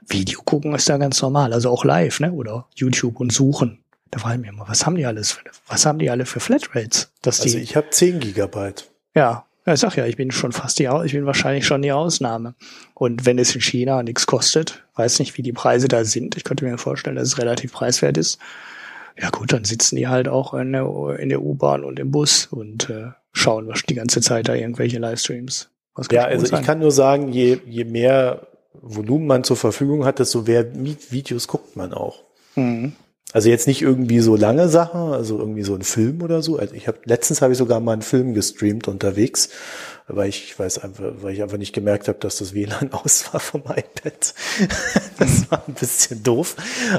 Video 0.09 0.43
gucken 0.43 0.75
ist 0.75 0.89
da 0.89 0.97
ganz 0.99 1.23
normal, 1.23 1.53
also 1.53 1.71
auch 1.71 1.85
live, 1.85 2.21
ne? 2.21 2.33
Oder 2.33 2.67
YouTube 2.75 3.21
und 3.21 3.33
suchen. 3.33 3.82
Da 4.13 4.21
frage 4.21 4.37
ich 4.37 4.41
mich 4.43 4.51
immer, 4.51 4.69
was 4.69 4.87
haben 4.87 4.95
die 4.95 5.07
alles 5.07 5.33
für, 5.33 5.41
was 5.67 5.85
haben 5.85 5.99
die 5.99 6.11
alle 6.11 6.27
für 6.27 6.39
Flatrates? 6.39 7.11
Dass 7.23 7.41
also 7.41 7.57
die, 7.57 7.65
ich 7.65 7.75
habe 7.77 7.91
10 7.91 8.21
Gigabyte. 8.21 8.89
Ja, 9.15 9.47
Ja, 9.65 9.75
ich 9.75 9.81
sag 9.81 9.97
ja, 9.97 10.07
ich 10.07 10.17
bin 10.17 10.31
schon 10.33 10.53
fast 10.53 10.79
die, 10.79 10.89
ich 11.05 11.13
bin 11.13 11.25
wahrscheinlich 11.25 11.67
schon 11.67 11.83
die 11.83 11.93
Ausnahme. 11.93 12.55
Und 12.95 13.27
wenn 13.27 13.39
es 13.39 13.55
in 13.55 13.61
China 13.61 14.03
nichts 14.03 14.27
kostet, 14.27 14.83
weiß 14.97 15.21
nicht, 15.21 15.39
wie 15.39 15.43
die 15.43 15.53
Preise 15.53 15.89
da 15.89 16.05
sind. 16.05 16.37
Ich 16.37 16.45
könnte 16.45 16.65
mir 16.65 16.79
vorstellen, 16.79 17.17
dass 17.17 17.29
es 17.29 17.39
relativ 17.39 17.73
preiswert 17.73 18.17
ist. 18.17 18.39
Ja 19.21 19.31
gut, 19.31 19.53
dann 19.53 19.65
sitzen 19.65 19.97
die 19.97 20.09
halt 20.09 20.27
auch 20.27 20.55
in 20.55 20.73
der, 20.73 21.17
in 21.19 21.29
der 21.29 21.43
U-Bahn 21.43 21.85
und 21.85 22.01
im 22.01 22.11
Bus 22.11 22.47
und 22.47 22.91
äh, 22.91 23.11
schauen 23.33 23.69
was 23.69 23.83
die 23.83 23.95
ganze 23.95 24.21
Zeit 24.21 24.49
da 24.49 24.55
irgendwelche 24.55 24.99
Livestreams. 24.99 25.69
Ja, 26.11 26.25
also 26.25 26.47
sein? 26.47 26.61
ich 26.61 26.67
kann 26.67 26.79
nur 26.81 26.91
sagen, 26.91 27.29
je, 27.29 27.59
je 27.67 27.85
mehr 27.85 28.47
Volumen 28.75 29.27
man 29.27 29.45
zur 29.45 29.57
Verfügung 29.57 30.05
hat, 30.05 30.19
desto 30.19 30.43
mehr 30.43 30.67
Videos 30.75 31.47
guckt 31.47 31.77
man 31.77 31.93
auch. 31.93 32.21
Mhm. 32.57 32.95
Also 33.33 33.49
jetzt 33.49 33.67
nicht 33.67 33.81
irgendwie 33.81 34.21
so 34.21 34.37
lange 34.37 34.69
Sachen, 34.69 35.13
also 35.13 35.39
irgendwie 35.39 35.63
so 35.63 35.75
ein 35.75 35.83
Film 35.83 36.23
oder 36.23 36.43
so. 36.43 36.59
Also 36.59 36.75
ich 36.75 36.87
habe 36.87 36.99
letztens 37.05 37.41
habe 37.41 37.53
ich 37.53 37.59
sogar 37.59 37.81
mal 37.81 37.93
einen 37.93 38.03
Film 38.03 38.35
gestreamt 38.35 38.89
unterwegs, 38.89 39.49
weil 40.07 40.29
ich, 40.29 40.59
weiß 40.59 40.81
einfach, 40.81 41.13
weil 41.23 41.33
ich 41.33 41.43
einfach 41.43 41.57
nicht 41.57 41.73
gemerkt 41.73 42.09
habe, 42.09 42.19
dass 42.19 42.37
das 42.37 42.53
WLAN 42.53 42.93
aus 42.93 43.33
war 43.33 43.41
vom 43.41 43.63
iPad. 43.63 44.35
das 45.19 45.51
war 45.51 45.63
ein 45.67 45.75
bisschen 45.75 46.23
doof, 46.23 46.57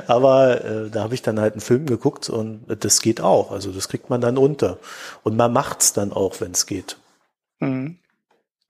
aber 0.08 0.64
äh, 0.66 0.90
da 0.90 1.04
habe 1.04 1.14
ich 1.14 1.22
dann 1.22 1.40
halt 1.40 1.54
einen 1.54 1.62
Film 1.62 1.86
geguckt 1.86 2.30
und 2.30 2.66
das 2.68 3.02
geht 3.02 3.22
auch. 3.22 3.52
Also 3.52 3.72
das 3.72 3.88
kriegt 3.88 4.10
man 4.10 4.22
dann 4.22 4.38
unter 4.38 4.80
und 5.24 5.38
man 5.38 5.54
macht's 5.54 5.94
dann 5.94 6.12
auch, 6.12 6.42
wenn 6.42 6.52
es 6.52 6.66
geht. 6.66 6.98
Mhm. 7.60 8.00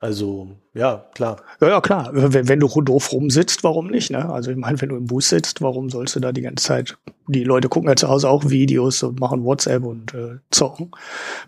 Also, 0.03 0.49
ja, 0.73 1.05
klar. 1.13 1.37
Ja, 1.61 1.69
ja, 1.69 1.79
klar. 1.79 2.09
Wenn, 2.11 2.49
wenn 2.49 2.59
du 2.59 2.67
doof 2.67 3.13
rumsitzt, 3.13 3.63
warum 3.63 3.87
nicht? 3.87 4.11
Ne? 4.11 4.29
Also 4.29 4.51
ich 4.51 4.57
meine, 4.57 4.81
wenn 4.81 4.89
du 4.89 4.97
im 4.97 5.05
Bus 5.05 5.29
sitzt, 5.29 5.61
warum 5.61 5.89
sollst 5.89 6.17
du 6.17 6.19
da 6.19 6.33
die 6.33 6.41
ganze 6.41 6.65
Zeit, 6.65 6.97
die 7.29 7.45
Leute 7.45 7.69
gucken 7.69 7.87
ja 7.87 7.95
zu 7.95 8.09
Hause 8.09 8.29
auch 8.29 8.49
Videos 8.49 9.01
und 9.01 9.21
machen 9.21 9.45
WhatsApp 9.45 9.85
und 9.85 10.13
äh, 10.13 10.39
zocken. 10.51 10.91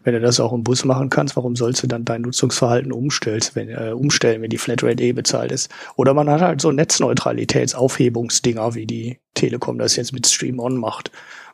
Wenn 0.05 0.13
du 0.13 0.21
das 0.21 0.39
auch 0.39 0.53
im 0.53 0.63
Bus 0.63 0.85
machen 0.85 1.09
kannst, 1.09 1.35
warum 1.35 1.57
sollst 1.57 1.83
du 1.83 1.87
dann 1.87 2.05
dein 2.05 2.21
Nutzungsverhalten 2.21 2.93
umstellst, 2.93 3.57
wenn, 3.57 3.67
äh, 3.67 3.91
umstellen, 3.93 4.41
wenn 4.41 4.49
die 4.49 4.57
Flatrate 4.57 5.03
eh 5.03 5.11
bezahlt 5.11 5.51
ist? 5.51 5.69
Oder 5.97 6.13
man 6.13 6.29
hat 6.29 6.39
halt 6.39 6.61
so 6.61 6.71
Netzneutralitätsaufhebungsdinger, 6.71 8.73
wie 8.73 8.85
die 8.85 9.19
Telekom 9.33 9.79
das 9.79 9.97
jetzt 9.97 10.13
mit 10.13 10.27
Stream 10.27 10.61
On 10.61 10.77
macht. 10.77 11.11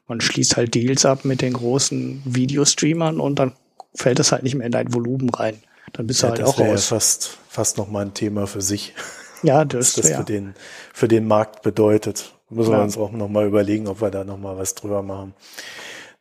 Man 0.08 0.22
schließt 0.22 0.56
halt 0.56 0.76
Deals 0.76 1.04
ab 1.04 1.26
mit 1.26 1.42
den 1.42 1.54
großen 1.54 2.22
Videostreamern 2.26 3.20
und 3.20 3.40
dann 3.40 3.54
fällt 3.96 4.20
es 4.20 4.32
halt 4.32 4.44
nicht 4.44 4.54
mehr 4.54 4.68
in 4.68 4.72
dein 4.72 4.94
Volumen 4.94 5.30
rein. 5.30 5.56
Dann 5.94 6.08
bist 6.08 6.24
du 6.24 6.28
halt 6.28 6.44
auch 6.44 6.60
raus. 6.60 6.90
Ja 6.90 6.96
fast, 6.96 7.38
fast 7.50 7.78
noch 7.78 7.90
mal 7.90 8.06
ein 8.06 8.14
Thema 8.14 8.48
für 8.48 8.62
sich. 8.62 8.94
Ja, 9.44 9.66
das, 9.66 9.98
was 9.98 10.06
das 10.06 10.18
für 10.18 10.24
den, 10.24 10.54
für 10.94 11.08
den 11.08 11.26
Markt 11.28 11.64
bedeutet. 11.64 12.32
Müssen 12.52 12.74
ja. 12.74 12.78
wir 12.78 12.84
uns 12.84 12.96
auch 12.96 13.12
noch 13.12 13.28
mal 13.28 13.48
überlegen, 13.48 13.88
ob 13.88 14.00
wir 14.00 14.12
da 14.12 14.24
noch 14.24 14.38
mal 14.38 14.56
was 14.56 14.76
drüber 14.76 15.02
machen. 15.02 15.34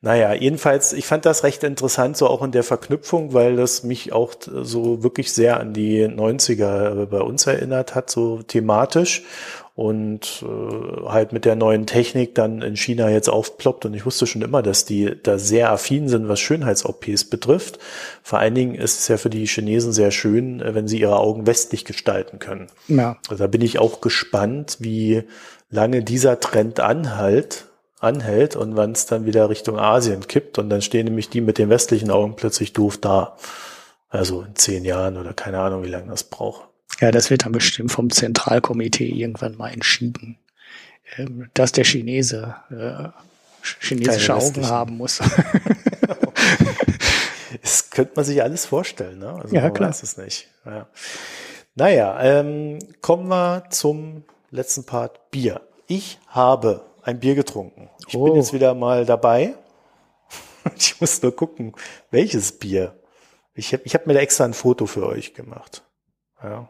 Naja, 0.01 0.33
jedenfalls, 0.33 0.95
ich 0.95 1.05
fand 1.05 1.27
das 1.27 1.45
recht 1.45 1.63
interessant, 1.63 2.17
so 2.17 2.27
auch 2.29 2.43
in 2.43 2.53
der 2.53 2.63
Verknüpfung, 2.63 3.35
weil 3.35 3.57
das 3.57 3.83
mich 3.83 4.15
auch 4.15 4.33
so 4.41 5.03
wirklich 5.03 5.35
sehr 5.35 5.61
an 5.61 5.75
die 5.75 6.07
90er 6.07 7.05
bei 7.05 7.21
uns 7.21 7.47
erinnert 7.47 7.95
hat, 7.95 8.09
so 8.09 8.41
thematisch 8.41 9.23
und 9.81 10.45
äh, 10.45 11.09
halt 11.09 11.33
mit 11.33 11.47
der 11.47 11.57
neuen 11.57 11.87
Technik 11.87 12.35
dann 12.35 12.61
in 12.61 12.77
China 12.77 13.09
jetzt 13.09 13.31
aufploppt. 13.31 13.87
Und 13.87 13.95
ich 13.95 14.05
wusste 14.05 14.27
schon 14.27 14.43
immer, 14.43 14.61
dass 14.61 14.85
die 14.85 15.17
da 15.23 15.39
sehr 15.39 15.73
affin 15.73 16.07
sind, 16.07 16.29
was 16.29 16.39
Schönheits-OPs 16.39 17.25
betrifft. 17.25 17.79
Vor 18.23 18.41
allen 18.41 18.55
Dingen 18.55 18.75
ist 18.75 19.01
es 19.01 19.09
ja 19.09 19.17
für 19.17 19.31
die 19.31 19.47
Chinesen 19.47 19.95
sehr 19.95 20.11
schön, 20.11 20.61
äh, 20.61 20.75
wenn 20.75 20.87
sie 20.87 21.01
ihre 21.01 21.17
Augen 21.19 21.47
westlich 21.47 21.87
gestalten 21.87 22.39
können. 22.39 22.67
Ja. 22.89 23.17
Also 23.31 23.43
da 23.45 23.47
bin 23.47 23.63
ich 23.63 23.79
auch 23.79 24.03
gespannt, 24.03 24.77
wie 24.81 25.23
lange 25.71 26.03
dieser 26.03 26.41
Trend 26.41 26.79
anhält, 26.79 27.65
anhält 28.01 28.57
und 28.57 28.77
wann 28.77 28.93
es 28.93 29.07
dann 29.07 29.25
wieder 29.25 29.49
Richtung 29.49 29.79
Asien 29.79 30.27
kippt. 30.29 30.59
Und 30.59 30.69
dann 30.69 30.83
stehen 30.83 31.07
nämlich 31.07 31.31
die 31.31 31.41
mit 31.41 31.57
den 31.57 31.71
westlichen 31.71 32.11
Augen 32.11 32.37
plötzlich 32.37 32.75
doof 32.75 32.99
da. 32.99 33.39
Also 34.11 34.43
in 34.43 34.57
zehn 34.57 34.85
Jahren 34.85 35.17
oder 35.17 35.33
keine 35.33 35.59
Ahnung, 35.59 35.85
wie 35.85 35.89
lange 35.89 36.11
das 36.11 36.25
braucht. 36.25 36.70
Ja, 36.99 37.11
das 37.11 37.31
wird 37.31 37.45
dann 37.45 37.53
bestimmt 37.53 37.93
vom 37.93 38.11
Zentralkomitee 38.11 39.09
irgendwann 39.09 39.57
mal 39.57 39.73
entschieden, 39.73 40.39
ähm, 41.17 41.49
dass 41.55 41.73
der 41.73 41.85
Chinese 41.85 42.57
äh, 42.71 43.09
chinesische 43.81 44.35
Augen 44.35 44.69
haben 44.69 44.97
muss. 44.97 45.19
das 47.63 47.91
könnte 47.91 48.13
man 48.17 48.25
sich 48.25 48.43
alles 48.43 48.67
vorstellen, 48.67 49.19
ne? 49.19 49.35
Also 49.35 49.55
ja, 49.55 49.71
klar. 49.71 49.91
weiß 49.91 50.03
es 50.03 50.17
nicht. 50.17 50.49
Ja. 50.65 50.87
Naja, 51.75 52.21
ähm, 52.23 52.79
kommen 53.01 53.29
wir 53.29 53.65
zum 53.71 54.25
letzten 54.51 54.85
Part 54.85 55.31
Bier. 55.31 55.61
Ich 55.87 56.19
habe 56.27 56.85
ein 57.03 57.21
Bier 57.21 57.35
getrunken. 57.35 57.89
Ich 58.09 58.17
oh. 58.17 58.25
bin 58.25 58.37
jetzt 58.37 58.53
wieder 58.53 58.75
mal 58.75 59.05
dabei. 59.05 59.55
Ich 60.77 61.01
muss 61.01 61.23
nur 61.23 61.35
gucken, 61.35 61.75
welches 62.11 62.59
Bier. 62.59 62.95
Ich 63.55 63.73
habe 63.73 63.83
ich 63.87 63.95
hab 63.95 64.07
mir 64.07 64.13
da 64.13 64.21
extra 64.21 64.45
ein 64.45 64.53
Foto 64.53 64.85
für 64.85 65.07
euch 65.07 65.33
gemacht. 65.33 65.83
Ja. 66.43 66.69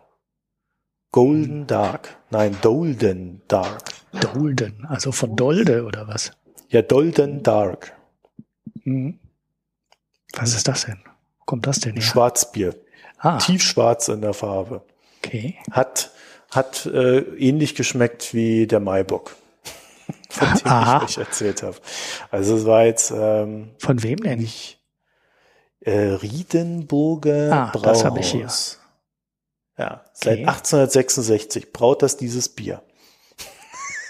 Golden 1.13 1.67
Dark. 1.67 2.17
Nein, 2.31 2.57
Dolden 2.63 3.43
Dark. 3.49 3.83
Dolden, 4.13 4.87
also 4.89 5.13
von 5.13 5.37
Dolde 5.37 5.85
oder 5.85 6.07
was? 6.07 6.33
Ja, 6.69 6.83
Dolden 6.83 7.43
Dark. 7.43 7.97
Mhm. 8.85 9.19
Was 10.35 10.55
ist 10.55 10.69
das 10.69 10.87
denn? 10.87 11.01
Wo 11.39 11.45
kommt 11.45 11.67
das 11.67 11.81
denn 11.81 11.95
her? 11.95 12.03
Schwarzbier. 12.03 12.77
Ah. 13.19 13.39
Tiefschwarz 13.39 14.09
in 14.09 14.21
der 14.21 14.35
Farbe. 14.35 14.83
Okay. 15.19 15.57
Hat, 15.71 16.11
hat 16.51 16.87
äh, 16.87 17.19
ähnlich 17.19 17.75
geschmeckt 17.75 18.33
wie 18.33 18.67
der 18.67 18.81
Maibock, 18.81 19.37
von 20.31 20.49
dem 20.55 20.67
Aha. 20.67 20.97
ich 20.99 21.19
euch 21.19 21.19
erzählt 21.19 21.63
habe. 21.63 21.77
Also 22.31 22.57
es 22.57 22.65
war 22.65 22.85
jetzt 22.85 23.13
ähm, 23.15 23.71
Von 23.79 24.03
wem 24.03 24.19
denn? 24.19 24.41
Ich, 24.41 24.79
äh, 25.81 25.93
Riedenburger 25.93 27.53
ah, 27.53 27.71
Brauhaus. 27.73 27.83
Das 27.83 28.05
habe 28.05 28.21
ich 28.21 28.31
hier. 28.31 28.49
Ja, 29.81 30.05
seit 30.13 30.41
1866 30.41 31.73
braut 31.73 32.03
das 32.03 32.19
dieses 32.19 32.51
Bier. 32.51 32.83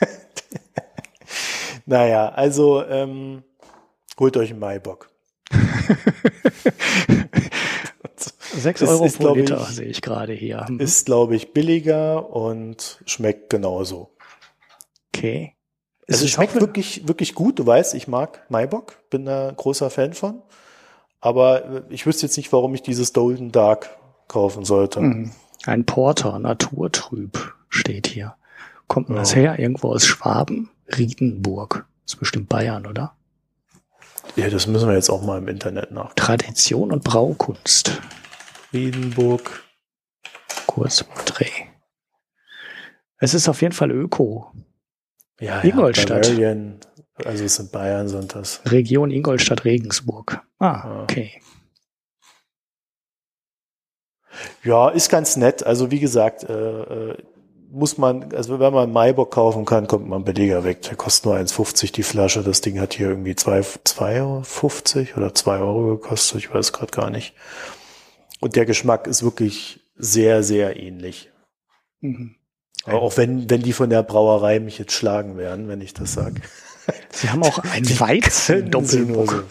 naja, 1.87 2.31
also 2.31 2.85
ähm, 2.85 3.45
holt 4.19 4.37
euch 4.37 4.51
einen 4.51 4.59
Maibock. 4.59 5.11
Sechs 8.53 8.83
Euro 8.83 9.05
ist, 9.05 9.21
pro 9.21 9.33
Liter 9.33 9.65
sehe 9.65 9.87
ich 9.87 10.03
gerade 10.03 10.33
hier. 10.33 10.67
Mhm. 10.69 10.81
Ist, 10.81 11.07
glaube 11.07 11.37
ich, 11.37 11.53
billiger 11.53 12.35
und 12.35 13.01
schmeckt 13.07 13.49
genauso. 13.49 14.11
Okay. 15.15 15.55
Also 16.09 16.25
es 16.25 16.33
schmeckt 16.33 16.61
wirklich, 16.61 17.07
wirklich 17.07 17.37
gut. 17.37 17.61
Du 17.61 17.67
weißt, 17.67 17.95
ich 17.95 18.09
mag 18.09 18.45
Maibock, 18.51 19.09
bin 19.09 19.25
da 19.25 19.53
großer 19.57 19.89
Fan 19.89 20.15
von. 20.15 20.43
Aber 21.21 21.65
äh, 21.65 21.83
ich 21.91 22.07
wüsste 22.07 22.27
jetzt 22.27 22.37
nicht, 22.37 22.53
warum 22.53 22.75
ich 22.75 22.83
dieses 22.83 23.13
Golden 23.13 23.53
Dark 23.53 23.97
kaufen 24.27 24.65
sollte. 24.65 25.01
Mhm. 25.01 25.31
Ein 25.67 25.85
Porter, 25.85 26.39
naturtrüb, 26.39 27.55
steht 27.69 28.07
hier. 28.07 28.35
Kommt 28.87 29.09
denn 29.09 29.17
ja. 29.17 29.23
das 29.23 29.35
her? 29.35 29.59
Irgendwo 29.59 29.91
aus 29.93 30.07
Schwaben? 30.07 30.71
Riedenburg. 30.97 31.87
Das 32.05 32.15
ist 32.15 32.21
bestimmt 32.21 32.49
Bayern, 32.49 32.87
oder? 32.87 33.15
Ja, 34.37 34.49
das 34.49 34.67
müssen 34.67 34.89
wir 34.89 34.95
jetzt 34.95 35.11
auch 35.11 35.23
mal 35.23 35.39
im 35.39 35.49
Internet 35.49 35.91
nach. 35.91 36.15
Tradition 36.15 36.93
und 36.93 37.05
Braukunst. 37.05 38.01
Riedenburg. 38.73 39.65
Kurzporträt. 40.67 41.69
Es 43.19 43.35
ist 43.35 43.49
auf 43.49 43.61
jeden 43.61 43.75
Fall 43.75 43.91
Öko. 43.91 44.53
Ja, 45.41 45.61
Ingolstadt. 45.63 46.37
Ja, 46.39 46.55
also 47.25 47.45
es 47.45 47.57
sind 47.57 47.73
Bayern, 47.73 48.09
sind 48.09 48.35
das. 48.35 48.61
Region 48.67 49.11
Ingolstadt-Regensburg. 49.11 50.41
Ah, 50.59 51.03
okay. 51.03 51.33
Ja, 51.35 51.41
ist 54.95 55.09
ganz 55.09 55.37
nett. 55.37 55.65
Also 55.65 55.91
wie 55.91 56.01
gesagt, 56.01 56.45
äh, 56.45 56.53
äh, 56.53 57.17
muss 57.71 57.99
man, 57.99 58.33
also 58.35 58.59
wenn 58.59 58.73
man 58.73 58.93
Maibock 58.93 59.31
kaufen 59.31 59.65
kann, 59.65 59.87
kommt 59.87 60.09
man 60.09 60.25
billiger 60.25 60.65
weg. 60.65 60.83
Der 60.83 60.97
kostet 60.97 61.27
nur 61.27 61.37
1,50 61.37 61.93
die 61.93 62.03
Flasche. 62.03 62.43
Das 62.43 62.61
Ding 62.61 62.81
hat 62.81 62.95
hier 62.95 63.09
irgendwie 63.09 63.33
2,50 63.33 64.17
Euro 64.17 65.17
oder 65.17 65.35
2 65.35 65.59
Euro 65.59 65.97
gekostet. 65.97 66.39
Ich 66.39 66.53
weiß 66.53 66.73
gerade 66.73 66.91
gar 66.91 67.11
nicht. 67.11 67.35
Und 68.41 68.57
der 68.57 68.67
Geschmack 68.67 69.07
ist 69.07 69.23
wirklich 69.23 69.81
sehr, 69.97 70.43
sehr 70.43 70.77
ähnlich. 70.77 71.31
Mhm. 72.01 72.35
Auch 72.87 73.17
wenn, 73.17 73.49
wenn 73.51 73.63
die 73.63 73.75
von 73.75 73.91
der 73.91 74.03
Brauerei 74.03 74.59
mich 74.59 74.79
jetzt 74.79 74.93
schlagen 74.93 75.37
werden, 75.37 75.69
wenn 75.69 75.81
ich 75.81 75.93
das 75.93 76.15
sage. 76.15 76.41
Sie 77.11 77.29
haben 77.29 77.43
auch 77.43 77.59
ein 77.73 77.85
Weizen-Doppelbock. 78.01 79.45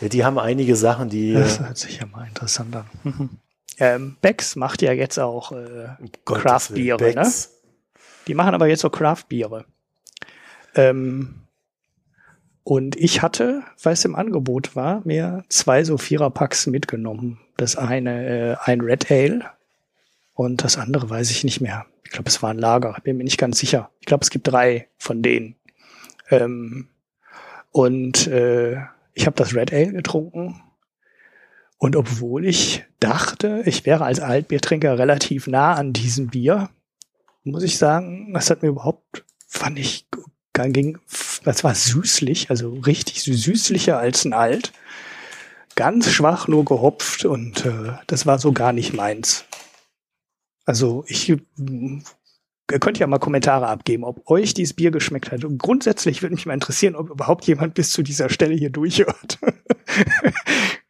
Ja, 0.00 0.08
die 0.08 0.24
haben 0.24 0.38
einige 0.38 0.76
Sachen, 0.76 1.08
die. 1.08 1.32
Das 1.32 1.58
hört 1.58 1.78
sich 1.78 1.98
ja 1.98 2.06
mal 2.06 2.26
interessant 2.26 2.76
an. 2.76 2.86
Mhm. 3.02 3.30
Ähm, 3.78 4.16
Becks 4.20 4.56
macht 4.56 4.82
ja 4.82 4.92
jetzt 4.92 5.18
auch 5.18 5.52
äh, 5.52 5.88
Craft-Biere, 6.24 7.14
ne? 7.14 7.32
Die 8.26 8.34
machen 8.34 8.54
aber 8.54 8.66
jetzt 8.66 8.80
so 8.80 8.90
Craft-Biere. 8.90 9.64
Ähm, 10.74 11.46
und 12.64 12.96
ich 12.96 13.22
hatte, 13.22 13.62
weil 13.82 13.92
es 13.92 14.04
im 14.04 14.16
Angebot 14.16 14.74
war, 14.74 15.02
mir 15.04 15.44
zwei 15.48 15.84
so 15.84 15.98
Vierer-Packs 15.98 16.66
mitgenommen. 16.66 17.38
Das 17.56 17.76
eine 17.76 18.26
äh, 18.26 18.56
ein 18.64 18.80
Red 18.80 19.10
Ale 19.10 19.44
und 20.34 20.64
das 20.64 20.76
andere 20.76 21.08
weiß 21.08 21.30
ich 21.30 21.44
nicht 21.44 21.60
mehr. 21.60 21.86
Ich 22.04 22.10
glaube, 22.10 22.28
es 22.28 22.42
war 22.42 22.50
ein 22.50 22.58
Lager, 22.58 22.96
bin 23.02 23.16
mir 23.16 23.24
nicht 23.24 23.38
ganz 23.38 23.58
sicher. 23.58 23.90
Ich 24.00 24.06
glaube, 24.06 24.22
es 24.22 24.30
gibt 24.30 24.48
drei 24.48 24.88
von 24.98 25.22
denen. 25.22 25.56
Ähm, 26.30 26.88
und 27.72 28.26
äh, 28.26 28.78
ich 29.14 29.26
habe 29.26 29.36
das 29.36 29.54
Red 29.54 29.72
Ale 29.72 29.92
getrunken. 29.92 30.62
Und 31.78 31.94
obwohl 31.94 32.46
ich 32.46 32.85
dachte, 33.00 33.62
ich 33.66 33.86
wäre 33.86 34.04
als 34.04 34.20
Altbiertrinker 34.20 34.98
relativ 34.98 35.46
nah 35.46 35.74
an 35.74 35.92
diesem 35.92 36.28
Bier. 36.28 36.70
Muss 37.44 37.62
ich 37.62 37.78
sagen, 37.78 38.32
das 38.34 38.50
hat 38.50 38.62
mir 38.62 38.68
überhaupt, 38.68 39.24
fand 39.46 39.78
ich, 39.78 40.06
ging, 40.52 40.98
das 41.44 41.64
war 41.64 41.74
süßlich, 41.74 42.50
also 42.50 42.74
richtig 42.74 43.22
süßlicher 43.22 43.98
als 43.98 44.24
ein 44.24 44.32
Alt. 44.32 44.72
Ganz 45.74 46.10
schwach 46.10 46.48
nur 46.48 46.64
gehopft 46.64 47.26
und 47.26 47.66
äh, 47.66 47.92
das 48.06 48.24
war 48.24 48.38
so 48.38 48.52
gar 48.52 48.72
nicht 48.72 48.94
meins. 48.94 49.44
Also 50.64 51.04
ich 51.06 51.32
Ihr 52.72 52.80
könnt 52.80 52.98
ja 52.98 53.06
mal 53.06 53.18
Kommentare 53.18 53.68
abgeben, 53.68 54.02
ob 54.02 54.28
euch 54.28 54.52
dieses 54.52 54.74
Bier 54.74 54.90
geschmeckt 54.90 55.30
hat. 55.30 55.44
Und 55.44 55.58
grundsätzlich 55.58 56.22
würde 56.22 56.34
mich 56.34 56.46
mal 56.46 56.54
interessieren, 56.54 56.96
ob 56.96 57.10
überhaupt 57.10 57.46
jemand 57.46 57.74
bis 57.74 57.92
zu 57.92 58.02
dieser 58.02 58.28
Stelle 58.28 58.54
hier 58.54 58.70
durchhört. 58.70 59.38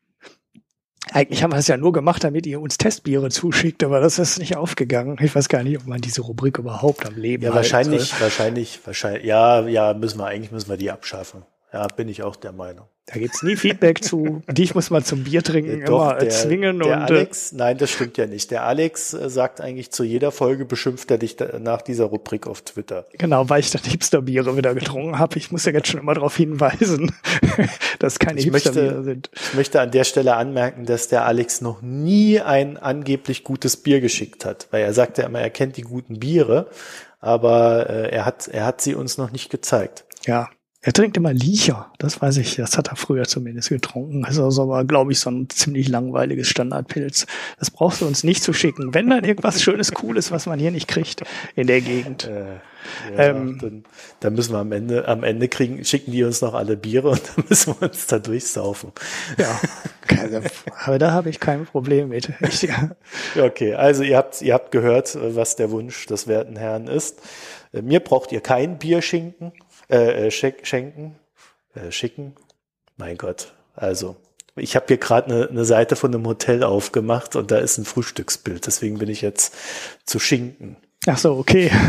Eigentlich 1.16 1.42
haben 1.42 1.52
wir 1.52 1.58
es 1.58 1.66
ja 1.66 1.78
nur 1.78 1.92
gemacht, 1.92 2.24
damit 2.24 2.46
ihr 2.46 2.60
uns 2.60 2.76
Testbiere 2.76 3.30
zuschickt, 3.30 3.82
aber 3.82 4.00
das 4.00 4.18
ist 4.18 4.38
nicht 4.38 4.56
aufgegangen. 4.56 5.16
Ich 5.20 5.34
weiß 5.34 5.48
gar 5.48 5.62
nicht, 5.62 5.78
ob 5.78 5.86
man 5.86 6.00
diese 6.02 6.20
Rubrik 6.20 6.58
überhaupt 6.58 7.06
am 7.06 7.16
Leben 7.16 7.42
Ja, 7.42 7.54
wahrscheinlich, 7.54 8.20
wahrscheinlich, 8.20 8.80
wahrscheinlich. 8.84 9.24
Ja, 9.24 9.66
ja, 9.66 9.94
müssen 9.94 10.18
wir, 10.18 10.26
eigentlich 10.26 10.52
müssen 10.52 10.68
wir 10.68 10.76
die 10.76 10.90
abschaffen. 10.90 11.42
Ja, 11.76 11.86
bin 11.88 12.08
ich 12.08 12.22
auch 12.22 12.36
der 12.36 12.52
Meinung. 12.52 12.86
Da 13.04 13.20
gibt's 13.20 13.42
nie 13.42 13.54
Feedback 13.54 14.02
zu. 14.02 14.42
Dich 14.48 14.74
muss 14.74 14.88
man 14.88 15.04
zum 15.04 15.24
Bier 15.24 15.42
trinken 15.42 15.84
Doch, 15.84 16.10
immer 16.10 16.18
der, 16.18 16.30
zwingen. 16.30 16.78
Der 16.78 16.86
und, 16.86 17.02
äh, 17.02 17.04
Alex, 17.04 17.52
nein, 17.52 17.76
das 17.76 17.90
stimmt 17.90 18.16
ja 18.16 18.26
nicht. 18.26 18.50
Der 18.50 18.64
Alex 18.64 19.12
äh, 19.12 19.28
sagt 19.28 19.60
eigentlich 19.60 19.90
zu 19.90 20.02
jeder 20.02 20.32
Folge, 20.32 20.64
beschimpft 20.64 21.10
er 21.10 21.18
dich 21.18 21.36
nach 21.60 21.82
dieser 21.82 22.06
Rubrik 22.06 22.46
auf 22.46 22.62
Twitter. 22.62 23.04
Genau, 23.12 23.50
weil 23.50 23.60
ich 23.60 23.70
dann 23.70 23.82
Hipsterbiere 23.82 24.56
wieder 24.56 24.74
getrunken 24.74 25.18
habe. 25.18 25.36
Ich 25.36 25.52
muss 25.52 25.66
ja 25.66 25.72
jetzt 25.72 25.88
schon 25.88 26.00
immer 26.00 26.14
darauf 26.14 26.34
hinweisen, 26.34 27.14
dass 27.98 28.18
keine 28.18 28.38
Ich 28.38 28.46
Hipsterbiere 28.46 28.86
möchte, 28.86 29.04
sind. 29.04 29.30
ich 29.34 29.54
möchte 29.54 29.80
an 29.82 29.90
der 29.90 30.04
Stelle 30.04 30.34
anmerken, 30.36 30.86
dass 30.86 31.08
der 31.08 31.26
Alex 31.26 31.60
noch 31.60 31.82
nie 31.82 32.40
ein 32.40 32.78
angeblich 32.78 33.44
gutes 33.44 33.76
Bier 33.76 34.00
geschickt 34.00 34.46
hat, 34.46 34.68
weil 34.70 34.82
er 34.82 34.94
sagt 34.94 35.18
ja 35.18 35.26
immer, 35.26 35.40
er 35.40 35.50
kennt 35.50 35.76
die 35.76 35.82
guten 35.82 36.20
Biere, 36.20 36.70
aber 37.20 37.90
äh, 37.90 38.08
er 38.08 38.24
hat 38.24 38.48
er 38.48 38.64
hat 38.64 38.80
sie 38.80 38.94
uns 38.94 39.18
noch 39.18 39.30
nicht 39.30 39.50
gezeigt. 39.50 40.06
Ja. 40.24 40.48
Er 40.86 40.92
trinkt 40.92 41.16
immer 41.16 41.32
Liecher, 41.32 41.90
das 41.98 42.22
weiß 42.22 42.36
ich, 42.36 42.54
das 42.54 42.78
hat 42.78 42.86
er 42.88 42.94
früher 42.96 43.24
zumindest 43.24 43.70
getrunken. 43.70 44.22
Das 44.22 44.34
ist 44.34 44.38
also 44.40 44.62
aber, 44.62 44.84
glaube 44.84 45.10
ich, 45.10 45.18
so 45.18 45.30
ein 45.30 45.48
ziemlich 45.50 45.88
langweiliges 45.88 46.46
Standardpilz. 46.48 47.26
Das 47.58 47.72
brauchst 47.72 48.02
du 48.02 48.06
uns 48.06 48.22
nicht 48.22 48.40
zu 48.44 48.52
schicken. 48.52 48.94
Wenn 48.94 49.10
dann 49.10 49.24
irgendwas 49.24 49.60
Schönes, 49.60 49.92
Cooles, 49.92 50.30
was 50.30 50.46
man 50.46 50.60
hier 50.60 50.70
nicht 50.70 50.86
kriegt 50.86 51.24
in 51.56 51.66
der 51.66 51.80
Gegend. 51.80 52.26
Äh, 52.28 52.44
ja, 53.16 53.30
Ähm. 53.30 53.58
dann, 53.60 53.84
dann 54.20 54.34
müssen 54.34 54.52
wir 54.52 54.58
am 54.60 54.70
Ende 54.70 55.08
am 55.08 55.24
Ende 55.24 55.48
kriegen 55.48 55.84
schicken 55.84 56.12
die 56.12 56.22
uns 56.22 56.40
noch 56.40 56.54
alle 56.54 56.76
Biere 56.76 57.08
und 57.10 57.22
dann 57.36 57.44
müssen 57.48 57.74
wir 57.80 57.88
uns 57.88 58.06
da 58.06 58.20
durchsaufen. 58.20 58.92
Ja, 59.38 59.60
keine- 60.06 60.42
aber 60.84 61.00
da 61.00 61.10
habe 61.10 61.28
ich 61.30 61.40
kein 61.40 61.66
Problem 61.66 62.10
mit. 62.10 62.32
Ich, 62.42 62.68
Okay, 63.36 63.74
also 63.74 64.04
ihr 64.04 64.16
habt, 64.16 64.40
ihr 64.40 64.54
habt 64.54 64.70
gehört, 64.70 65.18
was 65.20 65.56
der 65.56 65.72
Wunsch 65.72 66.06
des 66.06 66.28
werten 66.28 66.54
Herrn 66.54 66.86
ist. 66.86 67.18
Äh, 67.72 67.82
Mir 67.82 67.98
braucht 67.98 68.30
ihr 68.30 68.40
kein 68.40 68.78
Bier 68.78 69.02
schinken, 69.02 69.50
äh, 69.90 70.26
äh, 70.26 70.30
schenken, 70.30 71.16
äh, 71.74 71.90
schicken. 71.90 72.34
Mein 72.96 73.16
Gott, 73.18 73.52
also 73.74 74.16
ich 74.56 74.74
habe 74.74 74.86
hier 74.88 74.96
gerade 74.96 75.34
eine, 75.34 75.48
eine 75.48 75.64
Seite 75.64 75.96
von 75.96 76.14
einem 76.14 76.26
Hotel 76.26 76.62
aufgemacht 76.62 77.36
und 77.36 77.50
da 77.50 77.58
ist 77.58 77.78
ein 77.78 77.84
Frühstücksbild, 77.84 78.66
deswegen 78.66 78.98
bin 78.98 79.08
ich 79.08 79.20
jetzt 79.20 79.54
zu 80.04 80.18
schinken. 80.18 80.76
ach 81.06 81.18
so, 81.18 81.36
okay. 81.36 81.70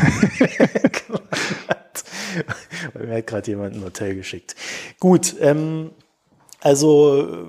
Mir 2.94 3.18
hat 3.18 3.28
gerade 3.28 3.52
jemand 3.52 3.76
ein 3.76 3.84
Hotel 3.84 4.15
geschickt. 4.15 4.56
Gut, 4.99 5.36
ähm, 5.40 5.91
also 6.61 7.48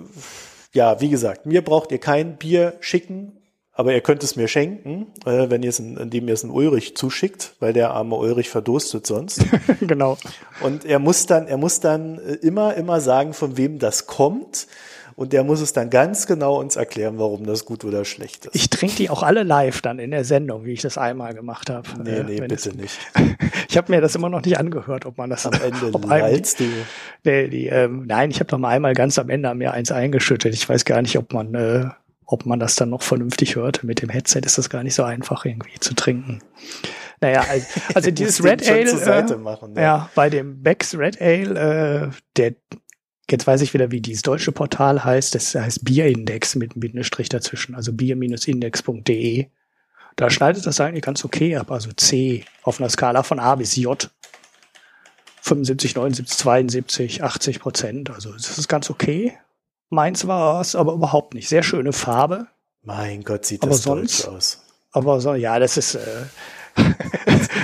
ja, 0.73 1.01
wie 1.01 1.09
gesagt, 1.09 1.47
mir 1.47 1.63
braucht 1.63 1.93
ihr 1.93 1.99
kein 1.99 2.37
Bier 2.37 2.75
schicken, 2.81 3.38
aber 3.79 3.95
ihr 3.95 4.01
könnt 4.01 4.23
es 4.25 4.35
mir 4.37 4.49
schenken, 4.49 5.07
äh, 5.25 5.49
wenn 5.51 5.63
ihr 5.63 5.69
es, 5.71 5.79
in, 5.79 5.97
indem 5.97 6.27
ihr 6.29 6.35
es 6.35 6.43
in 6.43 6.51
Ulrich 6.51 6.97
zuschickt, 6.97 7.55
weil 7.61 7.73
der 7.73 7.93
arme 7.93 8.17
Ulrich 8.17 8.51
verdurstet 8.51 9.07
sonst. 9.07 9.41
genau. 9.81 10.19
Und 10.61 10.85
er 10.85 10.99
muss 10.99 11.27
dann, 11.27 11.47
er 11.47 11.57
muss 11.57 11.79
dann 11.81 12.19
äh, 12.19 12.35
immer, 12.35 12.75
immer 12.75 13.01
sagen, 13.01 13.33
von 13.33 13.57
wem 13.57 13.79
das 13.79 14.07
kommt. 14.07 14.67
Und 15.15 15.33
der 15.33 15.43
muss 15.43 15.61
es 15.61 15.73
dann 15.73 15.91
ganz 15.91 16.27
genau 16.29 16.61
uns 16.61 16.77
erklären, 16.77 17.19
warum 17.19 17.45
das 17.45 17.65
gut 17.65 17.85
oder 17.85 18.05
schlecht 18.05 18.47
ist. 18.47 18.55
Ich 18.55 18.71
trinke 18.71 18.95
die 18.97 19.11
auch 19.11 19.25
alle 19.25 19.43
live 19.43 19.81
dann 19.83 19.99
in 19.99 20.13
der 20.13 20.25
Sendung, 20.25 20.65
wie 20.65 20.73
ich 20.73 20.81
das 20.83 20.97
einmal 20.97 21.35
gemacht 21.35 21.71
habe. 21.71 21.89
nee, 22.05 22.11
Äh, 22.19 22.23
nee, 22.25 22.39
wenn 22.41 22.49
bitte 22.49 22.69
es- 22.71 22.75
nicht. 22.75 22.99
Ich 23.71 23.77
habe 23.77 23.93
mir 23.93 24.01
das 24.01 24.15
immer 24.15 24.29
noch 24.31 24.43
nicht 24.43 24.59
angehört, 24.59 25.05
ob 25.07 25.19
man 25.19 25.29
das 25.31 25.45
Am 25.47 25.53
Ende 25.55 25.91
ob 25.93 26.09
einem 26.11 26.43
du. 26.43 26.65
Nee, 27.25 27.49
die, 27.49 27.67
ähm, 27.67 28.05
nein, 28.07 28.31
ich 28.31 28.41
habe 28.41 28.49
doch 28.49 28.59
mal 28.59 28.71
einmal 28.71 28.95
ganz 28.95 29.19
am 29.19 29.29
Ende 29.29 29.55
mir 29.55 29.73
eins 29.73 29.91
eingeschüttet. 29.93 30.55
Ich 30.55 30.69
weiß 30.69 30.85
gar 30.85 31.03
nicht, 31.03 31.19
ob 31.19 31.33
man, 31.33 31.55
äh, 31.55 31.87
ob 32.31 32.45
man 32.45 32.61
das 32.61 32.77
dann 32.77 32.91
noch 32.91 33.01
vernünftig 33.01 33.57
hörte. 33.57 33.87
Mit 33.87 34.03
dem 34.03 34.11
Headset 34.11 34.43
ist 34.45 34.59
das 34.59 34.69
gar 34.69 34.83
nicht 34.83 34.95
so 34.95 35.03
einfach 35.03 35.47
irgendwie 35.47 35.81
zu 35.81 35.95
trinken. 35.95 36.41
Naja, 37.23 37.41
also, 37.49 37.67
also 37.95 38.11
dieses 38.11 38.45
Red 38.45 38.69
Ale, 38.69 38.91
äh, 38.91 39.37
machen, 39.37 39.75
ja. 39.75 39.83
ja. 39.83 40.11
bei 40.15 40.29
dem 40.29 40.63
Becks 40.63 40.97
Red 40.97 41.21
Ale, 41.21 42.11
äh, 42.11 42.17
der 42.37 42.55
Jetzt 43.31 43.47
weiß 43.47 43.61
ich 43.61 43.75
wieder, 43.75 43.91
wie 43.91 44.01
dieses 44.01 44.23
deutsche 44.23 44.53
Portal 44.53 45.05
heißt. 45.05 45.35
Das 45.35 45.55
heißt 45.55 45.85
Bierindex 45.85 46.55
mit 46.55 46.73
einem 46.73 46.81
Bindestrich 46.81 47.29
dazwischen, 47.29 47.75
also 47.75 47.93
bier-index.de. 47.93 49.49
Da 50.17 50.31
schneidet 50.31 50.65
das 50.65 50.81
eigentlich 50.81 51.05
ganz 51.05 51.25
okay 51.27 51.57
ab, 51.57 51.71
also 51.71 51.93
C 51.93 52.45
auf 52.63 52.81
einer 52.81 52.89
Skala 52.89 53.23
von 53.23 53.39
A 53.39 53.55
bis 53.55 53.77
J. 53.77 54.11
75, 55.43 55.95
79, 55.95 56.39
72, 56.39 57.23
80 57.23 57.61
Prozent. 57.61 58.11
Also 58.11 58.33
das 58.33 58.57
ist 58.57 58.69
ganz 58.69 58.89
okay. 58.89 59.37
Meins 59.91 60.27
war 60.27 60.61
es 60.61 60.75
aber 60.75 60.93
überhaupt 60.93 61.35
nicht. 61.35 61.49
Sehr 61.49 61.63
schöne 61.63 61.93
Farbe. 61.93 62.47
Mein 62.83 63.23
Gott, 63.23 63.45
sieht 63.47 63.63
Aber 63.63 63.71
das 63.73 63.83
sonst- 63.83 64.27
aus. 64.29 64.63
Aber 64.93 65.21
so, 65.21 65.35
ja, 65.35 65.59
das 65.59 65.77
ist, 65.77 65.95
äh, 65.97 66.25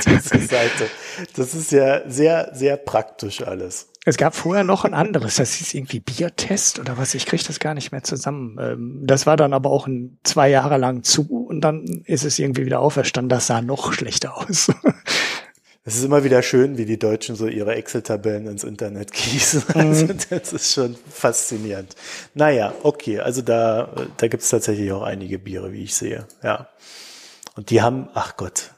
Diese 0.07 0.39
Seite. 0.41 0.89
Das 1.37 1.55
ist 1.55 1.71
ja 1.73 2.09
sehr, 2.09 2.51
sehr 2.53 2.77
praktisch 2.77 3.43
alles. 3.43 3.89
es 4.05 4.17
gab 4.17 4.35
vorher 4.35 4.65
noch 4.65 4.85
ein 4.85 4.93
anderes, 4.95 5.37
das 5.37 5.53
hieß 5.55 5.75
irgendwie 5.75 6.01
Biertest 6.01 6.81
oder 6.81 6.99
was, 6.99 7.15
ich 7.15 7.25
kriege 7.27 7.45
das 7.47 7.61
gar 7.61 7.75
nicht 7.75 7.93
mehr 7.93 8.03
zusammen. 8.03 8.59
Ähm, 8.61 9.01
das 9.05 9.25
war 9.27 9.37
dann 9.37 9.53
aber 9.53 9.71
auch 9.71 9.87
ein, 9.87 10.19
zwei 10.25 10.49
Jahre 10.51 10.79
lang 10.79 11.05
zu 11.05 11.47
und 11.49 11.61
dann 11.61 11.85
ist 12.05 12.25
es 12.25 12.39
irgendwie 12.41 12.67
wieder 12.67 12.81
auferstanden, 12.81 13.29
das 13.29 13.47
sah 13.47 13.63
noch 13.63 13.93
schlechter 13.93 14.37
aus. 14.37 14.73
Es 15.87 15.97
ist 15.97 16.05
immer 16.05 16.25
wieder 16.25 16.43
schön, 16.43 16.79
wie 16.79 16.87
die 16.87 16.99
Deutschen 16.99 17.37
so 17.37 17.47
ihre 17.47 17.75
Excel-Tabellen 17.75 18.47
ins 18.47 18.65
Internet 18.65 19.13
gießen. 19.13 19.63
Also 19.75 20.07
das 20.31 20.55
ist 20.55 20.73
schon 20.73 20.97
faszinierend. 21.11 21.95
Naja, 22.33 22.73
okay, 22.83 23.21
also 23.21 23.43
da, 23.43 23.91
da 24.17 24.29
gibt 24.29 24.43
es 24.43 24.49
tatsächlich 24.49 24.91
auch 24.93 25.03
einige 25.03 25.39
Biere, 25.39 25.73
wie 25.73 25.83
ich 25.83 25.95
sehe. 25.95 26.27
Ja. 26.43 26.69
Und 27.55 27.69
die 27.69 27.83
haben, 27.83 28.09
ach 28.15 28.39
Gott, 28.39 28.71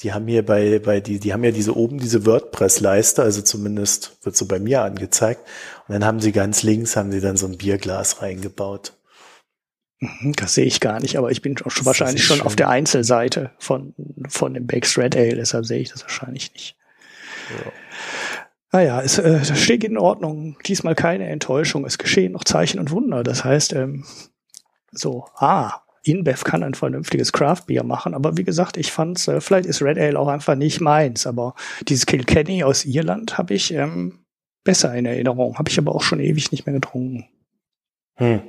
die 0.00 0.12
haben 0.12 0.26
hier 0.26 0.44
bei, 0.44 0.78
bei 0.80 1.00
die, 1.00 1.18
die 1.18 1.32
haben 1.32 1.44
ja 1.44 1.50
diese 1.50 1.74
oben 1.76 1.98
diese 1.98 2.26
WordPress-Leiste, 2.26 3.22
also 3.22 3.40
zumindest 3.40 4.18
wird 4.22 4.36
so 4.36 4.44
bei 4.44 4.58
mir 4.58 4.82
angezeigt. 4.82 5.40
Und 5.88 5.94
dann 5.94 6.04
haben 6.04 6.20
sie 6.20 6.32
ganz 6.32 6.62
links, 6.62 6.94
haben 6.94 7.10
sie 7.10 7.20
dann 7.22 7.38
so 7.38 7.46
ein 7.46 7.56
Bierglas 7.56 8.20
reingebaut. 8.20 8.92
Mhm, 10.00 10.32
Das 10.36 10.54
sehe 10.54 10.64
ich 10.64 10.80
gar 10.80 11.00
nicht, 11.00 11.16
aber 11.16 11.30
ich 11.30 11.42
bin 11.42 11.56
auch 11.64 11.70
schon 11.70 11.86
wahrscheinlich 11.86 12.24
schon 12.24 12.38
schön. 12.38 12.46
auf 12.46 12.56
der 12.56 12.68
Einzelseite 12.68 13.50
von, 13.58 13.94
von 14.28 14.54
dem 14.54 14.66
Bakes 14.66 14.98
Red 14.98 15.16
Ale, 15.16 15.36
deshalb 15.36 15.66
sehe 15.66 15.80
ich 15.80 15.90
das 15.90 16.02
wahrscheinlich 16.02 16.52
nicht. 16.52 16.76
Ja. 17.50 17.72
Naja, 18.72 19.02
es 19.02 19.18
äh, 19.18 19.44
steht 19.56 19.82
in 19.82 19.98
Ordnung. 19.98 20.56
Diesmal 20.66 20.94
keine 20.94 21.26
Enttäuschung. 21.28 21.84
Es 21.84 21.98
geschehen 21.98 22.32
noch 22.32 22.44
Zeichen 22.44 22.78
und 22.78 22.92
Wunder. 22.92 23.24
Das 23.24 23.44
heißt, 23.44 23.72
ähm, 23.72 24.04
so, 24.92 25.26
ah, 25.34 25.80
InBev 26.04 26.44
kann 26.44 26.62
ein 26.62 26.74
vernünftiges 26.74 27.32
Craft-Bier 27.32 27.82
machen. 27.82 28.14
Aber 28.14 28.36
wie 28.36 28.44
gesagt, 28.44 28.76
ich 28.76 28.92
fand's, 28.92 29.26
äh, 29.26 29.40
vielleicht 29.40 29.66
ist 29.66 29.82
Red 29.82 29.98
Ale 29.98 30.16
auch 30.18 30.28
einfach 30.28 30.54
nicht 30.54 30.80
meins. 30.80 31.26
Aber 31.26 31.54
dieses 31.88 32.06
Kilkenny 32.06 32.62
aus 32.62 32.84
Irland 32.84 33.38
habe 33.38 33.54
ich 33.54 33.72
ähm, 33.74 34.20
besser 34.62 34.94
in 34.94 35.04
Erinnerung. 35.04 35.58
Habe 35.58 35.68
ich 35.68 35.78
aber 35.78 35.92
auch 35.92 36.02
schon 36.02 36.20
ewig 36.20 36.52
nicht 36.52 36.64
mehr 36.64 36.74
getrunken. 36.74 37.26
Hm. 38.16 38.40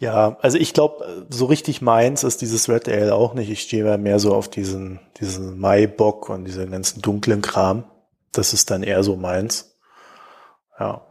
Ja, 0.00 0.36
also 0.42 0.58
ich 0.58 0.74
glaube, 0.74 1.26
so 1.28 1.46
richtig 1.46 1.82
meins 1.82 2.22
ist 2.22 2.40
dieses 2.40 2.68
Red 2.68 2.88
Ale 2.88 3.14
auch 3.14 3.34
nicht. 3.34 3.50
Ich 3.50 3.62
stehe 3.62 3.98
mehr 3.98 4.18
so 4.20 4.32
auf 4.34 4.48
diesen, 4.48 5.00
diesen 5.20 5.58
Maibock 5.58 6.28
und 6.28 6.44
diesen 6.44 6.70
ganzen 6.70 7.02
dunklen 7.02 7.42
Kram. 7.42 7.84
Das 8.30 8.52
ist 8.52 8.70
dann 8.70 8.84
eher 8.84 9.02
so 9.02 9.16
meins. 9.16 9.74
Ja. 10.78 11.02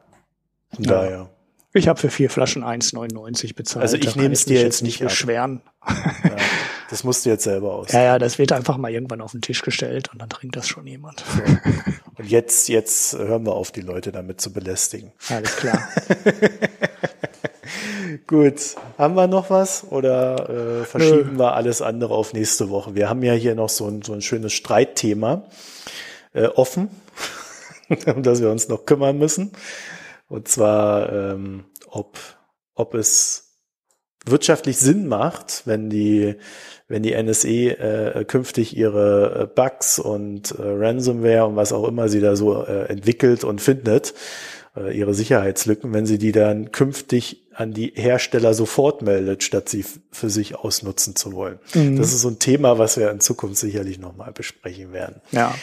Von 0.73 0.83
Ja. 0.85 0.91
daher. 0.91 1.29
Ich 1.73 1.87
habe 1.89 1.99
für 1.99 2.09
vier 2.09 2.29
Flaschen 2.29 2.63
1,99 2.63 3.53
bezahlt. 3.55 3.83
Also 3.83 3.97
ich 3.97 4.05
kann 4.13 4.23
nehm's 4.23 4.45
dir 4.45 4.59
jetzt 4.61 4.81
nicht 4.81 4.99
beschweren. 4.99 5.61
Ja, 5.85 6.37
das 6.89 7.03
musst 7.03 7.25
du 7.25 7.29
jetzt 7.29 7.43
selber 7.43 7.73
aus. 7.75 7.91
Ja, 7.91 8.01
ja, 8.03 8.19
das 8.19 8.39
wird 8.39 8.51
einfach 8.53 8.77
mal 8.77 8.89
irgendwann 8.91 9.21
auf 9.21 9.33
den 9.33 9.41
Tisch 9.41 9.61
gestellt 9.61 10.09
und 10.11 10.19
dann 10.19 10.29
trinkt 10.29 10.55
das 10.55 10.67
schon 10.67 10.87
jemand. 10.87 11.23
Und 12.15 12.25
jetzt, 12.25 12.67
jetzt 12.69 13.17
hören 13.17 13.45
wir 13.45 13.53
auf, 13.53 13.71
die 13.71 13.81
Leute 13.81 14.11
damit 14.11 14.41
zu 14.41 14.51
belästigen. 14.51 15.11
Alles 15.29 15.55
klar. 15.57 15.87
Gut, 18.27 18.75
haben 18.97 19.15
wir 19.15 19.27
noch 19.27 19.49
was 19.49 19.85
oder 19.89 20.49
äh, 20.49 20.85
verschieben 20.85 21.37
wir 21.37 21.53
alles 21.53 21.81
andere 21.81 22.13
auf 22.13 22.33
nächste 22.33 22.69
Woche? 22.69 22.95
Wir 22.95 23.09
haben 23.09 23.23
ja 23.23 23.33
hier 23.33 23.55
noch 23.55 23.69
so 23.69 23.87
ein, 23.87 24.01
so 24.01 24.13
ein 24.13 24.21
schönes 24.21 24.53
Streitthema 24.53 25.45
äh, 26.33 26.47
offen, 26.47 26.89
um 28.15 28.23
das 28.23 28.41
wir 28.41 28.51
uns 28.51 28.67
noch 28.69 28.85
kümmern 28.85 29.17
müssen. 29.17 29.51
Und 30.27 30.47
zwar, 30.47 31.11
ähm, 31.11 31.65
ob, 31.87 32.17
ob 32.75 32.93
es 32.93 33.57
wirtschaftlich 34.25 34.77
Sinn 34.77 35.07
macht, 35.07 35.63
wenn 35.65 35.89
die 35.89 36.35
wenn 36.87 37.03
die 37.03 37.21
NSE 37.21 37.77
äh, 37.79 38.25
künftig 38.25 38.77
ihre 38.77 39.41
äh, 39.41 39.45
Bugs 39.45 39.99
und 39.99 40.51
äh, 40.51 40.61
Ransomware 40.61 41.45
und 41.45 41.55
was 41.57 41.73
auch 41.73 41.85
immer 41.87 42.07
sie 42.07 42.21
da 42.21 42.35
so 42.35 42.63
äh, 42.63 42.85
entwickelt 42.85 43.43
und 43.43 43.59
findet, 43.59 44.13
ihre 44.91 45.13
Sicherheitslücken, 45.13 45.93
wenn 45.93 46.05
sie 46.05 46.17
die 46.17 46.31
dann 46.31 46.71
künftig 46.71 47.47
an 47.53 47.73
die 47.73 47.91
Hersteller 47.95 48.53
sofort 48.53 49.01
meldet, 49.01 49.43
statt 49.43 49.69
sie 49.69 49.83
für 50.11 50.29
sich 50.29 50.55
ausnutzen 50.55 51.15
zu 51.15 51.33
wollen. 51.33 51.59
Mhm. 51.73 51.97
Das 51.97 52.13
ist 52.13 52.21
so 52.21 52.29
ein 52.29 52.39
Thema, 52.39 52.77
was 52.77 52.97
wir 52.97 53.09
in 53.09 53.19
Zukunft 53.19 53.57
sicherlich 53.57 53.97
nochmal 53.97 54.31
besprechen 54.31 54.93
werden. 54.93 55.21
Ja. 55.31 55.55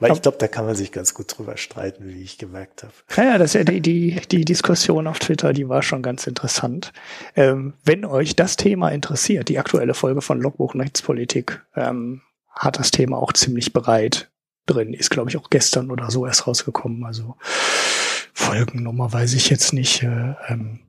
Weil 0.00 0.12
ich 0.12 0.22
glaube, 0.22 0.38
da 0.38 0.46
kann 0.46 0.64
man 0.64 0.76
sich 0.76 0.92
ganz 0.92 1.12
gut 1.12 1.36
drüber 1.36 1.56
streiten, 1.56 2.06
wie 2.06 2.22
ich 2.22 2.38
gemerkt 2.38 2.84
habe. 2.84 2.92
Ja, 3.16 3.36
das 3.36 3.50
ist 3.50 3.54
ja 3.54 3.64
die, 3.64 3.80
die, 3.80 4.20
die 4.30 4.44
Diskussion 4.44 5.08
auf 5.08 5.18
Twitter, 5.18 5.52
die 5.52 5.68
war 5.68 5.82
schon 5.82 6.02
ganz 6.02 6.28
interessant. 6.28 6.92
Ähm, 7.34 7.74
wenn 7.84 8.04
euch 8.04 8.36
das 8.36 8.56
Thema 8.56 8.90
interessiert, 8.90 9.48
die 9.48 9.58
aktuelle 9.58 9.94
Folge 9.94 10.22
von 10.22 10.40
Logbuch 10.40 10.76
Rechtspolitik 10.76 11.62
ähm, 11.74 12.22
hat 12.48 12.78
das 12.78 12.92
Thema 12.92 13.18
auch 13.18 13.32
ziemlich 13.32 13.72
bereit 13.72 14.27
drin. 14.68 14.94
Ist, 14.94 15.10
glaube 15.10 15.30
ich, 15.30 15.36
auch 15.36 15.50
gestern 15.50 15.90
oder 15.90 16.10
so 16.10 16.26
erst 16.26 16.46
rausgekommen. 16.46 17.04
Also 17.04 17.36
Folgennummer 18.34 19.12
weiß 19.12 19.34
ich 19.34 19.50
jetzt 19.50 19.72
nicht. 19.72 20.02
Äh, 20.02 20.34
ähm, 20.48 20.80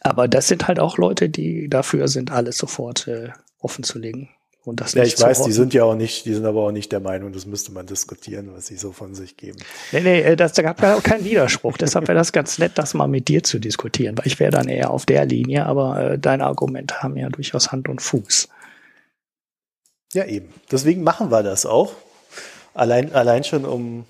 aber 0.00 0.28
das 0.28 0.48
sind 0.48 0.66
halt 0.68 0.80
auch 0.80 0.98
Leute, 0.98 1.28
die 1.28 1.68
dafür 1.68 2.08
sind, 2.08 2.30
alles 2.30 2.58
sofort 2.58 3.06
äh, 3.08 3.30
offen 3.58 3.84
zu 3.84 3.98
legen. 3.98 4.30
Und 4.64 4.80
das 4.80 4.94
ja, 4.94 5.02
ich 5.02 5.20
weiß, 5.20 5.42
die 5.42 5.50
sind 5.50 5.74
ja 5.74 5.82
auch 5.82 5.96
nicht, 5.96 6.24
die 6.24 6.34
sind 6.34 6.46
aber 6.46 6.60
auch 6.60 6.70
nicht 6.70 6.92
der 6.92 7.00
Meinung, 7.00 7.32
das 7.32 7.46
müsste 7.46 7.72
man 7.72 7.84
diskutieren, 7.84 8.50
was 8.54 8.68
sie 8.68 8.76
so 8.76 8.92
von 8.92 9.12
sich 9.12 9.36
geben. 9.36 9.58
Nee, 9.90 10.00
nee, 10.00 10.20
äh, 10.20 10.36
das, 10.36 10.52
da 10.52 10.62
gab 10.62 10.80
ja 10.80 10.96
auch 10.96 11.02
keinen 11.02 11.24
Widerspruch. 11.24 11.76
Deshalb 11.76 12.06
wäre 12.06 12.16
das 12.16 12.32
ganz 12.32 12.58
nett, 12.58 12.72
das 12.76 12.94
mal 12.94 13.08
mit 13.08 13.26
dir 13.26 13.42
zu 13.42 13.58
diskutieren, 13.58 14.16
weil 14.16 14.28
ich 14.28 14.38
wäre 14.38 14.52
dann 14.52 14.68
eher 14.68 14.90
auf 14.90 15.04
der 15.04 15.24
Linie, 15.24 15.66
aber 15.66 16.12
äh, 16.12 16.18
deine 16.18 16.44
Argumente 16.44 17.02
haben 17.02 17.16
ja 17.16 17.28
durchaus 17.28 17.72
Hand 17.72 17.88
und 17.88 18.00
Fuß. 18.00 18.48
Ja, 20.12 20.26
eben. 20.26 20.48
Deswegen 20.70 21.02
machen 21.02 21.32
wir 21.32 21.42
das 21.42 21.66
auch. 21.66 21.94
Allein, 22.74 23.12
allein 23.14 23.44
schon 23.44 23.64
um, 23.64 24.04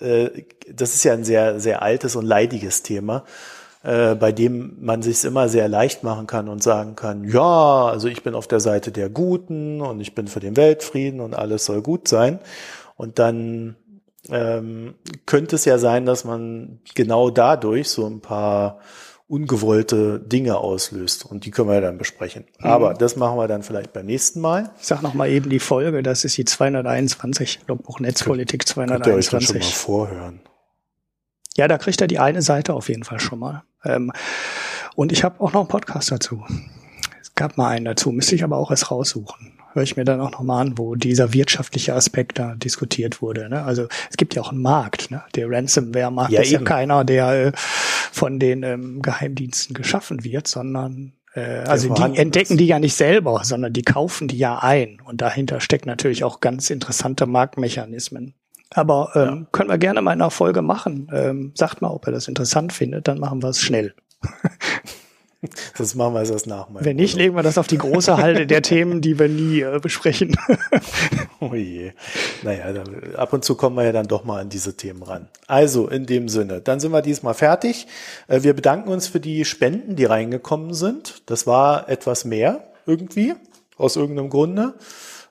äh, 0.00 0.30
das 0.68 0.94
ist 0.94 1.04
ja 1.04 1.12
ein 1.12 1.24
sehr, 1.24 1.60
sehr 1.60 1.82
altes 1.82 2.16
und 2.16 2.24
leidiges 2.24 2.82
Thema, 2.82 3.24
äh, 3.82 4.14
bei 4.14 4.32
dem 4.32 4.76
man 4.80 5.02
sich 5.02 5.24
immer 5.24 5.48
sehr 5.48 5.68
leicht 5.68 6.02
machen 6.02 6.26
kann 6.26 6.48
und 6.48 6.62
sagen 6.62 6.96
kann, 6.96 7.24
ja, 7.24 7.86
also 7.86 8.08
ich 8.08 8.22
bin 8.22 8.34
auf 8.34 8.48
der 8.48 8.60
Seite 8.60 8.90
der 8.90 9.08
Guten 9.08 9.80
und 9.80 10.00
ich 10.00 10.14
bin 10.14 10.26
für 10.26 10.40
den 10.40 10.56
Weltfrieden 10.56 11.20
und 11.20 11.34
alles 11.34 11.64
soll 11.64 11.82
gut 11.82 12.08
sein. 12.08 12.40
Und 12.96 13.18
dann 13.18 13.76
ähm, 14.30 14.94
könnte 15.26 15.56
es 15.56 15.64
ja 15.64 15.78
sein, 15.78 16.06
dass 16.06 16.24
man 16.24 16.80
genau 16.94 17.30
dadurch 17.30 17.88
so 17.88 18.06
ein 18.06 18.20
paar 18.20 18.80
ungewollte 19.28 20.20
Dinge 20.20 20.58
auslöst. 20.58 21.24
Und 21.26 21.44
die 21.44 21.50
können 21.50 21.68
wir 21.68 21.80
dann 21.80 21.98
besprechen. 21.98 22.44
Mhm. 22.58 22.66
Aber 22.66 22.94
das 22.94 23.16
machen 23.16 23.36
wir 23.38 23.48
dann 23.48 23.62
vielleicht 23.62 23.92
beim 23.92 24.06
nächsten 24.06 24.40
Mal. 24.40 24.70
Ich 24.80 24.86
sag 24.86 25.02
noch 25.02 25.14
mal 25.14 25.28
eben 25.28 25.50
die 25.50 25.58
Folge, 25.58 26.02
das 26.02 26.24
ist 26.24 26.36
die 26.36 26.44
221, 26.44 27.60
Logbuch 27.66 28.00
Netzpolitik 28.00 28.66
221. 28.66 29.30
Könnt 29.30 29.42
ihr 29.42 29.56
euch 29.56 29.64
schon 29.64 29.70
mal 29.70 30.06
vorhören. 30.06 30.40
Ja, 31.56 31.68
da 31.68 31.78
kriegt 31.78 32.00
er 32.00 32.06
die 32.06 32.18
eine 32.18 32.42
Seite 32.42 32.74
auf 32.74 32.88
jeden 32.88 33.04
Fall 33.04 33.18
schon 33.18 33.38
mal. 33.38 33.64
Ähm, 33.84 34.12
und 34.94 35.10
ich 35.10 35.24
habe 35.24 35.40
auch 35.40 35.52
noch 35.52 35.60
einen 35.60 35.68
Podcast 35.68 36.12
dazu. 36.12 36.44
Es 37.20 37.34
gab 37.34 37.56
mal 37.56 37.68
einen 37.68 37.86
dazu, 37.86 38.12
müsste 38.12 38.34
ich 38.34 38.44
aber 38.44 38.58
auch 38.58 38.70
erst 38.70 38.90
raussuchen 38.90 39.55
höre 39.76 39.82
ich 39.82 39.96
mir 39.96 40.04
dann 40.04 40.20
auch 40.20 40.32
nochmal 40.32 40.66
an, 40.66 40.78
wo 40.78 40.96
dieser 40.96 41.32
wirtschaftliche 41.32 41.94
Aspekt 41.94 42.38
da 42.38 42.54
diskutiert 42.54 43.22
wurde. 43.22 43.48
Ne? 43.48 43.62
Also 43.62 43.86
es 44.10 44.16
gibt 44.16 44.34
ja 44.34 44.42
auch 44.42 44.50
einen 44.50 44.62
Markt. 44.62 45.10
Ne? 45.10 45.22
Der 45.36 45.48
Ransomware-Markt 45.48 46.32
ja, 46.32 46.40
ist 46.40 46.50
eben. 46.50 46.64
ja 46.64 46.68
keiner, 46.68 47.04
der 47.04 47.46
äh, 47.46 47.52
von 47.54 48.40
den 48.40 48.62
ähm, 48.64 49.02
Geheimdiensten 49.02 49.74
geschaffen 49.74 50.24
wird, 50.24 50.48
sondern 50.48 51.12
äh, 51.34 51.60
also 51.66 51.94
die 51.94 52.18
entdecken 52.18 52.56
die 52.56 52.66
ja 52.66 52.78
nicht 52.78 52.94
selber, 52.94 53.42
sondern 53.44 53.72
die 53.72 53.82
kaufen 53.82 54.26
die 54.26 54.38
ja 54.38 54.58
ein. 54.58 55.00
Und 55.04 55.20
dahinter 55.20 55.60
stecken 55.60 55.88
natürlich 55.88 56.24
auch 56.24 56.40
ganz 56.40 56.70
interessante 56.70 57.26
Marktmechanismen. 57.26 58.34
Aber 58.70 59.12
ähm, 59.14 59.22
ja. 59.22 59.46
können 59.52 59.70
wir 59.70 59.78
gerne 59.78 60.02
mal 60.02 60.14
in 60.14 60.22
einer 60.22 60.30
Folge 60.30 60.62
machen. 60.62 61.08
Ähm, 61.12 61.52
sagt 61.54 61.82
mal, 61.82 61.90
ob 61.90 62.08
ihr 62.08 62.12
das 62.12 62.26
interessant 62.26 62.72
findet, 62.72 63.06
dann 63.06 63.20
machen 63.20 63.42
wir 63.42 63.50
es 63.50 63.60
schnell. 63.60 63.94
Das 65.78 65.94
machen 65.94 66.14
wir 66.14 66.20
erst 66.20 66.46
nach. 66.46 66.68
Wenn 66.70 66.96
nicht, 66.96 67.16
legen 67.16 67.34
wir 67.34 67.42
das 67.42 67.58
auf 67.58 67.66
die 67.66 67.78
große 67.78 68.16
Halde 68.16 68.46
der 68.46 68.62
Themen, 68.62 69.00
die 69.00 69.18
wir 69.18 69.28
nie 69.28 69.60
äh, 69.60 69.78
besprechen. 69.80 70.36
oh 71.40 71.54
je. 71.54 71.92
Naja, 72.42 72.72
da, 72.72 72.84
ab 73.16 73.32
und 73.32 73.44
zu 73.44 73.54
kommen 73.54 73.76
wir 73.76 73.84
ja 73.84 73.92
dann 73.92 74.06
doch 74.06 74.24
mal 74.24 74.40
an 74.40 74.48
diese 74.48 74.76
Themen 74.76 75.02
ran. 75.02 75.28
Also, 75.46 75.88
in 75.88 76.06
dem 76.06 76.28
Sinne, 76.28 76.60
dann 76.60 76.80
sind 76.80 76.92
wir 76.92 77.02
diesmal 77.02 77.34
fertig. 77.34 77.86
Äh, 78.28 78.42
wir 78.42 78.54
bedanken 78.54 78.90
uns 78.90 79.08
für 79.08 79.20
die 79.20 79.44
Spenden, 79.44 79.96
die 79.96 80.04
reingekommen 80.04 80.74
sind. 80.74 81.22
Das 81.26 81.46
war 81.46 81.88
etwas 81.88 82.24
mehr 82.24 82.68
irgendwie, 82.86 83.34
aus 83.76 83.96
irgendeinem 83.96 84.30
Grunde. 84.30 84.74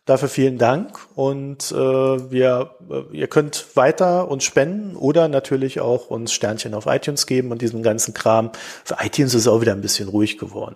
Dafür 0.05 0.29
vielen 0.29 0.59
Dank 0.59 0.99
und 1.15 1.71
äh, 1.71 1.75
wir, 1.75 2.75
äh, 2.91 3.17
ihr 3.17 3.27
könnt 3.27 3.75
weiter 3.75 4.29
uns 4.29 4.43
spenden 4.43 4.95
oder 4.95 5.27
natürlich 5.27 5.79
auch 5.79 6.11
uns 6.11 6.31
Sternchen 6.31 6.75
auf 6.75 6.85
iTunes 6.85 7.25
geben 7.25 7.51
und 7.51 7.63
diesen 7.63 7.81
ganzen 7.81 8.13
Kram. 8.13 8.51
Für 8.83 8.97
iTunes 9.03 9.33
ist 9.33 9.41
es 9.41 9.47
auch 9.47 9.61
wieder 9.61 9.71
ein 9.71 9.81
bisschen 9.81 10.07
ruhig 10.07 10.37
geworden. 10.37 10.75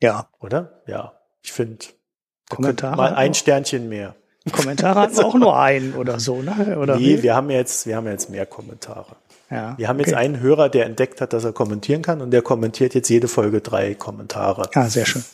Ja. 0.00 0.28
Oder? 0.40 0.82
Ja. 0.86 1.12
Ich 1.42 1.52
finde, 1.52 1.84
Kommentare 2.48 2.96
mal 2.96 3.14
ein 3.14 3.34
Sternchen 3.34 3.90
mehr. 3.90 4.14
Kommentare 4.50 4.98
hatten 4.98 5.18
wir 5.18 5.26
auch 5.26 5.34
nur 5.34 5.58
einen 5.58 5.94
oder 5.94 6.20
so, 6.20 6.40
ne? 6.40 6.78
Oder 6.80 6.96
nee, 6.96 7.18
wie? 7.18 7.22
wir 7.22 7.34
haben 7.34 7.50
jetzt, 7.50 7.86
wir 7.86 7.96
haben 7.96 8.06
jetzt 8.06 8.30
mehr 8.30 8.46
Kommentare. 8.46 9.16
Ja, 9.50 9.76
wir 9.76 9.88
haben 9.88 9.98
jetzt 9.98 10.12
okay. 10.12 10.16
einen 10.16 10.40
Hörer, 10.40 10.68
der 10.68 10.86
entdeckt 10.86 11.20
hat, 11.20 11.32
dass 11.32 11.44
er 11.44 11.52
kommentieren 11.52 12.00
kann 12.00 12.22
und 12.22 12.30
der 12.30 12.40
kommentiert 12.40 12.94
jetzt 12.94 13.08
jede 13.08 13.28
Folge 13.28 13.60
drei 13.60 13.94
Kommentare. 13.94 14.70
Ah, 14.74 14.88
sehr 14.88 15.04
schön. 15.04 15.24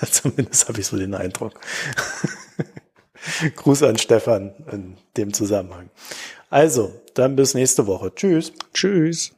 Zumindest 0.10 0.68
habe 0.68 0.80
ich 0.80 0.86
so 0.86 0.96
den 0.96 1.14
Eindruck. 1.14 1.52
Gruß 3.56 3.82
an 3.82 3.98
Stefan 3.98 4.52
in 4.70 4.96
dem 5.16 5.32
Zusammenhang. 5.32 5.90
Also, 6.50 6.92
dann 7.14 7.36
bis 7.36 7.54
nächste 7.54 7.86
Woche. 7.86 8.14
Tschüss. 8.14 8.52
Tschüss. 8.72 9.32